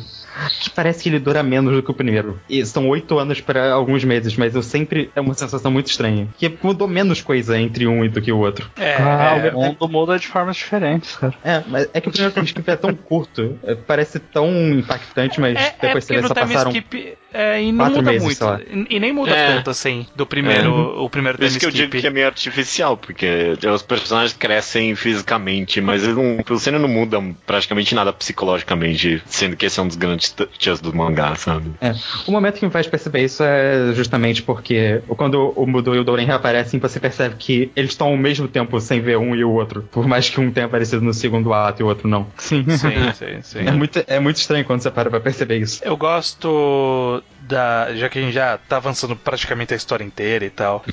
que 0.62 0.70
parece 0.70 1.04
que 1.04 1.10
ele 1.10 1.20
dura 1.20 1.44
menos 1.44 1.74
do 1.74 1.84
que 1.84 1.92
o 1.92 1.94
primeiro. 1.94 2.40
E 2.50 2.66
são 2.66 2.88
oito 2.90 3.18
anos 3.18 3.40
para 3.40 3.72
alguns 3.72 4.04
meses, 4.04 4.36
mas 4.36 4.56
eu 4.56 4.64
sempre. 4.64 5.10
É 5.16 5.22
uma 5.22 5.34
sensação 5.34 5.72
muito 5.72 5.88
estranha. 5.88 6.28
Que 6.38 6.52
mudou 6.62 6.88
menos 6.88 7.22
coisa 7.22 7.58
entre 7.60 7.88
um 7.88 8.04
e 8.04 8.10
do 8.10 8.22
que 8.22 8.32
o 8.32 8.38
outro. 8.40 8.70
É, 8.78 8.96
Ah, 8.96 9.38
é, 9.38 9.52
o 9.52 9.60
mundo 9.60 9.88
muda 9.88 10.18
de 10.18 10.28
formas 10.28 10.58
diferentes, 10.58 11.16
cara. 11.16 11.34
É, 11.44 11.64
mas 11.68 11.90
é 11.94 12.02
que 12.02 12.10
o 12.10 12.12
primeiro 12.12 12.34
time 12.34 12.46
skip 12.46 12.70
é 12.70 12.76
tão 12.76 12.94
curto, 12.96 13.58
é, 13.64 13.76
parece 13.76 14.20
tão 14.20 14.50
impactante, 14.72 15.40
mas 15.40 15.56
É, 15.58 15.68
é 15.68 15.76
depois 15.82 16.06
porque 16.06 16.19
você 16.19 16.19
só 16.28 16.34
time 16.34 16.48
passaram. 16.48 16.72
skip 16.72 17.18
é, 17.34 17.62
e 17.62 17.72
não 17.72 17.86
quatro 17.86 17.98
muda 17.98 18.12
meses, 18.12 18.40
muito. 18.40 18.64
E, 18.90 18.96
e 18.96 19.00
nem 19.00 19.14
muda 19.14 19.32
É. 19.32 19.56
tanto 19.56 19.70
assim 19.70 20.06
do 20.16 20.26
primeiro, 20.26 21.04
o 21.04 21.10
primeiro 21.10 21.38
Por 21.38 21.46
isso 21.46 21.60
que 21.60 21.66
eu 21.66 21.72
digo 21.72 21.92
que 21.92 22.06
é 22.06 22.10
meio 22.10 22.26
artificial, 22.26 22.98
porque 22.98 23.54
os 23.74 23.82
personagens 23.82 24.34
crescem 24.34 24.96
fisicamente, 24.96 25.80
mas 25.82 26.04
eles 26.04 26.16
não, 26.16 26.40
o 26.50 26.60
Senna 26.60 26.80
não 26.80 26.88
muda 26.88 27.22
praticamente 27.46 27.94
nada 27.94 28.12
psicologicamente, 28.12 29.22
sendo 29.28 29.56
que 29.56 29.66
esse 29.66 29.80
é 29.80 29.84
um 29.84 29.88
dos 29.88 29.96
grandes 29.96 30.32
touches 30.32 30.80
do 30.80 30.96
mangá, 30.96 31.36
sabe? 31.36 31.72
É. 31.82 31.94
O 32.28 32.32
momento 32.32 32.60
que 32.60 32.66
me 32.66 32.72
faz 32.72 32.88
perceber 32.88 33.24
isso 33.24 33.44
é 33.44 33.94
justamente 33.94 34.42
porque 34.42 35.02
quando 35.10 35.54
o 35.56 35.66
Mudo 35.66 35.96
e 35.96 36.00
o 36.00 36.04
Doren 36.04 36.26
reaparecem, 36.26 36.80
você 36.80 37.00
percebe 37.00 37.36
que 37.38 37.72
eles 37.76 37.92
estão 37.92 38.08
ao 38.08 38.18
mesmo 38.18 38.48
tempo 38.48 38.80
sem 38.80 39.02
ver 39.02 39.18
um 39.18 39.36
e 39.36 39.44
o 39.44 39.52
outro. 39.52 39.84
Por 39.92 40.08
mais 40.08 40.30
que 40.30 40.40
um 40.40 40.52
tenha 40.52 40.66
aparecido 40.66 41.02
no 41.02 41.14
segundo 41.14 41.54
ato 41.54 41.82
e 41.82 41.84
o 41.84 41.88
outro 41.88 42.08
não. 42.08 42.28
Sim. 42.38 42.66
Sim, 42.80 43.12
sim, 43.14 43.42
sim. 43.42 43.68
É 43.68 43.72
muito, 43.72 44.04
é 44.08 44.20
muito 44.20 44.38
estranho 44.38 44.64
quando 44.64 44.82
você 44.82 44.90
para 44.90 45.10
pra 45.10 45.20
perceber 45.20 45.58
isso. 45.58 45.82
Eu 45.84 45.98
gosto 45.98 47.19
da. 47.42 47.88
Já 47.96 48.10
que 48.10 48.20
a 48.20 48.22
gente 48.22 48.34
já 48.34 48.58
tá 48.58 48.78
avançando 48.78 49.16
praticamente 49.16 49.74
a 49.74 49.78
história 49.78 50.04
inteira 50.04 50.46
e 50.46 50.50
tal. 50.50 50.84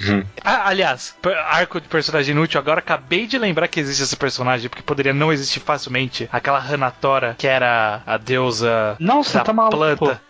Ah, 0.44 0.68
aliás, 0.68 1.16
arco 1.48 1.80
de 1.80 1.88
personagem 1.88 2.32
inútil, 2.32 2.58
agora 2.60 2.80
acabei 2.80 3.26
de 3.26 3.38
lembrar 3.38 3.68
que 3.68 3.80
existe 3.80 4.02
esse 4.02 4.16
personagem, 4.16 4.68
porque 4.68 4.82
poderia 4.82 5.12
não 5.14 5.32
existir 5.32 5.60
facilmente. 5.60 6.28
Aquela 6.32 6.58
Hanatora, 6.58 7.34
que 7.38 7.46
era 7.46 8.02
a 8.06 8.16
deusa 8.16 8.96
Não, 8.98 9.22
da 9.22 9.40
tá 9.44 9.52
maluco. 9.52 9.76
planta. 9.76 10.20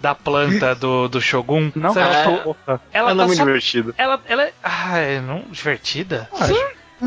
Da 0.00 0.12
planta 0.14 0.74
do, 0.74 1.08
do 1.08 1.20
Shogun. 1.20 1.70
Não, 1.76 1.94
Sabe, 1.94 2.08
tô- 2.24 2.56
ela 2.66 2.80
Ela 2.92 3.12
é 3.12 3.14
tá 3.14 3.24
muito 3.26 3.36
só 3.38 3.44
divertida. 3.44 3.94
Ela, 3.96 4.20
ela 4.26 4.42
é. 4.42 4.52
Ah, 4.62 4.98
é 4.98 5.20
não, 5.20 5.44
divertida? 5.50 6.28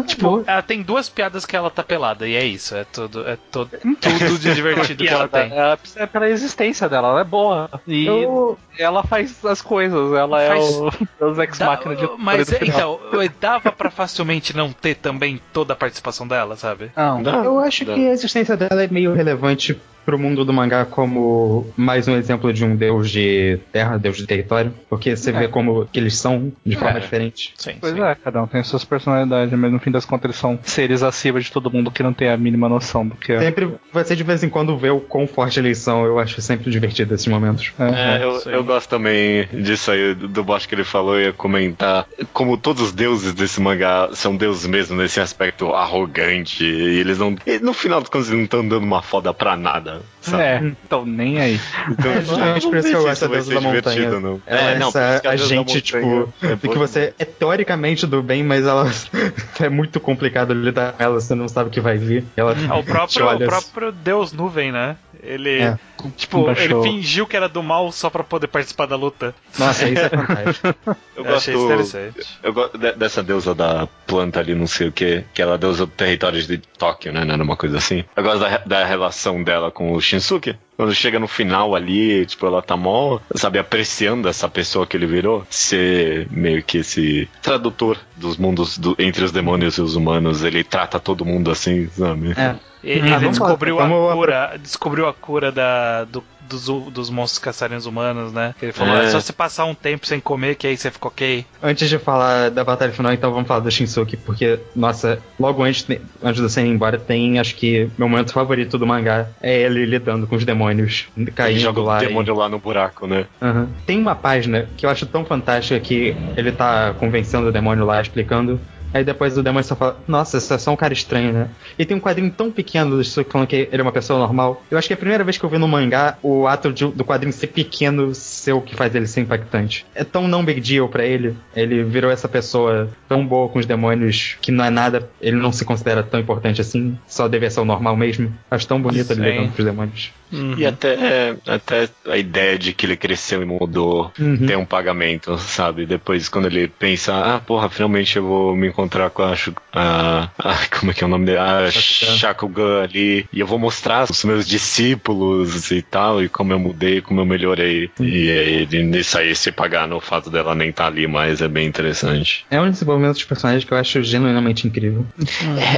Tipo, 0.03 0.43
Ela 0.45 0.61
tem 0.61 0.81
duas 0.81 1.07
piadas 1.09 1.45
que 1.45 1.55
ela 1.55 1.69
tá 1.69 1.83
pelada, 1.83 2.27
e 2.27 2.35
é 2.35 2.43
isso. 2.43 2.75
É 2.75 2.83
tudo, 2.83 3.27
é 3.27 3.37
tudo, 3.51 3.69
tudo 4.01 4.39
de 4.39 4.53
divertido 4.53 5.03
que 5.03 5.09
ela 5.09 5.27
tem. 5.27 5.51
Ela 5.51 5.77
precisa 5.77 6.03
é 6.03 6.05
pela 6.07 6.29
existência 6.29 6.89
dela, 6.89 7.09
ela 7.09 7.21
é 7.21 7.23
boa. 7.23 7.69
E 7.87 8.05
eu, 8.05 8.57
ela 8.77 9.03
faz 9.03 9.43
as 9.45 9.61
coisas, 9.61 10.13
ela 10.13 10.47
Faz- 10.47 10.63
é 10.63 10.77
o 10.77 10.91
Deus 11.19 11.37
Ex 11.39 11.59
Machina 11.59 11.95
de 11.95 12.09
mas 12.17 12.49
final. 12.49 12.99
então, 13.09 13.29
dava 13.39 13.71
pra 13.71 13.89
facilmente 13.89 14.55
não 14.55 14.71
ter 14.71 14.95
também 14.95 15.39
toda 15.53 15.73
a 15.73 15.75
participação 15.75 16.27
dela, 16.27 16.55
sabe? 16.55 16.91
Não. 16.95 17.21
Dá, 17.23 17.37
eu 17.43 17.59
acho 17.59 17.85
dá. 17.85 17.93
que 17.93 18.07
a 18.07 18.11
existência 18.11 18.57
dela 18.57 18.83
é 18.83 18.87
meio 18.87 19.13
relevante 19.13 19.79
pro 20.05 20.19
mundo 20.19 20.45
do 20.45 20.53
mangá 20.53 20.85
como 20.85 21.67
mais 21.75 22.07
um 22.07 22.15
exemplo 22.15 22.53
de 22.53 22.63
um 22.63 22.75
deus 22.75 23.09
de 23.09 23.59
terra, 23.71 23.97
deus 23.97 24.17
de 24.17 24.25
território. 24.27 24.73
Porque 24.89 25.15
você 25.15 25.31
É. 25.31 25.33
vê 25.33 25.47
como 25.47 25.85
que 25.87 25.99
eles 25.99 26.15
são 26.17 26.51
de 26.65 26.75
forma 26.75 26.97
É. 26.97 27.01
diferente. 27.01 27.53
Sim, 27.57 27.75
Pois 27.81 27.97
é, 27.97 28.15
cada 28.15 28.43
um 28.43 28.47
tem 28.47 28.63
suas 28.63 28.83
personalidades, 28.85 29.57
mas 29.57 29.71
no 29.71 29.79
fim 29.79 29.91
das 29.91 30.05
contas 30.05 30.25
eles 30.25 30.37
são 30.37 30.59
seres 30.63 31.01
acima 31.03 31.39
de 31.39 31.51
todo 31.51 31.71
mundo 31.71 31.89
que 31.91 32.03
não 32.03 32.13
tem 32.13 32.29
a 32.29 32.37
mínima 32.37 32.69
noção 32.69 33.07
do 33.07 33.15
que 33.15 33.31
é. 33.31 33.39
Sempre, 33.39 33.69
você 33.91 34.15
de 34.15 34.23
vez 34.23 34.43
em 34.43 34.49
quando 34.49 34.77
vê 34.77 34.89
o 34.89 34.99
quão 34.99 35.25
forte 35.27 35.59
eles 35.59 35.77
são, 35.79 36.05
eu 36.05 36.19
acho 36.19 36.39
sempre 36.41 36.69
divertido 36.71 37.13
esses 37.15 37.27
momentos. 37.27 37.71
É, 37.79 38.23
eu, 38.23 38.39
sim. 38.39 38.49
eu 38.51 38.63
gosto 38.63 38.87
também 38.89 39.47
disso 39.51 39.91
aí, 39.91 40.13
do, 40.13 40.43
boss 40.43 40.65
que 40.65 40.75
ele 40.75 40.83
falou, 40.83 41.15
eu 41.15 41.27
ia 41.27 41.33
comentar. 41.33 42.05
Como 42.31 42.57
todos 42.57 42.81
os 42.83 42.91
deuses 42.91 43.33
desse 43.33 43.59
mangá 43.59 44.09
são 44.13 44.35
deuses 44.35 44.65
mesmo 44.67 44.95
nesse 44.97 45.19
aspecto 45.19 45.73
arrogante, 45.73 46.63
e 46.63 46.99
eles 46.99 47.17
não. 47.17 47.35
e 47.45 47.59
no 47.59 47.73
final 47.73 47.99
das 47.99 48.09
contas, 48.09 48.27
eles 48.27 48.37
não 48.37 48.45
estão 48.45 48.67
dando 48.67 48.83
uma 48.83 49.01
foda 49.01 49.33
pra 49.33 49.55
nada. 49.55 49.94
Sabe? 50.21 50.43
É, 50.43 50.73
então 50.85 51.05
nem 51.05 51.39
aí. 51.39 51.59
Então, 51.89 52.11
É 52.11 52.21
justamente 52.21 52.67
por 52.67 52.77
isso 52.77 52.89
que 52.89 52.95
eu 52.95 53.03
gosto 53.03 53.21
da 53.21 53.27
deusa 53.27 53.53
da 53.53 53.61
montanha. 53.61 54.19
não. 54.19 54.41
Ela 54.45 54.61
é, 54.71 54.79
não, 54.79 54.87
essa 54.89 55.21
a 55.23 55.31
agente, 55.31 55.81
tipo, 55.81 56.33
é 56.41 56.55
de 56.55 56.67
que 56.67 56.77
você 56.77 57.13
é 57.19 57.25
teoricamente 57.25 58.07
do 58.07 58.23
bem, 58.23 58.43
mas 58.43 58.65
ela 58.65 58.91
é 59.59 59.69
muito 59.69 59.99
complicado 59.99 60.53
lidar 60.53 60.93
com 60.93 61.03
ela, 61.03 61.21
você 61.21 61.35
não 61.35 61.47
sabe 61.47 61.69
o 61.69 61.71
que 61.71 61.79
vai 61.79 61.97
vir. 61.97 62.25
Ela 62.35 62.53
É 62.53 62.73
o 62.73 62.83
próprio, 62.83 63.29
o 63.29 63.39
próprio 63.39 63.91
Deus 63.91 64.31
Nuvem, 64.31 64.71
né? 64.71 64.95
Ele, 65.25 65.59
É. 65.61 65.77
tipo, 66.15 66.43
Baixou. 66.45 66.63
ele 66.63 66.81
fingiu 66.83 67.25
que 67.27 67.35
era 67.35 67.49
do 67.49 67.63
mal 67.63 67.91
só 67.91 68.09
pra 68.09 68.23
poder 68.23 68.47
participar 68.47 68.85
da 68.85 68.95
luta. 68.95 69.33
Nossa, 69.57 69.87
isso 69.89 70.01
é 70.01 70.09
fantástico. 70.09 70.75
Eu 71.15 71.23
Eu 71.23 71.23
gosto 71.23 71.37
achei 71.37 71.53
isso 71.55 71.65
interessante. 71.65 72.27
Eu 72.43 72.53
gosto 72.53 72.77
de- 72.77 72.91
dessa 72.93 73.23
deusa 73.23 73.55
da 73.55 73.87
planta 74.05 74.39
ali, 74.39 74.53
não 74.53 74.67
sei 74.67 74.89
o 74.89 74.91
que, 74.91 75.23
que 75.33 75.41
ela 75.41 75.53
é 75.53 75.55
a 75.55 75.57
deusa 75.57 75.85
do 75.85 75.91
território 75.91 76.41
de 76.41 76.57
Tóquio, 76.57 77.11
né? 77.13 77.23
Não 77.23 77.33
era 77.35 77.43
uma 77.43 77.55
coisa 77.55 77.77
assim. 77.77 78.03
Eu 78.15 78.23
gosto 78.23 78.39
da, 78.39 78.57
da 78.59 78.85
relação 78.85 79.41
dela 79.43 79.71
com 79.71 79.93
o 79.93 80.01
Shinsuke. 80.01 80.55
Quando 80.77 80.93
chega 80.93 81.19
no 81.19 81.27
final 81.27 81.75
ali, 81.75 82.25
tipo, 82.25 82.45
ela 82.45 82.61
tá 82.61 82.75
mó, 82.75 83.19
sabe, 83.35 83.59
apreciando 83.59 84.27
essa 84.27 84.47
pessoa 84.49 84.85
que 84.85 84.97
ele 84.97 85.05
virou, 85.05 85.45
ser 85.49 86.27
meio 86.29 86.61
que 86.63 86.79
esse 86.79 87.29
tradutor 87.41 87.97
dos 88.15 88.37
mundos 88.37 88.77
do, 88.77 88.95
entre 88.99 89.23
os 89.23 89.31
demônios 89.31 89.77
e 89.77 89.81
os 89.81 89.95
humanos, 89.95 90.43
ele 90.43 90.63
trata 90.63 90.99
todo 90.99 91.25
mundo 91.25 91.49
assim, 91.51 91.87
sabe? 91.89 92.31
É. 92.37 92.55
Ele, 92.83 93.11
Ah, 93.11 93.17
descobriu, 93.17 93.79
a 93.79 93.87
cura, 93.87 94.59
descobriu 94.61 95.07
a 95.07 95.13
cura 95.13 95.51
da, 95.51 96.03
do, 96.03 96.23
dos, 96.47 96.65
dos 96.91 97.09
monstros 97.09 97.39
caçarem 97.39 97.77
os 97.77 97.85
humanos, 97.85 98.31
né? 98.33 98.53
Ele 98.61 98.71
falou, 98.71 98.95
é. 98.97 99.05
É. 99.05 99.09
só 99.09 99.19
você 99.19 99.33
passar 99.33 99.65
um 99.65 99.73
tempo 99.75 100.05
sem 100.07 100.19
comer 100.19 100.55
que 100.55 100.67
aí 100.67 100.77
você 100.77 100.89
fica 100.91 101.07
ok. 101.07 101.45
Antes 101.61 101.89
de 101.89 101.97
falar 101.99 102.49
da 102.51 102.63
batalha 102.63 102.91
final, 102.91 103.11
então 103.13 103.31
vamos 103.31 103.47
falar 103.47 103.59
do 103.61 103.71
Shinsuke, 103.71 104.17
porque, 104.17 104.59
nossa, 104.75 105.19
logo 105.39 105.63
antes, 105.63 105.85
antes 106.23 106.41
do 106.41 106.49
Sen 106.49 106.65
ir 106.67 106.69
embora, 106.71 106.97
tem, 106.97 107.39
acho 107.39 107.55
que, 107.55 107.89
meu 107.97 108.07
momento 108.07 108.31
favorito 108.33 108.77
do 108.77 108.85
mangá 108.87 109.27
é 109.41 109.61
ele 109.61 109.85
lidando 109.85 110.27
com 110.27 110.35
os 110.35 110.45
demônios, 110.45 111.07
Ele 111.17 111.31
caindo 111.31 111.59
joga 111.59 111.81
lá. 111.81 111.97
o 111.99 112.03
e- 112.03 112.07
demônio 112.07 112.35
lá 112.35 112.47
no 112.49 112.59
buraco, 112.59 113.07
né? 113.07 113.25
Aham. 113.41 113.67
Tem 113.85 113.99
uma 113.99 114.15
página 114.15 114.67
que 114.77 114.85
eu 114.85 114.89
acho 114.89 115.05
tão 115.05 115.25
fantástica 115.25 115.79
que 115.79 116.15
ele 116.37 116.51
tá 116.51 116.93
convencendo 116.99 117.47
o 117.47 117.51
demônio 117.51 117.85
lá, 117.85 118.01
explicando. 118.01 118.59
Aí 118.95 119.03
depois 119.03 119.37
o 119.37 119.43
demônio 119.43 119.67
só 119.67 119.75
fala, 119.75 119.99
nossa, 120.07 120.39
você 120.39 120.53
é 120.53 120.57
só 120.57 120.71
um 120.71 120.75
cara 120.77 120.93
estranho, 120.93 121.33
né? 121.33 121.49
E 121.77 121.83
tem 121.85 121.97
um 121.97 121.99
quadrinho 121.99 122.31
tão 122.31 122.49
pequeno 122.49 122.95
do 122.95 123.03
falando 123.25 123.45
que 123.45 123.67
ele 123.69 123.81
é 123.81 123.81
uma 123.81 123.91
pessoa 123.91 124.17
normal. 124.17 124.63
Eu 124.71 124.77
acho 124.77 124.87
que 124.87 124.93
é 124.93 124.95
a 124.95 124.97
primeira 124.97 125.21
vez 125.21 125.37
que 125.37 125.43
eu 125.43 125.49
vi 125.49 125.57
no 125.57 125.67
mangá 125.67 126.17
o 126.23 126.47
ato 126.47 126.71
de- 126.71 126.87
do 126.87 127.03
quadrinho 127.03 127.33
ser 127.33 127.47
pequeno 127.47 128.15
ser 128.15 128.53
o 128.53 128.61
que 128.61 128.73
faz 128.73 128.95
ele 128.95 129.05
ser 129.05 129.19
impactante. 129.19 129.85
É 129.93 130.05
tão 130.05 130.29
não 130.29 130.45
big 130.45 130.61
deal 130.61 130.87
pra 130.87 131.03
ele. 131.03 131.35
Ele 131.53 131.83
virou 131.83 132.09
essa 132.09 132.29
pessoa 132.29 132.89
tão 133.09 133.27
boa 133.27 133.49
com 133.49 133.59
os 133.59 133.65
demônios 133.65 134.37
que 134.41 134.49
não 134.49 134.63
é 134.63 134.69
nada, 134.69 135.09
ele 135.21 135.35
não 135.35 135.51
se 135.51 135.65
considera 135.65 136.01
tão 136.01 136.17
importante 136.17 136.61
assim, 136.61 136.97
só 137.05 137.27
deve 137.27 137.49
ser 137.49 137.59
o 137.59 137.65
normal 137.65 137.97
mesmo. 137.97 138.33
Acho 138.49 138.65
tão 138.65 138.81
bonito 138.81 139.11
ele 139.11 139.21
Sim. 139.21 139.29
lidando 139.29 139.51
com 139.51 139.59
os 139.59 139.65
demônios. 139.65 140.13
E 140.57 140.65
até, 140.65 141.35
até 141.47 141.87
a 142.07 142.17
ideia 142.17 142.57
de 142.57 142.73
que 142.73 142.85
ele 142.85 142.97
cresceu 142.97 143.41
e 143.41 143.45
mudou 143.45 144.11
Uhum. 144.19 144.45
tem 144.45 144.55
um 144.55 144.65
pagamento, 144.65 145.37
sabe? 145.37 145.85
Depois, 145.85 146.27
quando 146.29 146.45
ele 146.47 146.67
pensa, 146.67 147.13
ah, 147.35 147.39
porra, 147.39 147.69
finalmente 147.69 148.17
eu 148.17 148.23
vou 148.25 148.55
me 148.55 148.67
encontrar 148.67 149.09
com 149.09 149.23
a. 149.23 149.35
Shu- 149.35 149.53
a, 149.73 150.29
a 150.37 150.55
como 150.79 150.91
é 150.91 150.93
que 150.93 151.03
é 151.03 151.07
o 151.07 151.09
nome 151.09 151.25
dele? 151.25 151.37
A 151.39 151.69
Shakugan. 151.71 152.83
Ali. 152.83 153.25
E 153.31 153.39
eu 153.39 153.47
vou 153.47 153.59
mostrar 153.59 154.09
os 154.09 154.23
meus 154.23 154.45
discípulos 154.47 155.71
e 155.71 155.81
tal, 155.81 156.21
e 156.23 156.29
como 156.29 156.53
eu 156.53 156.59
mudei, 156.59 157.01
como 157.01 157.21
eu 157.21 157.25
melhorei. 157.25 157.89
E 157.99 158.29
aí, 158.71 158.83
nisso 158.83 159.17
aí, 159.17 159.35
se 159.35 159.51
pagar 159.51 159.87
no 159.87 159.99
fato 159.99 160.29
dela 160.29 160.55
nem 160.55 160.69
estar 160.69 160.87
ali 160.87 161.07
mais 161.07 161.41
é 161.41 161.47
bem 161.47 161.67
interessante. 161.67 162.45
É 162.49 162.59
um 162.59 162.69
desenvolvimento 162.69 163.13
dos 163.15 163.23
personagens 163.23 163.63
que 163.63 163.71
eu 163.73 163.77
acho 163.77 164.03
genuinamente 164.03 164.67
incrível. 164.67 165.05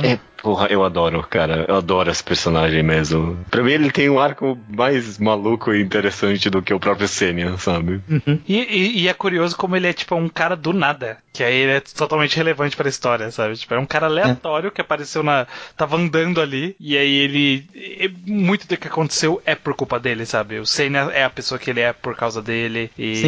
É, 0.04 0.14
é, 0.14 0.20
porra, 0.42 0.68
eu 0.68 0.84
adoro, 0.84 1.22
cara. 1.30 1.66
Eu 1.68 1.76
adoro 1.76 2.10
esse 2.12 2.24
personagem 2.24 2.84
mesmo. 2.84 3.38
Pra 3.50 3.64
mim, 3.64 3.72
ele 3.72 3.92
tem 3.92 4.10
um 4.10 4.20
arco 4.20 4.58
mais 4.70 5.18
maluco 5.18 5.74
e 5.74 5.82
interessante 5.82 6.50
do 6.50 6.62
que 6.62 6.74
o 6.74 6.80
próprio 6.80 7.08
Senia, 7.08 7.58
sabe? 7.58 8.02
E, 8.48 8.56
e- 8.58 9.00
e 9.04 9.08
é 9.08 9.14
curioso 9.14 9.56
como 9.58 9.76
ele 9.76 9.88
é 9.88 9.94
tipo 9.94 10.16
um 10.16 10.30
cara 10.30 10.56
do 10.56 10.74
nada. 10.74 11.18
Que 11.34 11.44
aí 11.44 11.54
ele 11.56 11.72
é 11.74 11.80
totalmente 11.80 12.36
relevante 12.36 12.76
pra 12.76 12.90
história, 12.90 13.30
sabe? 13.30 13.56
Tipo, 13.56 13.76
é 13.76 13.80
um 13.80 13.86
cara 13.86 14.08
aleatório 14.08 14.72
que 14.72 14.82
apareceu 14.82 15.22
na. 15.22 15.46
tava 15.76 15.96
andando 15.96 16.42
ali. 16.42 16.76
E 16.80 16.98
aí 16.98 17.14
ele. 17.16 17.66
e 17.76 18.12
muito 18.26 18.68
do 18.68 18.76
que 18.76 18.88
aconteceu 18.88 19.40
é 19.46 19.54
por 19.54 19.76
culpa 19.76 20.00
dele, 20.00 20.26
sabe? 20.26 20.58
O 20.60 20.66
Senna 20.66 21.12
é 21.14 21.24
a 21.24 21.30
pessoa 21.30 21.60
que 21.60 21.70
ele 21.70 21.82
é 21.82 21.94
por 21.94 22.16
causa 22.16 22.42
dele. 22.42 22.90
E, 22.98 23.22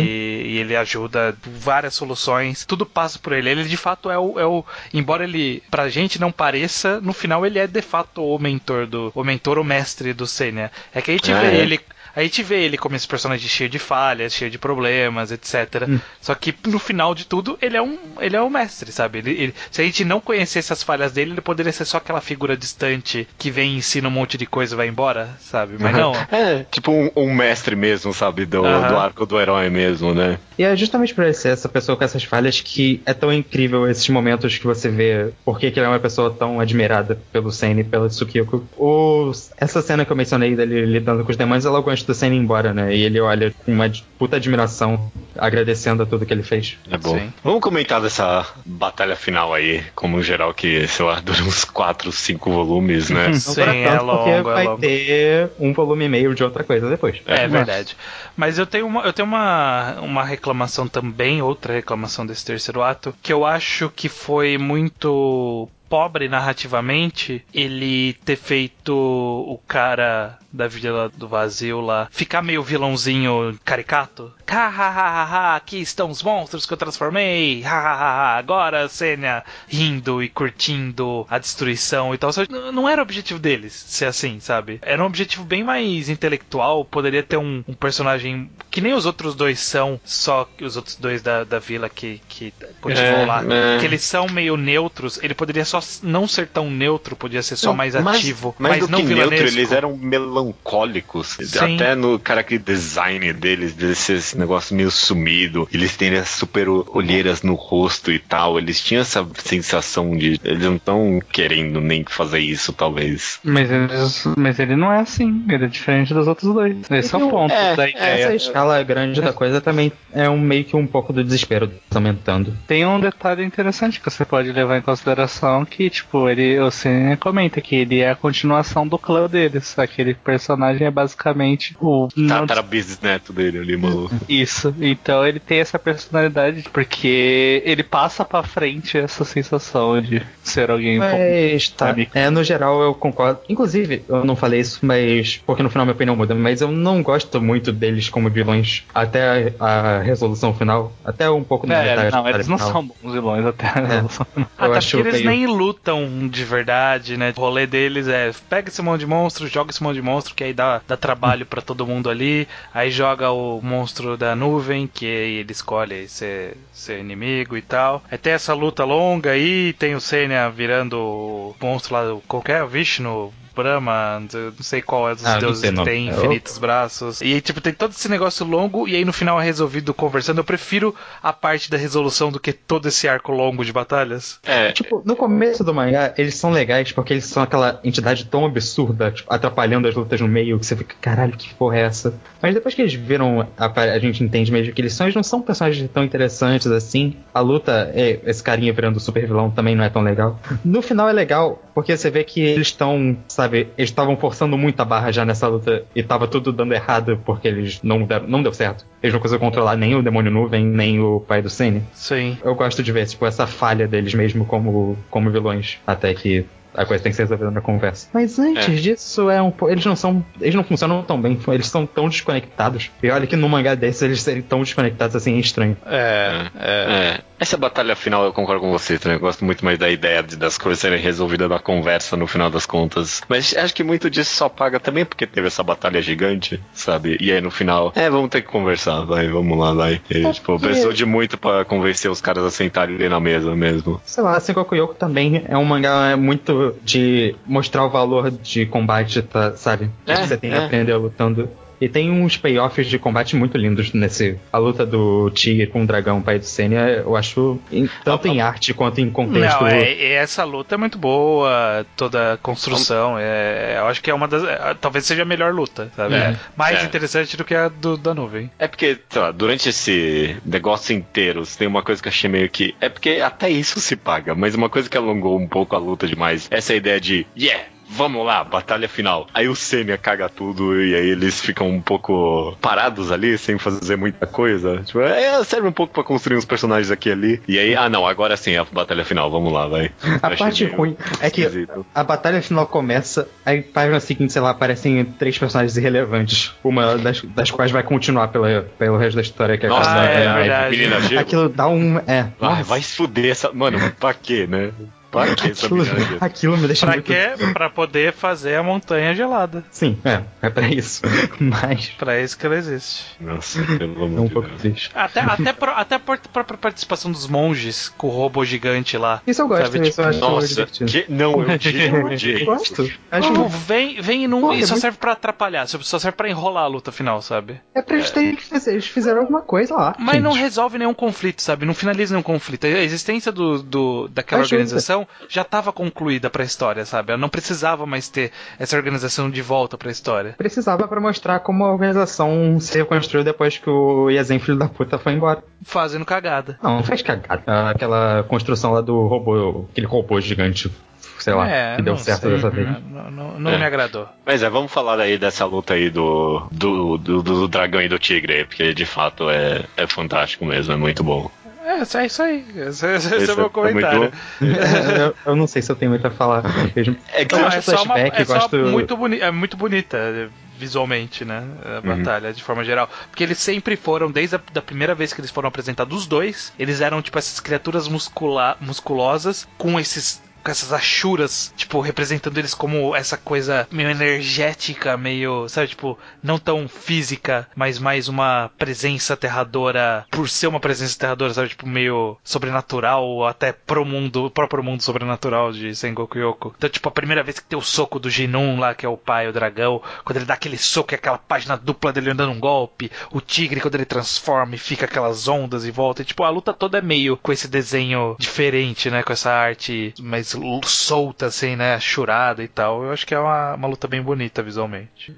e 0.46 0.58
ele 0.58 0.76
ajuda 0.76 1.36
várias 1.60 1.94
soluções. 1.94 2.66
Tudo 2.66 2.84
passa 2.86 3.20
por 3.20 3.32
ele. 3.34 3.50
Ele 3.50 3.64
de 3.64 3.78
fato 3.78 4.10
é 4.10 4.18
o. 4.18 4.40
É 4.40 4.46
o 4.46 4.66
embora 4.92 5.24
ele, 5.24 5.62
pra 5.70 5.88
gente, 5.88 6.20
não 6.20 6.32
pareça, 6.32 6.99
no 7.02 7.14
final 7.14 7.46
ele 7.46 7.60
é 7.60 7.68
de 7.68 7.82
fato 7.82 8.24
o 8.24 8.38
mentor 8.40 8.86
do. 8.88 9.12
O 9.16 9.24
mentor, 9.24 9.58
o 9.60 9.64
mestre 9.64 10.14
do 10.14 10.28
Senna. 10.28 10.72
É 10.94 11.02
que 11.02 11.12
a 11.12 11.14
gente 11.14 11.32
Ah, 11.32 11.42
vê 11.42 11.48
é? 11.48 11.56
ele. 11.56 11.80
A 12.16 12.22
gente 12.22 12.42
vê 12.44 12.64
ele 12.64 12.78
como 12.78 12.96
esse 12.96 13.08
personagem 13.08 13.48
cheio 13.48 13.70
de 13.70 13.80
falhas, 13.80 14.34
cheio 14.34 14.50
de 14.52 14.58
problemas, 14.58 15.32
etc. 15.32 15.86
Hum. 15.88 16.00
Só 16.22 16.34
que 16.36 16.54
no 16.68 16.80
final 16.80 17.14
de 17.16 17.26
tudo, 17.26 17.58
ele 17.62 17.78
é 17.78 17.82
um, 17.82 17.98
ele 18.20 18.36
é 18.36 18.42
um 18.42 18.50
mestre, 18.50 18.92
sabe? 18.92 19.20
Ele, 19.20 19.32
ele- 19.32 19.56
se 19.72 19.82
a 19.82 19.86
gente 19.86 20.04
não 20.06 20.20
conhecesse 20.20 20.72
as 20.74 20.84
falhas 20.84 21.12
dele, 21.12 21.32
ele 21.32 21.42
poderia 21.42 21.72
ser 21.72 21.86
só 21.86 21.98
aquela 21.98 22.22
figura 22.22 22.56
distante 22.58 23.28
que 23.38 23.52
vem 23.52 23.74
e 23.74 23.78
ensina 23.78 24.08
um 24.08 24.12
monte 24.12 24.38
de 24.38 24.46
coisa 24.46 24.74
e 24.74 24.78
vai 24.78 24.88
embora, 24.88 25.30
sabe? 25.40 25.76
Mas 25.80 25.96
não. 25.96 26.14
É, 26.32 26.66
tipo 26.72 26.92
um, 26.92 27.10
um 27.16 27.34
mestre 27.34 27.76
mesmo, 27.76 28.14
sabe? 28.14 28.46
Do, 28.46 28.62
do 28.62 28.68
arco 28.68 29.26
do 29.26 29.40
herói 29.40 29.70
mesmo, 29.70 30.14
né? 30.14 30.38
E 30.58 30.64
é 30.64 30.76
justamente 30.76 31.14
por 31.14 31.24
ele 31.24 31.34
ser 31.34 31.50
essa 31.50 31.70
pessoa 31.70 31.96
com 31.98 32.04
essas 32.04 32.24
falhas 32.24 32.60
que 32.62 33.02
é 33.06 33.14
tão 33.14 33.32
incrível 33.32 33.88
esses 33.90 34.08
momentos 34.10 34.58
que 34.58 34.66
você 34.66 34.90
vê 34.90 35.30
porque 35.46 35.72
que 35.72 35.80
ele 35.80 35.86
é 35.86 35.90
uma 35.90 36.00
pessoa 36.00 36.32
tão 36.32 36.60
admirada 36.60 37.18
pelo 37.32 37.52
Sen 37.52 37.80
e 37.80 37.84
pelo 37.84 38.08
Tsukiko. 38.10 38.66
O, 38.78 39.32
essa 39.58 39.82
cena 39.82 40.04
que 40.06 40.12
eu 40.12 40.16
mencionei 40.16 40.56
dele 40.56 40.86
lidando 40.86 41.24
com 41.24 41.32
os 41.32 41.38
demônios 41.38 41.66
é 41.66 41.70
logo 42.00 42.04
antes 42.04 42.04
do 42.06 42.14
Sen 42.14 42.34
ir 42.34 42.38
embora, 42.38 42.74
né? 42.74 42.96
E 42.96 43.04
ele 43.04 43.20
olha 43.20 43.54
com 43.66 43.72
uma 43.72 43.92
puta 44.18 44.38
admiração, 44.38 45.12
agradecendo 45.38 46.04
a 46.04 46.06
tudo 46.06 46.26
que 46.26 46.34
ele 46.34 46.44
fez. 46.44 46.78
É 46.90 46.98
bom. 46.98 47.18
Sim. 47.18 47.34
Vamos 47.44 47.62
comentar 47.62 48.02
dessa 48.02 48.46
batalha 48.66 49.16
final 49.16 49.54
aí, 49.54 49.84
como 49.96 50.22
geral, 50.22 50.54
que, 50.54 50.88
sei 50.88 51.06
lá, 51.06 51.20
dura 51.22 51.42
uns 51.44 51.64
4, 51.64 52.12
5 52.12 52.52
volumes, 52.52 53.10
né? 53.10 53.34
Sim, 53.40 53.62
é 53.62 53.84
tanto, 53.90 54.06
porque 54.06 54.30
longo, 54.30 54.30
é 54.30 54.42
vai 54.42 54.66
longo. 54.66 54.82
ter 54.82 55.50
um 55.60 55.74
volume 55.74 56.06
e 56.06 56.10
meio 56.10 56.36
de 56.36 56.44
outra 56.44 56.64
coisa 56.64 56.90
depois. 56.90 57.22
É, 57.26 57.44
É, 57.44 57.48
verdade. 57.48 57.96
Mas 58.36 58.58
eu 58.58 58.66
tenho, 58.66 58.86
uma, 58.86 59.02
eu 59.04 59.14
tenho 59.14 59.28
uma, 59.28 59.96
uma 60.02 60.24
reclamação 60.24 60.88
também, 60.88 61.42
outra 61.42 61.74
reclamação 61.74 62.26
desse 62.26 62.46
terceiro 62.46 62.82
ato, 62.82 63.14
que 63.22 63.32
eu 63.34 63.46
acho 63.46 63.90
que 63.96 64.08
foi 64.10 64.58
muito 64.58 65.70
pobre 65.90 66.30
narrativamente 66.30 67.44
ele 67.54 68.14
ter 68.26 68.36
feito 68.36 68.94
o 68.94 69.60
cara 69.68 70.38
da 70.52 70.68
Vila 70.68 71.10
do 71.10 71.28
Vazio 71.28 71.80
lá 71.80 72.08
ficar 72.12 72.42
meio 72.42 72.64
vilãozinho 72.64 73.58
caricato. 73.64 74.34
Ha, 74.48 74.56
ha, 74.68 74.68
ha, 74.68 74.90
ha, 74.90 75.24
ha, 75.24 75.56
aqui 75.56 75.80
estão 75.80 76.10
os 76.10 76.24
monstros 76.24 76.66
que 76.66 76.74
eu 76.74 76.78
transformei. 76.78 77.64
Ha. 77.64 78.36
Agora 78.38 78.84
a 78.86 78.90
Sênia 78.90 79.44
rindo 79.68 80.24
e 80.24 80.30
curtindo 80.30 81.26
a 81.30 81.38
destruição 81.38 82.14
e 82.16 82.18
tal. 82.18 82.32
Não 82.74 82.90
era 82.90 83.00
o 83.00 83.04
objetivo 83.04 83.40
deles 83.40 83.74
ser 83.74 84.06
assim, 84.06 84.40
sabe? 84.40 84.80
Era 84.82 85.04
um 85.04 85.06
objetivo 85.06 85.44
bem 85.44 85.64
mais 85.64 86.10
intelectual. 86.10 86.84
Poderia 86.84 87.22
ter 87.22 87.38
um, 87.38 87.64
um 87.68 87.74
personagem 87.76 88.50
que 88.72 88.82
nem 88.82 88.94
os 88.94 89.06
outros 89.06 89.36
dois 89.36 89.60
são, 89.60 90.00
só 90.04 90.48
que 90.58 90.64
os 90.66 90.76
outros 90.76 90.96
dois 90.96 91.22
da, 91.22 91.44
da 91.44 91.60
vila 91.60 91.88
que, 91.90 92.20
que 92.28 92.52
continuam 92.82 93.22
É, 93.22 93.26
lá. 93.26 93.44
é. 93.44 93.80
Que 93.80 93.86
eles 93.86 94.02
são 94.02 94.28
meio 94.28 94.58
neutros. 94.58 95.20
Ele 95.22 95.36
poderia 95.36 95.64
só 95.66 95.79
não 96.04 96.28
ser 96.28 96.48
tão 96.48 96.70
neutro, 96.70 97.16
podia 97.16 97.42
ser 97.42 97.56
só 97.56 97.70
Não, 97.70 97.76
mais 97.76 97.96
mas- 97.96 98.18
ativo. 98.18 98.56
Mais 98.60 98.78
mas 98.80 98.88
do 98.88 98.92
não 98.92 99.00
que 99.06 99.14
neutro, 99.14 99.36
eles 99.36 99.72
eram 99.72 99.96
melancólicos. 99.98 101.38
Sim. 101.42 101.76
Até 101.76 101.96
no 101.96 102.20
cara 102.20 102.44
que 102.44 102.58
design 102.58 103.32
deles, 103.34 103.74
desses 103.74 104.34
negócio 104.34 104.76
meio 104.76 104.92
sumido, 104.92 105.68
eles 105.74 105.96
têm 105.96 106.16
as 106.16 106.30
super 106.30 106.68
olheiras 106.70 107.42
no 107.42 107.54
rosto 107.56 108.12
e 108.12 108.20
tal. 108.20 108.58
Eles 108.58 108.82
tinham 108.82 109.02
essa 109.02 109.26
sensação 109.44 110.16
de. 110.18 110.40
Eles 110.44 110.64
não 110.64 110.76
estão 110.76 111.20
querendo 111.32 111.80
nem 111.82 112.04
fazer 112.08 112.40
isso, 112.40 112.74
talvez. 112.74 113.40
Mas, 113.44 113.70
eles- 113.72 114.24
mas 114.38 114.60
ele 114.60 114.76
não 114.76 114.92
é 114.92 115.00
assim, 115.00 115.44
ele 115.50 115.66
é 115.66 115.68
diferente 115.68 116.14
dos 116.14 116.28
outros 116.28 116.54
dois. 116.54 116.76
Esse 116.90 117.14
é 117.16 117.18
o 117.18 117.30
ponto 117.30 117.54
é, 117.54 117.76
da 117.76 117.88
é, 117.88 117.92
ideia. 117.92 118.24
Essa 118.26 118.36
escala 118.36 118.82
grande 118.84 119.22
da 119.22 119.34
coisa 119.34 119.62
também 119.62 119.92
é 120.14 120.30
um 120.30 120.40
meio 120.40 120.64
que 120.66 120.76
um 120.76 120.88
pouco 120.88 121.14
do 121.14 121.24
desespero 121.24 121.72
aumentando. 121.94 122.56
Tem 122.68 122.86
um 122.86 123.00
detalhe 123.00 123.44
interessante 123.44 124.00
que 124.00 124.10
você 124.10 124.26
pode 124.26 124.52
levar 124.52 124.78
em 124.78 124.82
consideração 124.82 125.66
que, 125.70 125.90
tipo, 125.90 126.28
ele, 126.30 126.60
você 126.60 127.16
comenta 127.20 127.62
que 127.62 127.76
ele 127.76 128.00
é 128.00 128.10
a 128.12 128.16
continuação 128.16 128.88
do 128.88 128.98
clã 128.98 129.28
deles. 129.28 129.78
Aquele 129.78 130.14
personagem 130.14 130.86
é 130.88 130.92
basicamente 130.92 131.76
o. 131.80 132.08
não- 132.16 132.40
Tatara 132.48 132.62
bisneto 132.62 133.32
dele 133.32 133.60
ali, 133.60 133.78
maluco. 133.78 134.14
Isso. 134.28 134.74
Então 134.80 135.26
ele 135.26 135.40
tem 135.40 135.60
essa 135.60 135.78
personalidade 135.80 136.64
porque 136.74 137.62
ele 137.66 137.84
passa 137.84 138.26
pra 138.26 138.44
frente 138.44 138.98
essa 138.98 139.24
sensação 139.24 140.02
de 140.02 140.22
ser 140.44 140.70
alguém. 140.72 140.98
Mas 140.98 141.70
tá. 141.70 141.90
Amigo. 141.92 142.12
É, 142.14 142.30
no 142.30 142.44
geral 142.44 142.82
eu 142.82 142.94
concordo. 142.94 143.40
Inclusive, 143.48 144.04
eu 144.10 144.26
não 144.26 144.36
falei 144.36 144.60
isso, 144.62 144.80
mas. 144.82 145.42
Porque 145.46 145.64
no 145.64 145.70
final 145.70 145.86
minha 145.86 145.94
opinião 145.96 146.16
muda, 146.16 146.34
mas 146.36 146.62
eu 146.62 146.72
não 146.72 147.02
gosto 147.04 147.42
muito 147.42 147.72
deles 147.72 148.10
como 148.10 148.30
vilões 148.30 148.84
até 148.94 149.54
a, 149.60 149.98
a 149.98 150.00
resolução 150.02 150.54
final. 150.54 150.92
Até 151.06 151.30
um 151.30 151.44
pouco 151.44 151.68
na 151.68 151.76
É, 151.84 151.90
metade 151.96 152.12
não, 152.16 152.28
eles 152.30 152.48
não 152.48 152.58
final. 152.58 152.72
são 152.74 152.86
bons 152.88 153.14
vilões 153.14 153.46
até 153.46 153.68
a 153.68 153.80
É. 153.80 153.86
resolução. 153.86 154.28
Eu 154.36 154.46
Até 154.58 154.78
acho 154.78 154.98
porque 154.98 155.10
eles 155.10 155.26
meio- 155.26 155.48
nem 155.48 155.58
lutam 155.60 156.30
de 156.30 156.46
verdade, 156.46 157.18
né? 157.18 157.34
O 157.36 157.40
rolê 157.42 157.68
deles 157.68 158.08
é 158.08 158.32
pega 158.50 158.70
esse 158.70 158.82
monte 158.82 159.02
de 159.02 159.06
monstro, 159.06 159.48
joga 159.48 159.72
esse 159.72 159.84
monte 159.84 159.96
de 159.96 160.02
monstro, 160.02 160.34
que 160.34 160.44
aí 160.44 160.54
dá, 160.54 160.82
dá 160.88 160.96
trabalho 160.96 161.46
pra 161.46 161.62
todo 161.62 161.86
mundo 161.86 162.10
ali. 162.10 162.48
Aí 162.74 162.90
joga 162.90 163.30
o 163.32 163.62
monstro 163.62 164.16
da 164.16 164.36
nuvem, 164.36 164.88
que 164.88 165.06
ele 165.06 165.52
escolhe 165.52 166.08
ser, 166.08 166.56
ser 166.72 167.00
inimigo 167.00 167.58
e 167.58 167.62
tal. 167.62 168.02
Aí 168.10 168.18
tem 168.18 168.34
essa 168.34 168.54
luta 168.54 168.86
longa 168.86 169.32
aí, 169.32 169.74
tem 169.74 169.96
o 169.96 170.02
Senya 170.02 170.50
virando 170.50 170.98
o 170.98 171.56
monstro 171.62 171.94
lá, 171.94 172.22
qualquer 172.28 172.66
Vishnu 172.66 173.34
Brahma, 173.56 174.22
não 174.32 174.54
sei 174.64 174.82
qual 174.82 175.10
é 175.10 175.16
dos 175.16 175.26
Ah, 175.26 175.38
deuses 175.40 175.70
que 175.70 175.84
tem 175.84 176.10
É 176.10 176.14
infinitos 176.14 176.58
braços. 176.58 177.22
E 177.22 177.40
tipo, 177.42 177.62
tem 177.62 177.74
todo 177.74 177.92
esse 177.92 178.08
negócio 178.10 178.46
longo 178.46 178.88
e 178.88 178.96
aí 178.96 179.06
no 179.06 179.14
final 179.14 179.40
é 179.40 179.44
resolvido 179.44 179.94
conversando. 179.94 180.40
Eu 180.40 180.44
prefiro 180.44 180.96
a 181.22 181.34
parte 181.34 181.70
da 181.70 181.78
resolução 181.78 182.32
do 182.32 182.40
que 182.40 182.54
todo 182.54 182.88
esse 182.88 183.08
arco 183.08 183.32
longo 183.32 183.64
de 183.66 183.72
batalhas. 183.74 184.40
É, 184.44 184.72
Tipo, 184.72 185.02
no 185.06 185.16
começo 185.16 185.64
do 185.64 185.74
mangá, 185.74 186.14
eles 186.18 186.36
são 186.36 186.52
legais 186.52 186.92
porque 186.92 187.14
eles 187.14 187.26
são 187.26 187.44
aquela 187.44 187.80
entidade 187.84 188.26
tão 188.26 188.46
absurda, 188.46 189.12
tipo, 189.12 189.34
atrapalhando 189.34 189.88
as 189.88 189.96
lutas 189.96 190.20
no 190.22 190.28
meio, 190.28 190.60
que 190.60 190.66
você 190.66 190.76
fica, 190.76 190.96
caralho, 191.02 191.34
que 191.36 191.54
porra 191.56 191.78
é 191.78 191.82
essa? 191.82 192.14
Mas 192.42 192.54
depois 192.54 192.74
que 192.76 192.82
eles 192.82 192.94
viram, 192.94 193.48
a, 193.58 193.66
a 193.82 194.00
gente 194.00 194.24
entende 194.24 194.52
mesmo 194.52 194.74
que 194.74 194.82
eles 194.82 194.94
são, 194.94 195.06
eles 195.08 195.16
não 195.16 195.24
são 195.24 195.42
personagens 195.42 195.90
tão 195.92 196.04
interessantes 196.04 196.68
assim. 196.68 197.16
A 197.34 197.40
luta, 197.40 197.92
é, 197.94 198.20
esse 198.26 198.42
carinha 198.44 198.72
virando 198.72 199.00
super 199.00 199.26
vilão 199.26 199.50
também 199.50 199.76
não 199.76 199.84
é 199.84 199.90
tão 199.90 200.02
legal. 200.02 200.40
No 200.64 200.82
final 200.82 201.10
é 201.10 201.14
legal, 201.14 201.62
porque 201.74 201.96
você 201.96 202.10
vê 202.10 202.24
que 202.24 202.42
eles 202.42 202.68
estão, 202.68 203.18
sabe, 203.28 203.49
eles 203.58 203.74
estavam 203.78 204.16
forçando 204.18 204.58
muito 204.58 204.80
a 204.80 204.86
barra 204.86 205.12
já 205.12 205.26
nessa 205.26 205.48
luta 205.48 205.84
e 205.96 206.04
tava 206.04 206.28
tudo 206.28 206.52
dando 206.52 206.74
errado 206.74 207.20
porque 207.26 207.48
eles 207.48 207.82
não, 207.84 208.04
deram, 208.04 208.28
não 208.28 208.44
deu 208.44 208.54
certo. 208.54 208.86
Eles 209.02 209.14
não 209.14 209.20
conseguiram 209.20 209.48
controlar 209.48 209.76
nem 209.76 209.96
o 209.96 210.04
demônio 210.04 210.32
nuvem, 210.32 210.66
nem 210.66 211.00
o 211.00 211.20
pai 211.20 211.42
do 211.42 211.50
Senna. 211.50 211.82
Sim. 211.94 212.38
Eu 212.44 212.56
gosto 212.56 212.84
de 212.84 212.92
ver, 212.92 213.06
tipo, 213.08 213.26
essa 213.26 213.48
falha 213.48 213.88
deles 213.88 214.14
mesmo 214.14 214.46
como, 214.46 214.98
como 215.10 215.32
vilões. 215.32 215.78
Até 215.86 216.14
que 216.14 216.46
a 216.82 216.86
coisa 216.86 217.04
tem 217.04 217.12
que 217.12 217.16
ser 217.16 217.24
resolvida 217.24 217.52
na 217.52 217.62
conversa. 217.62 218.08
Mas 218.14 218.38
antes 218.40 218.68
É. 218.70 218.76
disso, 218.76 219.30
é 219.30 219.42
um, 219.42 219.52
eles 219.68 219.86
não 219.86 219.96
são. 219.96 220.24
Eles 220.40 220.56
não 220.56 220.64
funcionam 220.64 221.04
tão 221.04 221.20
bem. 221.22 221.38
Eles 221.50 221.68
são 221.68 221.86
tão 221.86 222.08
desconectados. 222.08 222.90
E 223.04 223.10
olha 223.10 223.28
que 223.28 223.36
num 223.36 223.50
mangá 223.50 223.76
desse 223.76 224.06
eles 224.06 224.22
serem 224.22 224.42
tão 224.42 224.62
desconectados 224.62 225.16
assim 225.16 225.36
é 225.36 225.40
estranho. 225.40 225.78
É, 225.86 226.48
é. 226.58 226.70
É, 226.70 227.22
essa 227.40 227.58
batalha 227.58 227.96
final 227.96 228.24
eu 228.26 228.34
concordo 228.34 228.62
com 228.62 228.72
você, 228.72 228.98
também. 228.98 229.16
Eu 229.18 229.22
gosto 229.22 229.44
muito 229.46 229.64
mais 229.66 229.78
da 229.78 229.90
ideia 229.90 230.22
de, 230.24 230.36
das 230.36 230.58
coisas 230.58 230.80
serem 230.80 231.00
resolvidas 231.00 231.50
na 231.50 231.60
conversa 231.60 232.16
no 232.16 232.28
final 232.28 232.50
das 232.50 232.66
contas. 232.66 233.22
Mas 233.28 233.56
acho 233.56 233.74
que 233.74 233.84
muito 233.84 234.10
disso 234.10 234.34
só 234.36 234.48
paga 234.50 234.80
também 234.80 235.06
porque 235.06 235.26
teve 235.28 235.48
essa 235.48 235.64
batalha 235.64 236.02
gigante, 236.02 236.60
sabe? 236.74 237.18
E 237.20 237.32
aí 237.32 237.42
no 237.42 237.52
final, 237.52 237.92
é, 237.96 238.10
vamos 238.10 238.30
ter 238.30 238.42
que 238.42 238.48
conversar, 238.48 239.02
vai, 239.06 239.28
vamos 239.28 239.58
lá, 239.58 239.74
vai. 239.74 240.02
E, 240.10 240.26
É 240.26 240.32
tipo, 240.32 240.46
porque- 240.54 240.68
precisou 240.68 240.94
de 240.94 241.06
muito 241.06 241.38
pra 241.38 241.66
convencer 241.66 242.10
os 242.10 242.22
caras 242.22 242.44
a 242.44 242.52
sentarem 242.52 242.96
ali 242.96 243.10
na 243.10 243.20
mesa 243.20 243.56
mesmo. 243.56 244.00
Sei 244.06 244.24
lá, 244.24 244.40
Sengoku 244.40 244.76
Yoko 244.76 244.94
também 244.96 245.44
é 245.48 245.58
um 245.58 245.66
mangá 245.66 246.16
muito 246.18 246.69
de 246.84 247.36
mostrar 247.46 247.86
o 247.86 247.90
valor 247.90 248.32
de 248.32 248.66
combate, 248.66 249.22
tá, 249.22 249.56
sabe? 249.56 249.90
É, 250.06 250.16
que 250.16 250.28
você 250.28 250.38
tem 250.38 250.50
que 250.50 250.56
é. 250.56 250.66
aprender 250.66 250.96
lutando. 250.96 251.50
E 251.82 251.88
tem 251.88 252.12
uns 252.12 252.36
payoffs 252.38 252.88
de 252.88 253.00
combate 253.00 253.36
muito 253.36 253.58
lindos 253.58 253.94
nesse. 253.94 254.38
A 254.52 254.58
luta 254.58 254.86
do 254.86 255.30
Tigre 255.32 255.68
com 255.68 255.84
o 255.84 255.88
dragão 255.88 256.22
pai 256.22 256.40
do 256.40 256.46
Senya, 256.46 256.82
eu 257.06 257.16
acho, 257.16 257.60
em- 257.72 257.90
tanto 258.04 258.28
em 258.28 258.42
arte 258.42 258.74
quanto 258.74 259.00
em 259.00 259.10
contexto. 259.10 259.62
Não, 259.62 259.68
é, 259.68 259.92
é- 259.94 260.14
essa 260.14 260.44
luta 260.44 260.76
é 260.76 260.78
muito 260.78 260.98
boa, 260.98 261.86
toda 261.96 262.34
a 262.34 262.38
construção. 262.38 263.16
É, 263.18 263.76
eu 263.78 263.88
acho 263.88 264.02
que 264.02 264.10
é 264.10 264.14
uma 264.14 264.28
das. 264.28 264.44
é, 264.44 264.74
talvez 264.80 265.06
seja 265.06 265.22
a 265.22 265.26
melhor 265.26 265.54
luta, 265.54 265.92
sabe? 265.96 266.16
É, 266.16 266.36
Mais 266.56 266.80
é. 266.80 266.84
interessante 266.84 267.38
do 267.38 267.44
que 267.46 267.56
a 267.56 267.70
do, 267.70 267.98
da 267.98 268.14
nuvem. 268.14 268.50
É 268.60 268.68
porque, 268.68 268.98
sei 269.10 269.22
lá, 269.22 269.32
durante 269.32 269.70
esse 269.70 270.36
negócio 270.46 270.96
inteiro, 270.96 271.44
tem 271.58 271.68
uma 271.68 271.82
coisa 271.84 272.02
que 272.02 272.08
eu 272.08 272.12
achei 272.12 272.30
meio 272.30 272.50
que. 272.50 272.76
É 272.82 272.90
porque 272.90 273.22
até 273.24 273.50
isso 273.50 273.80
se 273.80 273.96
paga, 273.96 274.36
mas 274.36 274.56
uma 274.56 274.70
coisa 274.70 274.90
que 274.90 274.98
alongou 274.98 275.38
um 275.40 275.48
pouco 275.48 275.76
a 275.76 275.80
luta 275.80 276.08
demais, 276.08 276.48
essa 276.52 276.74
ideia 276.76 277.00
de, 277.00 277.26
yeah! 277.38 277.64
Vamos 277.92 278.26
lá, 278.26 278.44
batalha 278.44 278.88
final. 278.88 279.28
Aí 279.34 279.48
o 279.50 279.56
Sêmia 279.56 279.98
caga 279.98 280.30
tudo 280.30 280.82
e 280.82 280.94
aí 280.96 281.10
eles 281.10 281.40
ficam 281.42 281.68
um 281.70 281.82
pouco 281.82 282.56
parados 282.62 283.12
ali, 283.12 283.38
sem 283.38 283.58
fazer 283.58 283.96
muita 283.96 284.28
coisa. 284.28 284.78
Tipo, 284.84 285.02
é, 285.02 285.44
serve 285.44 285.68
um 285.68 285.72
pouco 285.72 285.94
pra 285.94 286.04
construir 286.04 286.38
uns 286.38 286.46
personagens 286.46 286.92
aqui 286.92 287.10
e 287.10 287.12
ali. 287.12 287.42
E 287.48 287.60
aí, 287.60 287.76
ah 287.76 287.90
não, 287.90 288.06
agora 288.06 288.38
sim, 288.38 288.56
a 288.56 288.64
batalha 288.64 289.04
final, 289.04 289.30
vamos 289.32 289.52
lá, 289.52 289.68
vai. 289.68 289.92
A 290.22 290.28
Achei 290.28 290.38
parte 290.38 290.66
ruim 290.66 290.96
é 291.20 291.30
que 291.30 291.42
esquisito. 291.42 291.86
a 291.94 292.04
batalha 292.04 292.42
final 292.42 292.68
começa, 292.68 293.28
aí 293.46 293.62
página 293.62 294.00
seguinte, 294.00 294.34
sei 294.34 294.42
lá, 294.42 294.52
aparecem 294.52 295.04
três 295.06 295.38
personagens 295.38 295.76
irrelevantes. 295.76 296.54
Uma 296.64 296.98
das, 296.98 297.22
das 297.24 297.50
quais 297.52 297.72
vai 297.72 297.84
continuar 297.84 298.28
pela, 298.30 298.62
pelo 298.78 298.98
resto 298.98 299.16
da 299.16 299.22
história 299.22 299.58
que 299.58 299.66
é 299.66 299.70
Nossa, 299.70 299.90
é 299.90 300.28
a 300.28 300.36
verdade. 300.36 300.78
menina 300.78 301.02
gelo. 301.02 301.22
Aquilo 301.22 301.50
dá 301.50 301.68
um. 301.68 301.98
É. 302.00 302.28
Ah, 302.40 302.62
vai 302.64 302.82
se 302.82 302.96
fuder 302.96 303.32
essa. 303.32 303.52
Mano, 303.52 303.80
pra 304.00 304.14
quê, 304.14 304.46
né? 304.48 304.72
Pra 305.12 305.36
quê 305.36 305.50
essa 305.50 305.66
aquilo, 305.66 305.84
aquilo 306.22 306.58
me 306.58 306.68
deixa 306.68 306.86
Pra 306.86 306.96
muito. 306.96 307.06
quê? 307.08 307.30
Pra 307.54 307.70
poder 307.70 308.14
fazer 308.14 308.56
a 308.56 308.64
montanha 308.64 309.14
gelada. 309.16 309.64
Sim, 309.72 309.98
é, 310.06 310.22
é 310.42 310.50
pra 310.50 310.68
isso. 310.68 311.02
Mas. 311.40 311.90
Pra 311.98 312.20
isso 312.22 312.38
que 312.38 312.46
ela 312.46 312.56
existe. 312.56 313.06
Nossa, 313.20 313.62
pelo 313.64 314.04
É 314.04 314.06
amor 314.06 314.20
um 314.22 314.26
de 314.28 314.34
pouco 314.34 314.48
Deus. 314.50 314.62
triste. 314.62 314.92
Até, 314.94 315.22
até, 315.26 315.54
pro- 315.54 315.72
até 315.72 315.96
a 315.96 316.00
própria 316.00 316.58
participação 316.58 317.12
dos 317.12 317.28
monges 317.28 317.90
com 317.98 318.08
o 318.08 318.10
robô 318.12 318.46
gigante 318.46 318.98
lá. 318.98 319.22
Isso 319.26 319.42
eu 319.42 319.48
gosto, 319.48 319.72
Sabe, 319.72 319.88
isso 319.90 320.00
eu 320.02 320.06
acho 320.08 320.20
Nossa, 320.20 320.66
que, 320.68 321.06
não, 321.10 321.32
eu 321.42 321.50
odiei, 321.56 321.90
eu 321.90 322.06
odiei. 322.06 322.42
Eu 322.42 322.46
gosto. 322.46 322.92
Acho 323.12 323.30
Tipo, 323.30 323.48
vem, 323.48 324.02
vem 324.02 324.22
e 324.22 324.26
é 324.26 324.30
só 324.30 324.38
muito- 324.38 324.78
serve 324.80 324.98
pra 324.98 325.14
atrapalhar, 325.14 325.68
só 325.68 326.00
serve 326.00 326.16
pra 326.18 326.30
enrolar 326.30 326.64
a 326.66 326.68
luta 326.68 326.92
final, 326.92 327.22
sabe? 327.22 327.60
É 327.74 327.82
pra 327.82 327.96
eles 327.96 328.12
terem 328.12 328.36
que 328.36 328.44
fazer. 328.46 328.72
Eles 328.74 328.86
fizeram 328.88 329.22
alguma 329.22 329.42
coisa 329.42 329.74
lá. 329.76 329.96
Mas 329.98 330.16
gente. 330.16 330.24
não 330.24 330.34
resolve 330.34 330.78
nenhum 330.78 330.94
conflito, 330.94 331.42
sabe? 331.42 331.66
Não 331.66 331.74
finaliza 331.74 332.14
nenhum 332.14 332.24
conflito. 332.24 332.66
A 332.66 332.70
existência 332.70 333.32
do, 333.32 333.62
do- 333.64 334.08
daquela 334.10 334.42
Ajuda. 334.42 334.56
organização 334.56 334.99
já 335.28 335.42
estava 335.42 335.72
concluída 335.72 336.30
pra 336.30 336.44
história, 336.44 336.86
sabe? 336.86 337.12
Ela 337.12 337.20
não 337.22 337.30
precisava 337.30 337.86
mais 337.86 338.08
ter 338.10 338.32
essa 338.58 338.76
organização 338.76 339.30
de 339.30 339.42
volta 339.42 339.78
pra 339.78 339.92
história. 339.92 340.36
Precisava 340.38 340.88
pra 340.88 341.00
mostrar 341.02 341.40
como 341.40 341.64
a 341.66 341.72
organização 341.72 342.60
se 342.60 342.78
reconstruiu 342.78 343.24
depois 343.24 343.58
que 343.58 343.70
o 343.70 344.10
Yazen, 344.10 344.40
filho 344.40 344.58
da 344.58 344.68
puta, 344.68 344.98
foi 344.98 345.14
embora. 345.14 345.44
Fazendo 345.64 346.06
cagada. 346.06 346.58
Não, 346.64 346.78
não 346.78 346.84
faz 346.84 347.02
cagada. 347.02 347.44
Aquela 347.70 348.24
construção 348.28 348.72
lá 348.72 348.82
do 348.82 349.08
robô, 349.08 349.66
aquele 349.72 349.88
robô 349.88 350.20
gigante, 350.22 350.72
sei 351.20 351.34
lá, 351.34 351.50
é, 351.50 351.76
que 351.76 351.82
deu 351.82 351.94
não 351.94 352.00
certo 352.00 352.22
sei, 352.22 352.32
dessa 352.32 352.50
vez. 352.50 352.68
Não, 352.90 353.12
não- 353.12 353.40
não 353.40 353.52
É. 353.52 353.58
me 353.58 353.66
agradou. 353.66 354.08
Mas 354.26 354.42
é, 354.44 354.50
vamos 354.50 354.72
falar 354.72 355.00
aí 355.00 355.18
dessa 355.18 355.46
luta 355.46 355.74
aí 355.74 355.90
do, 355.90 356.48
do, 356.52 356.98
do, 356.98 357.22
do 357.24 357.48
dragão 357.48 357.82
e 357.82 357.90
do 357.90 358.00
tigre, 358.00 358.34
aí, 358.34 358.46
porque 358.46 358.74
de 358.74 358.86
fato 358.86 359.30
é, 359.30 359.64
é 359.76 359.86
fantástico 359.88 360.46
mesmo, 360.46 360.74
é 360.74 360.78
muito 360.78 361.04
bom. 361.04 361.30
É, 361.70 361.98
é 362.02 362.06
isso 362.06 362.24
aí. 362.24 362.46
Esse, 362.56 362.86
esse 362.88 363.14
é 363.14 363.18
o 363.18 363.22
Esse 363.22 363.36
meu 363.36 363.46
é 363.46 363.50
comentário. 363.50 364.00
muito 364.00 364.16
eu, 364.42 365.16
eu 365.26 365.36
não 365.36 365.46
sei 365.48 365.62
se 365.62 365.72
eu 365.72 365.76
tenho 365.76 365.92
muito 365.92 366.06
a 366.08 366.10
falar. 366.12 366.44
Eu, 366.76 366.96
É 367.14 367.26
que 367.26 367.36
eu 367.36 367.40
gosto 367.40 367.58
é 367.58 367.62
só, 367.62 367.84
uma, 367.84 367.94
flashback, 367.96 368.22
é 368.22 368.26
gosto. 368.26 368.58
muito, 368.58 368.98
boni 368.98 369.20
é 369.20 369.30
muito 369.32 369.56
bonita 369.56 369.98
eh, 369.98 370.30
visualmente, 370.58 371.24
né? 371.24 371.44
A 371.64 371.88
Uhum. 371.88 371.98
batalha, 371.98 372.34
de 372.34 372.44
forma 372.44 372.64
geral. 372.64 372.90
Porque 373.12 373.24
eles 373.24 373.38
sempre 373.38 373.76
foram, 373.76 374.10
desde 374.12 374.36
a 374.36 374.42
da 374.52 374.62
primeira 374.62 374.96
vez 374.96 375.14
que 375.14 375.22
eles 375.22 375.32
foram 375.32 375.48
apresentados, 375.48 375.96
os 375.96 376.08
dois, 376.08 376.52
eles 376.58 376.82
eram 376.82 377.02
tipo 377.02 377.18
essas 377.18 377.40
criaturas 377.40 377.88
muscula 377.88 378.58
musculosas 378.60 379.48
com 379.58 379.80
esses. 379.80 380.22
Com 380.44 380.52
essas 380.52 380.72
achuras, 380.72 381.54
tipo, 381.56 381.80
representando 381.80 382.38
eles 382.38 382.54
como 382.54 382.96
essa 382.96 383.18
coisa 383.18 383.68
meio 383.72 383.90
energética, 383.90 384.98
meio, 384.98 385.48
sabe, 385.50 385.68
tipo, 385.68 385.98
não 386.24 386.40
tão 386.40 386.68
física, 386.68 387.48
mas 387.56 387.78
mais 387.80 388.08
uma 388.08 388.50
presença 388.58 389.14
aterradora, 389.14 390.06
por 390.10 390.30
ser 390.30 390.48
uma 390.48 390.60
presença 390.60 390.96
aterradora, 390.96 391.34
sabe, 391.34 391.50
tipo, 391.50 391.68
meio 391.68 392.18
sobrenatural, 392.24 393.28
até 393.28 393.52
pro 393.52 393.86
mundo, 393.86 394.32
próprio 394.32 394.64
mundo 394.64 394.82
sobrenatural 394.82 395.52
de 395.52 395.76
Sengoku 395.76 396.18
Yoko. 396.18 396.54
Então, 396.58 396.70
tipo, 396.70 396.88
a 396.88 396.92
primeira 396.92 397.24
vez 397.24 397.40
que 397.40 397.46
tem 397.46 397.60
o 397.60 397.62
soco 397.62 398.00
do 398.00 398.10
Jinun 398.10 398.60
lá, 398.60 398.74
que 398.74 398.86
é 398.86 398.90
o 398.90 398.98
pai, 398.98 399.28
o 399.28 399.34
dragão, 399.34 399.82
quando 400.04 400.18
ele 400.18 400.26
dá 400.26 400.36
aquele 400.36 400.58
soco 400.58 400.94
e 400.94 400.96
aquela 400.96 401.18
página 401.18 401.58
dupla 401.58 401.92
dele 401.92 402.12
andando 402.12 402.32
um 402.32 402.40
golpe, 402.40 402.92
o 403.12 403.20
tigre 403.20 403.62
quando 403.62 403.76
ele 403.76 403.86
transforma 403.86 404.56
e 404.56 404.58
fica 404.58 404.86
aquelas 404.86 405.28
ondas 405.28 405.66
e 405.66 405.72
volta, 405.72 406.02
e, 406.02 406.06
tipo, 406.06 406.24
a 406.24 406.30
luta 406.30 406.54
toda 406.54 406.78
é 406.78 406.82
meio 406.82 407.18
com 407.18 407.32
esse 407.32 407.48
desenho 407.48 408.16
diferente, 408.18 408.90
né, 408.90 409.04
com 409.04 409.14
essa 409.14 409.32
arte 409.32 409.94
mais 410.00 410.29
solta, 410.64 411.28
assim, 411.28 411.56
né, 411.56 411.80
churada 411.80 412.44
e 412.44 412.48
tal. 412.48 412.84
Eu 412.84 412.92
acho 412.92 413.06
que 413.06 413.14
é 413.14 413.20
uma, 413.20 413.56
uma 413.56 413.68
luta 413.68 413.88
bem 413.88 414.02
bonita 414.02 414.42
visualmente. 414.44 415.14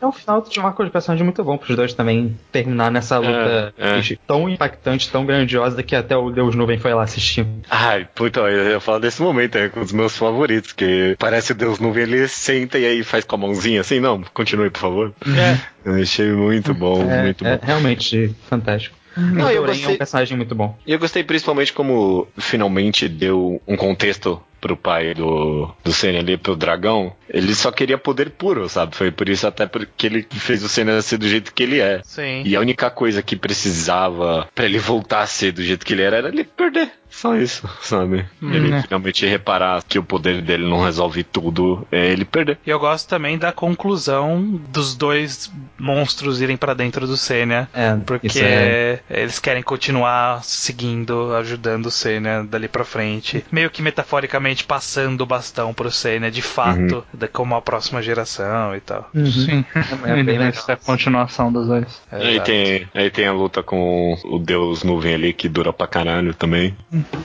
É 0.00 0.06
um 0.06 0.12
final 0.12 0.42
de 0.42 0.60
um 0.60 0.66
arco 0.66 0.84
de 0.84 0.90
personagem 0.90 1.24
muito 1.24 1.42
bom 1.42 1.56
pros 1.56 1.76
dois 1.76 1.94
também 1.94 2.36
terminar 2.52 2.90
nessa 2.90 3.18
luta 3.18 3.74
É, 3.78 3.98
é. 3.98 4.16
tão 4.26 4.48
impactante, 4.48 5.10
tão 5.10 5.24
grandiosa 5.26 5.82
que 5.82 5.94
até 5.94 6.16
o 6.16 6.30
Deus 6.30 6.54
Nuvem 6.54 6.78
foi 6.78 6.94
lá 6.94 7.02
assistir. 7.02 7.46
Ai, 7.70 8.06
puta, 8.14 8.40
eu 8.40 8.72
ia 8.72 8.80
falar 8.80 8.98
desse 8.98 9.22
momento, 9.22 9.56
é 9.56 9.70
um 9.76 9.80
dos 9.82 9.92
meus 9.92 10.16
favoritos, 10.16 10.72
que 10.72 11.16
parece 11.18 11.52
o 11.52 11.54
Deus 11.54 11.78
nuvem, 11.78 12.04
ele 12.04 12.28
senta 12.28 12.78
e 12.78 12.86
aí 12.86 13.02
faz 13.02 13.24
com 13.24 13.36
a 13.36 13.38
mãozinha 13.38 13.80
assim, 13.80 14.00
não, 14.00 14.22
continue, 14.34 14.70
por 14.70 14.80
favor. 14.80 15.12
É. 15.26 15.58
Eu 15.84 16.02
achei 16.02 16.30
muito 16.32 16.74
bom, 16.74 17.02
é, 17.10 17.22
muito 17.22 17.46
é 17.46 17.56
bom. 17.56 17.66
realmente 17.66 18.34
fantástico. 18.48 18.96
Não, 19.16 19.50
eu 19.50 19.62
Doren 19.62 19.72
é 19.72 19.76
gostei- 19.76 19.94
um 19.94 19.98
personagem 19.98 20.36
muito 20.36 20.54
bom. 20.54 20.76
E 20.86 20.92
eu 20.92 20.98
gostei 20.98 21.24
principalmente 21.24 21.72
como 21.72 22.28
finalmente 22.38 23.08
deu 23.08 23.60
um 23.66 23.76
contexto 23.76 24.40
pro 24.66 24.76
pai 24.76 25.14
do, 25.14 25.70
do 25.84 25.92
Senna 25.92 26.18
ali, 26.18 26.36
pro 26.36 26.56
dragão. 26.56 27.14
Ele 27.28 27.54
só 27.54 27.70
queria 27.70 27.96
poder 27.96 28.30
puro, 28.30 28.68
sabe? 28.68 28.96
Foi 28.96 29.12
por 29.12 29.28
isso 29.28 29.46
até 29.46 29.66
porque 29.66 30.06
ele 30.06 30.26
fez 30.30 30.64
o 30.64 30.68
Senna 30.68 31.00
ser 31.02 31.18
do 31.18 31.28
jeito 31.28 31.54
que 31.54 31.62
ele 31.62 31.80
é. 31.80 32.00
Sim. 32.04 32.42
E 32.44 32.56
a 32.56 32.60
única 32.60 32.90
coisa 32.90 33.22
que 33.22 33.36
precisava 33.36 34.48
pra 34.54 34.64
ele 34.64 34.78
voltar 34.78 35.22
a 35.22 35.26
ser 35.26 35.52
do 35.52 35.62
jeito 35.62 35.86
que 35.86 35.92
ele 35.92 36.02
era 36.02 36.16
era 36.16 36.28
ele 36.28 36.44
perder. 36.44 36.90
Só 37.08 37.34
isso, 37.36 37.68
sabe? 37.80 38.26
Ele 38.42 38.68
né. 38.68 38.82
finalmente 38.82 39.24
reparar 39.26 39.82
que 39.82 39.98
o 39.98 40.02
poder 40.02 40.42
dele 40.42 40.68
não 40.68 40.82
resolve 40.82 41.24
tudo, 41.24 41.86
é 41.90 42.06
ele 42.08 42.24
perder. 42.24 42.58
E 42.66 42.70
eu 42.70 42.78
gosto 42.78 43.08
também 43.08 43.38
da 43.38 43.52
conclusão 43.52 44.60
dos 44.68 44.94
dois 44.94 45.50
monstros 45.78 46.40
irem 46.40 46.56
pra 46.56 46.74
dentro 46.74 47.06
do 47.06 47.16
Senya. 47.16 47.68
É, 47.72 47.94
Porque 48.04 48.26
isso 48.26 48.40
é. 48.42 49.00
eles 49.08 49.38
querem 49.38 49.62
continuar 49.62 50.44
seguindo, 50.44 51.34
ajudando 51.34 51.86
o 51.86 51.90
Senna 51.90 52.44
dali 52.44 52.68
pra 52.68 52.84
frente. 52.84 53.44
Meio 53.50 53.70
que 53.70 53.80
metaforicamente 53.80 54.55
realmente 54.56 54.64
passando 54.64 55.20
o 55.20 55.26
bastão 55.26 55.74
pro 55.74 55.90
Seiya, 55.90 56.30
de 56.30 56.42
fato, 56.42 57.04
de- 57.12 57.28
como 57.28 57.54
a 57.54 57.60
próxima 57.62 58.00
geração 58.02 58.74
e 58.74 58.80
tal. 58.80 59.10
Sim. 59.14 59.64
É 60.04 60.22
bem 60.22 60.52
ser 60.52 60.72
a 60.72 60.76
continuação 60.76 61.52
dos 61.52 61.66
dois. 61.66 62.00
Aí 62.10 62.34
Exato. 62.34 62.46
tem, 62.46 62.88
aí 62.94 63.10
tem 63.10 63.26
a 63.26 63.32
luta 63.32 63.62
com 63.62 64.16
o 64.24 64.38
Deus 64.38 64.82
Nuvem 64.82 65.14
ali, 65.14 65.32
que 65.32 65.48
dura 65.48 65.72
pra 65.72 65.86
caralho 65.86 66.32
também. 66.34 66.76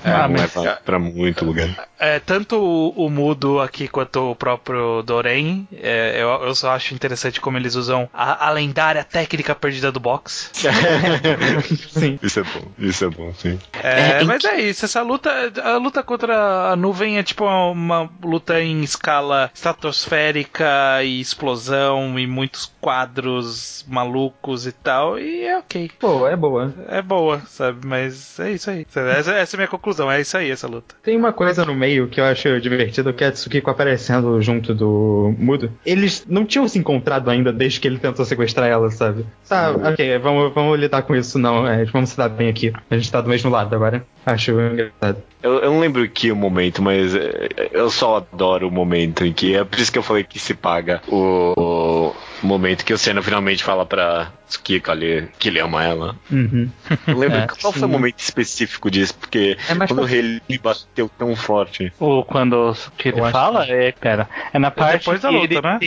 Ah, 0.04 0.28
não 0.28 0.32
mas- 0.38 0.56
leva 0.56 0.80
pra 0.84 1.00
muito 1.00 1.46
lugar. 1.46 1.70
É, 2.00 2.20
tanto 2.20 2.58
o, 2.58 3.06
o 3.06 3.10
Mudo 3.10 3.60
aqui 3.60 3.88
quanto 3.88 4.32
o 4.32 4.36
próprio 4.36 5.04
Doren, 5.04 5.68
é, 5.72 6.16
eu, 6.20 6.30
eu 6.48 6.56
só 6.56 6.72
acho 6.72 6.94
interessante 6.96 7.40
como 7.40 7.58
eles 7.58 7.76
usam 7.76 8.10
a, 8.14 8.48
a 8.48 8.50
lendária 8.50 9.04
técnica 9.04 9.54
perdida 9.54 9.92
do 9.92 10.00
box. 10.00 10.50
Sim. 11.92 12.18
Isso 12.22 12.40
é 12.40 12.44
bom, 12.44 12.62
isso 12.80 13.06
é 13.06 13.10
bom, 13.10 13.34
sim. 13.36 13.60
É, 13.84 14.24
mas 14.24 14.44
é 14.46 14.60
isso, 14.62 14.86
essa 14.86 15.02
luta, 15.04 15.30
a 15.64 15.78
luta 15.78 16.02
contra 16.02 16.72
a 16.72 16.76
nuvem 16.76 17.18
é 17.18 17.21
tipo 17.24 17.46
uma, 17.46 18.10
luta 18.24 18.62
em 18.62 18.82
escala 18.82 19.50
estratosférica 19.54 21.04
e 21.04 21.20
explosão 21.20 22.18
e 22.18 22.28
muitos 22.28 22.72
quadros 22.80 23.86
malucos 23.88 24.66
e 24.66 24.72
tal, 24.72 25.20
e 25.20 25.44
é 25.44 25.58
ok. 25.58 25.92
Pô, 26.00 26.28
é 26.28 26.36
boa. 26.36 26.74
É 26.88 27.02
boa, 27.02 27.40
sabe? 27.48 27.86
Mas 27.86 28.40
é 28.40 28.52
isso 28.52 28.70
aí. 28.70 28.86
Essa, 28.90 29.34
essa 29.34 29.56
é 29.56 29.58
a 29.58 29.60
minha 29.60 29.68
conclusão, 29.68 30.12
é 30.12 30.22
isso 30.22 30.38
aí, 30.38 30.50
essa 30.50 30.68
luta. 30.68 30.96
Tem 31.04 31.18
uma 31.18 31.34
coisa 31.34 31.66
no 31.66 31.74
meio 31.74 32.08
que 32.08 32.20
eu 32.20 32.26
acho 32.26 32.60
divertido, 32.60 33.14
que 33.14 33.24
é 33.24 33.32
Tsukiko 33.32 33.70
aparecendo 33.70 34.42
junto 34.42 34.74
do 34.74 35.34
Mudo. 35.38 35.72
Eles 35.86 36.26
não 36.28 36.46
tinham 36.46 36.68
se 36.68 36.80
encontrado 36.80 37.30
ainda 37.30 37.52
desde 37.52 37.80
que 37.80 37.88
ele 37.88 38.00
tentou 38.00 38.26
sequestrar 38.26 38.68
ela, 38.68 38.90
sabe? 38.90 39.26
Tá, 39.48 39.72
ok, 39.72 40.18
vamos, 40.20 40.54
vamos 40.54 40.80
lidar 40.80 41.04
com 41.04 41.16
isso 41.16 41.38
não. 41.38 41.68
É, 41.68 41.86
vamos 41.86 42.12
se 42.12 42.18
dar 42.18 42.30
bem 42.30 42.50
aqui. 42.50 42.74
A 42.90 42.96
gente 42.96 43.12
tá 43.12 43.22
do 43.22 43.30
mesmo 43.30 43.50
lado 43.50 43.74
agora. 43.76 44.06
Acho 44.26 44.52
engraçado. 44.60 45.22
Eu, 45.44 45.60
eu 45.60 45.72
não 45.72 45.80
lembro 45.80 46.08
que 46.10 46.32
o 46.32 46.36
momento, 46.36 46.82
mas 46.82 47.16
é, 47.16 47.50
eu 47.72 47.90
só 47.90 48.18
adoro 48.18 48.68
o 48.68 48.72
momento 48.72 49.26
em 49.26 49.34
que. 49.34 49.56
É 49.56 49.64
por 49.64 49.80
isso 49.80 49.92
que 49.92 49.98
eu 49.98 50.04
falei 50.04 50.24
que 50.24 50.38
se 50.40 50.54
paga 50.54 51.02
o, 51.08 52.14
o 52.44 52.46
momento 52.46 52.86
que 52.86 52.94
o 52.94 52.98
Senna 52.98 53.22
finalmente 53.22 53.64
fala 53.64 53.86
pra 53.86 54.32
Tsukiko 54.48 54.92
ali 54.92 55.28
que 55.40 55.50
ele 55.50 55.60
ama 55.60 55.84
ela. 55.84 56.16
Uhum. 56.32 56.70
Eu 57.08 57.18
lembro 57.18 57.38
É, 57.42 57.48
qual 57.48 57.74
foi 57.74 57.82
o 57.84 57.86
sim. 57.86 57.92
momento 57.92 58.20
específico 58.20 58.92
disso, 58.92 59.16
porque 59.16 59.58
É 59.68 59.74
mais 59.74 59.90
quando 59.92 60.08
pra- 60.08 60.16
ele 60.16 60.42
bateu 60.62 61.10
tão 61.18 61.36
forte. 61.36 61.92
O 62.00 62.24
quando 62.24 62.76
que 62.98 63.10
ele 63.10 63.20
Eu 63.20 63.26
acho 63.26 63.32
fala, 63.34 63.66
é, 63.66 63.92
pera, 63.92 64.30
é 64.54 64.60
na 64.60 64.70
parte 64.72 65.00
depois 65.00 65.22
da 65.22 65.30
luta, 65.30 65.44
ele 65.46 65.62
né? 65.62 65.80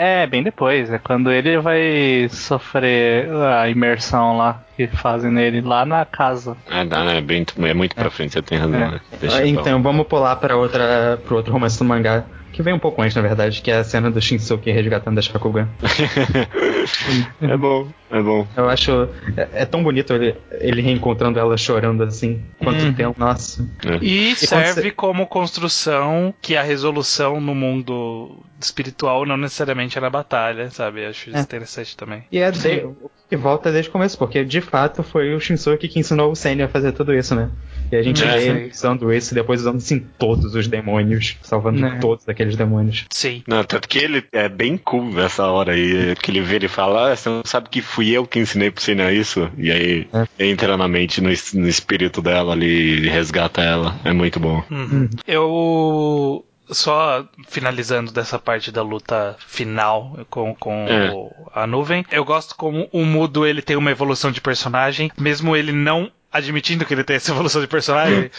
É, 0.00 0.28
bem 0.28 0.44
depois, 0.44 0.92
é 0.92 0.98
quando 0.98 1.28
ele 1.28 1.58
vai 1.58 2.28
sofrer 2.30 3.28
a 3.32 3.68
imersão 3.68 4.36
lá 4.36 4.62
que 4.76 4.86
fazem 4.86 5.28
nele 5.28 5.60
lá 5.60 5.84
na 5.84 6.04
casa. 6.04 6.56
É, 6.70 6.84
dá, 6.84 7.02
né? 7.02 7.20
Bem, 7.20 7.44
é 7.62 7.74
muito 7.74 7.96
pra 7.96 8.08
frente, 8.08 8.34
você 8.34 8.40
tem 8.40 8.58
razão. 8.58 8.78
É. 8.80 8.90
Né? 8.92 9.00
Deixa 9.20 9.40
eu 9.40 9.46
então, 9.48 9.82
vamos 9.82 10.06
pular 10.06 10.36
para 10.36 10.56
outra, 10.56 11.20
pro 11.26 11.34
outro 11.34 11.52
romance 11.52 11.76
do 11.80 11.84
mangá, 11.84 12.24
que 12.58 12.62
vem 12.64 12.74
um 12.74 12.78
pouco 12.80 13.00
antes, 13.00 13.14
na 13.14 13.22
verdade, 13.22 13.62
que 13.62 13.70
é 13.70 13.76
a 13.76 13.84
cena 13.84 14.10
do 14.10 14.20
Shinsuke 14.20 14.68
resgatando 14.72 15.16
a 15.16 15.22
Shakugan. 15.22 15.68
é 17.40 17.56
bom, 17.56 17.88
é 18.10 18.20
bom. 18.20 18.44
Eu 18.56 18.68
acho. 18.68 19.08
É, 19.36 19.62
é 19.62 19.64
tão 19.64 19.80
bonito 19.80 20.12
ele, 20.12 20.34
ele 20.60 20.82
reencontrando 20.82 21.38
ela 21.38 21.56
chorando 21.56 22.02
assim. 22.02 22.42
Quanto 22.58 22.82
Uhum. 22.84 22.92
tempo, 22.94 23.14
nossa. 23.20 23.62
E, 24.02 24.34
quando 24.34 24.36
serve 24.48 24.82
você- 24.82 24.90
como 24.90 25.24
construção 25.28 26.34
que 26.42 26.56
a 26.56 26.62
resolução 26.64 27.40
no 27.40 27.54
mundo 27.54 28.36
espiritual 28.60 29.24
não 29.24 29.36
necessariamente 29.36 29.96
é 29.96 30.00
na 30.00 30.10
batalha, 30.10 30.68
sabe? 30.70 31.06
Acho 31.06 31.30
isso 31.30 31.38
É. 31.38 31.42
interessante 31.42 31.96
também. 31.96 32.24
E 32.32 32.38
é 32.38 32.50
de, 32.50 32.78
o 32.86 33.08
que 33.30 33.36
volta 33.36 33.70
desde 33.70 33.88
o 33.88 33.92
começo, 33.92 34.18
porque 34.18 34.44
de 34.44 34.60
fato 34.60 35.04
foi 35.04 35.32
o 35.32 35.38
Shinsuke 35.40 35.86
que 35.86 36.00
ensinou 36.00 36.32
o 36.32 36.34
Senna 36.34 36.64
a 36.64 36.68
fazer 36.68 36.90
tudo 36.90 37.14
isso, 37.14 37.36
né? 37.36 37.48
E 37.90 37.96
a 37.96 38.02
gente 38.02 38.22
É, 38.22 38.38
vê 38.38 38.46
ele 38.46 38.70
usando 38.70 39.12
isso 39.12 39.32
e 39.32 39.34
depois 39.34 39.60
usando 39.60 39.76
assim 39.76 40.00
todos 40.18 40.54
os 40.54 40.66
demônios, 40.68 41.36
salvando 41.42 41.80
Né. 41.80 41.98
todos 42.00 42.28
aqueles 42.28 42.56
demônios. 42.56 43.06
Sim. 43.10 43.42
Não, 43.46 43.64
tanto 43.64 43.88
que 43.88 43.98
ele 43.98 44.24
é 44.32 44.48
bem 44.48 44.76
cool 44.76 45.04
nessa 45.12 45.46
hora 45.46 45.72
aí, 45.72 46.14
que 46.16 46.30
ele 46.30 46.40
vê 46.40 46.58
e 46.58 46.68
fala, 46.68 47.12
ah, 47.12 47.16
você 47.16 47.28
não 47.28 47.42
sabe 47.44 47.68
que 47.68 47.80
fui 47.80 48.10
eu 48.10 48.26
que 48.26 48.38
ensinei 48.40 48.70
pro 48.70 48.82
Senna 48.82 49.12
isso? 49.12 49.48
E 49.56 49.70
aí 49.70 50.08
entra 50.38 50.76
na 50.76 50.88
mente, 50.88 51.20
no, 51.20 51.28
no 51.28 51.68
espírito 51.68 52.20
dela 52.20 52.52
ali 52.52 53.04
e 53.04 53.08
resgata 53.08 53.60
ela. 53.62 53.96
É 54.04 54.12
muito 54.12 54.40
bom. 54.40 54.62
Uhum. 54.70 55.08
Eu. 55.26 56.44
Só 56.70 57.24
finalizando 57.48 58.12
dessa 58.12 58.38
parte 58.38 58.70
da 58.70 58.82
luta 58.82 59.36
final 59.46 60.18
com, 60.28 60.54
com 60.54 60.86
É. 60.86 61.10
o- 61.10 61.32
a 61.54 61.66
nuvem, 61.66 62.04
eu 62.12 62.22
gosto 62.26 62.54
como 62.56 62.86
o 62.92 63.06
Mudo 63.06 63.46
ele 63.46 63.62
tem 63.62 63.74
uma 63.74 63.90
evolução 63.90 64.30
de 64.30 64.38
personagem, 64.42 65.10
mesmo 65.18 65.56
ele 65.56 65.72
não 65.72 66.10
admitindo 66.32 66.84
que 66.84 66.94
ele 66.94 67.04
tem 67.04 67.16
essa 67.16 67.30
evolução 67.32 67.60
de 67.60 67.66
personagem. 67.66 68.30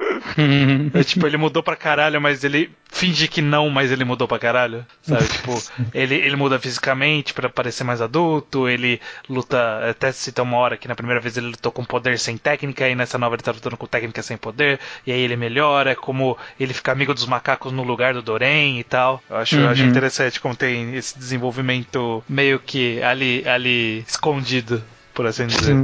É, 0.94 1.04
tipo, 1.04 1.28
ele 1.28 1.38
mudou 1.38 1.62
pra 1.62 1.76
caralho, 1.76 2.20
mas 2.22 2.44
ele 2.44 2.72
finge 2.92 3.28
que 3.28 3.42
não, 3.42 3.70
mas 3.70 3.92
ele 3.92 4.04
mudou 4.06 4.28
pra 4.28 4.40
caralho. 4.40 4.86
Sabe? 5.02 5.28
tipo, 5.28 5.62
ele, 5.94 6.16
ele 6.16 6.36
muda 6.36 6.58
fisicamente 6.60 7.34
pra 7.34 7.50
parecer 7.50 7.84
mais 7.84 8.02
adulto, 8.02 8.68
ele 8.70 9.00
luta. 9.30 9.90
Até 9.90 10.12
cita 10.12 10.42
uma 10.42 10.58
hora 10.58 10.78
que 10.78 10.88
na 10.88 10.96
primeira 10.96 11.20
vez 11.20 11.36
ele 11.38 11.48
lutou 11.48 11.72
com 11.72 11.84
poder 11.84 12.18
sem 12.18 12.38
técnica, 12.38 12.88
e 12.88 12.96
nessa 12.96 13.18
nova 13.18 13.36
ele 13.36 13.44
tá 13.44 13.52
lutando 13.52 13.78
com 13.78 13.86
técnica 13.86 14.22
sem 14.24 14.38
poder, 14.38 14.80
e 15.06 15.12
aí 15.12 15.20
ele 15.20 15.36
melhora, 15.36 15.92
é 15.92 15.96
como 15.96 16.38
ele 16.60 16.74
fica 16.74 16.92
amigo 16.92 17.14
dos 17.14 17.26
macacos 17.26 17.72
no 17.74 17.84
lugar 17.84 18.14
do 18.14 18.22
Doren 18.22 18.80
e 18.80 18.84
tal. 18.84 19.22
Eu 19.30 19.38
acho, 19.38 19.56
eu 19.58 19.70
acho 19.70 19.84
Uhum. 19.84 19.90
interessante 19.90 20.40
como 20.40 20.56
tem 20.56 20.96
esse 20.96 21.18
desenvolvimento 21.18 22.24
meio 22.30 22.60
que 22.60 23.02
ali, 23.04 23.44
ali 23.48 24.00
escondido, 24.08 24.82
por 25.14 25.26
assim 25.28 25.48
dizer. 25.48 25.76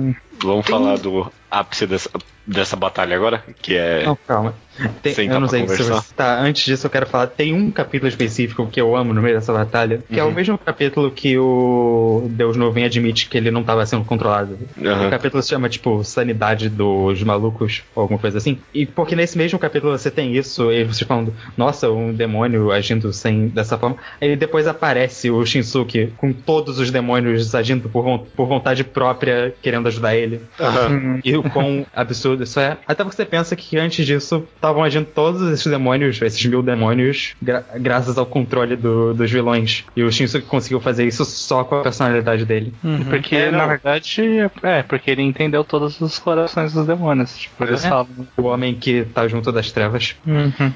Vamos 0.42 0.66
Tem- 0.66 0.76
falar 0.76 0.98
do 0.98 1.32
ápice 1.50 1.86
dessa, 1.86 2.10
dessa 2.46 2.76
batalha 2.76 3.16
agora, 3.16 3.44
que 3.62 3.76
é... 3.76 4.06
Não, 4.06 4.16
calma. 4.16 4.54
Tem- 5.02 5.28
eu 5.28 5.40
não 5.40 5.48
sei 5.48 5.68
se 5.68 5.84
você. 5.84 6.14
Tá, 6.16 6.40
antes 6.42 6.64
disso 6.66 6.86
eu 6.88 6.92
quero 6.92 7.06
falar. 7.06 7.28
Tem 7.28 7.54
um 7.54 7.72
capítulo 7.72 8.08
específico 8.10 8.68
que 8.68 8.80
eu 8.80 8.96
amo 8.96 9.14
no 9.14 9.22
meio 9.22 9.36
dessa 9.36 9.54
batalha, 9.54 10.04
que 10.10 10.20
é 10.20 10.24
Uhum. 10.24 10.30
o 10.32 10.34
mesmo 10.34 10.58
capítulo 10.58 11.12
que 11.12 11.38
o 11.38 12.28
Deus 12.32 12.56
Nuvem 12.58 12.84
admite 12.86 13.28
que 13.30 13.38
ele 13.38 13.52
não 13.52 13.62
estava 13.62 13.86
sendo 13.86 14.04
controlado. 14.06 14.58
Aham. 14.84 15.08
O 15.08 15.10
capítulo 15.10 15.42
se 15.44 15.50
chama, 15.50 15.70
tipo, 15.70 16.04
Sanidade 16.04 16.70
dos 16.70 17.22
Malucos, 17.24 17.84
ou 17.96 18.02
alguma 18.04 18.20
coisa 18.20 18.38
assim. 18.38 18.58
E 18.74 18.86
porque 18.86 19.16
nesse 19.16 19.38
mesmo 19.38 19.58
capítulo 19.60 19.98
você 19.98 20.10
tem 20.12 20.36
isso, 20.36 20.72
e 20.72 20.84
você 20.84 21.06
falando, 21.06 21.34
nossa, 21.58 21.90
um 21.90 22.14
demônio 22.14 22.72
agindo 22.72 23.12
sem 23.14 23.48
dessa 23.48 23.78
forma. 23.78 23.98
Aí 24.22 24.36
depois 24.36 24.68
aparece 24.68 25.30
o 25.30 25.46
Shinsuke 25.46 26.14
com 26.18 26.32
todos 26.34 26.80
os 26.80 26.92
demônios 26.92 27.54
agindo 27.56 27.90
por, 27.90 28.20
por 28.36 28.48
vontade 28.48 28.84
própria, 28.84 29.54
querendo 29.62 29.88
ajudar 29.88 30.16
ele. 30.16 30.42
Aham. 30.60 31.20
E 31.24 31.36
o 31.36 31.44
quão 31.44 31.86
absurdo 31.94 32.44
isso 32.44 32.60
é. 32.60 32.78
Até 32.88 33.04
porque 33.04 33.16
você 33.16 33.26
pensa 33.26 33.56
que 33.56 33.78
antes 33.78 34.06
disso 34.06 34.44
estavam 34.70 34.84
agindo 34.84 35.06
todos 35.06 35.42
esses 35.52 35.66
demônios, 35.66 36.22
esses 36.22 36.46
mil 36.46 36.62
demônios, 36.62 37.34
gra- 37.42 37.66
graças 37.78 38.18
ao 38.18 38.26
controle 38.26 38.76
do- 38.76 39.14
dos 39.14 39.30
vilões. 39.32 39.84
E 39.96 40.04
o 40.04 40.12
Shinsuke 40.12 40.46
conseguiu 40.46 40.80
fazer 40.80 41.06
isso 41.08 41.26
só 41.26 41.64
com 41.64 41.76
a 41.76 41.82
personalidade 41.84 42.46
dele. 42.46 42.74
Porque, 43.10 43.36
É, 43.36 43.52
na 43.52 43.66
verdade, 43.66 44.22
é, 44.64 44.84
porque 44.84 45.12
ele 45.12 45.22
entendeu 45.22 45.64
todos 45.64 46.00
os 46.02 46.20
corações 46.20 46.74
dos 46.74 46.86
demônios. 46.86 47.36
Tipo, 47.38 47.64
eles 47.64 47.84
É. 47.84 47.90
falam. 47.90 48.08
O 48.38 48.44
homem 48.44 48.76
que 48.76 49.04
tá 49.14 49.28
junto 49.28 49.52
das 49.52 49.72
trevas. 49.72 50.16
Uhum. 50.26 50.72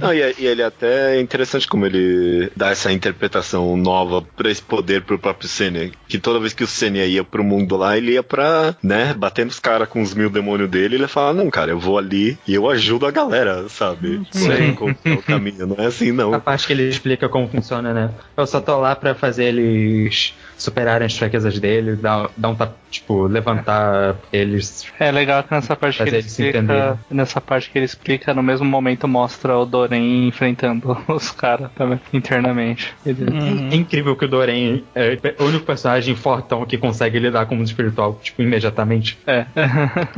Não, 0.00 0.12
e, 0.12 0.34
e 0.38 0.46
ele 0.46 0.62
até 0.62 1.16
é 1.16 1.20
interessante 1.20 1.66
como 1.66 1.86
ele 1.86 2.50
dá 2.56 2.70
essa 2.70 2.92
interpretação 2.92 3.76
nova 3.76 4.22
pra 4.22 4.50
esse 4.50 4.62
poder 4.62 5.02
pro 5.02 5.18
próprio 5.18 5.48
Senya. 5.48 5.90
Que 6.06 6.18
toda 6.18 6.38
vez 6.40 6.52
que 6.52 6.64
o 6.64 6.66
Senya 6.66 7.04
ia 7.06 7.24
pro 7.24 7.44
mundo 7.44 7.76
lá, 7.76 7.96
ele 7.96 8.12
ia 8.12 8.22
pra, 8.22 8.74
né, 8.82 9.14
bater 9.14 9.44
nos 9.46 9.58
caras 9.58 9.88
com 9.88 10.02
os 10.02 10.14
mil 10.14 10.30
demônios 10.30 10.68
dele, 10.70 10.96
ele 10.96 11.06
fala, 11.08 11.32
não, 11.32 11.50
cara, 11.50 11.70
eu 11.70 11.78
vou 11.78 11.98
ali 11.98 12.36
e 12.46 12.54
eu 12.54 12.68
ajudo 12.68 13.06
a 13.06 13.10
galera, 13.38 13.68
sabe? 13.68 14.22
Sim. 14.30 14.68
Encontrar 14.70 15.14
o 15.14 15.22
caminho, 15.22 15.66
não 15.66 15.76
é 15.78 15.86
assim 15.86 16.10
A 16.10 16.14
não. 16.14 16.40
parte 16.40 16.66
que 16.66 16.72
ele 16.72 16.88
explica 16.88 17.28
como 17.28 17.48
funciona, 17.48 17.92
né? 17.94 18.10
Eu 18.36 18.46
só 18.46 18.60
tô 18.60 18.78
lá 18.78 18.94
pra 18.96 19.14
fazer 19.14 19.44
eles 19.44 20.34
superarem 20.56 21.06
as 21.06 21.16
fraquezas 21.16 21.58
dele, 21.60 21.94
dar, 21.94 22.30
dar 22.36 22.48
um 22.48 22.56
tipo, 22.90 23.26
levantar 23.26 24.16
eles. 24.32 24.86
É 24.98 25.10
legal 25.12 25.44
que 25.44 25.52
nessa 25.54 25.76
parte 25.76 26.02
que 26.02 26.08
ele 26.08 26.18
explica. 26.18 26.98
Nessa 27.10 27.40
parte 27.40 27.70
que 27.70 27.78
ele 27.78 27.84
explica, 27.84 28.34
no 28.34 28.42
mesmo 28.42 28.66
momento 28.66 29.06
mostra 29.06 29.56
o 29.56 29.64
Doren 29.64 30.26
enfrentando 30.26 30.96
os 31.08 31.30
caras 31.30 31.70
também, 31.76 32.00
internamente. 32.12 32.92
Ele- 33.06 33.24
É 33.72 33.76
incrível 33.76 34.16
que 34.16 34.24
o 34.24 34.28
Doren 34.28 34.82
é 34.96 35.16
o 35.38 35.44
único 35.44 35.64
personagem 35.64 36.16
fortão 36.16 36.64
que 36.66 36.76
consegue 36.76 37.18
lidar 37.20 37.46
com 37.46 37.54
o 37.54 37.58
mundo 37.58 37.66
espiritual, 37.68 38.18
tipo, 38.22 38.42
imediatamente. 38.42 39.16
É. 39.26 39.46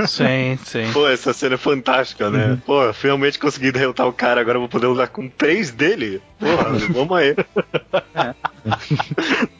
Sim, 0.07 0.59
sim. 0.65 0.91
Pô, 0.93 1.07
essa 1.09 1.33
cena 1.35 1.57
é 1.57 1.59
fantástica, 1.59 2.31
né? 2.31 2.57
Pô, 2.65 2.93
finalmente 3.11 3.41
consegui 3.41 3.73
derrotar 3.73 4.07
o 4.07 4.13
cara, 4.13 4.41
agora 4.41 4.57
eu 4.57 4.61
vou 4.61 4.69
poder 4.69 4.87
usar 4.87 5.09
com 5.09 5.29
três 5.29 5.71
dele. 5.71 6.23
Porra, 6.39 6.71
vamos 6.95 7.19
aí. 7.19 7.35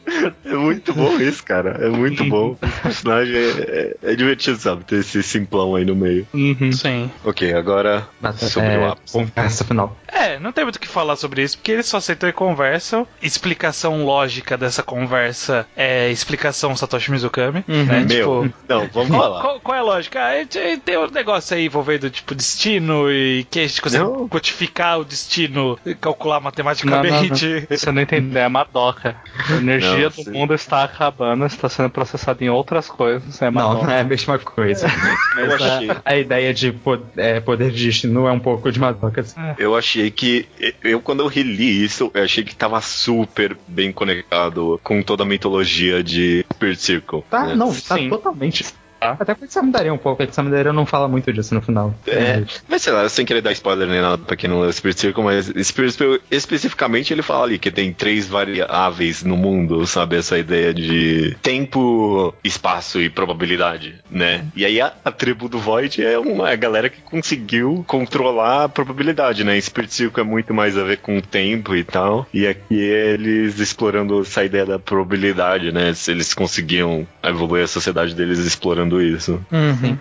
muito 0.45 0.93
bom 0.93 1.17
isso, 1.19 1.43
cara. 1.43 1.77
É 1.85 1.89
muito 1.89 2.23
bom. 2.25 2.57
Esse 2.61 2.81
personagem 2.81 3.35
é, 3.35 3.95
é- 4.03 4.11
é 4.11 4.15
divertido, 4.15 4.57
sabe? 4.57 4.83
Ter 4.85 4.97
esse 4.99 5.21
simplão 5.23 5.75
aí 5.75 5.85
no 5.85 5.95
meio. 5.95 6.27
Uhum. 6.33 6.71
Sim. 6.71 7.11
Ok, 7.23 7.53
agora 7.53 8.07
Bata- 8.19 8.47
sobre 8.47 8.69
é, 8.69 8.77
o 8.77 8.85
ápice. 8.85 9.13
Conversa 9.13 9.63
final. 9.63 9.97
É, 10.07 10.21
É, 10.21 10.39
não 10.39 10.51
tem 10.51 10.63
muito 10.63 10.75
o 10.75 10.79
que 10.79 10.87
falar 10.87 11.15
sobre 11.15 11.41
isso, 11.41 11.57
porque 11.57 11.71
eles 11.71 11.87
só 11.87 11.97
aceitam 11.97 12.29
e 12.29 12.31
conversam. 12.33 13.07
Explicação 13.21 14.05
lógica 14.05 14.55
dessa 14.55 14.83
conversa 14.83 15.65
é 15.75 16.11
explicação 16.11 16.75
Satoshi 16.75 17.09
Mizukami, 17.11 17.65
Uhum. 17.67 17.83
né? 17.85 17.99
Meu, 18.07 18.43
Tipo, 18.43 18.53
não, 18.69 18.87
vamos 18.93 19.09
qual, 19.09 19.21
falar. 19.21 19.41
qual- 19.41 19.59
qual 19.59 19.75
é 19.77 19.79
a 19.79 19.83
lógica? 19.83 20.19
Ah, 20.19 20.45
tem 20.85 20.97
um 20.97 21.09
negócio 21.09 21.55
aí 21.57 21.65
envolvendo, 21.65 22.09
tipo, 22.11 22.35
destino 22.35 23.11
e 23.11 23.45
que 23.49 23.59
a 23.59 23.67
gente 23.67 23.81
consegue 23.81 24.03
Não. 24.03 24.27
quantificar 24.29 24.99
o 24.99 25.03
destino, 25.05 25.77
calcular 25.99 26.39
matematicamente. 26.39 27.65
Você 27.69 27.91
não 27.91 28.01
entendeu, 28.03 28.41
é 28.43 28.47
Madoka. 28.47 29.15
A 29.49 29.53
energia 29.57 30.03
Não, 30.03 30.10
do 30.11 30.31
mundo 30.31 30.53
está 30.53 30.83
acabando, 30.83 31.45
está 31.45 31.69
sendo 31.69 31.89
processada 31.89 32.43
em 32.43 32.49
outras 32.49 32.87
coisas. 32.87 33.41
É 33.41 33.49
Não, 33.49 33.83
não 33.83 33.89
é 33.89 34.01
a 34.01 34.03
mesma 34.03 34.37
coisa. 34.39 34.87
Eu 35.37 35.47
Mas 35.47 35.61
a, 35.61 36.01
a 36.05 36.17
ideia 36.17 36.53
de 36.53 36.75
é, 37.17 37.39
poder 37.39 37.71
de 37.71 37.85
destino 37.85 38.27
é 38.27 38.31
um 38.31 38.39
pouco 38.39 38.71
de 38.71 38.79
Madoka. 38.79 39.21
assim. 39.21 39.39
eu 39.57 39.75
achei 39.75 40.11
que. 40.11 40.47
Eu, 40.83 41.01
quando 41.01 41.21
eu 41.21 41.27
reli 41.27 41.83
isso, 41.83 42.11
eu 42.13 42.23
achei 42.23 42.43
que 42.43 42.55
tava 42.55 42.79
super 42.81 43.57
bem 43.67 43.91
conectado 43.91 44.79
com 44.83 45.01
toda 45.01 45.23
a 45.23 45.25
mitologia 45.25 46.03
de 46.03 46.45
Spirit 46.53 46.81
Circle. 46.81 47.23
Tá, 47.29 47.47
né? 47.47 47.55
não, 47.55 47.73
tá 47.73 47.95
Sim. 47.95 48.09
totalmente. 48.09 48.65
Tá. 49.01 49.17
Até 49.19 49.33
com 49.33 49.45
o 49.45 49.71
daria 49.71 49.91
um 49.91 49.97
pouco, 49.97 50.21
a 50.21 50.43
Daria 50.43 50.71
não 50.71 50.85
fala 50.85 51.07
muito 51.07 51.33
disso 51.33 51.55
no 51.55 51.61
final. 51.61 51.91
É, 52.05 52.43
mas 52.69 52.83
sei 52.83 52.93
lá, 52.93 53.09
sem 53.09 53.25
querer 53.25 53.41
dar 53.41 53.51
spoiler 53.51 53.87
nem 53.87 53.99
nada 53.99 54.19
pra 54.19 54.35
quem 54.35 54.47
não 54.47 54.61
leu 54.61 54.71
Spirit 54.71 54.99
Circle, 54.99 55.23
mas 55.23 55.47
Spirit 55.63 55.93
Circle, 55.93 56.21
especificamente 56.29 57.11
ele 57.11 57.23
fala 57.23 57.45
ali 57.45 57.57
que 57.57 57.71
tem 57.71 57.91
três 57.91 58.27
variáveis 58.27 59.23
no 59.23 59.35
mundo, 59.35 59.87
sabe? 59.87 60.17
Essa 60.17 60.37
ideia 60.37 60.71
de 60.71 61.35
tempo, 61.41 62.31
espaço 62.43 63.01
e 63.01 63.09
probabilidade, 63.09 63.95
né? 64.09 64.45
E 64.55 64.63
aí 64.63 64.79
a, 64.79 64.93
a 65.03 65.11
tribo 65.11 65.49
do 65.49 65.57
Void 65.57 66.03
é 66.05 66.19
uma 66.19 66.55
galera 66.55 66.87
que 66.87 67.01
conseguiu 67.01 67.83
controlar 67.87 68.65
a 68.65 68.69
probabilidade, 68.69 69.43
né? 69.43 69.59
Spirit 69.59 69.95
Circle 69.95 70.21
é 70.21 70.25
muito 70.25 70.53
mais 70.53 70.77
a 70.77 70.83
ver 70.83 70.97
com 70.97 71.17
o 71.17 71.21
tempo 71.23 71.75
e 71.75 71.83
tal, 71.83 72.27
e 72.31 72.45
aqui 72.45 72.79
eles 72.79 73.59
explorando 73.59 74.21
essa 74.21 74.43
ideia 74.43 74.65
da 74.65 74.77
probabilidade, 74.77 75.71
né? 75.71 75.91
Se 75.95 76.11
eles 76.11 76.35
conseguiam 76.35 77.07
evoluir 77.23 77.63
a 77.63 77.67
sociedade 77.67 78.13
deles 78.13 78.37
explorando 78.37 78.90
isso. 78.99 79.39
Uhum. 79.51 79.75
Sim, 79.75 79.99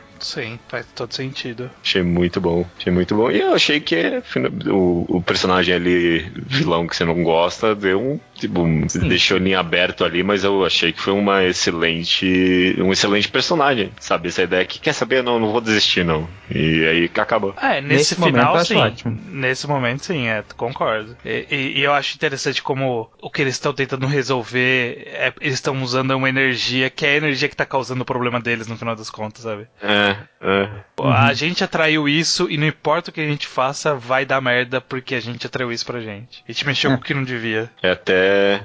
faz 0.68 0.86
todo 0.94 1.12
sentido. 1.14 1.70
Achei 1.82 2.02
muito 2.02 2.40
bom, 2.40 2.66
achei 2.78 2.92
muito 2.92 3.14
bom. 3.14 3.30
E 3.30 3.40
eu 3.40 3.55
achei 3.55 3.80
que 3.80 4.22
o, 4.68 5.06
o 5.09 5.22
personagem 5.22 5.74
ali, 5.74 6.30
vilão 6.47 6.86
que 6.86 6.97
você 6.97 7.05
não 7.05 7.22
gosta, 7.22 7.74
deu 7.74 8.01
um. 8.01 8.20
Tipo, 8.34 8.64
deixou 9.06 9.36
em 9.38 9.55
aberto 9.55 10.05
ali, 10.05 10.22
mas 10.22 10.44
eu 10.44 10.64
achei 10.64 10.92
que 10.92 11.01
foi 11.01 11.12
uma 11.12 11.44
excelente. 11.44 12.74
Um 12.78 12.92
excelente 12.92 13.28
personagem, 13.28 13.90
sabe? 14.01 14.28
Essa 14.28 14.42
ideia 14.42 14.64
que 14.64 14.78
quer 14.78 14.92
saber, 14.94 15.22
não, 15.22 15.38
não 15.38 15.52
vou 15.52 15.60
desistir, 15.60 16.05
não. 16.05 16.28
E 16.51 16.84
aí 16.86 17.09
que 17.09 17.20
acabou. 17.20 17.55
É, 17.60 17.80
nesse, 17.80 18.14
Nesse 18.14 18.20
momento 18.20 18.34
final, 18.36 18.55
acho 18.56 18.66
sim. 18.66 18.76
ótimo. 18.76 19.20
Nesse 19.30 19.66
momento, 19.66 20.05
sim, 20.06 20.26
é, 20.26 20.42
concordo. 20.56 21.16
E, 21.24 21.47
e- 21.51 21.78
e 21.78 21.82
eu 21.82 21.92
acho 21.92 22.14
interessante 22.16 22.62
como 22.62 23.10
o 23.20 23.30
que 23.30 23.42
eles 23.42 23.55
estão 23.55 23.72
tentando 23.72 24.06
resolver, 24.06 25.02
é, 25.06 25.32
eles 25.40 25.55
estão 25.55 25.80
usando 25.82 26.12
uma 26.12 26.28
energia 26.28 26.88
que 26.90 27.05
é 27.05 27.10
a 27.10 27.16
energia 27.16 27.48
que 27.48 27.56
tá 27.56 27.66
causando 27.66 28.02
o 28.02 28.06
problema 28.06 28.40
deles 28.40 28.66
no 28.66 28.76
final 28.76 28.97
das 28.97 29.10
contas, 29.10 29.42
sabe? 29.42 29.66
É, 29.82 30.09
é. 30.40 30.68
A 31.02 31.32
gente 31.32 31.62
atraiu 31.64 32.08
isso 32.08 32.46
e 32.50 32.56
não 32.58 32.66
importa 32.66 33.10
o 33.10 33.12
que 33.12 33.20
a 33.20 33.26
gente 33.26 33.46
faça, 33.46 33.94
vai 33.94 34.24
dar 34.24 34.40
merda 34.40 34.80
porque 34.80 35.14
a 35.14 35.20
gente 35.20 35.46
atraiu 35.46 35.72
isso 35.72 35.84
pra 35.86 36.00
gente. 36.00 36.42
A 36.48 36.52
gente 36.52 36.66
mexeu 36.66 36.90
É. 36.90 36.94
com 36.94 37.00
o 37.00 37.04
que 37.04 37.14
não 37.14 37.24
devia. 37.24 37.70
É 37.82 37.90
até. 37.90 38.62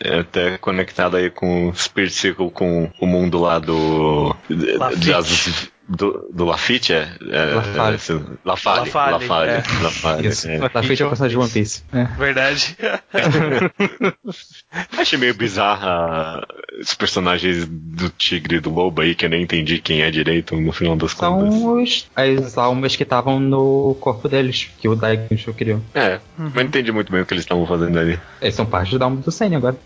É 0.00 0.20
até 0.20 0.56
conectado 0.58 1.16
aí 1.16 1.30
com 1.30 1.68
o 1.68 1.74
Spirit 1.74 2.12
Circle, 2.14 2.50
com 2.50 2.90
o 3.00 3.06
mundo 3.06 3.40
lá 3.40 3.58
do. 3.58 4.34
Lafitte. 4.78 5.10
das- 5.10 5.70
do, 5.88 6.28
do 6.32 6.44
Lafitte, 6.44 6.92
é? 6.92 7.12
é 7.30 7.44
Lafalle. 7.54 7.96
é, 7.96 8.38
Lafalle. 8.44 8.80
Lafalle, 8.80 9.12
Lafalle. 9.12 9.50
é. 9.50 9.62
Lafalle, 9.82 10.28
Isso, 10.28 10.48
é. 10.48 10.68
tá 10.68 10.82
feita 10.82 11.06
a 11.06 11.10
passagem 11.10 11.36
de 11.36 11.42
One 11.42 11.50
Piece. 11.50 11.82
É. 11.92 12.04
Verdade. 12.04 12.76
Achei 14.98 15.18
meio 15.18 15.34
bizarra 15.34 16.46
os 16.80 16.94
personagens 16.94 17.66
do 17.68 18.08
tigre 18.10 18.56
e 18.56 18.60
do 18.60 18.70
lobo 18.70 19.02
aí, 19.02 19.14
que 19.14 19.26
eu 19.26 19.30
nem 19.30 19.42
entendi 19.42 19.78
quem 19.78 20.02
é 20.02 20.10
direito 20.10 20.56
no 20.56 20.72
final 20.72 20.96
das 20.96 21.12
contas. 21.14 21.54
São 21.54 21.82
os, 21.82 22.10
as 22.16 22.58
almas 22.58 22.96
que 22.96 23.02
estavam 23.02 23.38
no 23.38 23.96
corpo 24.00 24.28
deles, 24.28 24.70
que 24.80 24.88
o 24.88 24.96
Daikensho 24.96 25.52
criou. 25.52 25.80
É, 25.94 26.18
mas 26.36 26.54
não 26.54 26.62
entendi 26.62 26.90
muito 26.92 27.12
bem 27.12 27.20
o 27.20 27.26
que 27.26 27.34
eles 27.34 27.44
estavam 27.44 27.66
fazendo 27.66 27.98
ali. 27.98 28.18
Eles 28.40 28.54
são 28.54 28.64
parte 28.64 28.98
da 28.98 29.04
alma 29.04 29.20
do 29.20 29.30
Senna 29.30 29.58
agora. 29.58 29.76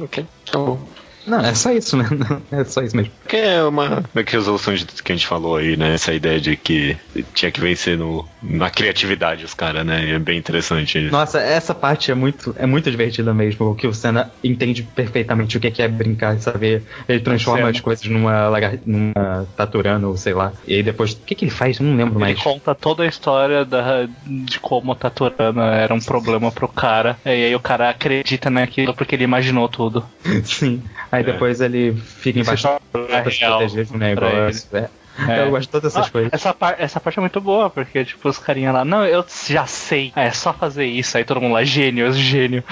ok, 0.00 0.26
tá 0.50 0.58
bom. 0.58 0.80
Não, 1.26 1.40
é 1.40 1.54
só 1.54 1.70
isso, 1.72 1.96
né? 1.96 2.04
É 2.50 2.64
só 2.64 2.82
isso 2.82 2.96
mesmo. 2.96 3.12
Que 3.26 3.36
é 3.36 3.62
uma 3.62 4.02
meio 4.14 4.26
que 4.26 4.32
resolução 4.32 4.74
de 4.74 4.84
tudo 4.84 5.02
que 5.02 5.12
a 5.12 5.14
gente 5.14 5.26
falou 5.26 5.56
aí, 5.56 5.76
né? 5.76 5.94
Essa 5.94 6.12
ideia 6.12 6.40
de 6.40 6.56
que 6.56 6.96
tinha 7.34 7.50
que 7.50 7.60
vencer 7.60 7.96
no, 7.96 8.26
na 8.42 8.70
criatividade 8.70 9.44
os 9.44 9.54
caras, 9.54 9.86
né? 9.86 10.04
E 10.04 10.12
é 10.12 10.18
bem 10.18 10.38
interessante 10.38 10.98
isso. 10.98 11.12
Nossa, 11.12 11.38
essa 11.38 11.74
parte 11.74 12.10
é 12.10 12.14
muito, 12.14 12.54
é 12.58 12.66
muito 12.66 12.90
divertida 12.90 13.32
mesmo, 13.32 13.74
que 13.74 13.86
o 13.86 13.94
Senna 13.94 14.30
entende 14.42 14.82
perfeitamente 14.82 15.56
o 15.56 15.60
que 15.60 15.68
é, 15.68 15.70
que 15.70 15.82
é 15.82 15.88
brincar, 15.88 16.38
saber. 16.40 16.82
Ele 17.08 17.20
transforma 17.20 17.60
Senna. 17.60 17.70
as 17.70 17.80
coisas 17.80 18.06
numa, 18.06 18.48
lagar... 18.48 18.74
numa 18.84 19.46
taturana, 19.56 20.06
ou 20.06 20.16
sei 20.16 20.34
lá. 20.34 20.52
E 20.66 20.74
aí 20.74 20.82
depois, 20.82 21.12
o 21.12 21.16
que, 21.18 21.34
que 21.34 21.44
ele 21.44 21.52
faz? 21.52 21.78
Eu 21.78 21.86
não 21.86 21.96
lembro 21.96 22.14
Ele 22.14 22.24
mais. 22.24 22.40
conta 22.40 22.74
toda 22.74 23.04
a 23.04 23.06
história 23.06 23.64
da, 23.64 24.08
de 24.26 24.58
como 24.60 24.92
a 24.92 24.94
Taturana 24.94 25.74
era 25.74 25.94
um 25.94 26.00
problema 26.00 26.50
pro 26.50 26.68
cara. 26.68 27.16
E 27.24 27.30
aí 27.30 27.54
o 27.54 27.60
cara 27.60 27.90
acredita 27.90 28.50
naquilo 28.50 28.94
porque 28.94 29.14
ele 29.14 29.24
imaginou 29.24 29.68
tudo. 29.68 30.04
Sim. 30.44 30.82
Aí 31.12 31.22
depois 31.22 31.60
ele 31.60 31.94
fica 31.94 32.40
embaixo 32.40 32.68
pra 32.90 33.02
é 33.18 33.30
se 33.30 33.38
proteger 33.40 33.84
de 33.84 33.92
um 33.94 33.98
negócio. 33.98 34.68
É. 34.76 34.88
É. 35.28 35.42
Eu 35.42 35.50
gosto 35.50 35.62
de 35.62 35.68
todas 35.68 35.94
essas 35.94 36.08
Ah, 36.08 36.10
coisas. 36.10 36.32
Essa, 36.32 36.54
par- 36.54 36.76
essa 36.78 36.98
parte 36.98 37.18
é 37.18 37.20
muito 37.20 37.38
boa, 37.38 37.68
porque, 37.68 38.02
tipo, 38.02 38.26
os 38.30 38.38
carinha 38.38 38.72
lá, 38.72 38.82
não, 38.82 39.04
eu 39.04 39.22
já 39.46 39.66
sei. 39.66 40.10
É 40.16 40.30
só 40.30 40.54
fazer 40.54 40.86
isso. 40.86 41.18
Aí 41.18 41.24
todo 41.24 41.38
mundo 41.38 41.52
lá, 41.52 41.62
gênio, 41.64 42.10
gênio. 42.14 42.64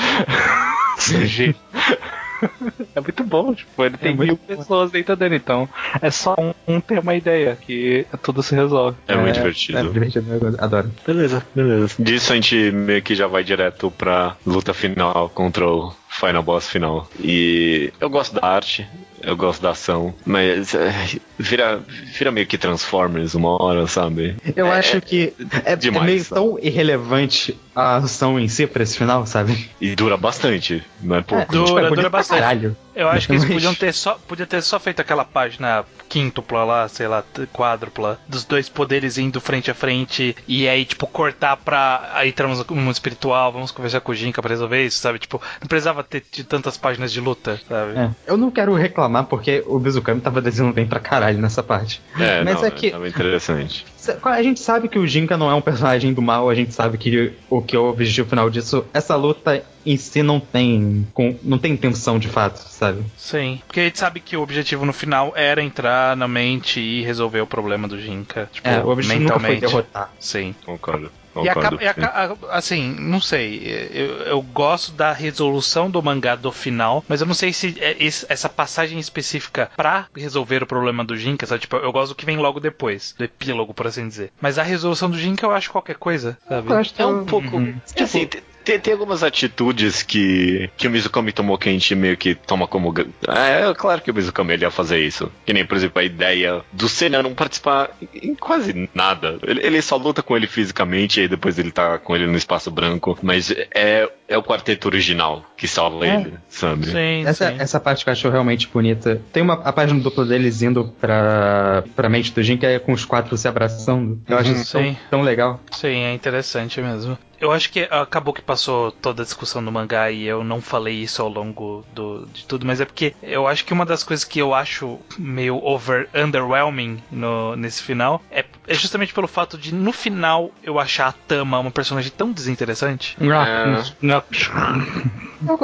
Sou 0.99 1.21
gênio. 1.21 1.55
É 2.95 3.01
muito 3.01 3.23
bom, 3.25 3.55
tipo, 3.55 3.85
ele 3.85 3.97
tem 3.97 4.15
muito 4.15 4.29
mil 4.31 4.37
bom. 4.49 4.57
pessoas 4.57 4.91
dentro 4.91 5.15
dele, 5.15 5.37
então 5.37 5.69
é 6.01 6.11
só 6.11 6.35
um, 6.39 6.53
um 6.67 6.81
ter 6.81 6.99
uma 6.99 7.15
ideia 7.15 7.57
que 7.57 8.07
tudo 8.23 8.43
se 8.43 8.55
resolve. 8.55 8.97
É, 9.07 9.15
muito 9.17 9.35
divertido. 9.35 9.79
É 9.79 9.83
divertido, 9.83 10.57
adoro. 10.59 10.91
Beleza, 11.07 11.45
beleza. 11.55 11.95
Disso 11.99 12.33
a 12.33 12.37
gente 12.37 12.71
meio 12.73 13.03
que 13.03 13.15
já 13.15 13.27
vai 13.27 13.45
direto 13.45 13.91
pra 13.91 14.37
luta 14.47 14.73
final 14.75 15.29
contra 15.29 15.67
o 15.67 15.93
final 16.11 16.43
boss 16.43 16.69
final. 16.69 17.09
E 17.21 17.93
eu 18.01 18.11
gosto 18.11 18.35
da 18.35 18.47
arte, 18.47 18.87
eu 19.23 19.37
gosto 19.37 19.63
da 19.63 19.71
ação, 19.71 20.13
mas 20.27 20.75
é, 20.75 20.93
vira, 21.39 21.81
vira 22.19 22.31
meio 22.33 22.47
que 22.47 22.59
Transformers 22.59 23.35
uma 23.35 23.63
hora, 23.63 23.87
sabe? 23.87 24.37
Eu 24.57 24.67
É, 24.67 24.79
acho 24.79 25.01
que 25.01 25.33
é, 25.65 25.73
é 25.73 25.77
demais, 25.77 26.05
meio 26.07 26.25
sabe? 26.25 26.41
tão 26.41 26.59
irrelevante 26.61 27.57
a 27.75 27.97
ação 27.97 28.39
em 28.39 28.49
si 28.49 28.67
pra 28.67 28.83
esse 28.83 28.99
final, 28.99 29.25
sabe? 29.27 29.71
E 29.81 29.95
dura 29.95 30.17
bastante, 30.17 30.83
não 31.01 31.17
é 31.17 31.23
pouco. 31.23 31.51
Dura, 31.53 31.67
Tipo, 31.67 31.79
é 31.79 31.83
bonito 31.83 31.97
dura 31.97 32.11
bastante. 32.11 32.41
Caralho. 32.41 32.77
Eu 32.95 33.09
acho 33.09 33.27
que 33.27 33.33
eles 33.35 33.45
podiam 33.45 33.75
ter 33.75 33.95
só, 33.95 34.19
podia 34.27 34.47
ter 34.47 34.63
só 34.63 34.79
feito 34.81 35.01
aquela 35.01 35.25
página 35.25 35.85
quíntupla 36.11 36.65
lá, 36.65 36.89
sei 36.89 37.07
lá, 37.07 37.23
quádrupla, 37.53 38.19
dos 38.29 38.45
dois 38.45 38.69
poderes 38.69 39.17
indo 39.17 39.41
frente 39.41 39.71
a 39.71 39.75
frente, 39.75 40.37
e 40.47 40.69
aí, 40.69 40.85
tipo, 40.85 41.07
cortar 41.07 41.57
pra. 41.57 42.11
Aí 42.15 42.31
entramos 42.31 42.67
no 42.67 42.77
mundo 42.77 42.93
espiritual, 42.93 43.53
vamos 43.53 43.71
conversar 43.71 44.01
com 44.01 44.11
o 44.11 44.15
Jinka 44.15 44.43
pra 44.43 44.51
resolver 44.51 44.85
isso, 44.85 44.99
sabe? 44.99 45.21
Tipo, 45.21 45.41
não 45.61 45.69
precisava 45.69 46.03
ter 46.03 46.21
tido 46.29 46.47
tantas 46.47 46.77
páginas 46.77 47.13
de 47.13 47.21
luta, 47.21 47.61
sabe? 47.69 47.97
É, 47.97 48.11
eu 48.27 48.37
não 48.37 48.51
quero 48.51 48.75
reclamar 48.75 49.25
porque 49.27 49.63
o 49.67 49.79
Bizukami 49.79 50.21
tava 50.21 50.43
desenhando 50.43 50.75
bem 50.75 50.87
pra 50.87 50.99
caralho 50.99 51.39
nessa 51.39 51.63
parte. 51.63 52.03
É, 52.19 52.43
Mas 52.43 52.57
não, 52.57 52.65
é 52.65 52.71
que 52.71 52.91
tava 52.91 53.09
interessante. 53.09 53.87
a 54.25 54.43
gente 54.43 54.59
sabe 54.59 54.89
que 54.89 54.99
o 54.99 55.07
Jinka 55.07 55.37
não 55.37 55.49
é 55.49 55.55
um 55.55 55.61
personagem 55.61 56.13
do 56.13 56.21
mal, 56.21 56.51
a 56.51 56.55
gente 56.55 56.75
sabe 56.75 56.99
que 56.99 57.33
o 57.49 57.63
que 57.63 57.77
é 57.77 57.79
o 57.79 57.89
objetivo 57.89 58.29
final 58.29 58.51
disso, 58.51 58.85
essa 58.93 59.15
luta 59.15 59.63
em 59.85 59.97
si 59.97 60.23
não 60.23 60.39
tem 60.41 61.07
com- 61.15 61.39
não 61.43 61.59
tem 61.59 61.73
intenção 61.73 62.19
de 62.19 62.29
fato, 62.29 62.59
sabe? 62.59 63.03
Sim. 63.17 63.61
Porque 63.67 63.81
a 63.81 63.85
gente 63.85 63.99
sabe 63.99 64.21
que 64.21 64.37
o 64.37 64.43
objetivo 64.43 64.85
no 64.85 64.93
final 64.93 65.33
era 65.37 65.63
entrar 65.63 66.17
na 66.17 66.29
mente 66.29 66.81
e 66.81 67.03
resolver 67.03 67.41
o 67.41 67.47
problema 67.47 67.87
do 67.89 68.01
Jinka. 68.01 68.49
Tipo, 68.53 68.69
É, 68.69 68.83
o 68.85 68.89
objetivo 68.89 69.21
nunca 69.23 69.35
foi 69.41 69.43
mentalmente. 69.51 69.61
derrotar. 69.61 70.11
Sim. 70.19 70.55
Concordo. 70.65 71.11
E 71.31 71.33
concordo. 71.33 71.59
acaba, 71.61 71.85
e 71.85 71.87
aca- 71.87 72.37
assim, 72.51 72.93
não 72.99 73.21
sei, 73.21 73.63
eu, 73.93 74.17
eu 74.23 74.43
gosto 74.43 74.91
da 74.91 75.13
resolução 75.13 75.89
do 75.89 76.03
mangá 76.03 76.35
do 76.35 76.51
final, 76.51 77.05
mas 77.09 77.21
eu 77.21 77.27
não 77.27 77.35
sei 77.35 77.53
se 77.53 77.77
é 77.81 77.97
esse- 78.01 78.27
essa 78.29 78.49
passagem 78.49 78.99
específica 78.99 79.71
pra 79.77 80.07
resolver 80.15 80.61
o 80.65 80.67
problema 80.67 81.05
do 81.05 81.17
Jinka, 81.17 81.47
sabe? 81.47 81.61
Tipo, 81.61 81.77
eu 81.77 81.93
gosto 81.93 82.09
do 82.09 82.15
que 82.17 82.27
vem 82.27 82.37
logo 82.37 82.59
depois, 82.59 83.15
do 83.17 83.23
epílogo, 83.23 83.73
por 83.73 83.87
assim 83.87 84.09
dizer. 84.09 84.33
Mas 84.41 84.59
a 84.59 84.65
resolução 84.65 85.09
do 85.09 85.17
Jinka 85.17 85.47
eu 85.47 85.53
acho 85.53 85.71
qualquer 85.71 85.95
coisa, 85.97 86.37
sabe? 86.49 86.69
Eu 86.69 86.77
acho 86.77 86.93
que 86.95 87.01
É 87.01 87.07
um 87.07 87.25
pouco. 87.25 87.57
Uhum. 87.59 87.77
é 87.95 88.03
assim, 88.03 88.29
tem, 88.71 88.81
tem- 88.81 88.93
algumas 88.93 89.23
atitudes 89.23 90.03
que, 90.03 90.69
que 90.77 90.87
o 90.87 90.91
Mizukami 90.91 91.33
tomou 91.33 91.57
que 91.57 91.69
a 91.69 91.73
gente 91.73 91.95
meio 91.95 92.17
que 92.17 92.35
toma 92.35 92.67
como. 92.67 92.93
É, 93.29 93.69
é 93.71 93.75
claro 93.75 94.01
que 94.01 94.11
o 94.11 94.15
Mizukami 94.15 94.53
ele 94.55 94.65
ia 94.65 94.71
fazer 94.71 94.99
isso. 94.99 95.31
Que 95.47 95.53
nem, 95.53 95.65
por 95.65 95.77
exemplo, 95.77 96.01
a 96.01 96.05
ideia 96.05 96.63
do 96.73 96.89
Senna 96.89 97.23
não 97.23 97.35
participar 97.35 97.91
em 98.15 98.35
quase 98.35 98.89
nada. 98.95 99.39
Ele, 99.43 99.61
ele 99.65 99.83
só 99.83 99.97
luta 99.97 100.23
com 100.23 100.37
ele 100.37 100.47
fisicamente 100.47 101.21
e 101.21 101.29
depois 101.29 101.59
ele 101.59 101.71
tá 101.71 101.99
com 101.99 102.15
ele 102.15 102.27
no 102.27 102.37
espaço 102.37 102.71
branco. 102.71 103.19
Mas 103.23 103.51
é, 103.75 104.09
é 104.29 104.37
o 104.39 104.43
quarteto 104.43 104.89
original 104.89 105.45
que 105.57 105.67
salva 105.69 106.07
É. 106.07 106.17
ele, 106.21 106.35
sabe? 106.49 106.87
Sim, 106.87 107.25
Essa, 107.27 107.49
sim. 107.51 107.57
essa 107.59 107.81
parte 107.81 108.05
que 108.05 108.11
eu 108.11 108.13
acho 108.13 108.29
realmente 108.29 108.69
bonita. 108.69 109.21
Tem 109.33 109.43
uma 109.43 109.55
a 109.55 109.73
página 109.73 110.01
dupla 110.01 110.25
deles 110.25 110.63
indo 110.63 110.93
pra, 111.01 111.83
pra 111.97 112.09
mente 112.09 112.33
do 112.33 112.43
Jin, 112.43 112.57
que 112.57 112.67
é 112.67 112.79
com 112.79 112.93
os 112.93 113.05
quatro 113.05 113.37
se 113.37 113.47
abraçando. 113.49 114.21
Eu 114.29 114.39
acho 114.39 114.51
Uhum, 114.51 114.61
isso 114.61 114.73
tão, 114.79 114.97
tão 115.11 115.23
legal. 115.23 115.61
Sim, 115.73 115.89
é 116.05 116.13
interessante 116.15 116.81
mesmo. 116.81 117.17
Eu 117.41 117.51
acho 117.51 117.71
que 117.71 117.89
acabou 117.91 118.35
que 118.35 118.43
passou 118.43 118.93
toda 118.93 119.23
a 119.23 119.25
discussão 119.25 119.65
do 119.65 119.73
mangá 119.73 120.11
e 120.11 120.25
eu 120.25 120.45
não 120.45 120.61
falei 120.61 120.97
isso 120.97 121.23
ao 121.23 121.29
longo 121.29 121.85
do, 121.95 122.27
de 122.27 122.47
tudo, 122.47 122.67
mas 122.67 122.81
é 122.81 122.85
porque 122.85 123.15
eu 123.23 123.47
acho 123.47 123.65
que 123.65 123.73
uma 123.73 123.87
das 123.87 124.05
coisas 124.05 124.25
que 124.25 124.39
eu 124.39 124.55
acho 124.55 124.99
meio 125.19 125.57
over 125.57 126.09
underwhelming 126.15 127.03
no, 127.11 127.57
nesse 127.57 127.83
final 127.83 128.23
é, 128.31 128.45
é 128.71 128.75
justamente 128.75 129.13
pelo 129.13 129.27
fato 129.27 129.59
de 129.59 129.75
no 129.75 129.93
final 129.93 130.53
eu 130.63 130.79
achar 130.79 131.09
a 131.09 131.13
Tama 131.13 131.59
uma 131.59 131.73
personagem 131.73 132.13
tão 132.17 132.31
desinteressante. 132.31 133.17
É. 133.21 133.25
Eu 133.25 133.33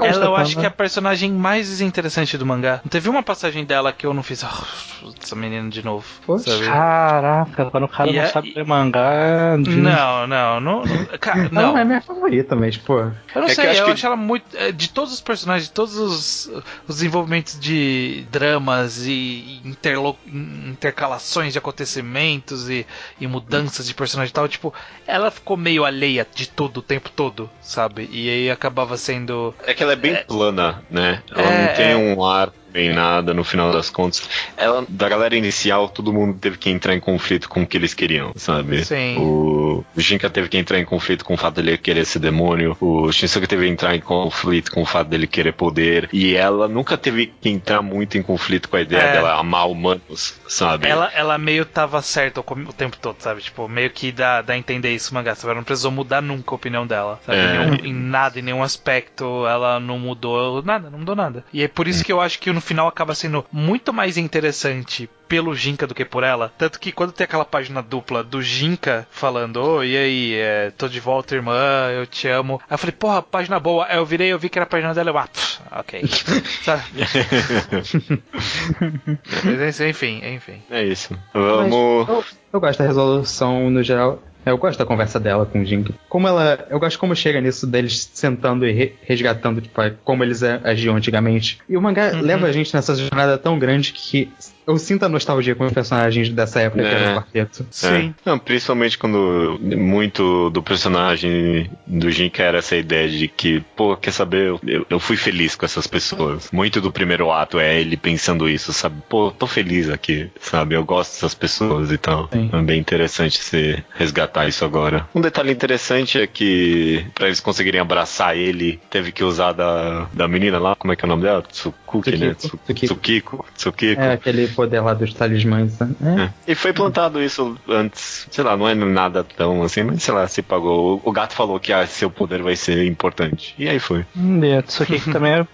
ela 0.03 0.25
eu 0.25 0.37
acho 0.37 0.57
que 0.57 0.65
é 0.65 0.69
a 0.69 0.71
personagem 0.71 1.31
mais 1.31 1.69
desinteressante 1.69 2.37
do 2.37 2.45
mangá. 2.45 2.81
Teve 2.91 3.09
uma 3.09 3.23
passagem 3.23 3.65
dela 3.65 3.93
que 3.93 4.07
eu 4.07 4.13
não 4.13 4.23
fiz. 4.23 4.43
Oh, 4.43 5.13
essa 5.23 5.37
menina 5.37 5.69
de 5.69 5.85
novo. 5.85 6.05
Sabe? 6.39 6.65
Caraca, 6.65 7.67
quando 7.67 7.85
o 7.85 7.89
cara 7.89 8.11
e 8.11 8.15
não 8.15 8.23
é, 8.23 8.27
sabe 8.27 8.53
ler 8.57 8.65
mangá. 8.65 9.57
De... 9.57 9.77
Não, 9.77 10.27
não, 10.27 10.61
não. 10.61 10.85
Não, 10.85 11.19
cara, 11.21 11.49
não. 11.53 11.63
não 11.73 11.79
é 11.79 11.85
minha 11.85 12.01
favorita, 12.01 12.57
mas, 12.57 12.77
pô. 12.77 12.99
Eu 13.01 13.13
não 13.35 13.45
é 13.45 13.55
sei, 13.55 13.67
eu, 13.67 13.71
acho, 13.71 13.81
eu 13.81 13.87
que... 13.87 13.93
acho, 13.93 14.07
ela 14.07 14.17
muito. 14.17 14.45
É, 14.57 14.73
de 14.73 14.89
todos 14.89 15.13
os 15.13 15.21
personagens, 15.21 15.69
de 15.69 15.75
todos 15.75 15.97
os, 15.97 16.47
os 16.89 16.97
desenvolvimentos 16.97 17.61
de 17.61 18.27
dramas 18.33 19.07
e 19.07 19.61
interlo... 19.65 20.17
intercalações 20.27 21.53
de 21.53 21.59
acontecimentos 21.59 22.69
e, 22.71 22.87
e 23.21 23.27
mudanças 23.27 23.87
de 23.87 23.95
personagem 23.95 24.31
e 24.31 24.35
tal, 24.35 24.49
tipo, 24.49 24.73
ela 25.07 25.31
ficou 25.31 25.57
meio 25.57 25.85
alheia 25.85 26.27
de 26.35 26.49
tudo 26.49 26.79
o 26.79 26.83
tempo 26.83 27.11
todo, 27.11 27.51
sabe? 27.61 28.09
E 28.13 28.29
aí 28.29 28.51
acabava 28.51 28.97
sendo 28.97 29.55
é 29.65 29.75
que 29.75 29.83
ela 29.83 29.93
é 29.93 29.97
bem 29.97 30.15
é, 30.15 30.25
plana, 30.25 30.83
né? 30.91 31.23
Ela 31.31 31.51
é, 31.51 31.67
não 31.67 31.75
tem 31.75 31.91
é. 31.93 31.97
um 31.97 32.25
ar 32.25 32.53
bem 32.77 32.93
nada 32.93 33.33
no 33.33 33.43
final 33.43 33.73
das 33.73 33.89
contas. 33.89 34.29
Ela, 34.55 34.85
da 34.87 35.09
galera 35.09 35.35
inicial, 35.35 35.89
todo 35.89 36.13
mundo 36.13 36.39
teve 36.39 36.59
que 36.59 36.69
entrar 36.69 36.95
em 36.95 37.01
conflito 37.01 37.49
com 37.49 37.63
o 37.63 37.67
que 37.67 37.75
eles 37.75 37.95
queriam, 37.95 38.33
sabe? 38.37 38.85
Sim. 38.85 39.17
O, 39.19 39.83
Jinka 39.97 40.29
teve 40.29 40.51
que 40.51 40.59
entrar 40.59 40.79
em 40.79 40.85
conflito 40.85 41.25
com 41.25 41.33
o 41.33 41.37
fato 41.39 41.55
dele 41.55 41.79
querer 41.79 42.05
ser 42.05 42.19
demônio. 42.19 42.77
O 42.79 43.11
Shinsuke 43.11 43.47
teve 43.47 43.65
que 43.65 43.73
entrar 43.73 43.97
em 43.97 44.01
conflito 44.01 44.71
com 44.71 44.83
o 44.83 44.87
fato 44.87 45.09
dele 45.09 45.27
querer 45.27 45.53
poder. 45.53 46.11
E 46.13 46.35
ela 46.35 46.69
nunca 46.69 46.99
teve 46.99 47.33
que 47.41 47.49
entrar 47.49 47.81
muito 47.81 48.19
em 48.19 48.23
conflito 48.23 48.69
com 48.69 48.77
a 48.77 48.83
ideia 48.83 49.01
é. 49.01 49.13
dela 49.13 49.41
amar 49.41 49.71
humanos, 49.71 50.39
sabe? 50.47 50.87
Ela, 50.87 51.11
ela 51.15 51.39
meio 51.39 51.65
tava 51.65 52.03
certa 52.03 52.41
o, 52.41 52.45
o 52.45 52.73
tempo 52.75 52.99
todo, 52.99 53.17
sabe? 53.21 53.41
Tipo, 53.41 53.67
meio 53.69 53.89
que 53.89 54.13
dá, 54.13 54.43
dá 54.43 54.53
a 54.53 54.59
entender 54.59 54.95
isso, 54.95 55.15
mangá. 55.15 55.35
Sabe? 55.35 55.53
Ela 55.53 55.61
não 55.61 55.65
precisou 55.65 55.91
mudar 55.91 56.21
nunca 56.21 56.51
a 56.51 56.57
opinião 56.57 56.87
dela. 56.87 57.19
Sabe? 57.25 57.39
É. 57.39 57.45
Em, 57.45 57.59
nenhum, 57.59 57.75
em, 57.87 57.95
nada, 57.95 58.39
em 58.39 58.43
nenhum 58.43 58.63
aspecto, 58.63 59.47
ela 59.47 59.81
não 59.81 59.99
mudou 59.99 60.63
nada, 60.63 60.91
não 60.91 60.99
mudou 60.99 61.17
nada. 61.17 61.43
E 61.55 61.63
é 61.63 61.69
por 61.69 61.89
isso 61.89 62.05
que 62.05 62.13
eu 62.13 62.21
acho 62.21 62.39
que 62.39 62.53
no 62.53 62.61
final 62.67 62.89
acaba 62.89 63.15
sendo 63.15 63.45
muito 63.53 63.93
mais 63.93 64.17
interessante 64.17 65.09
pelo 65.29 65.55
Jinka 65.55 65.87
do 65.87 65.95
que 65.95 66.05
por 66.05 66.25
ela. 66.25 66.53
Tanto 66.59 66.79
que 66.79 66.93
quando 66.93 67.13
tem 67.13 67.25
aquela 67.25 67.45
página 67.45 67.83
dupla 67.83 68.23
do 68.23 68.43
Jinka 68.43 69.07
falando, 69.11 69.57
ô, 69.57 69.77
oh, 69.77 69.85
e 69.85 69.97
aí, 69.97 70.35
é, 70.35 70.71
tô 70.77 70.89
de 70.89 71.01
volta, 71.01 71.35
irmã, 71.35 71.91
eu 71.91 72.07
te 72.07 72.29
amo. 72.29 72.61
Aí 72.69 72.75
eu 72.75 72.79
falei, 72.79 72.93
porra, 72.93 73.23
página 73.23 73.59
boa. 73.59 73.87
Aí 73.87 73.97
eu 73.97 74.07
virei, 74.07 74.33
eu 74.33 74.39
vi 74.39 74.49
que 74.49 74.59
era 74.59 74.65
a 74.65 74.69
página 74.69 74.95
dela, 74.95 75.11
eu, 75.11 75.19
ah, 75.19 75.27
pff, 75.27 75.61
ok. 75.73 76.03
enfim, 79.89 80.21
enfim. 80.25 80.63
É 80.71 80.85
isso. 80.85 81.19
Vamos. 81.33 82.09
Eu, 82.09 82.25
eu 82.53 82.61
gosto 82.61 82.79
da 82.79 82.87
resolução 82.87 83.69
no 83.71 83.83
geral. 83.83 84.23
Eu 84.47 84.57
gosto 84.57 84.79
da 84.79 84.87
conversa 84.87 85.19
dela 85.19 85.45
com 85.45 85.61
o 85.61 85.65
Jink. 85.65 85.93
Como 86.09 86.29
ela. 86.29 86.67
Eu 86.71 86.79
gosto 86.79 86.99
como 86.99 87.17
chega 87.17 87.41
nisso 87.41 87.67
deles 87.67 88.09
sentando 88.15 88.65
e 88.65 88.73
re 88.73 88.95
resgatando, 89.03 89.61
tipo, 89.61 89.81
como 90.05 90.23
eles 90.23 90.43
agiam 90.43 90.95
antigamente. 90.95 91.59
E 91.69 91.77
o 91.77 91.83
mangá 91.83 92.13
uhum. 92.13 92.21
leva 92.21 92.47
a 92.47 92.53
gente 92.53 92.73
nessa 92.73 92.95
jornada 92.95 93.37
tão 93.37 93.59
grande 93.59 93.93
que 93.93 94.31
eu 94.67 94.77
sinto 94.79 95.05
a 95.05 95.09
nostalgia 95.09 95.55
com 95.55 95.65
os 95.65 95.73
personagens 95.73 96.29
dessa 96.31 96.61
época 96.61 96.83
é. 96.83 96.89
que 96.89 96.95
era 96.95 97.13
o 97.13 97.15
quarteto. 97.17 97.63
É. 97.63 97.67
Sim. 97.71 98.15
Não, 98.25 98.39
principalmente 98.39 98.99
quando 98.99 99.59
muito 99.61 100.51
do 100.51 100.63
personagem 100.63 101.71
do 101.87 102.11
Jin 102.11 102.33
era 102.37 102.59
essa 102.59 102.77
ideia 102.77 103.09
de 103.09 103.29
que, 103.29 103.61
pô, 103.77 103.97
quer 103.97 104.11
saber, 104.11 104.49
eu, 104.63 104.87
eu, 104.91 105.01
fui 105.01 105.17
feliz 105.17 105.55
com 105.55 105.65
essas 105.65 105.87
pessoas. 105.87 106.51
Muito 106.53 106.81
do 106.81 106.91
primeiro 106.91 107.31
ato 107.31 107.59
é 107.59 107.81
ele 107.81 107.97
pensando 107.97 108.49
isso, 108.49 108.73
sabe? 108.73 108.97
Pô, 109.09 109.31
tô 109.31 109.47
feliz 109.47 109.89
aqui, 109.89 110.31
sabe? 110.41 110.75
Eu 110.75 110.85
gosto 110.85 111.13
dessas 111.13 111.35
pessoas 111.35 111.93
e 111.93 111.99
tal. 111.99 112.29
Sim. 112.33 112.51
É 112.53 112.63
bem 112.63 112.81
interessante 112.81 113.39
se 113.39 113.83
resgatar 113.95 114.49
isso 114.49 114.65
agora. 114.65 115.09
Um 115.15 115.21
detalhe 115.21 115.53
interessante 115.53 116.21
é 116.21 116.27
que 116.27 117.07
para 117.15 117.27
eles 117.27 117.41
conseguirem 117.41 117.81
abraçar 117.81 118.37
ele, 118.37 118.81
teve 118.91 119.13
que 119.13 119.23
usar 119.23 119.53
da, 119.53 120.09
da 120.13 120.27
menina 120.27 120.59
lá, 120.59 120.75
como 120.75 120.93
é 120.93 120.97
que 120.97 121.05
é 121.05 121.07
o 121.07 121.09
nome 121.09 121.23
dela? 121.23 121.43
Tsukuki, 121.43 122.17
né? 122.17 122.35
Tsukiko. 122.35 123.45
Tsukiko. 123.55 124.01
É, 124.01 124.13
aquele 124.13 124.49
poder 124.57 124.81
lá 124.81 124.95
dos 124.95 125.13
talismãs. 125.13 125.79
Né? 125.79 126.33
É. 126.47 126.53
E 126.53 126.55
foi 126.55 126.73
plantado 126.73 127.23
isso 127.23 127.57
antes, 127.69 128.27
sei 128.31 128.43
lá, 128.43 128.57
não 128.57 128.67
é 128.67 128.75
nada 128.75 129.23
tão 129.23 129.63
assim, 129.63 129.83
mas 129.83 130.03
sei 130.03 130.15
lá, 130.15 130.27
se 130.27 130.43
pagou. 130.43 131.01
O 131.05 131.13
gato 131.13 131.35
falou 131.35 131.61
que 131.61 131.73
ah, 131.73 131.87
seu 131.87 132.11
poder 132.11 132.43
vai 132.43 132.57
ser 132.57 132.87
importante. 132.87 133.55
E 133.59 133.69
aí 133.69 133.79
foi. 133.79 134.05
Hum, 134.17 134.43
e 134.43 134.57
a 134.57 134.63
Tsukiki 134.63 135.13
também 135.13 135.33
é, 135.35 135.47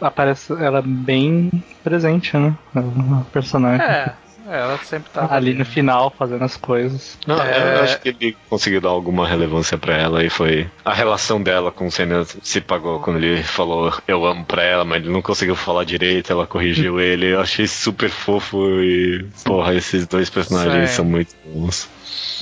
aparece, 0.00 0.52
ela 0.54 0.78
é 0.78 0.82
bem 0.82 1.50
presente, 1.84 2.36
né? 2.36 2.54
O 2.74 3.24
personagem. 3.26 3.84
É. 3.84 4.12
É, 4.48 4.60
ela 4.60 4.78
sempre 4.78 5.10
tá 5.12 5.26
ali 5.30 5.54
no 5.54 5.64
final 5.64 6.12
fazendo 6.16 6.44
as 6.44 6.56
coisas. 6.56 7.18
Não, 7.26 7.40
é... 7.40 7.78
eu 7.78 7.82
acho 7.82 8.00
que 8.00 8.08
ele 8.08 8.36
conseguiu 8.48 8.80
dar 8.80 8.90
alguma 8.90 9.26
relevância 9.26 9.76
para 9.76 9.96
ela 9.96 10.24
e 10.24 10.30
foi 10.30 10.68
a 10.84 10.94
relação 10.94 11.42
dela 11.42 11.72
com 11.72 11.86
o 11.86 11.90
Senna 11.90 12.24
se 12.24 12.60
pagou 12.60 13.00
quando 13.00 13.18
ele 13.18 13.42
falou 13.42 13.92
eu 14.06 14.24
amo 14.24 14.44
pra 14.44 14.62
ela, 14.62 14.84
mas 14.84 15.02
ele 15.02 15.12
não 15.12 15.22
conseguiu 15.22 15.56
falar 15.56 15.84
direito, 15.84 16.32
ela 16.32 16.46
corrigiu 16.46 16.98
ele. 17.00 17.32
Eu 17.34 17.40
achei 17.40 17.66
super 17.66 18.10
fofo 18.10 18.58
e 18.80 19.26
porra, 19.44 19.74
esses 19.74 20.06
dois 20.06 20.30
personagens 20.30 20.90
Sim. 20.90 20.96
são 20.96 21.04
muito 21.04 21.34
bons. 21.44 21.88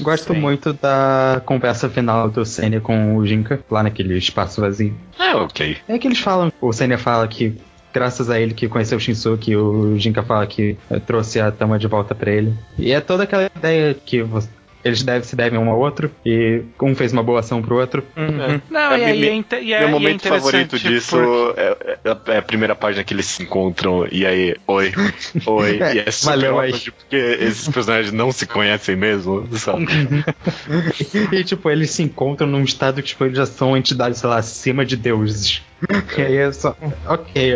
Gosto 0.01 0.35
Sim. 0.35 0.41
muito 0.41 0.73
da 0.73 1.41
conversa 1.45 1.89
final 1.89 2.29
do 2.29 2.45
Senna 2.45 2.81
com 2.81 3.17
o 3.17 3.27
Jinka, 3.27 3.61
lá 3.71 3.83
naquele 3.83 4.17
espaço 4.19 4.61
vazio. 4.61 4.95
É, 5.19 5.35
ok. 5.35 5.77
É 5.89 5.99
que 5.99 6.07
eles 6.07 6.19
falam, 6.19 6.53
o 6.61 6.73
Senna 6.73 6.99
fala 6.99 7.27
que 7.29 7.57
graças 7.95 8.29
a 8.29 8.41
ele 8.41 8.53
que 8.53 8.69
conheceu 8.69 8.99
o 8.99 9.01
Shinsuke, 9.01 9.55
o 9.55 9.97
Jinka 9.97 10.25
fala 10.25 10.45
que 10.47 10.77
trouxe 11.07 11.41
a 11.41 11.53
Tama 11.53 11.79
de 11.79 11.87
volta 11.87 12.15
para 12.15 12.33
ele. 12.33 12.53
E 12.77 12.91
é 12.93 13.01
toda 13.01 13.23
aquela 13.23 13.49
ideia 13.57 13.95
que 13.95 14.21
você 14.23 14.49
eles 14.85 15.03
devem, 15.03 15.23
se 15.23 15.35
devem 15.35 15.59
um 15.59 15.71
ao 15.71 15.79
outro 15.79 16.11
e 16.25 16.63
um 16.81 16.95
fez 16.95 17.13
uma 17.13 17.23
boa 17.23 17.41
ação 17.41 17.63
pro 17.63 17.77
outro. 17.77 18.05
Uhum. 18.17 18.43
É. 18.43 18.61
Não, 18.71 18.93
é, 18.93 18.99
e 18.99 19.05
aí 19.05 19.45
é, 19.51 19.63
e 19.63 19.73
é, 19.73 19.81
meu 19.81 19.89
momento 19.89 20.27
é 20.27 20.29
favorito 20.29 20.79
disso 20.79 21.17
porque... 21.17 21.61
É, 21.61 21.99
é, 22.35 22.39
a 22.39 22.43
primeira 22.43 22.75
página 22.75 23.03
que 23.03 23.15
eles 23.15 23.27
se 23.27 23.43
encontram 23.43 24.07
e 24.11 24.27
aí, 24.27 24.55
oi, 24.67 24.93
oi, 25.47 25.79
e 25.79 25.99
é 26.01 26.11
super 26.11 26.37
Valeu, 26.37 26.57
óbvio, 26.57 26.75
aí. 26.75 26.91
porque 26.91 27.17
esses 27.17 27.69
personagens 27.69 28.13
não 28.13 28.31
se 28.31 28.47
conhecem 28.47 28.95
mesmo, 28.95 29.49
sabe? 29.57 29.87
e, 31.33 31.37
e, 31.41 31.45
tipo, 31.45 31.71
eles 31.71 31.91
se 31.91 32.03
encontram 32.03 32.47
num 32.47 32.63
estado 32.63 33.03
que 33.03 33.09
tipo, 33.09 33.25
eles 33.25 33.37
já 33.37 33.47
são 33.47 33.77
entidades, 33.77 34.21
sei 34.21 34.29
lá, 34.29 34.37
acima 34.37 34.85
de 34.85 34.97
deuses. 34.97 35.63
e 36.17 36.21
aí 36.21 36.37
é 36.37 36.53
só, 36.53 36.77
ok, 37.07 37.55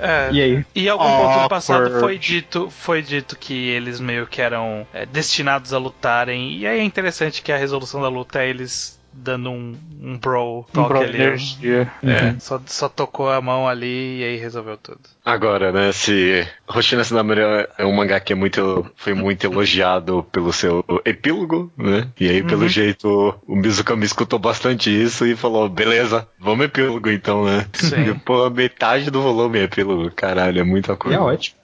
é, 0.00 0.32
e 0.32 0.42
aí? 0.42 0.66
E 0.74 0.88
algum 0.88 1.04
ponto 1.04 1.42
do 1.42 1.48
passado 1.48 2.00
foi 2.00 2.18
dito, 2.18 2.70
foi 2.70 3.02
dito 3.02 3.36
que 3.36 3.68
eles 3.68 4.00
meio 4.00 4.26
que 4.26 4.40
eram 4.42 4.86
é, 4.92 5.06
destinados 5.06 5.72
a 5.72 5.78
lutarem. 5.78 6.56
E 6.56 6.66
aí 6.66 6.80
é 6.80 6.82
interessante 6.82 7.42
que 7.42 7.52
a 7.52 7.56
resolução 7.56 8.00
da 8.00 8.08
luta 8.08 8.42
é 8.42 8.48
eles 8.48 8.99
dando 9.12 9.50
um, 9.50 9.76
um 10.00 10.18
bro 10.18 10.66
talk 10.72 10.92
um 10.94 11.00
ali. 11.00 11.22
É, 11.22 11.86
uhum. 12.02 12.40
só, 12.40 12.60
só 12.66 12.88
tocou 12.88 13.30
a 13.30 13.40
mão 13.40 13.68
ali 13.68 14.20
e 14.20 14.24
aí 14.24 14.36
resolveu 14.36 14.76
tudo. 14.76 15.00
Agora, 15.24 15.72
né, 15.72 15.92
se 15.92 16.46
Roshina 16.66 17.04
Sinamura 17.04 17.68
é 17.76 17.84
um 17.84 17.92
mangá 17.92 18.20
que 18.20 18.32
é 18.32 18.36
muito, 18.36 18.86
foi 18.96 19.14
muito 19.14 19.44
elogiado 19.44 20.26
pelo 20.32 20.52
seu 20.52 20.84
epílogo, 21.04 21.70
né? 21.76 22.08
E 22.18 22.28
aí, 22.28 22.42
pelo 22.42 22.62
uhum. 22.62 22.68
jeito, 22.68 23.34
o 23.46 23.56
Mizukami 23.56 24.04
escutou 24.04 24.38
bastante 24.38 24.90
isso 24.90 25.26
e 25.26 25.36
falou, 25.36 25.68
beleza, 25.68 26.26
vamos 26.38 26.64
epílogo 26.64 27.10
então, 27.10 27.44
né? 27.44 27.66
Sim. 27.72 28.10
E, 28.10 28.14
pô, 28.20 28.48
metade 28.50 29.10
do 29.10 29.22
volume 29.22 29.58
é 29.58 29.64
epílogo, 29.64 30.10
caralho, 30.10 30.60
é 30.60 30.64
muita 30.64 30.96
coisa. 30.96 31.18
é 31.18 31.20
ótimo. 31.20 31.60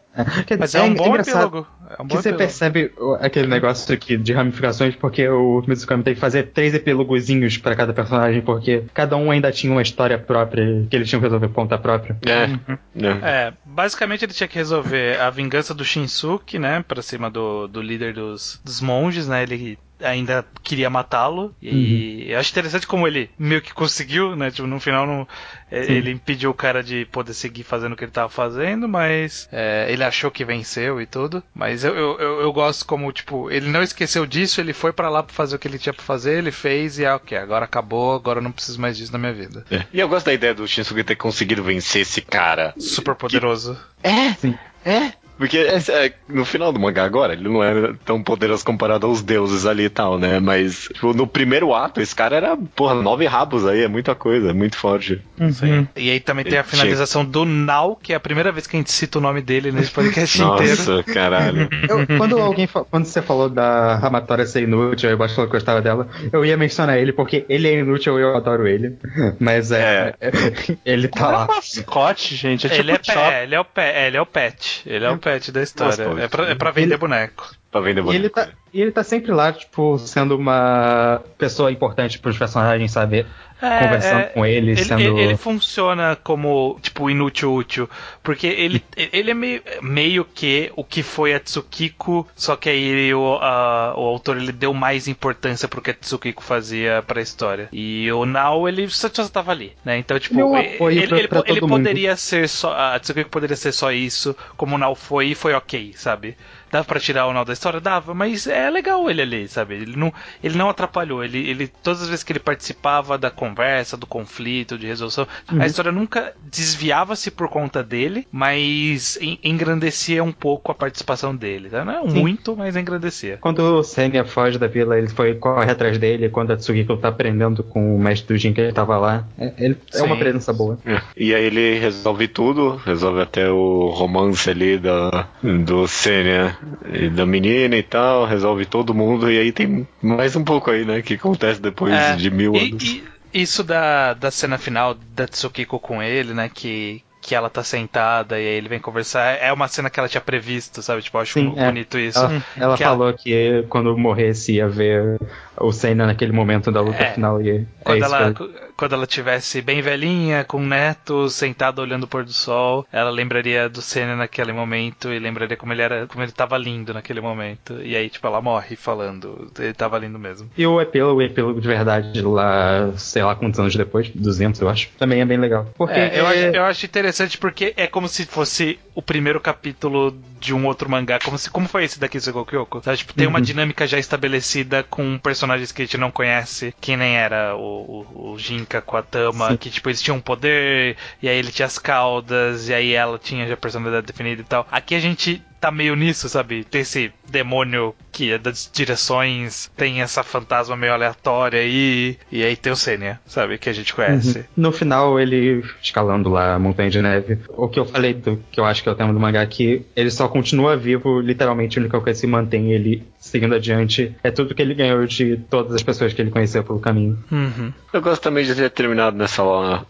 Mas 0.59 0.74
é, 0.74 0.78
é 0.78 0.82
um 0.82 0.94
bom 0.94 1.14
epílogo. 1.14 1.66
É 1.99 2.03
um 2.03 2.07
que 2.07 2.17
você 2.17 2.33
percebe 2.33 2.93
aquele 3.21 3.47
negócio 3.47 3.95
aqui 3.95 4.17
de 4.17 4.33
ramificações, 4.33 4.95
porque 4.95 5.29
o 5.29 5.63
Mizukami 5.67 6.03
tem 6.03 6.15
que 6.15 6.21
fazer 6.21 6.45
três 6.45 6.75
epílogozinhos 6.75 7.59
para 7.59 7.77
cada 7.77 7.93
personagem, 7.93 8.43
porque 8.43 8.85
cada 8.93 9.17
um 9.17 9.31
ainda 9.31 9.53
tinha 9.53 9.73
uma 9.73 9.83
história 9.83 10.19
própria 10.19 10.87
que 10.89 10.97
eles 10.97 11.09
tinham 11.09 11.21
que 11.21 11.27
resolver 11.27 11.49
ponta 11.49 11.79
própria. 11.79 12.17
É. 12.27 12.47
Uhum. 12.47 12.79
é. 13.05 13.29
é. 13.29 13.53
basicamente 13.65 14.25
ele 14.25 14.33
tinha 14.33 14.49
que 14.49 14.57
resolver 14.57 15.21
a 15.21 15.31
vingança 15.31 15.73
do 15.75 15.85
Shinsuke, 15.85 16.59
né, 16.59 16.85
pra 16.87 17.03
cima 17.03 17.31
do, 17.31 17.67
do 17.69 17.81
líder 17.81 18.15
dos, 18.15 18.61
dos 18.65 18.81
monges, 18.81 19.29
né, 19.29 19.43
ele 19.43 19.79
ainda 20.01 20.44
queria 20.62 20.90
matá-lo. 20.90 21.55
E 21.60 21.70
uhum. 21.70 22.31
eu 22.31 22.39
acho 22.39 22.51
interessante 22.51 22.86
como 22.86 23.06
ele 23.06 23.31
meio 23.39 23.62
que 23.62 23.73
conseguiu, 23.73 24.36
né? 24.36 24.51
Tipo, 24.51 24.66
no 24.66 24.81
final 24.81 25.06
não, 25.06 25.27
é, 25.70 25.85
ele 25.93 26.10
impediu 26.10 26.51
o 26.51 26.55
cara 26.55 26.82
de 26.82 27.05
poder 27.06 27.35
seguir 27.35 27.62
fazendo 27.62 27.93
o 27.93 27.97
que 27.97 28.05
ele 28.05 28.12
tava 28.12 28.28
fazendo, 28.28 28.89
mas 28.89 29.48
é, 29.52 29.86
ele 29.89 30.05
achou 30.05 30.31
que 30.31 30.44
venceu 30.44 31.01
e 31.01 31.06
tudo. 31.06 31.43
Mas 31.55 31.85
eu, 31.85 31.94
eu, 31.94 32.18
eu, 32.18 32.40
eu, 32.43 32.52
gosto 32.52 32.86
como, 32.86 33.10
tipo, 33.12 33.51
ele 33.51 33.68
não 33.68 33.82
esqueceu 33.82 34.27
disso, 34.27 34.60
ele 34.60 34.73
foi 34.73 34.93
para 34.93 35.09
lá 35.09 35.23
pra 35.23 35.35
fazer 35.35 35.56
o 35.56 35.59
que 35.59 35.68
ele 35.68 35.78
tinha 35.78 35.93
pra 35.93 36.05
fazer, 36.05 36.39
ele 36.39 36.52
fez 36.52 36.98
e 36.98 37.06
ah, 37.06 37.16
ok, 37.16 37.36
agora 37.36 37.64
acabou, 37.64 38.14
agora 38.14 38.39
eu 38.39 38.43
não 38.43 38.52
preciso 38.52 38.81
mais 38.81 38.97
disso 38.97 39.12
na 39.12 39.18
minha 39.18 39.32
vida. 39.32 39.64
É. 39.70 39.85
E 39.93 40.01
eu 40.01 40.09
gosto 40.09 40.27
da 40.27 40.35
ideia 40.35 40.55
do 40.55 40.66
Shinsuke 40.66 41.05
ter 41.05 41.16
conseguido 41.16 41.62
vencer 41.62 42.02
esse 42.02 42.20
cara. 42.20 42.74
Super 42.78 43.14
poderoso. 43.14 43.78
Que... 44.02 44.09
É, 44.09 44.35
Sim. 44.35 44.59
é. 44.85 45.12
Porque 45.39 45.59
é, 45.59 45.77
é, 45.77 46.13
no 46.29 46.45
final 46.45 46.73
do 46.73 46.81
mangá 46.81 47.05
agora, 47.05 47.35
ele 47.35 47.49
não 47.49 47.63
era 47.63 47.95
tão 48.05 48.23
poderoso 48.23 48.65
comparado 48.65 49.07
aos 49.07 49.23
deuses 49.23 49.67
ali 49.67 49.85
e 49.85 49.91
tal, 49.91 50.19
né? 50.19 50.41
Mas 50.41 50.89
tipo, 50.93 51.13
no 51.13 51.27
primeiro 51.27 51.75
ato, 51.75 52.01
esse 52.01 52.15
cara 52.15 52.37
era, 52.37 52.57
porra, 52.57 52.95
nove 52.95 53.27
rabos 53.27 53.67
aí, 53.67 53.83
é 53.83 53.89
muita 53.89 54.15
coisa, 54.15 54.51
é 54.51 54.53
muito 54.53 54.77
forte. 54.77 55.21
Uhum. 55.39 55.87
E 55.95 56.11
aí 56.11 56.21
também 56.21 56.45
tem 56.45 56.59
a 56.59 56.65
finalização 56.65 57.25
do 57.25 57.45
Nau, 57.45 57.97
que 57.97 58.13
é 58.13 58.17
a 58.17 58.21
primeira 58.21 58.51
vez 58.51 58.67
que 58.67 58.77
a 58.77 58.81
gente 58.81 58.91
cita 58.91 59.19
o 59.19 59.21
nome 59.21 59.43
dele 59.43 59.71
nesse 59.71 59.91
podcast 59.91 60.41
Nossa, 60.41 60.65
inteiro. 60.65 60.93
Nossa, 60.93 61.13
caralho. 61.13 61.69
Eu, 61.89 62.19
quando, 62.19 62.39
alguém, 62.39 62.67
quando 62.67 63.05
você 63.05 63.21
falou 63.21 63.49
da 63.49 63.97
Ramatória 63.97 64.47
ser 64.47 64.63
inútil, 64.63 65.11
eu 65.11 65.23
acho 65.23 65.35
que 65.35 65.41
eu 65.41 65.49
gostava 65.49 65.83
dela, 65.83 66.09
eu 66.33 66.45
ia 66.45 66.57
mencionar 66.57 66.99
ele, 66.99 67.13
porque 67.13 67.45
ele 67.49 67.69
é 67.69 67.81
inútil 67.81 68.19
e 68.19 68.23
eu 68.23 68.37
adoro 68.37 68.67
ele. 68.67 68.97
Mas 69.39 69.71
é, 69.71 70.15
é. 70.21 70.31
ele 70.85 71.09
tá 71.09 71.29
lá. 71.29 71.45
É 71.45 71.57
mascote, 71.57 72.35
gente. 72.35 72.67
É 72.67 72.71
tipo 72.71 72.83
ele, 72.83 72.93
é 72.93 72.99
pé, 72.99 73.43
ele, 73.43 73.55
é 73.55 73.61
o 73.61 73.65
pé, 73.65 74.07
ele 74.07 74.17
é 74.17 74.21
o 74.21 74.27
pet. 74.27 74.83
Ele 74.87 75.05
é 75.05 75.11
o 75.11 75.19
pet 75.27 75.51
da 75.51 75.62
história. 75.62 76.05
É 76.23 76.28
pra, 76.28 76.48
é 76.51 76.55
pra 76.55 76.70
vender 76.70 76.94
Ele- 76.94 76.98
boneco. 76.98 77.53
Pra 77.77 77.93
vender 77.93 78.05
E 78.12 78.15
ele, 78.16 78.28
tá, 78.28 78.48
e 78.73 78.81
ele 78.82 78.90
tá 78.93 79.03
sempre 79.05 79.32
lá, 79.32 79.53
tipo, 79.53 79.98
sendo 79.98 80.36
uma 80.36 81.23
pessoa 81.39 81.70
importante 81.70 82.19
pros 82.19 82.39
personagens, 82.39 82.90
sabe? 82.93 83.27
É, 83.61 83.85
Conversando 83.85 84.20
é, 84.20 84.24
com 84.24 84.44
ele, 84.44 84.73
Ele, 84.73 84.85
sendo. 84.85 85.01
ele- 85.01 85.19
ele 85.20 85.36
funciona 85.39 86.15
como, 86.23 86.78
tipo, 86.82 87.09
inútil 87.09 87.55
útil. 87.55 87.89
Porque 88.23 88.47
ele, 88.47 88.85
ele 88.94 89.31
é 89.31 89.35
meio, 89.35 89.62
meio 89.81 90.27
que 90.27 90.70
o 90.77 90.85
que 90.85 91.03
foi 91.03 91.32
a 91.32 91.40
Tsukiko, 91.40 92.28
só 92.36 92.55
que 92.55 92.69
aí 92.69 92.82
ele- 92.85 93.15
o, 93.15 93.36
a- 93.36 93.94
o 93.97 94.03
autor 94.03 94.36
ele 94.36 94.53
deu 94.53 94.74
mais 94.74 95.09
importância 95.09 95.66
pro 95.66 95.81
que 95.81 95.90
a 95.90 95.94
Tsukiko 95.94 96.43
fazia 96.43 97.03
pra 97.07 97.23
história. 97.23 97.70
E 97.73 98.12
o 98.12 98.27
Nao, 98.27 98.69
ele 98.69 98.90
só, 98.90 99.09
só 99.11 99.27
tava 99.27 99.53
ali, 99.53 99.73
né? 99.82 99.97
Então, 99.97 100.19
tipo, 100.19 100.35
Ele 100.35 100.43
um 100.44 100.57
ele, 100.59 101.07
pra- 101.09 101.19
ele 101.19 101.28
pra 101.28 101.43
ele 101.47 101.61
mundo. 101.62 101.70
poderia 101.70 102.15
ser 102.15 102.47
só. 102.51 102.74
A 102.77 102.98
Tsukiko 103.01 103.31
poderia 103.31 103.57
ser 103.57 103.73
só 103.73 103.90
isso, 103.90 104.36
como 104.59 104.74
o 104.74 104.78
Nao 104.78 104.94
foi, 104.94 105.28
e 105.28 105.35
foi 105.35 105.55
ok, 105.55 105.94
sabe? 105.97 106.36
Dava 106.77 106.86
pra 106.86 107.01
tirar 107.01 107.27
o 107.27 107.32
Nao 107.32 107.44
da 107.44 107.53
história? 107.55 107.81
Dava, 107.81 108.12
mas 108.12 108.47
é 108.47 108.69
legal 108.70 109.09
ele 109.09 109.23
ali, 109.23 109.48
sabe? 109.48 109.74
Ele 109.74 109.97
não, 109.97 110.12
ele 110.44 110.57
não 110.59 110.69
atrapalhou. 110.69 111.24
Ele, 111.24 111.39
ele, 111.48 111.66
todas 111.82 112.03
as 112.03 112.09
vezes 112.09 112.23
que 112.23 112.32
ele 112.32 112.39
participava 112.39 113.16
da 113.16 113.31
conversa, 113.31 113.97
do 113.97 114.07
conflito, 114.07 114.77
de 114.78 114.86
resolução, 114.86 115.27
Uhum. 115.51 115.62
a 115.62 115.66
história 115.66 115.90
nunca 115.93 116.35
desviava-se 116.44 117.31
por 117.31 117.48
conta 117.48 117.82
dele, 117.82 118.27
mas 118.31 119.19
en- 119.20 119.39
engrandecia 119.43 120.23
um 120.23 120.32
pouco 120.32 120.70
a 120.70 120.74
participação 120.74 121.35
dele. 121.35 121.69
Tá? 121.70 121.85
Não 121.85 121.93
é 121.93 122.11
Sim. 122.11 122.20
muito, 122.20 122.57
mas 122.57 122.77
engrandecia. 122.77 123.39
Quando 123.40 123.61
o 123.61 123.82
Senya 123.82 124.24
foge 124.24 124.59
da 124.59 124.66
vila, 124.66 124.98
ele 124.98 125.09
foi 125.09 125.35
corre 125.35 125.70
atrás 125.70 125.97
dele. 125.98 126.28
Quando 126.28 126.53
a 126.53 126.57
Tsukiko 126.57 126.97
tá 126.97 127.09
aprendendo 127.09 127.62
com 127.62 127.97
o 127.97 127.98
mestre 127.98 128.35
do 128.35 128.39
Jin 128.39 128.53
que 128.53 128.61
ele 128.61 128.73
tava 128.73 128.98
lá. 128.98 129.24
É, 129.39 129.53
ele 129.59 129.77
é 129.94 130.03
uma 130.03 130.16
presença 130.16 130.53
boa. 130.53 130.78
É. 130.85 131.01
E 131.16 131.35
aí 131.35 131.44
ele 131.44 131.78
resolve 131.78 132.28
tudo, 132.28 132.77
resolve 132.77 133.20
até 133.23 133.48
o 133.51 133.89
romance 133.94 134.48
ali 134.51 134.78
da, 134.78 135.28
do 135.43 135.86
Sênia 135.86 136.57
e 136.62 136.65
da 137.14 137.24
menina 137.26 137.76
e 137.76 137.82
tal, 137.82 138.24
resolve 138.24 138.66
todo 138.66 138.94
mundo, 138.94 139.30
e 139.30 139.38
aí 139.38 139.52
tem 139.52 139.86
mais 140.02 140.34
um 140.36 140.44
pouco 140.44 140.70
aí, 140.70 140.84
né, 140.84 141.02
que 141.02 141.14
acontece 141.14 141.60
depois 141.60 141.94
É, 141.94 142.16
de 142.16 142.30
mil 142.30 142.55
e- 142.55 142.59
anos. 142.59 143.01
e 143.32 143.43
isso 143.43 143.62
da, 143.62 144.14
da 144.14 144.30
cena 144.30 144.56
final 144.59 144.94
da 144.94 145.26
Tsukiko 145.28 145.78
com 145.78 146.02
ele, 146.02 146.32
né? 146.32 146.48
Que, 146.48 147.02
que 147.27 147.35
ela 147.35 147.51
tá 147.51 147.62
sentada 147.65 148.39
e 148.40 148.47
aí 148.47 148.55
ele 148.55 148.69
vem 148.69 148.78
conversar. 148.78 149.36
É 149.40 149.53
uma 149.53 149.66
cena 149.69 149.90
que 149.90 149.98
ela 149.98 150.09
tinha 150.09 150.20
previsto, 150.20 150.81
sabe? 150.82 151.03
Tipo, 151.03 151.16
eu 151.19 151.23
acho 151.23 151.32
Sim, 151.32 151.53
é. 151.57 151.65
bonito 151.66 151.98
isso. 151.98 152.19
Ela, 152.19 152.43
ela 152.57 152.77
Que 152.77 152.85
ela- 152.85 152.93
falou 152.97 153.12
que 153.12 153.65
quando 153.69 153.97
morresse 153.98 154.53
ia 154.55 154.69
ver 154.69 155.19
o 155.59 155.73
Senna 155.73 156.07
naquele 156.07 156.32
momento 156.32 156.70
da 156.70 156.81
luta 156.81 157.03
É. 157.03 157.12
final. 157.15 157.40
E 157.43 157.51
é 157.51 157.65
Quando 157.82 157.97
isso 158.05 158.15
ela, 158.15 158.32
que- 158.35 158.51
quando 158.77 158.94
ela 158.94 159.07
tivesse 159.07 159.61
bem 159.62 159.81
velhinha, 159.82 160.44
com 160.44 160.61
netos, 160.61 161.35
sentada 161.35 161.81
olhando 161.82 162.05
o 162.05 162.07
pôr 162.07 162.24
do 162.24 162.32
sol, 162.32 162.86
ela 162.93 163.11
lembraria 163.11 163.69
do 163.69 163.81
Senna 163.82 164.15
naquele 164.15 164.53
momento 164.53 165.12
e 165.12 165.19
lembraria 165.19 165.57
como 165.57 165.73
ele 165.73 165.82
era, 165.82 166.07
como 166.07 166.23
ele 166.23 166.31
tava 166.32 166.57
lindo 166.59 166.93
naquele 166.94 167.20
momento. 167.20 167.81
E 167.82 167.97
aí, 167.97 168.09
tipo, 168.09 168.27
ela 168.27 168.40
morre 168.40 168.77
falando, 168.77 169.51
ele 169.59 169.73
tava 169.73 169.98
lindo 169.98 170.19
mesmo. 170.19 170.48
E 170.57 170.66
o 170.66 170.81
epílogo, 170.81 171.20
o 171.20 171.23
epílogo 171.23 171.61
de 171.61 171.66
verdade 171.66 172.20
lá, 172.20 172.93
sei 172.97 173.23
lá 173.23 173.35
quantos 173.35 173.59
anos 173.59 173.74
depois, 173.74 174.11
200 174.15 174.61
eu 174.61 174.69
acho, 174.69 174.90
também 174.98 175.20
é 175.20 175.24
bem 175.24 175.39
legal. 175.39 175.66
Porque 175.77 175.98
É, 175.98 176.20
eu, 176.20 176.27
é- 176.27 176.48
acho, 176.48 176.57
eu 176.57 176.65
acho 176.65 176.85
interessante 176.86 177.15
porque 177.38 177.72
é 177.76 177.86
como 177.86 178.09
se 178.09 178.24
fosse 178.26 178.78
o 178.94 179.02
primeiro 179.02 179.40
capítulo 179.40 180.16
de 180.40 180.52
um 180.55 180.66
outro 180.66 180.88
mangá, 180.90 181.18
como 181.22 181.38
se 181.38 181.51
como 181.51 181.68
foi 181.68 181.84
esse 181.84 181.98
daqui, 181.98 182.20
Segokyoko? 182.20 182.82
Sabe? 182.82 182.98
Tipo, 182.98 183.14
tem 183.14 183.26
uma 183.26 183.38
Uhum. 183.38 183.44
dinâmica 183.44 183.86
já 183.86 183.98
estabelecida 183.98 184.82
com 184.84 185.18
personagens 185.18 185.72
que 185.72 185.82
a 185.82 185.84
gente 185.84 185.98
não 185.98 186.10
conhece, 186.10 186.74
que 186.80 186.97
nem 186.97 187.16
era 187.16 187.55
o, 187.56 188.06
o, 188.14 188.30
o 188.32 188.38
Jinka 188.38 188.80
com 188.80 188.97
a 188.97 189.02
Tama, 189.02 189.51
Sim. 189.52 189.56
que 189.56 189.70
tipo, 189.70 189.88
eles 189.88 190.02
tinham 190.02 190.16
um 190.18 190.20
poder, 190.20 190.97
e 191.22 191.28
aí 191.28 191.36
ele 191.36 191.52
tinha 191.52 191.66
as 191.66 191.78
caudas, 191.78 192.68
e 192.68 192.74
aí 192.74 192.93
ela 192.93 193.18
tinha 193.18 193.47
já 193.47 193.55
a 193.55 193.56
personalidade 193.56 194.06
definida 194.06 194.43
e 194.43 194.44
tal. 194.44 194.66
Aqui 194.70 194.94
a 194.94 195.01
gente 195.01 195.43
tá 195.60 195.70
meio 195.70 195.94
nisso, 195.97 196.28
sabe? 196.28 196.64
Tem 196.64 196.82
esse 196.82 197.12
demônio 197.28 197.94
que 198.16 198.32
é 198.32 198.38
das 198.38 198.70
direções, 198.72 199.70
tem 199.76 200.01
essa 200.01 200.22
fantasma 200.22 200.74
meio 200.74 200.93
aleatória 200.94 201.60
aí, 201.60 202.16
e 202.32 202.43
aí 202.43 202.56
tem 202.56 202.72
o 202.72 202.76
Senya, 202.76 203.20
sabe? 203.26 203.59
Que 203.59 203.68
a 203.68 203.72
gente 203.74 203.93
conhece. 203.94 204.38
Uhum. 204.38 204.44
No 204.56 204.72
final, 204.72 205.20
ele 205.20 205.62
escalando 205.82 206.30
lá 206.30 206.55
a 206.55 206.59
montanha 206.59 206.88
de 206.88 207.02
neve. 207.02 207.38
O 207.51 207.68
que 207.68 207.78
eu 207.78 207.84
falei 207.84 208.14
do 208.14 208.40
que 208.51 208.59
eu 208.59 208.64
acho 208.64 208.82
que 208.82 208.88
é 208.88 208.93
o 208.93 208.94
tema 208.94 209.12
do 209.12 209.20
mangá 209.20 209.44
que 209.47 209.84
ele 209.94 210.10
só 210.10 210.28
continua 210.28 210.76
vivo, 210.78 211.20
literalmente 211.20 211.78
a 211.78 211.82
única 211.82 212.01
coisa 212.01 212.18
que 212.18 212.26
mantém 212.26 212.72
ele 212.72 213.02
seguindo 213.18 213.55
adiante 213.55 214.14
é 214.22 214.30
tudo 214.30 214.55
que 214.55 214.62
ele 214.62 214.72
ganhou 214.72 215.05
de 215.05 215.36
todas 215.51 215.74
as 215.74 215.82
pessoas 215.82 216.12
que 216.12 216.22
ele 216.22 216.30
conheceu 216.30 216.62
pelo 216.64 216.78
caminho. 216.78 217.18
Uhum. 217.30 217.72
Eu 217.93 218.01
gosto 218.01 218.22
também 218.22 218.44
de 218.44 218.55
ter 218.55 218.70
terminado 218.70 219.16
nessa 219.16 219.43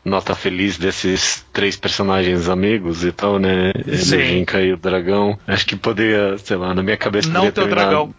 nota 0.05 0.35
feliz 0.35 0.79
desses 0.79 1.45
três 1.53 1.77
personagens 1.77 2.49
amigos 2.49 3.05
e 3.05 3.13
tal, 3.13 3.39
né? 3.39 3.73
Sim. 3.95 4.17
o 4.17 4.21
Jinka 4.25 4.61
e 4.63 4.73
o 4.73 4.77
dragão. 4.77 5.39
Acho 5.47 5.67
que 5.67 5.77
poderia, 5.77 6.39
sei 6.39 6.57
lá, 6.57 6.75
na 6.75 6.83
minha 6.83 6.97
cabeça 6.97 7.29
Não 7.29 7.43
ter 7.43 7.49
o 7.49 7.53
terminar- 7.53 7.83
dragão. 7.85 8.15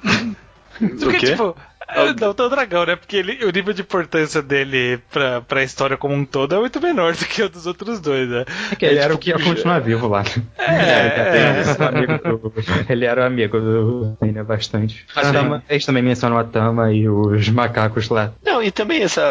O 0.80 0.88
Porque, 1.00 1.18
quê? 1.20 1.26
tipo, 1.32 1.56
é, 1.90 2.14
não 2.14 2.34
ter 2.36 2.44
o 2.44 2.50
dragão, 2.50 2.86
né? 2.86 2.96
Porque 2.96 3.16
ele, 3.18 3.44
o 3.44 3.50
nível 3.50 3.74
de 3.74 3.82
importância 3.82 4.44
dele 4.44 5.00
pra, 5.12 5.42
pra 5.42 5.64
história 5.64 5.98
como 5.98 6.14
um 6.14 6.24
todo 6.24 6.54
é 6.54 6.60
muito 6.60 6.80
menor 6.80 7.16
do 7.16 7.26
que 7.26 7.42
o 7.42 7.50
dos 7.50 7.66
outros 7.66 8.00
dois, 8.00 8.30
né? 8.30 8.46
É 8.72 8.76
que 8.76 8.86
ele 8.86 9.00
É, 9.00 9.02
era 9.02 9.16
tipo, 9.16 9.16
o 9.16 9.20
que 9.20 9.30
ia 9.32 9.40
continuar 9.40 9.80
vivo 9.80 10.08
lá. 10.08 10.24
É, 10.60 11.64
Ele, 11.96 12.04
era 12.04 12.18
do- 12.20 12.54
ele 12.90 13.06
era 13.06 13.26
amigo 13.26 13.60
do 13.60 14.18
Senna 14.20 14.44
bastante. 14.44 15.04
A 15.16 15.24
Sim. 15.26 15.32
Tama, 15.34 15.64
eles 15.68 15.86
também 15.86 16.04
mencionam 16.04 16.38
a 16.38 16.44
Tama 16.44 16.94
e 16.94 17.10
os 17.10 17.50
macacos 17.50 18.10
lá. 18.10 18.32
Não, 18.46 18.62
e 18.62 18.70
também 18.70 19.02
essa. 19.02 19.24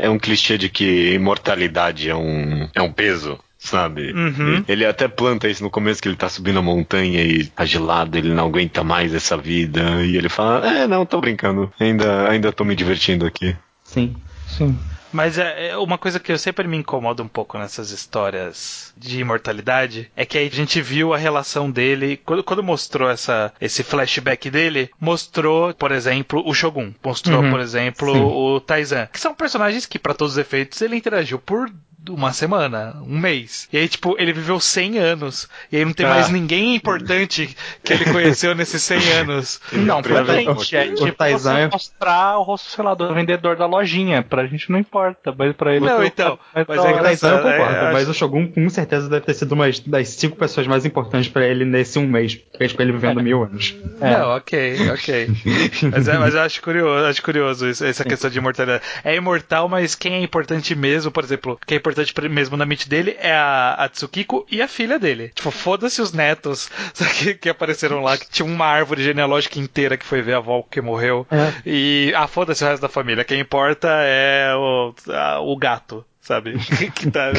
É 0.00 0.08
um 0.10 0.18
clichê 0.18 0.58
de 0.58 0.68
que 0.68 1.12
imortalidade 1.14 2.08
é 2.10 2.14
um, 2.16 2.68
é 2.74 2.82
um 2.82 2.92
peso. 2.92 3.38
Sabe? 3.62 4.10
Uhum. 4.12 4.64
Ele 4.66 4.86
até 4.86 5.06
planta 5.06 5.46
isso 5.46 5.62
no 5.62 5.70
começo 5.70 6.00
que 6.00 6.08
ele 6.08 6.16
tá 6.16 6.30
subindo 6.30 6.58
a 6.58 6.62
montanha 6.62 7.22
e 7.22 7.46
tá 7.46 7.64
gelado, 7.66 8.16
ele 8.16 8.32
não 8.32 8.46
aguenta 8.46 8.82
mais 8.82 9.14
essa 9.14 9.36
vida. 9.36 10.02
E 10.02 10.16
ele 10.16 10.30
fala: 10.30 10.66
É, 10.66 10.86
não, 10.86 11.04
tô 11.04 11.20
brincando. 11.20 11.70
Ainda, 11.78 12.28
ainda 12.30 12.50
tô 12.52 12.64
me 12.64 12.74
divertindo 12.74 13.26
aqui. 13.26 13.54
Sim. 13.84 14.16
Sim. 14.48 14.78
Mas 15.12 15.38
é, 15.38 15.70
é 15.70 15.76
uma 15.76 15.98
coisa 15.98 16.18
que 16.20 16.30
eu 16.30 16.38
sempre 16.38 16.66
me 16.68 16.76
incomoda 16.76 17.20
um 17.22 17.28
pouco 17.28 17.58
nessas 17.58 17.90
histórias 17.90 18.94
de 18.96 19.20
imortalidade 19.20 20.08
é 20.16 20.24
que 20.24 20.38
aí 20.38 20.46
a 20.46 20.50
gente 20.56 20.80
viu 20.80 21.12
a 21.12 21.18
relação 21.18 21.68
dele. 21.70 22.16
Quando, 22.24 22.44
quando 22.44 22.62
mostrou 22.62 23.10
essa, 23.10 23.52
esse 23.60 23.82
flashback 23.82 24.48
dele, 24.48 24.88
mostrou, 25.00 25.74
por 25.74 25.90
exemplo, 25.92 26.42
o 26.46 26.54
Shogun. 26.54 26.92
Mostrou, 27.04 27.42
Uhum. 27.42 27.50
por 27.50 27.58
exemplo, 27.60 28.12
Sim. 28.14 28.20
o 28.22 28.60
Taizan. 28.60 29.06
Que 29.12 29.18
são 29.20 29.34
personagens 29.34 29.84
que, 29.84 29.98
pra 29.98 30.14
todos 30.14 30.34
os 30.34 30.38
efeitos, 30.38 30.80
ele 30.80 30.94
interagiu 30.96 31.38
por 31.40 31.68
uma 32.08 32.32
semana, 32.32 32.96
um 33.06 33.18
mês. 33.18 33.68
E 33.72 33.76
aí, 33.78 33.88
tipo, 33.88 34.16
ele 34.18 34.32
viveu 34.32 34.58
100 34.58 34.98
anos. 34.98 35.48
E 35.70 35.76
aí 35.76 35.84
não 35.84 35.92
tem 35.92 36.06
Ah. 36.06 36.10
mais 36.10 36.28
ninguém 36.30 36.74
importante 36.74 37.56
que 37.84 37.92
ele 37.92 38.04
conheceu 38.06 38.54
nesses 38.54 38.82
100 38.82 39.12
anos. 39.12 39.60
Não, 39.72 40.02
pra 40.02 40.24
gente, 40.24 40.76
é 40.76 40.84
o 40.86 40.94
tipo 40.94 41.12
Taizan 41.12 41.54
você 41.54 41.60
é- 41.60 41.68
mostrar 41.68 42.38
o 42.38 42.42
rosto, 42.42 42.70
sei 42.70 42.84
lá, 42.84 42.94
do 42.94 43.12
vendedor 43.14 43.56
da 43.56 43.66
lojinha. 43.66 44.22
Pra 44.22 44.46
gente 44.46 44.70
não 44.70 44.78
importa, 44.78 45.34
mas 45.36 45.54
pra 45.54 45.74
ele... 45.76 45.84
Não, 45.84 46.02
então, 46.04 46.38
mas 46.54 46.66
mas 46.66 46.78
é. 46.78 46.80
O 46.80 46.84
Taizan 47.02 47.28
eu 47.28 47.38
engraçado, 47.38 47.42
concordo, 47.42 47.74
é, 47.76 47.92
mas 47.92 48.02
acho- 48.02 48.10
o 48.10 48.14
Shogun 48.14 48.46
com 48.48 48.68
certeza 48.70 49.08
deve 49.08 49.24
ter 49.26 49.34
sido 49.34 49.52
uma 49.52 49.66
das 49.86 50.08
cinco 50.08 50.36
pessoas 50.36 50.66
mais 50.66 50.84
importantes 50.84 51.28
pra 51.30 51.46
ele 51.46 51.64
nesse 51.64 51.98
um 51.98 52.06
mês. 52.06 52.38
Fez 52.56 52.72
com 52.72 52.82
ele 52.82 52.92
vivendo 52.92 53.22
mil 53.22 53.42
anos. 53.42 53.74
É. 54.00 54.10
Não, 54.18 54.36
ok, 54.36 54.90
ok. 54.90 55.28
mas, 55.92 56.08
é- 56.08 56.18
mas 56.18 56.34
eu 56.34 56.40
acho 56.42 56.62
curioso, 56.62 57.06
acho 57.06 57.22
curioso 57.22 57.68
isso- 57.68 57.84
essa 57.84 58.04
questão 58.04 58.30
de 58.30 58.38
imortalidade. 58.38 58.82
É 59.04 59.14
imortal, 59.14 59.68
mas 59.68 59.94
quem 59.94 60.14
é 60.14 60.20
importante 60.22 60.74
mesmo, 60.74 61.10
por 61.10 61.24
exemplo, 61.24 61.58
quem 61.66 61.76
é 61.76 61.78
importante 61.78 61.89
pra- 62.14 62.28
mesmo 62.28 62.56
na 62.56 62.66
mente 62.66 62.88
dele 62.88 63.16
é 63.20 63.32
a, 63.32 63.74
a 63.78 63.88
Tsukiko 63.88 64.46
e 64.50 64.60
a 64.62 64.68
filha 64.68 64.98
dele. 64.98 65.30
Tipo, 65.34 65.50
foda-se 65.50 66.00
os 66.00 66.12
netos 66.12 66.70
que, 67.18 67.34
que 67.34 67.48
apareceram 67.48 68.02
lá, 68.02 68.16
que 68.16 68.28
tinha 68.28 68.46
uma 68.46 68.66
árvore 68.66 69.02
genealógica 69.02 69.58
inteira 69.58 69.96
que 69.96 70.04
foi 70.06 70.22
ver 70.22 70.34
a 70.34 70.38
avó 70.38 70.62
que 70.62 70.80
morreu. 70.80 71.26
É. 71.30 71.52
E, 71.66 72.12
ah, 72.16 72.26
foda-se 72.26 72.62
o 72.64 72.66
resto 72.66 72.82
da 72.82 72.88
família. 72.88 73.24
Quem 73.24 73.40
importa 73.40 73.88
é 74.02 74.54
o, 74.54 74.94
a- 75.08 75.40
o 75.40 75.56
gato. 75.56 76.04
Sabe? 76.22 76.52
que 76.94 77.10
tá. 77.10 77.32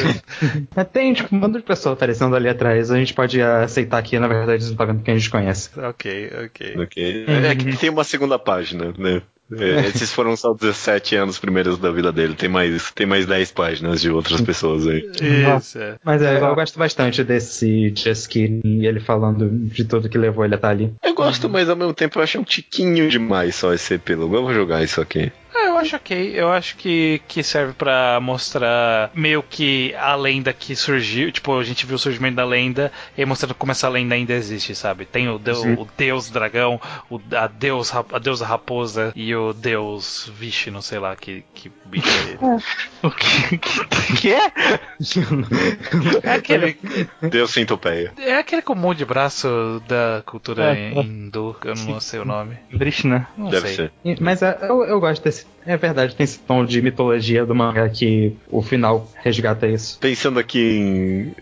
Mas 0.74 0.86
Tem, 0.92 1.14
tipo, 1.14 1.34
um 1.34 1.38
bando 1.40 1.56
de 1.58 1.64
pessoas 1.64 1.94
aparecendo 1.94 2.34
ali 2.36 2.48
atrás. 2.48 2.90
A 2.90 2.98
gente 2.98 3.14
pode 3.14 3.40
aceitar 3.40 4.02
que, 4.02 4.18
na 4.18 4.26
verdade, 4.28 4.52
eles 4.52 4.64
não 4.66 4.72
estão 4.72 4.86
vendo 4.86 5.02
quem 5.02 5.14
a 5.14 5.16
gente 5.18 5.30
conhece. 5.30 5.70
Ok, 5.78 6.30
ok. 6.46 6.74
Ok. 6.82 7.24
É 7.28 7.54
que 7.54 7.76
tem 7.76 7.88
uma 7.90 8.04
segunda 8.04 8.38
página, 8.38 8.92
né? 8.98 9.22
É, 9.58 9.86
Esses 9.86 10.12
foram 10.12 10.36
só 10.36 10.52
17 10.52 11.16
anos 11.16 11.38
primeiros 11.38 11.78
da 11.78 11.90
vida 11.90 12.12
dele. 12.12 12.34
Tem 12.34 12.48
mais, 12.48 12.90
tem 12.92 13.06
mais 13.06 13.26
10 13.26 13.52
páginas 13.52 14.00
de 14.00 14.10
outras 14.10 14.40
pessoas 14.40 14.86
aí. 14.86 15.10
Isso, 15.58 15.78
é. 15.78 15.96
Mas 16.04 16.22
é, 16.22 16.38
eu 16.38 16.54
gosto 16.54 16.78
bastante 16.78 17.22
desse 17.24 17.92
Juskin 17.96 18.60
e 18.64 18.86
ele 18.86 19.00
falando 19.00 19.48
de 19.48 19.84
tudo 19.84 20.08
que 20.08 20.18
levou 20.18 20.44
ele 20.44 20.54
a 20.54 20.56
estar 20.56 20.70
ali. 20.70 20.92
Eu 21.02 21.14
gosto, 21.14 21.48
mas 21.48 21.68
ao 21.68 21.76
mesmo 21.76 21.94
tempo 21.94 22.18
eu 22.18 22.22
acho 22.22 22.38
um 22.38 22.44
tiquinho 22.44 23.08
demais 23.08 23.54
só 23.54 23.72
esse 23.72 23.94
epílogo. 23.94 24.36
Eu 24.36 24.42
vou 24.42 24.54
jogar 24.54 24.82
isso 24.82 25.00
aqui. 25.00 25.32
Eu 25.72 25.78
acho 25.78 25.96
ok. 25.96 26.32
Eu 26.34 26.50
acho 26.52 26.76
que, 26.76 27.20
que 27.26 27.42
serve 27.42 27.72
pra 27.72 28.18
mostrar 28.20 29.10
meio 29.14 29.42
que 29.42 29.94
a 29.96 30.14
lenda 30.14 30.52
que 30.52 30.76
surgiu. 30.76 31.32
Tipo, 31.32 31.58
a 31.58 31.64
gente 31.64 31.86
viu 31.86 31.96
o 31.96 31.98
surgimento 31.98 32.36
da 32.36 32.44
lenda 32.44 32.92
e 33.16 33.24
mostrando 33.24 33.54
como 33.54 33.72
essa 33.72 33.88
lenda 33.88 34.14
ainda 34.14 34.32
existe, 34.34 34.74
sabe? 34.74 35.04
Tem 35.06 35.28
o, 35.28 35.38
deu- 35.38 35.80
o 35.80 35.88
deus 35.96 36.30
dragão, 36.30 36.80
o, 37.10 37.20
a, 37.34 37.46
deus, 37.46 37.92
a 37.94 38.18
deusa 38.18 38.44
raposa 38.46 39.12
e 39.16 39.34
o 39.34 39.52
deus 39.52 40.30
Vishnu, 40.36 40.82
sei 40.82 40.98
lá 40.98 41.16
que, 41.16 41.44
que 41.54 41.70
bicho 41.86 42.08
é 42.08 42.30
ele. 42.30 42.38
O 43.02 43.10
que, 43.10 43.58
que, 43.58 44.16
que 44.16 44.32
é? 44.32 44.52
É 46.22 46.32
aquele, 46.34 46.76
Deus 47.20 47.50
centopeia. 47.50 48.12
é 48.18 48.36
aquele 48.36 48.62
com 48.62 48.74
um 48.74 48.76
monte 48.76 48.98
de 48.98 49.04
braço 49.04 49.82
da 49.88 50.22
cultura 50.24 50.76
É, 50.76 50.90
é. 50.90 51.00
hindu, 51.00 51.56
eu 51.64 51.74
não 51.74 52.00
sei 52.00 52.20
o 52.20 52.24
nome. 52.24 52.56
Krishna. 52.78 53.28
Não 53.36 53.50
Deve 53.50 53.68
sei. 53.68 53.90
ser. 54.04 54.20
Mas 54.20 54.42
é, 54.42 54.56
eu, 54.62 54.84
eu 54.84 55.00
gosto 55.00 55.22
desse. 55.22 55.46
É 55.64 55.76
verdade, 55.76 56.14
tem 56.16 56.24
esse 56.24 56.38
tom 56.40 56.64
de 56.64 56.82
mitologia 56.82 57.46
do 57.46 57.54
mangá 57.54 57.88
que 57.88 58.34
o 58.50 58.62
final 58.62 59.08
resgata 59.22 59.66
isso. 59.66 59.98
Pensando 60.00 60.38
aqui 60.40 60.58
em 60.58 61.34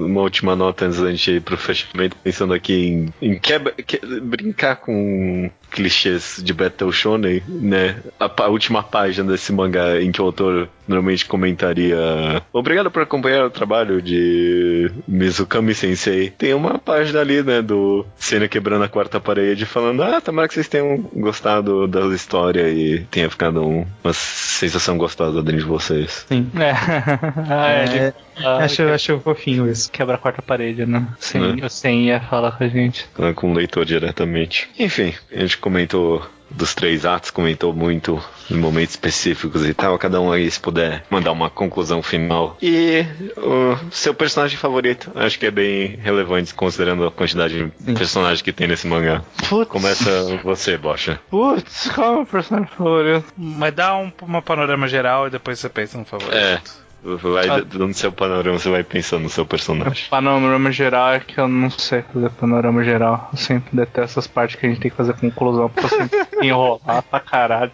uma 0.00 0.20
última 0.20 0.54
nota 0.54 0.86
antes 0.86 1.00
da 1.00 1.10
gente 1.10 1.32
ir 1.32 1.40
pro 1.40 1.56
fechamento, 1.56 2.16
pensando 2.22 2.54
aqui 2.54 2.86
em, 3.20 3.30
em 3.30 3.38
quebra- 3.38 3.72
que- 3.72 4.00
brincar 4.20 4.76
com 4.76 5.50
clichês 5.70 6.40
de 6.42 6.52
Battle 6.52 6.92
Shonen, 6.92 7.42
né? 7.48 7.96
A, 8.20 8.30
a 8.44 8.48
última 8.48 8.82
página 8.82 9.32
desse 9.32 9.52
mangá 9.52 10.00
em 10.00 10.12
que 10.12 10.22
o 10.22 10.26
autor 10.26 10.68
normalmente 10.86 11.26
comentaria 11.26 12.42
Obrigado 12.52 12.90
por 12.90 13.02
acompanhar 13.02 13.44
o 13.46 13.50
trabalho 13.50 14.00
de 14.02 14.90
Mizukami 15.08 15.74
Sensei. 15.74 16.30
Tem 16.30 16.54
uma 16.54 16.78
página 16.78 17.20
ali, 17.20 17.42
né, 17.42 17.62
do 17.62 18.04
Senna 18.16 18.48
quebrando 18.48 18.84
a 18.84 18.88
quarta 18.88 19.20
parede 19.20 19.64
falando 19.66 20.02
Ah, 20.02 20.20
tomara 20.20 20.48
que 20.48 20.54
vocês 20.54 20.68
tenham 20.68 20.98
gostado 21.14 21.86
da 21.88 22.06
história 22.14 22.68
e 22.68 23.00
tenha 23.10 23.28
ficado 23.30 23.62
um- 23.66 23.86
uma 24.02 24.12
sensação 24.12 24.96
gostosa 24.98 25.42
dentro 25.42 25.60
de 25.60 25.66
vocês. 25.66 26.24
Sim. 26.28 26.50
É. 26.56 26.70
ah, 27.50 27.72
é, 27.72 27.84
ele 27.84 27.98
É, 27.98 28.12
ah, 28.44 28.56
acho, 28.64 28.82
acho 28.84 29.20
fofinho 29.20 29.68
isso. 29.70 29.90
quebra 29.90 30.16
a 30.16 30.18
quarta 30.18 30.42
parede, 30.42 30.84
né? 30.86 31.06
Sem, 31.18 31.40
Né? 31.40 31.66
O 31.66 31.70
ia 32.04 32.20
falar 32.20 32.52
com 32.52 32.64
a 32.64 32.68
gente. 32.68 33.06
com 33.34 33.52
o 33.52 33.54
leitor 33.54 33.84
diretamente. 33.84 34.68
Enfim, 34.78 35.12
a 35.32 35.40
gente 35.40 35.58
comentou 35.58 36.24
dos 36.56 36.74
três 36.74 37.04
atos, 37.04 37.30
comentou 37.30 37.72
muito 37.72 38.22
em 38.50 38.56
momentos 38.56 38.94
específicos 38.94 39.66
e 39.66 39.74
tal. 39.74 39.98
Cada 39.98 40.20
um 40.20 40.30
aí, 40.30 40.50
se 40.50 40.60
puder 40.60 41.04
mandar 41.10 41.32
uma 41.32 41.50
conclusão 41.50 42.02
final. 42.02 42.56
E 42.62 43.04
o 43.36 43.76
seu 43.90 44.14
personagem 44.14 44.56
favorito, 44.56 45.10
acho 45.14 45.38
que 45.38 45.46
é 45.46 45.50
bem 45.50 45.96
relevante 45.96 46.54
considerando 46.54 47.06
a 47.06 47.10
quantidade 47.10 47.54
de 47.54 47.84
Sim. 47.84 47.94
personagens 47.94 48.42
que 48.42 48.52
tem 48.52 48.66
nesse 48.66 48.86
mangá. 48.86 49.22
Putz. 49.48 49.70
Começa 49.70 50.38
você, 50.42 50.76
Bocha. 50.76 51.20
Putz, 51.30 51.90
qual 51.94 52.06
é 52.06 52.10
o 52.10 52.16
meu 52.16 52.26
personagem 52.26 52.70
favorito? 52.76 53.26
Mas 53.36 53.74
dá 53.74 53.96
um, 53.96 54.12
uma 54.22 54.42
panorama 54.42 54.86
geral 54.88 55.26
e 55.26 55.30
depois 55.30 55.58
você 55.58 55.68
pensa 55.68 55.98
no 55.98 56.04
favorito. 56.04 56.36
É. 56.36 56.60
Vai 57.04 57.48
Ah. 57.50 57.60
dando 57.60 57.92
seu 57.92 58.10
panorama, 58.10 58.58
você 58.58 58.70
vai 58.70 58.82
pensando 58.82 59.24
no 59.24 59.28
seu 59.28 59.44
personagem. 59.44 60.06
Panorama 60.08 60.72
geral 60.72 61.12
é 61.12 61.20
que 61.20 61.38
eu 61.38 61.46
não 61.46 61.68
sei 61.68 62.00
fazer 62.02 62.30
panorama 62.30 62.82
geral. 62.82 63.28
Eu 63.32 63.38
sempre 63.38 63.76
detesto 63.76 64.00
essas 64.18 64.26
partes 64.26 64.56
que 64.56 64.64
a 64.64 64.68
gente 64.70 64.80
tem 64.80 64.90
que 64.90 64.96
fazer 64.96 65.12
conclusão, 65.14 65.70
eu 65.76 65.88
sempre 65.88 66.18
enrolar 66.42 67.02
pra 67.02 67.20
caralho. 67.20 67.72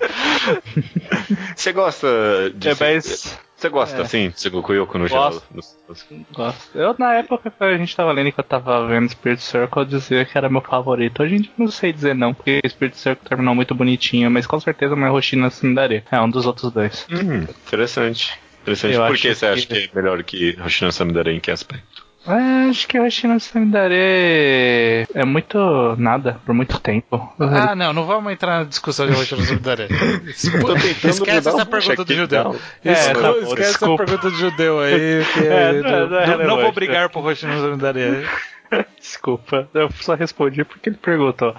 Você 1.54 1.72
gosta 1.72 2.08
de. 2.54 2.68
É, 2.70 2.74
mas. 2.78 3.38
Você 3.56 3.68
gosta, 3.68 3.98
É. 3.98 4.00
assim, 4.00 4.32
de 4.34 4.48
Goku 4.48 4.72
Yoko 4.72 4.96
no 4.98 5.06
geral? 5.06 5.32
Gosto. 5.54 6.06
Gosto. 6.32 6.78
Eu, 6.78 6.96
na 6.98 7.12
época 7.16 7.50
que 7.50 7.62
a 7.62 7.76
gente 7.76 7.94
tava 7.94 8.10
lendo 8.10 8.32
que 8.32 8.40
eu 8.40 8.44
tava 8.44 8.86
vendo 8.86 9.10
Spirit 9.10 9.42
Circle, 9.42 9.82
eu 9.82 9.84
dizia 9.84 10.24
que 10.24 10.36
era 10.38 10.48
meu 10.48 10.62
favorito. 10.62 11.22
Hoje 11.22 11.34
em 11.36 11.40
dia 11.42 11.50
não 11.58 11.68
sei 11.70 11.92
dizer 11.92 12.14
não, 12.14 12.32
porque 12.32 12.58
Spirit 12.66 12.96
Circle 12.96 13.28
terminou 13.28 13.54
muito 13.54 13.74
bonitinho, 13.74 14.30
mas 14.30 14.46
com 14.46 14.58
certeza 14.58 14.96
meu 14.96 15.12
Roshina 15.12 15.50
Sindare 15.50 16.02
é 16.10 16.18
um 16.20 16.30
dos 16.30 16.46
outros 16.46 16.72
dois. 16.72 17.06
Hum, 17.12 17.42
interessante. 17.66 18.32
Interessante. 18.62 18.94
Eu 18.94 19.06
Por 19.06 19.16
que 19.16 19.34
você 19.34 19.46
acha 19.46 19.66
que- 19.66 19.88
que 19.88 19.90
é 19.92 20.02
melhor 20.02 20.22
que 20.22 20.56
Hoshino 20.64 20.92
Samidare 20.92 21.30
em 21.34 21.40
que 21.40 21.50
aspecto? 21.50 22.08
É, 22.26 22.68
acho 22.68 22.86
que 22.86 22.98
o 22.98 23.02
Roshina 23.02 23.38
Sindare 23.40 23.94
é 25.14 25.24
muito 25.24 25.96
nada 25.96 26.38
por 26.44 26.54
muito 26.54 26.78
tempo. 26.78 27.32
Ah, 27.40 27.74
não, 27.74 27.94
não 27.94 28.04
vamos 28.04 28.30
entrar 28.30 28.58
na 28.58 28.64
discussão 28.64 29.06
de. 29.06 29.12
Tô 29.16 29.24
tentando 29.26 29.88
Esquece 30.28 31.48
essa 31.48 31.62
um 31.62 31.66
pergunta 31.66 32.04
do 32.04 32.14
judeu. 32.14 32.56
É, 32.84 32.92
Esco- 32.92 33.14
tá 33.22 33.32
bom, 33.32 33.38
esquece 33.38 33.70
essa 33.76 33.96
pergunta 33.96 34.30
do 34.30 34.36
judeu 34.36 34.80
aí, 34.80 35.24
que 35.32 35.46
É, 35.46 35.72
não, 35.72 35.80
não 36.10 36.18
é- 36.18 36.26
não 36.26 36.40
é 36.42 36.46
não- 36.46 36.60
vou 36.60 36.72
brigar 36.72 37.08
por 37.08 37.22
Roshiro 37.22 37.52
Solidaré. 37.58 38.22
Desculpa, 39.00 39.66
eu 39.72 39.90
só 39.92 40.14
respondi 40.14 40.62
porque 40.62 40.90
ele 40.90 40.98
perguntou. 41.00 41.54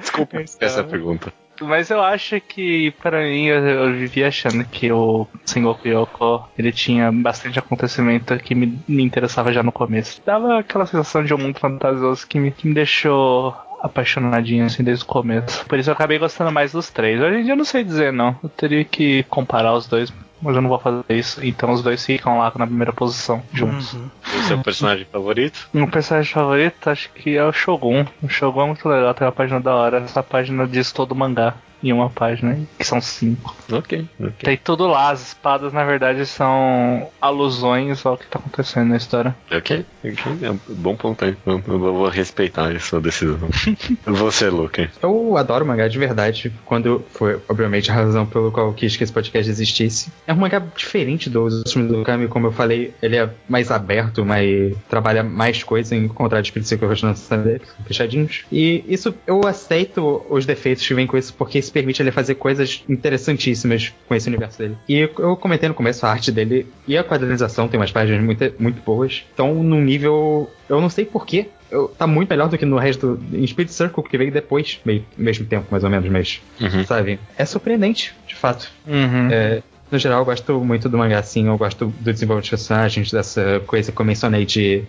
Desculpa 0.00 0.40
Então- 0.42 0.56
essa 0.60 0.82
pergunta. 0.84 1.32
Mas 1.66 1.90
eu 1.90 2.02
acho 2.02 2.40
que, 2.40 2.90
pra 3.02 3.22
mim, 3.22 3.46
eu, 3.46 3.66
eu 3.66 3.92
vivia 3.92 4.28
achando 4.28 4.64
que 4.64 4.90
o 4.90 5.26
Sengoku 5.44 5.86
Yoko, 5.86 6.48
ele 6.58 6.72
tinha 6.72 7.10
bastante 7.12 7.58
acontecimento 7.58 8.36
que 8.38 8.54
me, 8.54 8.78
me 8.88 9.02
interessava 9.02 9.52
já 9.52 9.62
no 9.62 9.72
começo. 9.72 10.20
Dava 10.24 10.58
aquela 10.58 10.86
sensação 10.86 11.24
de 11.24 11.34
um 11.34 11.38
mundo 11.38 11.58
fantasioso 11.58 12.26
que 12.26 12.38
me, 12.38 12.50
que 12.50 12.66
me 12.66 12.74
deixou 12.74 13.54
apaixonadinho 13.80 14.66
assim 14.66 14.84
desde 14.84 15.04
o 15.04 15.06
começo. 15.06 15.64
Por 15.66 15.78
isso 15.78 15.90
eu 15.90 15.94
acabei 15.94 16.18
gostando 16.18 16.52
mais 16.52 16.72
dos 16.72 16.90
três. 16.90 17.20
Hoje 17.20 17.38
em 17.38 17.44
dia 17.44 17.52
eu 17.52 17.56
não 17.56 17.64
sei 17.64 17.82
dizer 17.82 18.12
não. 18.12 18.38
Eu 18.42 18.48
teria 18.48 18.84
que 18.84 19.22
comparar 19.24 19.74
os 19.74 19.86
dois, 19.86 20.12
mas 20.40 20.56
eu 20.56 20.62
não 20.62 20.68
vou 20.68 20.78
fazer 20.78 21.04
isso. 21.10 21.44
Então 21.44 21.72
os 21.72 21.82
dois 21.82 22.04
ficam 22.04 22.38
lá 22.38 22.52
na 22.56 22.66
primeira 22.66 22.92
posição 22.92 23.42
juntos. 23.52 23.92
Uhum. 23.94 24.10
O 24.24 24.42
seu 24.44 24.58
personagem 24.58 25.06
favorito? 25.10 25.68
Meu 25.72 25.88
personagem 25.88 26.32
favorito 26.32 26.88
acho 26.88 27.10
que 27.12 27.36
é 27.36 27.44
o 27.44 27.52
Shogun. 27.52 28.06
O 28.22 28.28
Shogun 28.28 28.62
é 28.62 28.66
muito 28.66 28.88
legal, 28.88 29.14
tem 29.14 29.26
uma 29.26 29.32
página 29.32 29.60
da 29.60 29.74
hora. 29.74 29.98
Essa 29.98 30.22
página 30.22 30.66
diz 30.66 30.92
todo 30.92 31.12
o 31.12 31.16
mangá 31.16 31.54
em 31.82 31.92
uma 31.92 32.10
página, 32.10 32.58
que 32.78 32.84
são 32.84 33.00
cinco. 33.00 33.54
Ok, 33.70 34.06
ok. 34.18 34.32
Tem 34.42 34.56
tudo 34.56 34.86
lá, 34.86 35.10
as 35.10 35.28
espadas 35.28 35.72
na 35.72 35.84
verdade 35.84 36.26
são 36.26 37.08
alusões 37.20 38.04
ao 38.04 38.16
que 38.16 38.26
tá 38.26 38.38
acontecendo 38.38 38.88
na 38.88 38.96
história. 38.96 39.34
Ok, 39.50 39.84
ok. 40.04 40.38
É 40.42 40.50
um 40.50 40.58
bom 40.68 40.96
ponto 40.96 41.24
aí. 41.24 41.36
Eu, 41.46 41.62
eu 41.66 41.78
vou 41.78 42.08
respeitar 42.08 42.70
a 42.70 42.80
sua 42.80 43.00
decisão. 43.00 43.38
Você, 44.06 44.48
Luke. 44.50 44.88
Eu 45.02 45.36
adoro 45.36 45.66
mangá 45.66 45.88
de 45.88 45.98
verdade, 45.98 46.52
quando 46.64 47.04
foi, 47.12 47.40
obviamente, 47.48 47.90
a 47.90 47.94
razão 47.94 48.26
pelo 48.26 48.50
qual 48.50 48.68
eu 48.68 48.72
quis 48.74 48.96
que 48.96 49.04
esse 49.04 49.12
podcast 49.12 49.50
existisse. 49.50 50.10
É 50.26 50.32
um 50.32 50.36
mangá 50.36 50.58
diferente 50.58 51.30
dos 51.30 51.54
outros 51.54 51.74
do 51.74 52.02
Kami, 52.02 52.28
como 52.28 52.48
eu 52.48 52.52
falei, 52.52 52.92
ele 53.02 53.16
é 53.16 53.30
mais 53.48 53.70
aberto, 53.70 54.24
mais, 54.24 54.74
trabalha 54.88 55.22
mais 55.22 55.62
coisas 55.62 55.92
em 55.92 56.06
contrário 56.08 56.44
de 56.44 56.60
e 56.60 57.16
Sandere, 57.16 57.60
que 57.60 57.66
são 57.66 57.84
fechadinhos. 57.84 58.44
E 58.50 58.84
isso, 58.88 59.14
eu 59.26 59.46
aceito 59.46 60.24
os 60.28 60.46
defeitos 60.46 60.86
que 60.86 60.94
vêm 60.94 61.06
com 61.06 61.16
isso, 61.16 61.32
porque 61.34 61.58
isso 61.58 61.69
permite 61.72 62.02
ele 62.02 62.10
fazer 62.10 62.34
coisas 62.36 62.82
interessantíssimas 62.88 63.92
com 64.08 64.14
esse 64.14 64.28
universo 64.28 64.58
dele. 64.58 64.76
E 64.88 65.08
eu 65.18 65.36
comentei 65.36 65.68
no 65.68 65.74
começo, 65.74 66.04
a 66.06 66.10
arte 66.10 66.30
dele 66.32 66.66
e 66.86 66.96
a 66.96 67.04
quadrinização 67.04 67.68
tem 67.68 67.78
umas 67.78 67.92
páginas 67.92 68.22
muito, 68.22 68.52
muito 68.58 68.80
boas. 68.82 69.24
Então, 69.34 69.54
num 69.62 69.80
nível, 69.80 70.50
eu 70.68 70.80
não 70.80 70.88
sei 70.88 71.04
porquê, 71.04 71.48
eu, 71.70 71.88
tá 71.88 72.06
muito 72.06 72.28
melhor 72.28 72.48
do 72.48 72.58
que 72.58 72.64
no 72.64 72.78
resto 72.78 73.18
em 73.32 73.46
Spirit 73.46 73.72
Circle, 73.72 74.02
que 74.02 74.18
veio 74.18 74.32
depois, 74.32 74.80
meio, 74.84 75.04
mesmo 75.16 75.46
tempo, 75.46 75.66
mais 75.70 75.84
ou 75.84 75.90
menos, 75.90 76.08
mas, 76.10 76.40
Uhum. 76.60 76.84
sabe? 76.84 77.18
É 77.38 77.44
surpreendente, 77.44 78.12
de 78.26 78.34
fato. 78.34 78.70
Uhum. 78.86 79.28
É, 79.30 79.62
no 79.90 79.98
geral, 79.98 80.20
eu 80.20 80.24
gosto 80.24 80.60
muito 80.64 80.88
do 80.88 80.98
mangá, 80.98 81.18
assim, 81.18 81.48
eu 81.48 81.56
gosto 81.58 81.86
do 81.86 82.12
desenvolvimento 82.12 82.44
dos 82.44 82.50
personagens, 82.50 83.10
dessa 83.10 83.60
coisa 83.66 83.92
que 83.92 84.00
eu 84.00 84.06
mencionei 84.06 84.44
de 84.46 84.84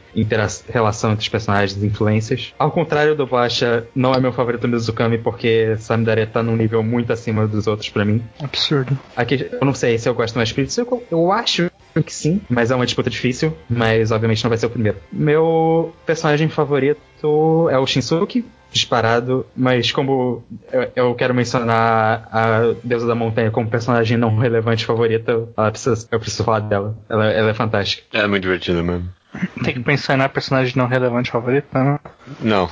relação 0.69 1.11
entre 1.11 1.23
os 1.23 1.29
personagens 1.29 1.81
e 1.81 1.85
influências. 1.85 2.53
Ao 2.57 2.71
contrário 2.71 3.15
do 3.15 3.25
Basha, 3.25 3.87
não 3.95 4.13
é 4.13 4.19
meu 4.19 4.31
favorito 4.31 4.67
Mizukami, 4.67 5.17
porque 5.17 5.75
Samidare 5.77 6.25
tá 6.25 6.43
num 6.43 6.55
nível 6.55 6.83
muito 6.83 7.11
acima 7.11 7.47
dos 7.47 7.67
outros 7.67 7.89
pra 7.89 8.05
mim. 8.05 8.21
Absurdo. 8.41 8.97
Aqui, 9.15 9.49
eu 9.51 9.65
não 9.65 9.73
sei 9.73 9.97
se 9.97 10.07
eu 10.07 10.13
gosto 10.13 10.35
mais 10.35 10.49
de 10.49 10.53
Spirit 10.53 10.73
Circle, 10.73 11.03
eu 11.09 11.31
acho 11.31 11.69
que 12.05 12.13
sim, 12.13 12.41
mas 12.49 12.71
é 12.71 12.75
uma 12.75 12.85
disputa 12.85 13.09
difícil, 13.09 13.55
mas 13.69 14.11
obviamente 14.11 14.43
não 14.43 14.49
vai 14.49 14.57
ser 14.57 14.65
o 14.67 14.69
primeiro. 14.69 14.97
Meu 15.11 15.93
personagem 16.05 16.47
favorito 16.47 16.99
é 17.69 17.77
o 17.77 17.85
Shinsuke, 17.85 18.45
disparado, 18.71 19.45
mas 19.55 19.91
como 19.91 20.43
eu, 20.71 20.91
eu 20.95 21.15
quero 21.15 21.33
mencionar 21.33 22.27
a 22.31 22.73
Deusa 22.83 23.05
da 23.05 23.13
Montanha 23.15 23.51
como 23.51 23.69
personagem 23.69 24.17
não 24.17 24.37
relevante 24.37 24.85
favorita, 24.85 25.47
ela 25.57 25.71
precisa, 25.71 26.07
eu 26.11 26.19
preciso 26.19 26.43
falar 26.43 26.61
dela. 26.61 26.97
Ela, 27.09 27.25
ela 27.31 27.49
é 27.49 27.53
fantástica. 27.53 28.03
É 28.17 28.25
muito 28.27 28.43
divertido 28.43 28.83
mesmo. 28.83 29.09
Tem 29.63 29.73
que 29.73 29.79
pensar 29.81 30.17
na 30.17 30.27
personagem 30.29 30.73
não 30.75 30.87
relevante 30.87 31.31
favorita, 31.31 31.83
né? 31.83 31.99
Não. 32.39 32.69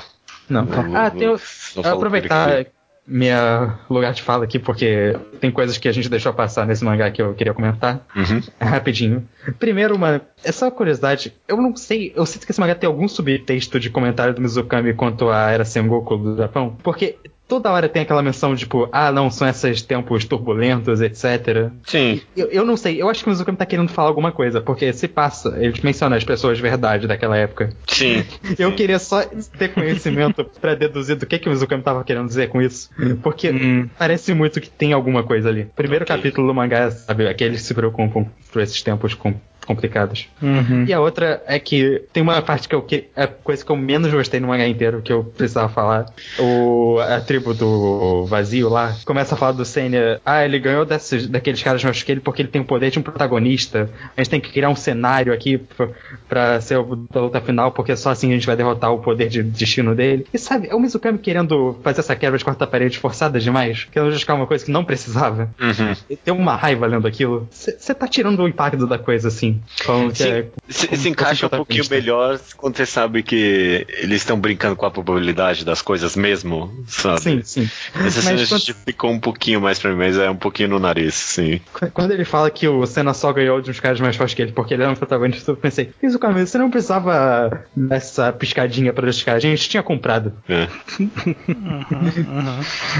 Não, 0.50 0.64
Não, 0.66 0.96
ah, 0.96 1.10
tem, 1.12 1.28
o- 1.30 1.40
não 1.76 1.84
por 1.84 1.86
aproveitar 1.94 2.50
aqui. 2.60 2.72
Minha 3.10 3.80
lugar 3.90 4.14
de 4.14 4.22
fala 4.22 4.44
aqui, 4.44 4.60
porque 4.60 5.16
tem 5.42 5.50
coisas 5.50 5.78
que 5.78 5.88
a 5.88 5.92
gente 5.92 6.08
deixou 6.08 6.32
passar 6.34 6.66
nesse 6.68 6.86
mangá 6.86 7.10
que 7.10 7.22
eu 7.22 7.34
queria 7.34 7.54
comentar. 7.54 8.06
Uhum. 8.16 8.42
Rapidinho. 8.62 9.28
Primeiro, 9.58 9.96
uma. 9.96 10.22
É 10.44 10.52
só 10.52 10.66
uma 10.66 10.72
curiosidade. 10.72 11.34
Eu 11.48 11.58
não 11.58 11.76
sei. 11.76 12.14
Eu 12.16 12.26
sinto 12.26 12.46
que 12.46 12.52
esse 12.52 12.60
mangá 12.60 12.76
tem 12.76 12.88
algum 12.88 13.08
subtexto 13.08 13.80
de 13.80 13.90
comentário 13.90 14.34
do 14.34 14.42
Mizukami 14.42 14.94
quanto 14.94 15.30
à 15.30 15.50
era 15.50 15.66
Sengoku 15.66 16.18
do 16.18 16.38
Japão. 16.38 16.78
Porque 16.84 17.18
toda 17.50 17.70
hora 17.72 17.90
tem 17.90 18.04
aquela 18.04 18.22
menção, 18.22 18.56
tipo, 18.56 18.88
ah, 18.94 19.12
não, 19.12 19.30
são 19.30 19.48
esses 19.50 19.82
tempos 19.82 20.24
turbulentos, 20.24 21.02
etc. 21.02 21.72
Sim. 21.84 22.22
Eu, 22.38 22.48
eu 22.48 22.64
não 22.66 22.78
sei, 22.78 23.02
eu 23.02 23.10
acho 23.10 23.22
que 23.24 23.28
o 23.28 23.32
Mizukami 23.32 23.58
tá 23.58 23.66
querendo 23.66 23.90
falar 23.90 24.08
alguma 24.08 24.32
coisa, 24.32 24.62
porque 24.62 24.94
se 24.94 25.08
passa, 25.08 25.58
eles 25.60 25.80
mencionam 25.82 26.16
as 26.16 26.24
pessoas 26.24 26.58
de 26.58 26.62
verdade 26.64 27.08
daquela 27.08 27.36
época. 27.36 27.74
Sim. 27.88 28.24
Eu 28.58 28.74
queria 28.76 29.00
só 29.00 29.22
ter 29.58 29.70
conhecimento 29.74 30.46
pra 30.62 30.76
deduzir 30.76 31.16
do 31.16 31.26
que, 31.26 31.40
que 31.40 31.48
o 31.48 31.52
Mizukami 31.52 31.82
tava 31.82 32.04
querendo 32.04 32.28
dizer 32.28 32.50
com 32.50 32.62
isso. 32.62 32.90
Porque 33.24 33.50
Hum. 33.50 33.90
parece 33.98 34.34
muito 34.34 34.62
que 34.62 34.70
tem 34.70 34.94
alguma 34.94 35.24
coisa 35.24 35.50
ali. 35.50 35.66
Primeiro 35.76 36.04
Ok. 36.06 36.16
capítulo 36.16 36.48
do 36.48 36.54
mangá, 36.54 36.92
sabe, 36.92 37.28
aqueles 37.28 37.62
que 37.62 37.68
se 37.68 37.74
preocupam 37.74 38.26
por 38.54 38.62
esses 38.62 38.82
tempos 38.84 39.14
com- 39.16 39.34
complicados. 39.70 40.28
Uhum. 40.42 40.84
E 40.88 40.92
a 40.92 41.00
outra 41.00 41.44
é 41.46 41.60
que 41.60 42.02
tem 42.12 42.24
uma 42.24 42.42
parte 42.42 42.68
que 42.68 42.74
eu 42.74 42.82
que 42.82 43.06
é 43.16 43.24
a 43.24 43.28
coisa 43.28 43.64
que 43.64 43.72
eu 43.72 43.76
menos 43.76 44.12
gostei 44.12 44.40
no 44.40 44.48
mangá 44.48 44.68
inteiro, 44.68 45.00
que 45.04 45.14
eu 45.14 45.24
precisava 45.24 45.70
falar. 45.70 46.08
O, 46.40 46.98
a 47.00 47.22
tribo 47.22 47.54
do 47.54 48.26
vazio 48.26 48.68
lá 48.68 48.96
começa 49.06 49.36
a 49.36 49.38
falar 49.38 49.52
do 49.52 49.64
Senya. 49.64 50.20
Ah, 50.26 50.44
ele 50.44 50.58
ganhou 50.58 50.86
desses, 50.86 51.28
daqueles 51.28 51.62
caras 51.62 51.84
mais 51.84 52.02
que 52.02 52.12
ele 52.12 52.20
porque 52.20 52.42
ele 52.42 52.50
tem 52.50 52.62
o 52.62 52.66
poder 52.66 52.90
de 52.90 52.98
um 52.98 53.04
protagonista. 53.04 53.88
A 54.18 54.22
gente 54.22 54.32
tem 54.32 54.42
que 54.42 54.52
criar 54.52 54.70
um 54.70 54.76
cenário 54.76 55.32
aqui 55.32 55.60
pra, 55.60 55.88
pra 56.28 56.62
ser 56.62 56.78
o- 56.80 57.06
a 57.14 57.20
luta 57.20 57.40
final, 57.42 57.72
porque 57.72 57.96
só 57.96 58.10
assim 58.10 58.32
a 58.32 58.34
gente 58.34 58.48
vai 58.48 58.56
derrotar 58.56 58.92
o 58.92 58.98
poder 59.00 59.30
de 59.30 59.44
destino 59.44 59.94
dele. 59.94 60.26
E 60.34 60.38
sabe, 60.40 60.68
é 60.68 60.74
o 60.76 60.80
Mizukami 60.80 61.20
querendo 61.20 61.78
fazer 61.84 62.00
essa 62.00 62.16
quebra 62.16 62.38
de 62.40 62.44
quarta 62.44 62.66
parede 62.66 62.98
forçada 62.98 63.40
demais, 63.40 63.88
querendo 63.92 64.10
justificar 64.10 64.36
uma 64.36 64.48
coisa 64.48 64.66
que 64.66 64.72
não 64.72 64.84
precisava. 64.84 65.50
Uhum. 65.62 65.94
E 66.10 66.16
Tem 66.16 66.34
uma 66.34 66.56
raiva 66.56 66.88
lendo 66.88 67.08
aquilo. 67.08 67.48
Você 67.52 67.94
tá 67.94 68.08
tirando 68.08 68.40
o 68.42 68.48
impacto 68.48 68.88
da 68.88 68.98
coisa 68.98 69.28
assim. 69.28 69.59
Que 69.76 70.16
Sim, 70.16 70.30
é 70.30 70.46
se, 70.68 70.88
como 70.88 71.02
se 71.02 71.10
encaixa 71.10 71.46
um 71.46 71.50
fosse 71.50 71.58
pouquinho 71.58 71.84
melhor 71.90 72.40
quando 72.58 72.78
você 72.78 72.86
sabe 72.86 73.24
que 73.24 73.86
eles 73.90 74.22
estão 74.22 74.40
brincando 74.40 74.76
com 74.76 74.86
a 74.86 74.92
probabilidade 74.92 75.66
das 75.66 75.82
coisas 75.82 76.16
mesmo, 76.16 76.72
sabe? 76.88 77.22
Sim, 77.22 77.42
sim. 77.44 77.70
Essa 77.96 78.22
cena 78.22 78.38
quando, 78.38 78.46
justificou 78.46 79.12
um 79.12 79.20
pouquinho 79.20 79.62
mais 79.62 79.80
pra 79.80 79.92
mim, 79.92 79.98
mas 79.98 80.18
é 80.18 80.30
um 80.30 80.36
pouquinho 80.36 80.70
no 80.70 80.80
nariz, 80.80 81.14
sim. 81.14 81.62
quando 81.94 82.12
ele 82.12 82.26
fala 82.26 82.50
que 82.50 82.68
o 82.68 82.86
Senna 82.86 83.14
só 83.14 83.32
ganhou 83.34 83.62
de 83.62 83.72
uns 83.72 83.80
caras 83.80 84.00
mais 84.00 84.16
fortes 84.16 84.36
que 84.36 84.42
ele 84.42 84.52
porque 84.52 84.74
ele 84.74 84.84
era 84.84 84.92
um 84.92 84.96
protagonista, 84.96 85.52
eu 85.52 85.58
pensei, 85.58 85.92
isso 86.02 86.20
Camilo, 86.20 86.46
você 86.46 86.58
não 86.58 86.70
precisava 86.70 87.66
dessa 87.76 88.32
piscadinha 88.32 88.94
pra 88.94 89.06
justificar, 89.08 89.36
a 89.36 89.40
gente 89.40 89.70
tinha 89.70 89.84
comprado. 89.84 90.34
É. 90.48 90.68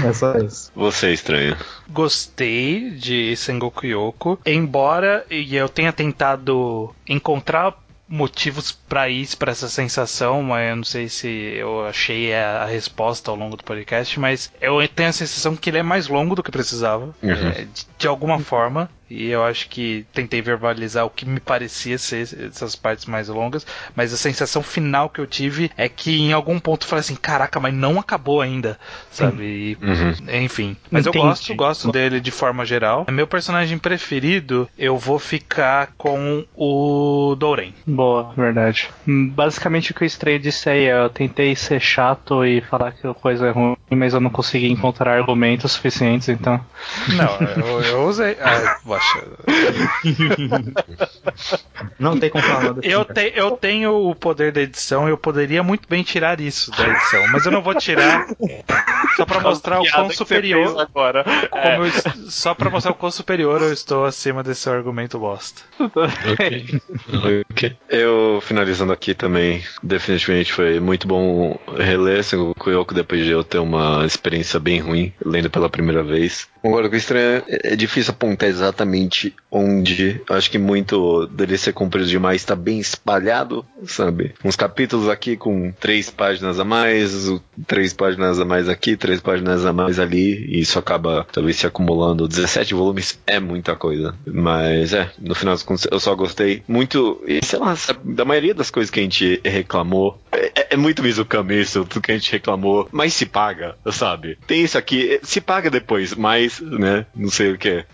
É 0.04 0.12
só 0.12 0.36
isso. 0.38 0.70
Você 0.74 1.08
é 1.08 1.12
estranho. 1.12 1.56
Gostei 1.92 2.90
de 2.90 3.36
Sengoku 3.36 3.86
Yoko, 3.86 4.38
embora 4.46 5.24
eu 5.30 5.68
tenha 5.68 5.92
tentado 5.92 6.94
encontrar 7.08 7.74
motivos 8.08 8.72
pra 8.72 9.08
isso, 9.08 9.38
pra 9.38 9.52
essa 9.52 9.68
sensação, 9.68 10.42
mas 10.42 10.68
eu 10.70 10.76
não 10.76 10.84
sei 10.84 11.08
se 11.08 11.28
eu 11.28 11.86
achei 11.86 12.34
a, 12.34 12.62
a 12.62 12.66
resposta 12.66 13.30
ao 13.30 13.36
longo 13.36 13.56
do 13.56 13.62
podcast, 13.62 14.18
mas 14.18 14.52
eu 14.60 14.86
tenho 14.88 15.08
a 15.10 15.12
sensação 15.12 15.54
que 15.54 15.70
ele 15.70 15.78
é 15.78 15.82
mais 15.82 16.08
longo 16.08 16.34
do 16.34 16.42
que 16.42 16.50
precisava, 16.50 17.14
Uhum. 17.22 17.30
é, 17.30 17.64
de, 17.72 17.86
de 17.98 18.08
alguma 18.08 18.40
forma, 18.40 18.90
e 19.10 19.28
eu 19.28 19.44
acho 19.44 19.68
que 19.68 20.06
tentei 20.14 20.40
verbalizar 20.40 21.04
o 21.04 21.10
que 21.10 21.26
me 21.26 21.40
parecia 21.40 21.98
ser 21.98 22.22
essas 22.48 22.76
partes 22.76 23.06
mais 23.06 23.28
longas, 23.28 23.66
mas 23.94 24.12
a 24.12 24.16
sensação 24.16 24.62
final 24.62 25.08
que 25.08 25.20
eu 25.20 25.26
tive 25.26 25.70
é 25.76 25.88
que 25.88 26.18
em 26.20 26.32
algum 26.32 26.58
ponto 26.60 26.84
eu 26.84 26.88
falei 26.88 27.00
assim, 27.00 27.16
caraca, 27.16 27.58
mas 27.58 27.74
não 27.74 27.98
acabou 27.98 28.40
ainda, 28.40 28.78
sabe? 29.10 29.42
E 29.44 29.78
Uhum. 29.80 30.14
enfim. 30.44 30.76
Mas 30.90 31.06
eu 31.06 31.10
Entendi. 31.10 31.26
gosto, 31.26 31.54
gosto 31.54 31.92
dele 31.92 32.20
de 32.20 32.30
forma 32.30 32.64
geral. 32.64 33.04
É 33.08 33.10
meu 33.10 33.26
personagem 33.26 33.78
preferido, 33.78 34.68
eu 34.78 34.96
vou 34.96 35.18
ficar 35.18 35.88
com 35.96 36.44
o 36.54 37.34
Douren. 37.38 37.72
Boa, 37.86 38.32
verdade. 38.36 38.88
Basicamente 39.06 39.90
o 39.90 39.94
que 39.94 40.02
eu 40.04 40.06
estranho 40.06 40.38
disso 40.38 40.68
aí 40.68 40.84
é 40.84 40.92
eu 41.00 41.08
tentei 41.08 41.54
ser 41.56 41.80
chato 41.80 42.44
e 42.44 42.60
falar 42.60 42.92
que 42.92 43.06
a 43.06 43.14
coisa 43.14 43.48
é 43.48 43.50
ruim, 43.50 43.76
mas 43.96 44.14
eu 44.14 44.20
não 44.20 44.30
consegui 44.30 44.68
encontrar 44.70 45.16
argumentos 45.18 45.72
suficientes, 45.72 46.28
então. 46.28 46.60
Não, 47.08 47.64
eu, 47.64 47.82
eu 47.82 48.02
usei. 48.06 48.36
Ah, 48.40 48.78
poxa. 48.84 49.22
Não 51.98 52.18
tem 52.18 52.30
como 52.30 52.44
falar 52.44 52.62
nada 52.62 52.80
Eu, 52.82 53.02
assim, 53.02 53.12
te- 53.14 53.32
eu 53.34 53.50
tenho 53.52 53.92
o 54.10 54.14
poder 54.14 54.52
da 54.52 54.60
edição, 54.60 55.08
eu 55.08 55.16
poderia 55.16 55.62
muito 55.62 55.88
bem 55.88 56.02
tirar 56.02 56.40
isso 56.40 56.70
da 56.72 56.88
edição, 56.88 57.26
mas 57.32 57.44
eu 57.46 57.52
não 57.52 57.62
vou 57.62 57.74
tirar 57.74 58.26
só 59.16 59.24
pra 59.26 59.40
mostrar 59.40 59.80
o 59.80 59.90
quão 59.90 60.10
superior. 60.10 60.78
agora. 60.80 61.24
Como 61.50 61.84
eu 61.86 61.90
só 62.30 62.54
pra 62.54 62.70
mostrar 62.70 62.92
o 62.92 62.94
quão 62.94 63.10
superior 63.10 63.60
eu 63.62 63.72
estou 63.72 64.04
acima 64.04 64.42
desse 64.42 64.68
argumento 64.68 65.18
bosta. 65.18 65.62
Ok. 65.80 67.70
Eu, 67.88 68.40
finalizando 68.42 68.92
aqui 68.92 69.14
também, 69.14 69.62
definitivamente 69.82 70.52
foi 70.52 70.80
muito 70.80 71.06
bom 71.06 71.58
reler 71.76 72.22
Sengoku 72.24 72.70
Yoko 72.70 72.94
depois 72.94 73.24
de 73.24 73.30
eu 73.30 73.42
ter 73.44 73.58
uma 73.58 73.79
experiência 74.04 74.58
bem 74.60 74.80
ruim 74.80 75.12
lendo 75.24 75.50
pela 75.50 75.68
primeira 75.68 76.02
vez. 76.02 76.48
Agora, 76.62 76.86
o 76.86 76.90
que 76.90 76.96
é 76.96 76.98
estranho 76.98 77.42
é, 77.48 77.74
difícil 77.76 78.10
apontar 78.12 78.48
exatamente 78.48 79.34
onde. 79.50 80.20
Acho 80.28 80.50
que 80.50 80.58
muito 80.58 81.26
dele 81.28 81.56
ser 81.56 81.72
comprido 81.72 82.06
demais 82.06 82.42
está 82.42 82.54
bem 82.54 82.78
espalhado, 82.78 83.64
sabe? 83.86 84.34
Uns 84.44 84.56
capítulos 84.56 85.08
aqui 85.08 85.36
com 85.36 85.72
três 85.72 86.10
páginas 86.10 86.60
a 86.60 86.64
mais, 86.64 87.28
o- 87.28 87.42
três 87.66 87.92
páginas 87.92 88.38
a 88.38 88.44
mais 88.44 88.68
aqui, 88.68 88.96
três 88.96 89.20
páginas 89.20 89.64
a 89.64 89.72
mais 89.72 89.98
ali, 89.98 90.44
e 90.46 90.60
isso 90.60 90.78
acaba 90.78 91.26
talvez 91.32 91.56
se 91.56 91.66
acumulando. 91.66 92.28
17 92.28 92.74
volumes 92.74 93.18
é 93.26 93.40
muita 93.40 93.74
coisa. 93.74 94.14
Mas 94.26 94.92
é, 94.92 95.10
no 95.18 95.34
final 95.34 95.54
das 95.54 95.62
contas, 95.62 95.86
eu 95.90 95.98
só 96.00 96.14
gostei 96.14 96.62
muito, 96.68 97.22
e 97.26 97.44
sei 97.44 97.58
lá, 97.58 97.74
da 98.04 98.24
maioria 98.24 98.54
das 98.54 98.70
coisas 98.70 98.90
que 98.90 99.00
a 99.00 99.02
gente 99.02 99.40
reclamou. 99.44 100.20
É, 100.32 100.52
é- 100.60 100.66
é 100.72 100.76
muito 100.76 101.02
Mizukami 101.02 101.60
isso, 101.60 101.84
tudo 101.84 102.02
que 102.02 102.12
a 102.12 102.14
gente 102.16 102.30
reclamou, 102.30 102.88
mas 102.92 103.12
se 103.14 103.26
paga, 103.26 103.74
sabe? 103.92 104.38
Tem 104.46 104.62
isso 104.62 104.78
aqui, 104.78 105.18
se 105.22 105.40
paga 105.40 105.68
depois, 105.70 106.14
mas, 106.14 106.49
né, 106.60 107.06
não 107.14 107.30
sei 107.30 107.52
o 107.52 107.58
que. 107.58 107.84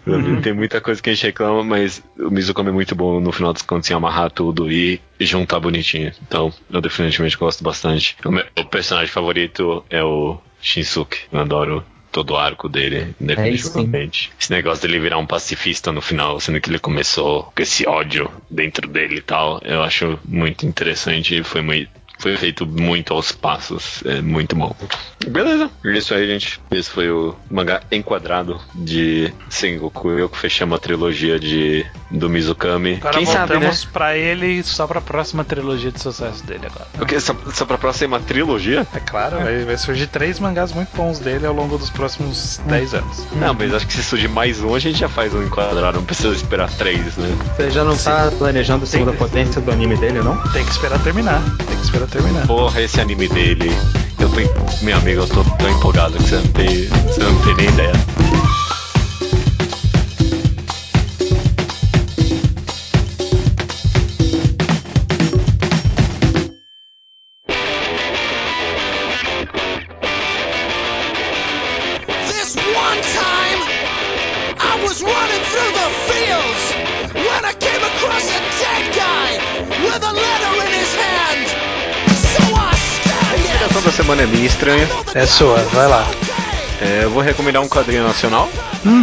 Tem 0.43 0.53
muita 0.53 0.81
coisa 0.81 1.03
que 1.03 1.11
a 1.11 1.15
gente 1.15 1.27
reclama, 1.27 1.63
mas 1.63 2.03
o 2.19 2.31
Mizukami 2.31 2.71
é 2.71 2.73
muito 2.73 2.95
bom 2.95 3.21
no 3.21 3.33
final 3.33 3.53
das 3.53 3.63
contas 3.63 3.91
em 3.91 3.95
amarrar 3.95 4.31
tudo 4.31 4.71
e 4.71 5.01
juntar 5.21 5.61
bonitinho. 5.61 6.13
Então, 6.27 6.53
eu 6.71 6.81
definitivamente 6.81 7.37
gosto 7.37 7.63
bastante. 7.63 8.17
O 8.25 8.31
meu 8.31 8.47
o 8.57 8.65
personagem 8.65 9.13
favorito 9.13 9.85
é 9.91 10.03
o 10.03 10.39
Shinsuke. 10.61 11.19
Eu 11.31 11.41
adoro 11.41 11.85
todo 12.17 12.31
o 12.31 12.37
arco 12.37 12.67
dele, 12.67 13.15
definitivamente. 13.21 14.33
Esse 14.41 14.51
negócio 14.51 14.81
dele 14.81 14.99
virar 14.99 15.19
um 15.19 15.27
pacifista 15.27 15.93
no 15.93 16.01
final, 16.01 16.41
sendo 16.41 16.59
que 16.61 16.71
ele 16.71 16.79
começou 16.79 17.53
com 17.55 17.63
esse 17.63 17.87
ódio 17.87 18.31
dentro 18.51 18.89
dele 18.89 19.17
e 19.17 19.21
tal, 19.21 19.61
eu 19.63 19.83
acho 19.83 20.19
muito 20.25 20.65
interessante 20.65 21.39
e 21.39 21.45
foi 21.45 21.61
muito. 21.61 21.91
Foi 22.19 22.37
feito 22.37 22.67
muito 22.67 23.13
aos 23.13 23.33
passos, 23.33 24.03
é 24.05 24.21
muito 24.21 24.57
bom. 24.57 24.75
Beleza, 25.29 25.71
é 25.85 25.91
isso 25.91 26.15
aí, 26.15 26.27
gente. 26.27 26.61
Esse 26.71 26.91
foi 26.91 27.11
o 27.11 27.35
mangá 27.51 27.83
enquadrado 27.91 28.61
de 28.75 29.33
Sengoku 29.49 30.11
Yoko. 30.11 30.37
Fechamos 30.37 30.77
a 30.77 30.79
trilogia 30.81 31.39
de, 31.39 31.85
do 32.11 32.31
Mizukami. 32.31 32.95
Agora 32.97 33.17
Quem 33.17 33.27
sabe, 33.27 33.59
né? 33.59 33.71
pra 33.93 34.17
ele 34.17 34.63
só 34.63 34.87
pra 34.87 35.01
próxima 35.01 35.45
trilogia 35.45 35.91
de 35.91 36.01
sucesso 36.01 36.45
dele 36.45 36.67
agora. 36.67 36.87
Porque 36.97 37.19
só, 37.21 37.35
só 37.53 37.65
pra 37.65 37.77
próxima 37.77 38.21
trilogia? 38.21 38.87
É 38.95 39.01
claro, 39.01 39.39
vai, 39.39 39.65
vai 39.65 39.77
surgir 39.77 40.07
três 40.07 40.39
mangás 40.39 40.73
muito 40.73 40.95
bons 40.97 41.19
dele 41.19 41.47
ao 41.47 41.55
longo 41.55 41.77
dos 41.77 41.91
próximos 41.91 42.61
10 42.67 42.95
anos. 42.95 43.27
Não, 43.33 43.53
mas 43.53 43.75
acho 43.75 43.87
que 43.87 43.93
se 43.93 44.03
surgir 44.03 44.29
mais 44.29 44.63
um, 44.63 44.75
a 44.75 44.79
gente 44.79 44.99
já 44.99 45.09
faz 45.09 45.35
um 45.35 45.43
enquadrado. 45.43 45.99
Não 45.99 46.05
precisa 46.05 46.35
esperar 46.35 46.71
três, 46.71 47.17
né? 47.17 47.29
Você 47.57 47.71
já 47.71 47.85
não 47.85 47.97
tá 47.97 48.31
planejando 48.39 48.85
a 48.85 48.87
segunda 48.87 49.13
potência 49.13 49.61
do 49.61 49.71
anime 49.71 49.97
dele, 49.97 50.21
não? 50.21 50.37
Tem 50.53 50.65
que 50.65 50.71
esperar 50.71 51.03
terminar. 51.03 51.43
Tem 51.59 51.77
que 51.77 51.85
esperar 51.85 52.06
terminar. 52.07 52.47
Porra, 52.47 52.81
esse 52.83 53.01
anime 53.01 53.29
dele. 53.29 53.71
Eu 54.19 54.29
tô. 54.31 54.49
Meu 54.83 54.97
amigo, 54.97 55.23
eu 55.23 55.29
tô 55.29 55.45
tão 55.45 55.71
empolgado 55.71 56.17
que 56.17 56.23
você 56.25 56.37
não 56.37 56.47
tem, 56.49 56.87
você 56.89 57.23
não 57.23 57.43
tem 57.43 57.55
nem 57.57 57.69
ideia. 57.69 57.93
Da 83.87 83.93
semana 83.93 84.23
é 84.23 84.27
minha 84.27 84.45
estranha. 84.45 84.85
É 85.15 85.25
sua, 85.25 85.59
vai 85.67 85.87
lá. 85.87 86.05
É, 86.83 87.05
eu 87.05 87.11
vou 87.11 87.23
recomendar 87.23 87.63
um 87.63 87.69
quadrinho 87.69 88.03
nacional. 88.03 88.49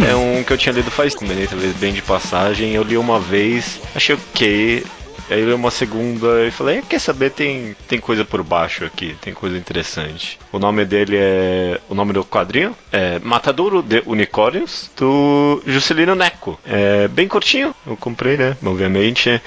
É 0.06 0.14
um 0.14 0.44
que 0.44 0.52
eu 0.52 0.58
tinha 0.58 0.74
lido 0.74 0.90
faz 0.90 1.14
tempo, 1.14 1.32
talvez 1.48 1.74
bem 1.76 1.94
de 1.94 2.02
passagem. 2.02 2.74
Eu 2.74 2.82
li 2.82 2.98
uma 2.98 3.18
vez, 3.18 3.80
achei 3.94 4.14
ok. 4.14 4.84
Aí 5.30 5.40
eu 5.40 5.46
li 5.46 5.54
uma 5.54 5.70
segunda 5.70 6.46
e 6.46 6.50
falei, 6.50 6.82
quer 6.82 6.98
saber, 6.98 7.30
tem, 7.30 7.74
tem 7.88 7.98
coisa 7.98 8.26
por 8.26 8.42
baixo 8.42 8.84
aqui, 8.84 9.16
tem 9.22 9.32
coisa 9.32 9.56
interessante. 9.56 10.38
O 10.52 10.58
nome 10.58 10.84
dele 10.84 11.16
é. 11.16 11.80
O 11.88 11.94
nome 11.94 12.12
do 12.12 12.22
quadrinho 12.22 12.76
é 12.92 13.18
Matadouro 13.20 13.82
de 13.82 14.02
Unicórnios, 14.04 14.90
do 14.98 15.62
Juscelino 15.66 16.14
Neco. 16.14 16.60
É 16.66 17.08
bem 17.08 17.26
curtinho, 17.26 17.74
eu 17.86 17.96
comprei, 17.96 18.36
né? 18.36 18.54
Obviamente. 18.62 19.40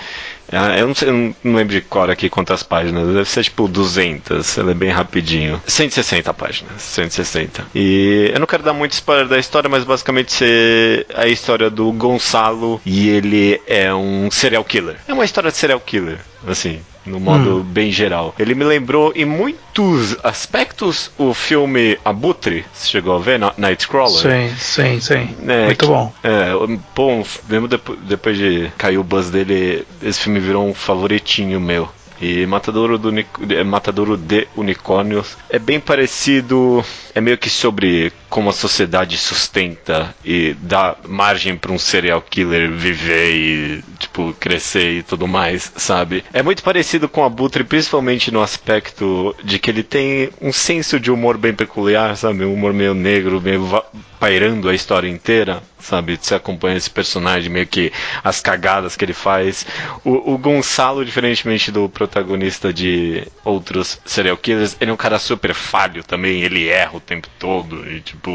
Ah, 0.52 0.78
Eu 0.78 0.88
não, 0.88 0.96
sei, 0.96 1.10
eu 1.10 1.36
não 1.44 1.56
lembro 1.56 1.74
de 1.74 1.82
cor 1.82 2.10
aqui 2.10 2.30
quantas 2.30 2.64
páginas. 2.64 3.08
Deve 3.08 3.26
ser 3.30 3.44
tipo 3.44 3.68
200. 3.68 4.58
Ela 4.58 4.72
é 4.72 4.74
bem 4.74 4.90
rapidinho. 4.90 5.62
160 5.68 6.34
páginas. 6.34 6.82
160. 6.82 7.66
E 7.76 8.32
eu 8.34 8.40
não 8.40 8.48
quero 8.48 8.64
dar 8.64 8.74
muito 8.74 8.94
spoiler 8.94 9.28
da 9.28 9.38
história, 9.38 9.70
mas 9.70 9.84
basicamente 9.84 10.32
ser 10.32 11.06
a 11.14 11.28
história 11.28 11.70
do 11.70 11.92
Gonçalo 11.92 12.82
e 12.86 13.10
ele 13.10 13.62
é 13.68 13.94
um 13.94 14.30
serial 14.32 14.64
killer. 14.64 14.98
É 15.08 15.14
uma 15.14 15.26
história 15.26 15.52
de 15.52 15.58
serial 15.58 15.80
killer, 15.80 16.20
assim. 16.48 16.80
No 17.08 17.20
modo 17.20 17.64
bem 17.64 17.92
geral. 17.92 18.36
Ele 18.38 18.54
me 18.54 18.64
lembrou 18.64 19.14
em 19.16 19.26
muitos 19.26 20.16
aspectos 20.24 21.10
o 21.18 21.34
filme 21.34 21.98
Abutre. 22.04 22.66
Você 22.74 22.90
chegou 22.90 23.16
a 23.16 23.20
ver? 23.20 23.40
Nightcrawler? 23.58 24.50
Sim, 24.50 24.56
sim, 24.58 25.00
sim. 25.00 25.36
É, 25.48 25.66
Muito 25.68 25.80
que- 25.80 25.86
bom. 25.86 26.14
É, 26.24 26.50
bom, 26.96 27.24
mesmo 27.50 27.68
depo- 27.68 27.96
depois 27.96 28.38
de 28.38 28.70
cair 28.78 28.98
o 28.98 29.04
buzz 29.04 29.30
dele, 29.30 29.86
esse 30.04 30.20
filme 30.22 30.40
virou 30.40 30.68
um 30.68 30.74
favoritinho 30.74 31.60
meu. 31.60 31.90
E 32.20 32.48
Matadouro, 32.48 32.98
do, 32.98 33.12
é, 33.20 33.64
Matadouro 33.64 34.18
de 34.18 34.48
Unicórnios 34.56 35.38
é 35.52 35.60
bem 35.60 35.80
parecido, 35.80 36.84
é 37.14 37.22
meio 37.22 37.38
que 37.38 37.48
sobre 37.48 38.12
como 38.28 38.50
a 38.50 38.54
sociedade 38.54 39.16
sustenta 39.18 40.16
e 40.26 40.56
dá 40.60 40.96
margem 41.08 41.56
para 41.56 41.72
um 41.72 41.78
serial 41.78 42.20
killer 42.28 42.72
viver 42.72 43.36
e, 43.36 43.84
tipo, 44.18 44.34
crescer 44.40 44.98
e 44.98 45.04
tudo 45.04 45.28
mais, 45.28 45.72
sabe? 45.76 46.24
É 46.34 46.42
muito 46.42 46.64
parecido 46.64 47.08
com 47.08 47.24
Abutre, 47.24 47.64
principalmente 47.64 48.32
no 48.32 48.42
aspecto 48.42 49.36
de 49.44 49.60
que 49.60 49.70
ele 49.70 49.84
tem 49.84 50.30
um 50.42 50.52
senso 50.52 51.00
de 51.00 51.12
humor 51.12 51.38
bem 51.38 51.54
peculiar, 51.54 52.18
sabe? 52.18 52.44
Um 52.44 52.54
humor 52.54 52.74
meio 52.74 52.96
negro, 52.96 53.40
meio 53.40 53.84
pairando 54.20 54.68
a 54.68 54.74
história 54.74 55.08
inteira, 55.08 55.62
sabe? 55.80 56.18
Você 56.20 56.36
acompanha 56.36 56.78
esse 56.78 56.90
personagem, 56.90 57.52
meio 57.52 57.68
que 57.68 57.92
as 58.24 58.42
cagadas 58.42 58.96
que 58.96 59.06
ele 59.06 59.14
faz. 59.14 59.66
O, 60.04 60.34
o 60.34 60.38
Gonçalo, 60.38 61.06
diferentemente 61.06 61.72
do 61.72 61.88
protagonista 61.88 62.74
de 62.74 63.28
outros 63.44 64.00
serial 64.06 64.38
killers, 64.38 64.76
ele 64.82 64.92
é 64.92 64.94
um 64.94 64.98
cara 64.98 65.20
super 65.20 65.54
falho 65.54 66.04
também, 66.04 66.42
ele 66.42 66.68
erra 66.68 66.98
o 66.98 67.00
tempo 67.00 67.28
todo 67.38 67.90
e, 67.90 68.02
tipo, 68.02 68.32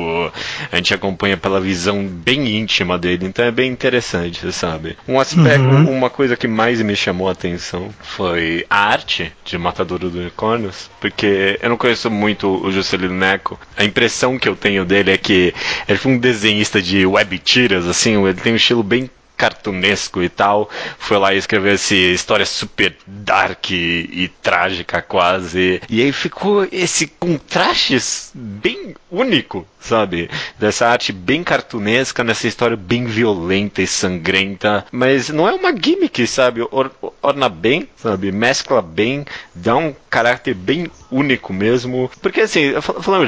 a 0.70 0.76
gente 0.76 0.94
acompanha 0.94 1.36
pela 1.36 1.60
visão 1.60 2.04
bem 2.06 2.56
íntima 2.56 2.98
dele, 2.98 3.26
então 3.26 3.44
é 3.44 3.50
bem 3.50 3.70
interessante, 3.70 4.52
sabe? 4.52 4.96
Um 5.08 5.18
aspecto, 5.18 5.64
uma 5.76 6.10
coisa 6.10 6.36
que 6.36 6.48
mais 6.48 6.80
me 6.80 6.94
chamou 6.96 7.28
a 7.28 7.32
atenção 7.32 7.90
foi 8.00 8.66
a 8.68 8.86
arte 8.86 9.32
de 9.44 9.56
Matadouro 9.58 10.10
do 10.10 10.18
Unicórnios, 10.18 10.90
porque 11.00 11.58
eu 11.60 11.68
não 11.68 11.76
conheço 11.76 12.10
muito 12.10 12.48
o 12.48 12.70
Juscelino 12.70 13.14
Neco. 13.14 13.58
A 13.76 13.84
impressão 13.84 14.38
que 14.38 14.48
eu 14.48 14.56
tenho 14.56 14.84
dele 14.84 15.12
é 15.12 15.18
que 15.18 15.54
ele 15.88 15.98
foi 15.98 16.12
um 16.12 16.18
desenhista 16.18 16.80
de 16.80 17.04
web 17.06 17.38
tiras, 17.38 17.86
assim, 17.86 18.22
ele 18.24 18.40
tem 18.40 18.52
um 18.52 18.56
estilo 18.56 18.82
bem 18.82 19.10
cartunesco 19.42 20.22
e 20.22 20.28
tal, 20.28 20.70
foi 21.00 21.18
lá 21.18 21.34
e 21.34 21.38
escreveu 21.38 21.72
essa 21.72 21.96
história 21.96 22.46
super 22.46 22.96
dark 23.04 23.70
e, 23.72 24.08
e 24.12 24.28
trágica 24.40 25.02
quase. 25.02 25.80
E 25.90 26.00
aí 26.00 26.12
ficou 26.12 26.64
esse 26.70 27.08
contraste 27.08 27.96
bem 28.32 28.94
único, 29.10 29.66
sabe? 29.80 30.30
Dessa 30.60 30.86
arte 30.86 31.12
bem 31.12 31.42
cartunesca, 31.42 32.22
nessa 32.22 32.46
história 32.46 32.76
bem 32.76 33.04
violenta 33.04 33.82
e 33.82 33.86
sangrenta. 33.86 34.86
Mas 34.92 35.28
não 35.28 35.48
é 35.48 35.52
uma 35.52 35.72
gimmick, 35.76 36.24
sabe? 36.28 36.64
Or- 36.70 36.92
orna 37.20 37.48
bem, 37.48 37.88
sabe? 37.96 38.30
Mescla 38.30 38.80
bem, 38.80 39.24
dá 39.52 39.74
um 39.76 39.92
caráter 40.08 40.54
bem 40.54 40.88
único 41.10 41.52
mesmo. 41.52 42.08
Porque 42.22 42.42
assim, 42.42 42.80
fal- 42.80 43.02
falando 43.02 43.26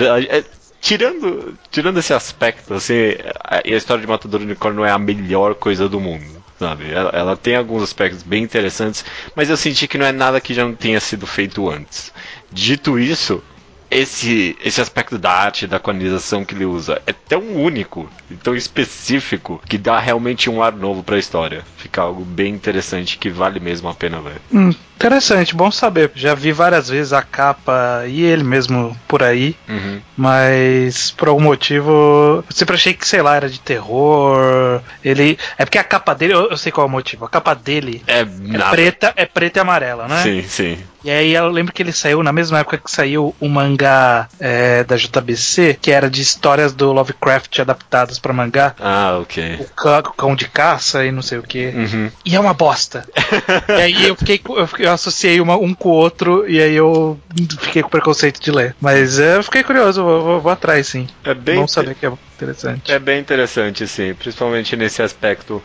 tirando, 0.85 1.59
tirando 1.71 1.99
esse 1.99 2.13
aspecto, 2.13 2.75
assim, 2.75 3.15
a, 3.43 3.63
a 3.65 3.69
história 3.69 4.03
de 4.03 4.07
Matador 4.07 4.39
do 4.39 4.45
Unicórnio 4.45 4.81
não 4.81 4.87
é 4.87 4.91
a 4.91 4.99
melhor 4.99 5.55
coisa 5.55 5.89
do 5.89 5.99
mundo. 5.99 6.45
Sabe? 6.59 6.93
Ela, 6.93 7.11
ela 7.11 7.37
tem 7.37 7.57
alguns 7.57 7.83
aspectos 7.83 8.23
bem 8.23 8.45
interessantes, 8.45 9.05
mas 9.35 9.51
eu 9.51 9.57
senti 9.57 9.89
que 9.89 9.99
não 9.99 10.07
é 10.07 10.13
nada 10.13 10.41
que 10.41 10.55
já 10.55 10.65
não 10.65 10.75
tenha 10.75 11.01
sido 11.01 11.27
feito 11.27 11.69
antes. 11.69 12.13
Dito 12.53 12.97
isso, 12.97 13.43
esse, 13.91 14.57
esse 14.65 14.81
aspecto 14.81 15.19
da 15.19 15.31
arte, 15.31 15.67
da 15.67 15.81
quadrinização 15.81 16.45
que 16.45 16.55
ele 16.55 16.65
usa 16.65 17.03
é 17.07 17.13
tão 17.13 17.43
único 17.57 18.09
e 18.31 18.35
tão 18.35 18.55
específico 18.55 19.61
que 19.69 19.77
dá 19.77 19.99
realmente 19.99 20.49
um 20.49 20.63
ar 20.63 20.73
novo 20.73 21.03
pra 21.03 21.19
história. 21.19 21.65
Fica 21.77 22.03
algo 22.03 22.25
bem 22.25 22.55
interessante 22.55 23.19
que 23.19 23.31
vale 23.31 23.59
mesmo 23.59 23.89
a 23.89 23.95
pena 23.95 24.21
ver. 24.21 24.41
Hum, 24.53 24.73
interessante, 24.97 25.55
bom 25.55 25.71
saber. 25.71 26.11
Já 26.15 26.35
vi 26.35 26.53
várias 26.53 26.89
vezes 26.89 27.13
a 27.13 27.23
capa 27.23 28.05
e 28.07 28.23
ele 28.23 28.43
mesmo 28.45 28.97
por 29.09 29.23
aí, 29.23 29.57
Uhum. 29.69 30.01
mas 30.17 31.11
por 31.13 31.29
algum 31.29 31.43
motivo 31.43 31.91
eu 32.39 32.45
sempre 32.51 32.75
achei 32.77 32.95
que, 32.95 33.07
sei 33.07 33.23
lá, 33.23 33.37
era 33.37 33.49
de 33.49 33.61
terror. 33.61 34.81
Ele. 35.05 35.39
É 35.59 35.65
porque 35.65 35.79
a 35.79 35.85
capa 35.85 36.15
dele, 36.15 36.35
eu, 36.35 36.51
eu 36.51 36.57
sei 36.57 36.73
qual 36.73 36.87
é 36.87 36.89
o 36.89 36.93
motivo. 36.93 37.25
A 37.25 37.29
capa 37.29 37.55
dele 37.55 38.03
É 38.07 38.21
é 38.21 38.25
preta, 38.71 39.13
é 39.17 39.27
preta 39.27 39.59
e 39.59 39.61
amarela, 39.61 40.09
né? 40.09 40.23
Sim, 40.23 40.43
sim. 40.43 40.79
E 41.05 41.11
aí 41.11 41.35
eu 41.35 41.51
lembro 41.51 41.71
que 41.73 41.83
ele 41.83 41.93
saiu 41.93 42.23
na 42.23 42.33
mesma 42.33 42.61
época 42.61 42.79
que 42.79 42.91
saiu 42.91 43.35
o 43.39 43.47
mangá 43.47 44.27
é, 44.41 44.83
da 44.85 44.97
JBC, 44.97 45.79
que 45.81 45.91
era 45.91 46.09
de 46.09 46.23
histórias 46.23 46.73
do 46.73 46.93
Lovecraft 46.95 47.59
adaptadas 47.61 48.19
pra 48.19 48.33
mangá. 48.33 48.75
Ah, 48.81 49.19
ok. 49.21 49.57
O 49.61 49.65
cã- 49.75 49.99
o 49.99 50.13
cão 50.15 50.35
de 50.35 50.49
caça 50.49 51.05
e 51.05 51.13
não 51.13 51.21
sei 51.21 51.37
o 51.39 51.43
que. 51.43 51.67
Uhum. 51.67 52.11
E 52.25 52.35
é 52.35 52.41
uma 52.41 52.55
bosta. 52.55 53.05
e 53.69 53.73
aí 53.83 54.09
eu 54.09 54.17
fiquei, 54.17 54.41
eu, 54.49 54.67
fiquei- 54.67 54.84
eu 54.85 54.93
associei 54.93 55.41
uma- 55.41 55.57
um 55.57 55.75
com 55.75 55.89
o 55.89 55.93
outro 55.93 56.49
e 56.49 56.61
aí 56.61 56.75
eu 56.75 57.19
fiquei 57.61 57.83
com 57.83 57.89
preconceito 57.89 58.41
de 58.41 58.51
ler. 58.51 58.75
Mas 58.81 59.19
é, 59.19 59.37
eu 59.37 59.43
fiquei 59.43 59.63
curioso, 59.63 60.03
vou, 60.03 60.23
vou- 60.23 60.41
vou 60.41 60.53
atrás 60.53 60.87
sim. 60.89 61.07
É 61.25 61.35
bem, 61.35 61.57
Bom 61.61 61.69
saber 61.69 61.95
que 61.95 62.07
é 62.07 62.13
interessante. 62.37 62.93
é 62.93 62.99
bem 62.99 63.21
interessante, 63.21 63.87
sim. 63.87 64.15
Principalmente 64.15 64.77
nesse 64.77 65.03
aspecto 65.03 65.63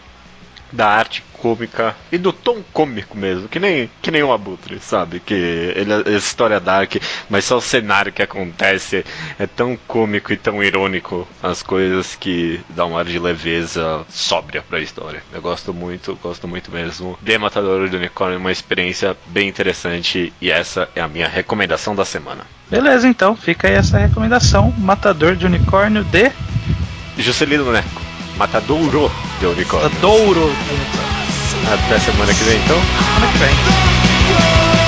da 0.72 0.88
arte 0.88 1.24
cômica 1.40 1.96
e 2.12 2.18
do 2.18 2.32
tom 2.32 2.62
cômico 2.74 3.18
mesmo, 3.18 3.48
que 3.48 3.60
nem, 3.60 3.90
que 4.02 4.12
nem 4.12 4.22
o 4.22 4.32
Abutre, 4.32 4.80
sabe? 4.80 5.20
Que 5.20 5.34
ele 5.34 5.94
é 5.94 6.18
história 6.18 6.60
dark, 6.60 6.96
mas 7.30 7.46
só 7.46 7.58
o 7.58 7.62
cenário 7.62 8.12
que 8.12 8.22
acontece 8.22 9.06
é 9.38 9.48
tão 9.48 9.78
cômico 9.88 10.34
e 10.34 10.38
tão 10.38 10.64
irônico 10.64 11.28
as 11.42 11.64
coisas 11.64 12.16
que 12.16 12.60
dá 12.70 12.86
um 12.86 12.98
ar 12.98 13.06
de 13.06 13.18
leveza 13.18 14.06
sóbria 14.10 14.64
pra 14.68 14.80
história. 14.80 15.24
Eu 15.34 15.42
gosto 15.42 15.74
muito, 15.74 16.18
gosto 16.22 16.48
muito 16.48 16.72
mesmo. 16.72 17.18
The 17.26 17.38
Matador 17.38 17.90
do 17.90 17.98
Unicórnio 17.98 18.36
é 18.36 18.40
uma 18.40 18.52
experiência 18.52 19.16
bem 19.28 19.48
interessante 19.48 20.34
e 20.42 20.52
essa 20.52 20.90
é 20.96 21.02
a 21.02 21.08
minha 21.08 21.28
recomendação 21.28 21.96
da 21.96 22.06
semana. 22.06 22.44
Beleza, 22.70 23.08
então, 23.08 23.36
fica 23.36 23.68
aí 23.68 23.74
essa 23.74 23.98
recomendação: 23.98 24.74
Matador 24.78 25.36
de 25.36 25.46
Unicórnio 25.46 26.04
de 26.04 26.32
Juscelino 27.18 27.72
Neco, 27.72 28.02
Matadouro 28.40 29.12
de 29.42 29.48
unicórnios. 29.48 29.92
Matadouro. 29.92 30.50
Até 31.74 32.00
semana 32.00 32.34
que 32.34 32.44
vem, 32.46 32.58
então. 32.58 32.78
Semana 32.78 33.32
que 33.34 33.38
vem. 33.38 34.79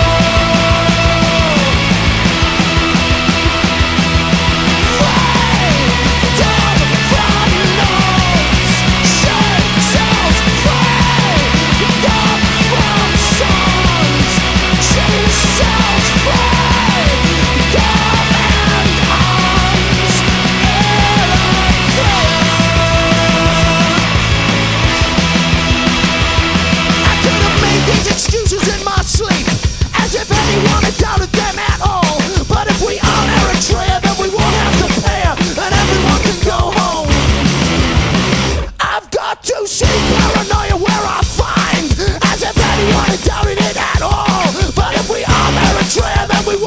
trail 45.93 46.27
that 46.27 46.45
we 46.47 46.60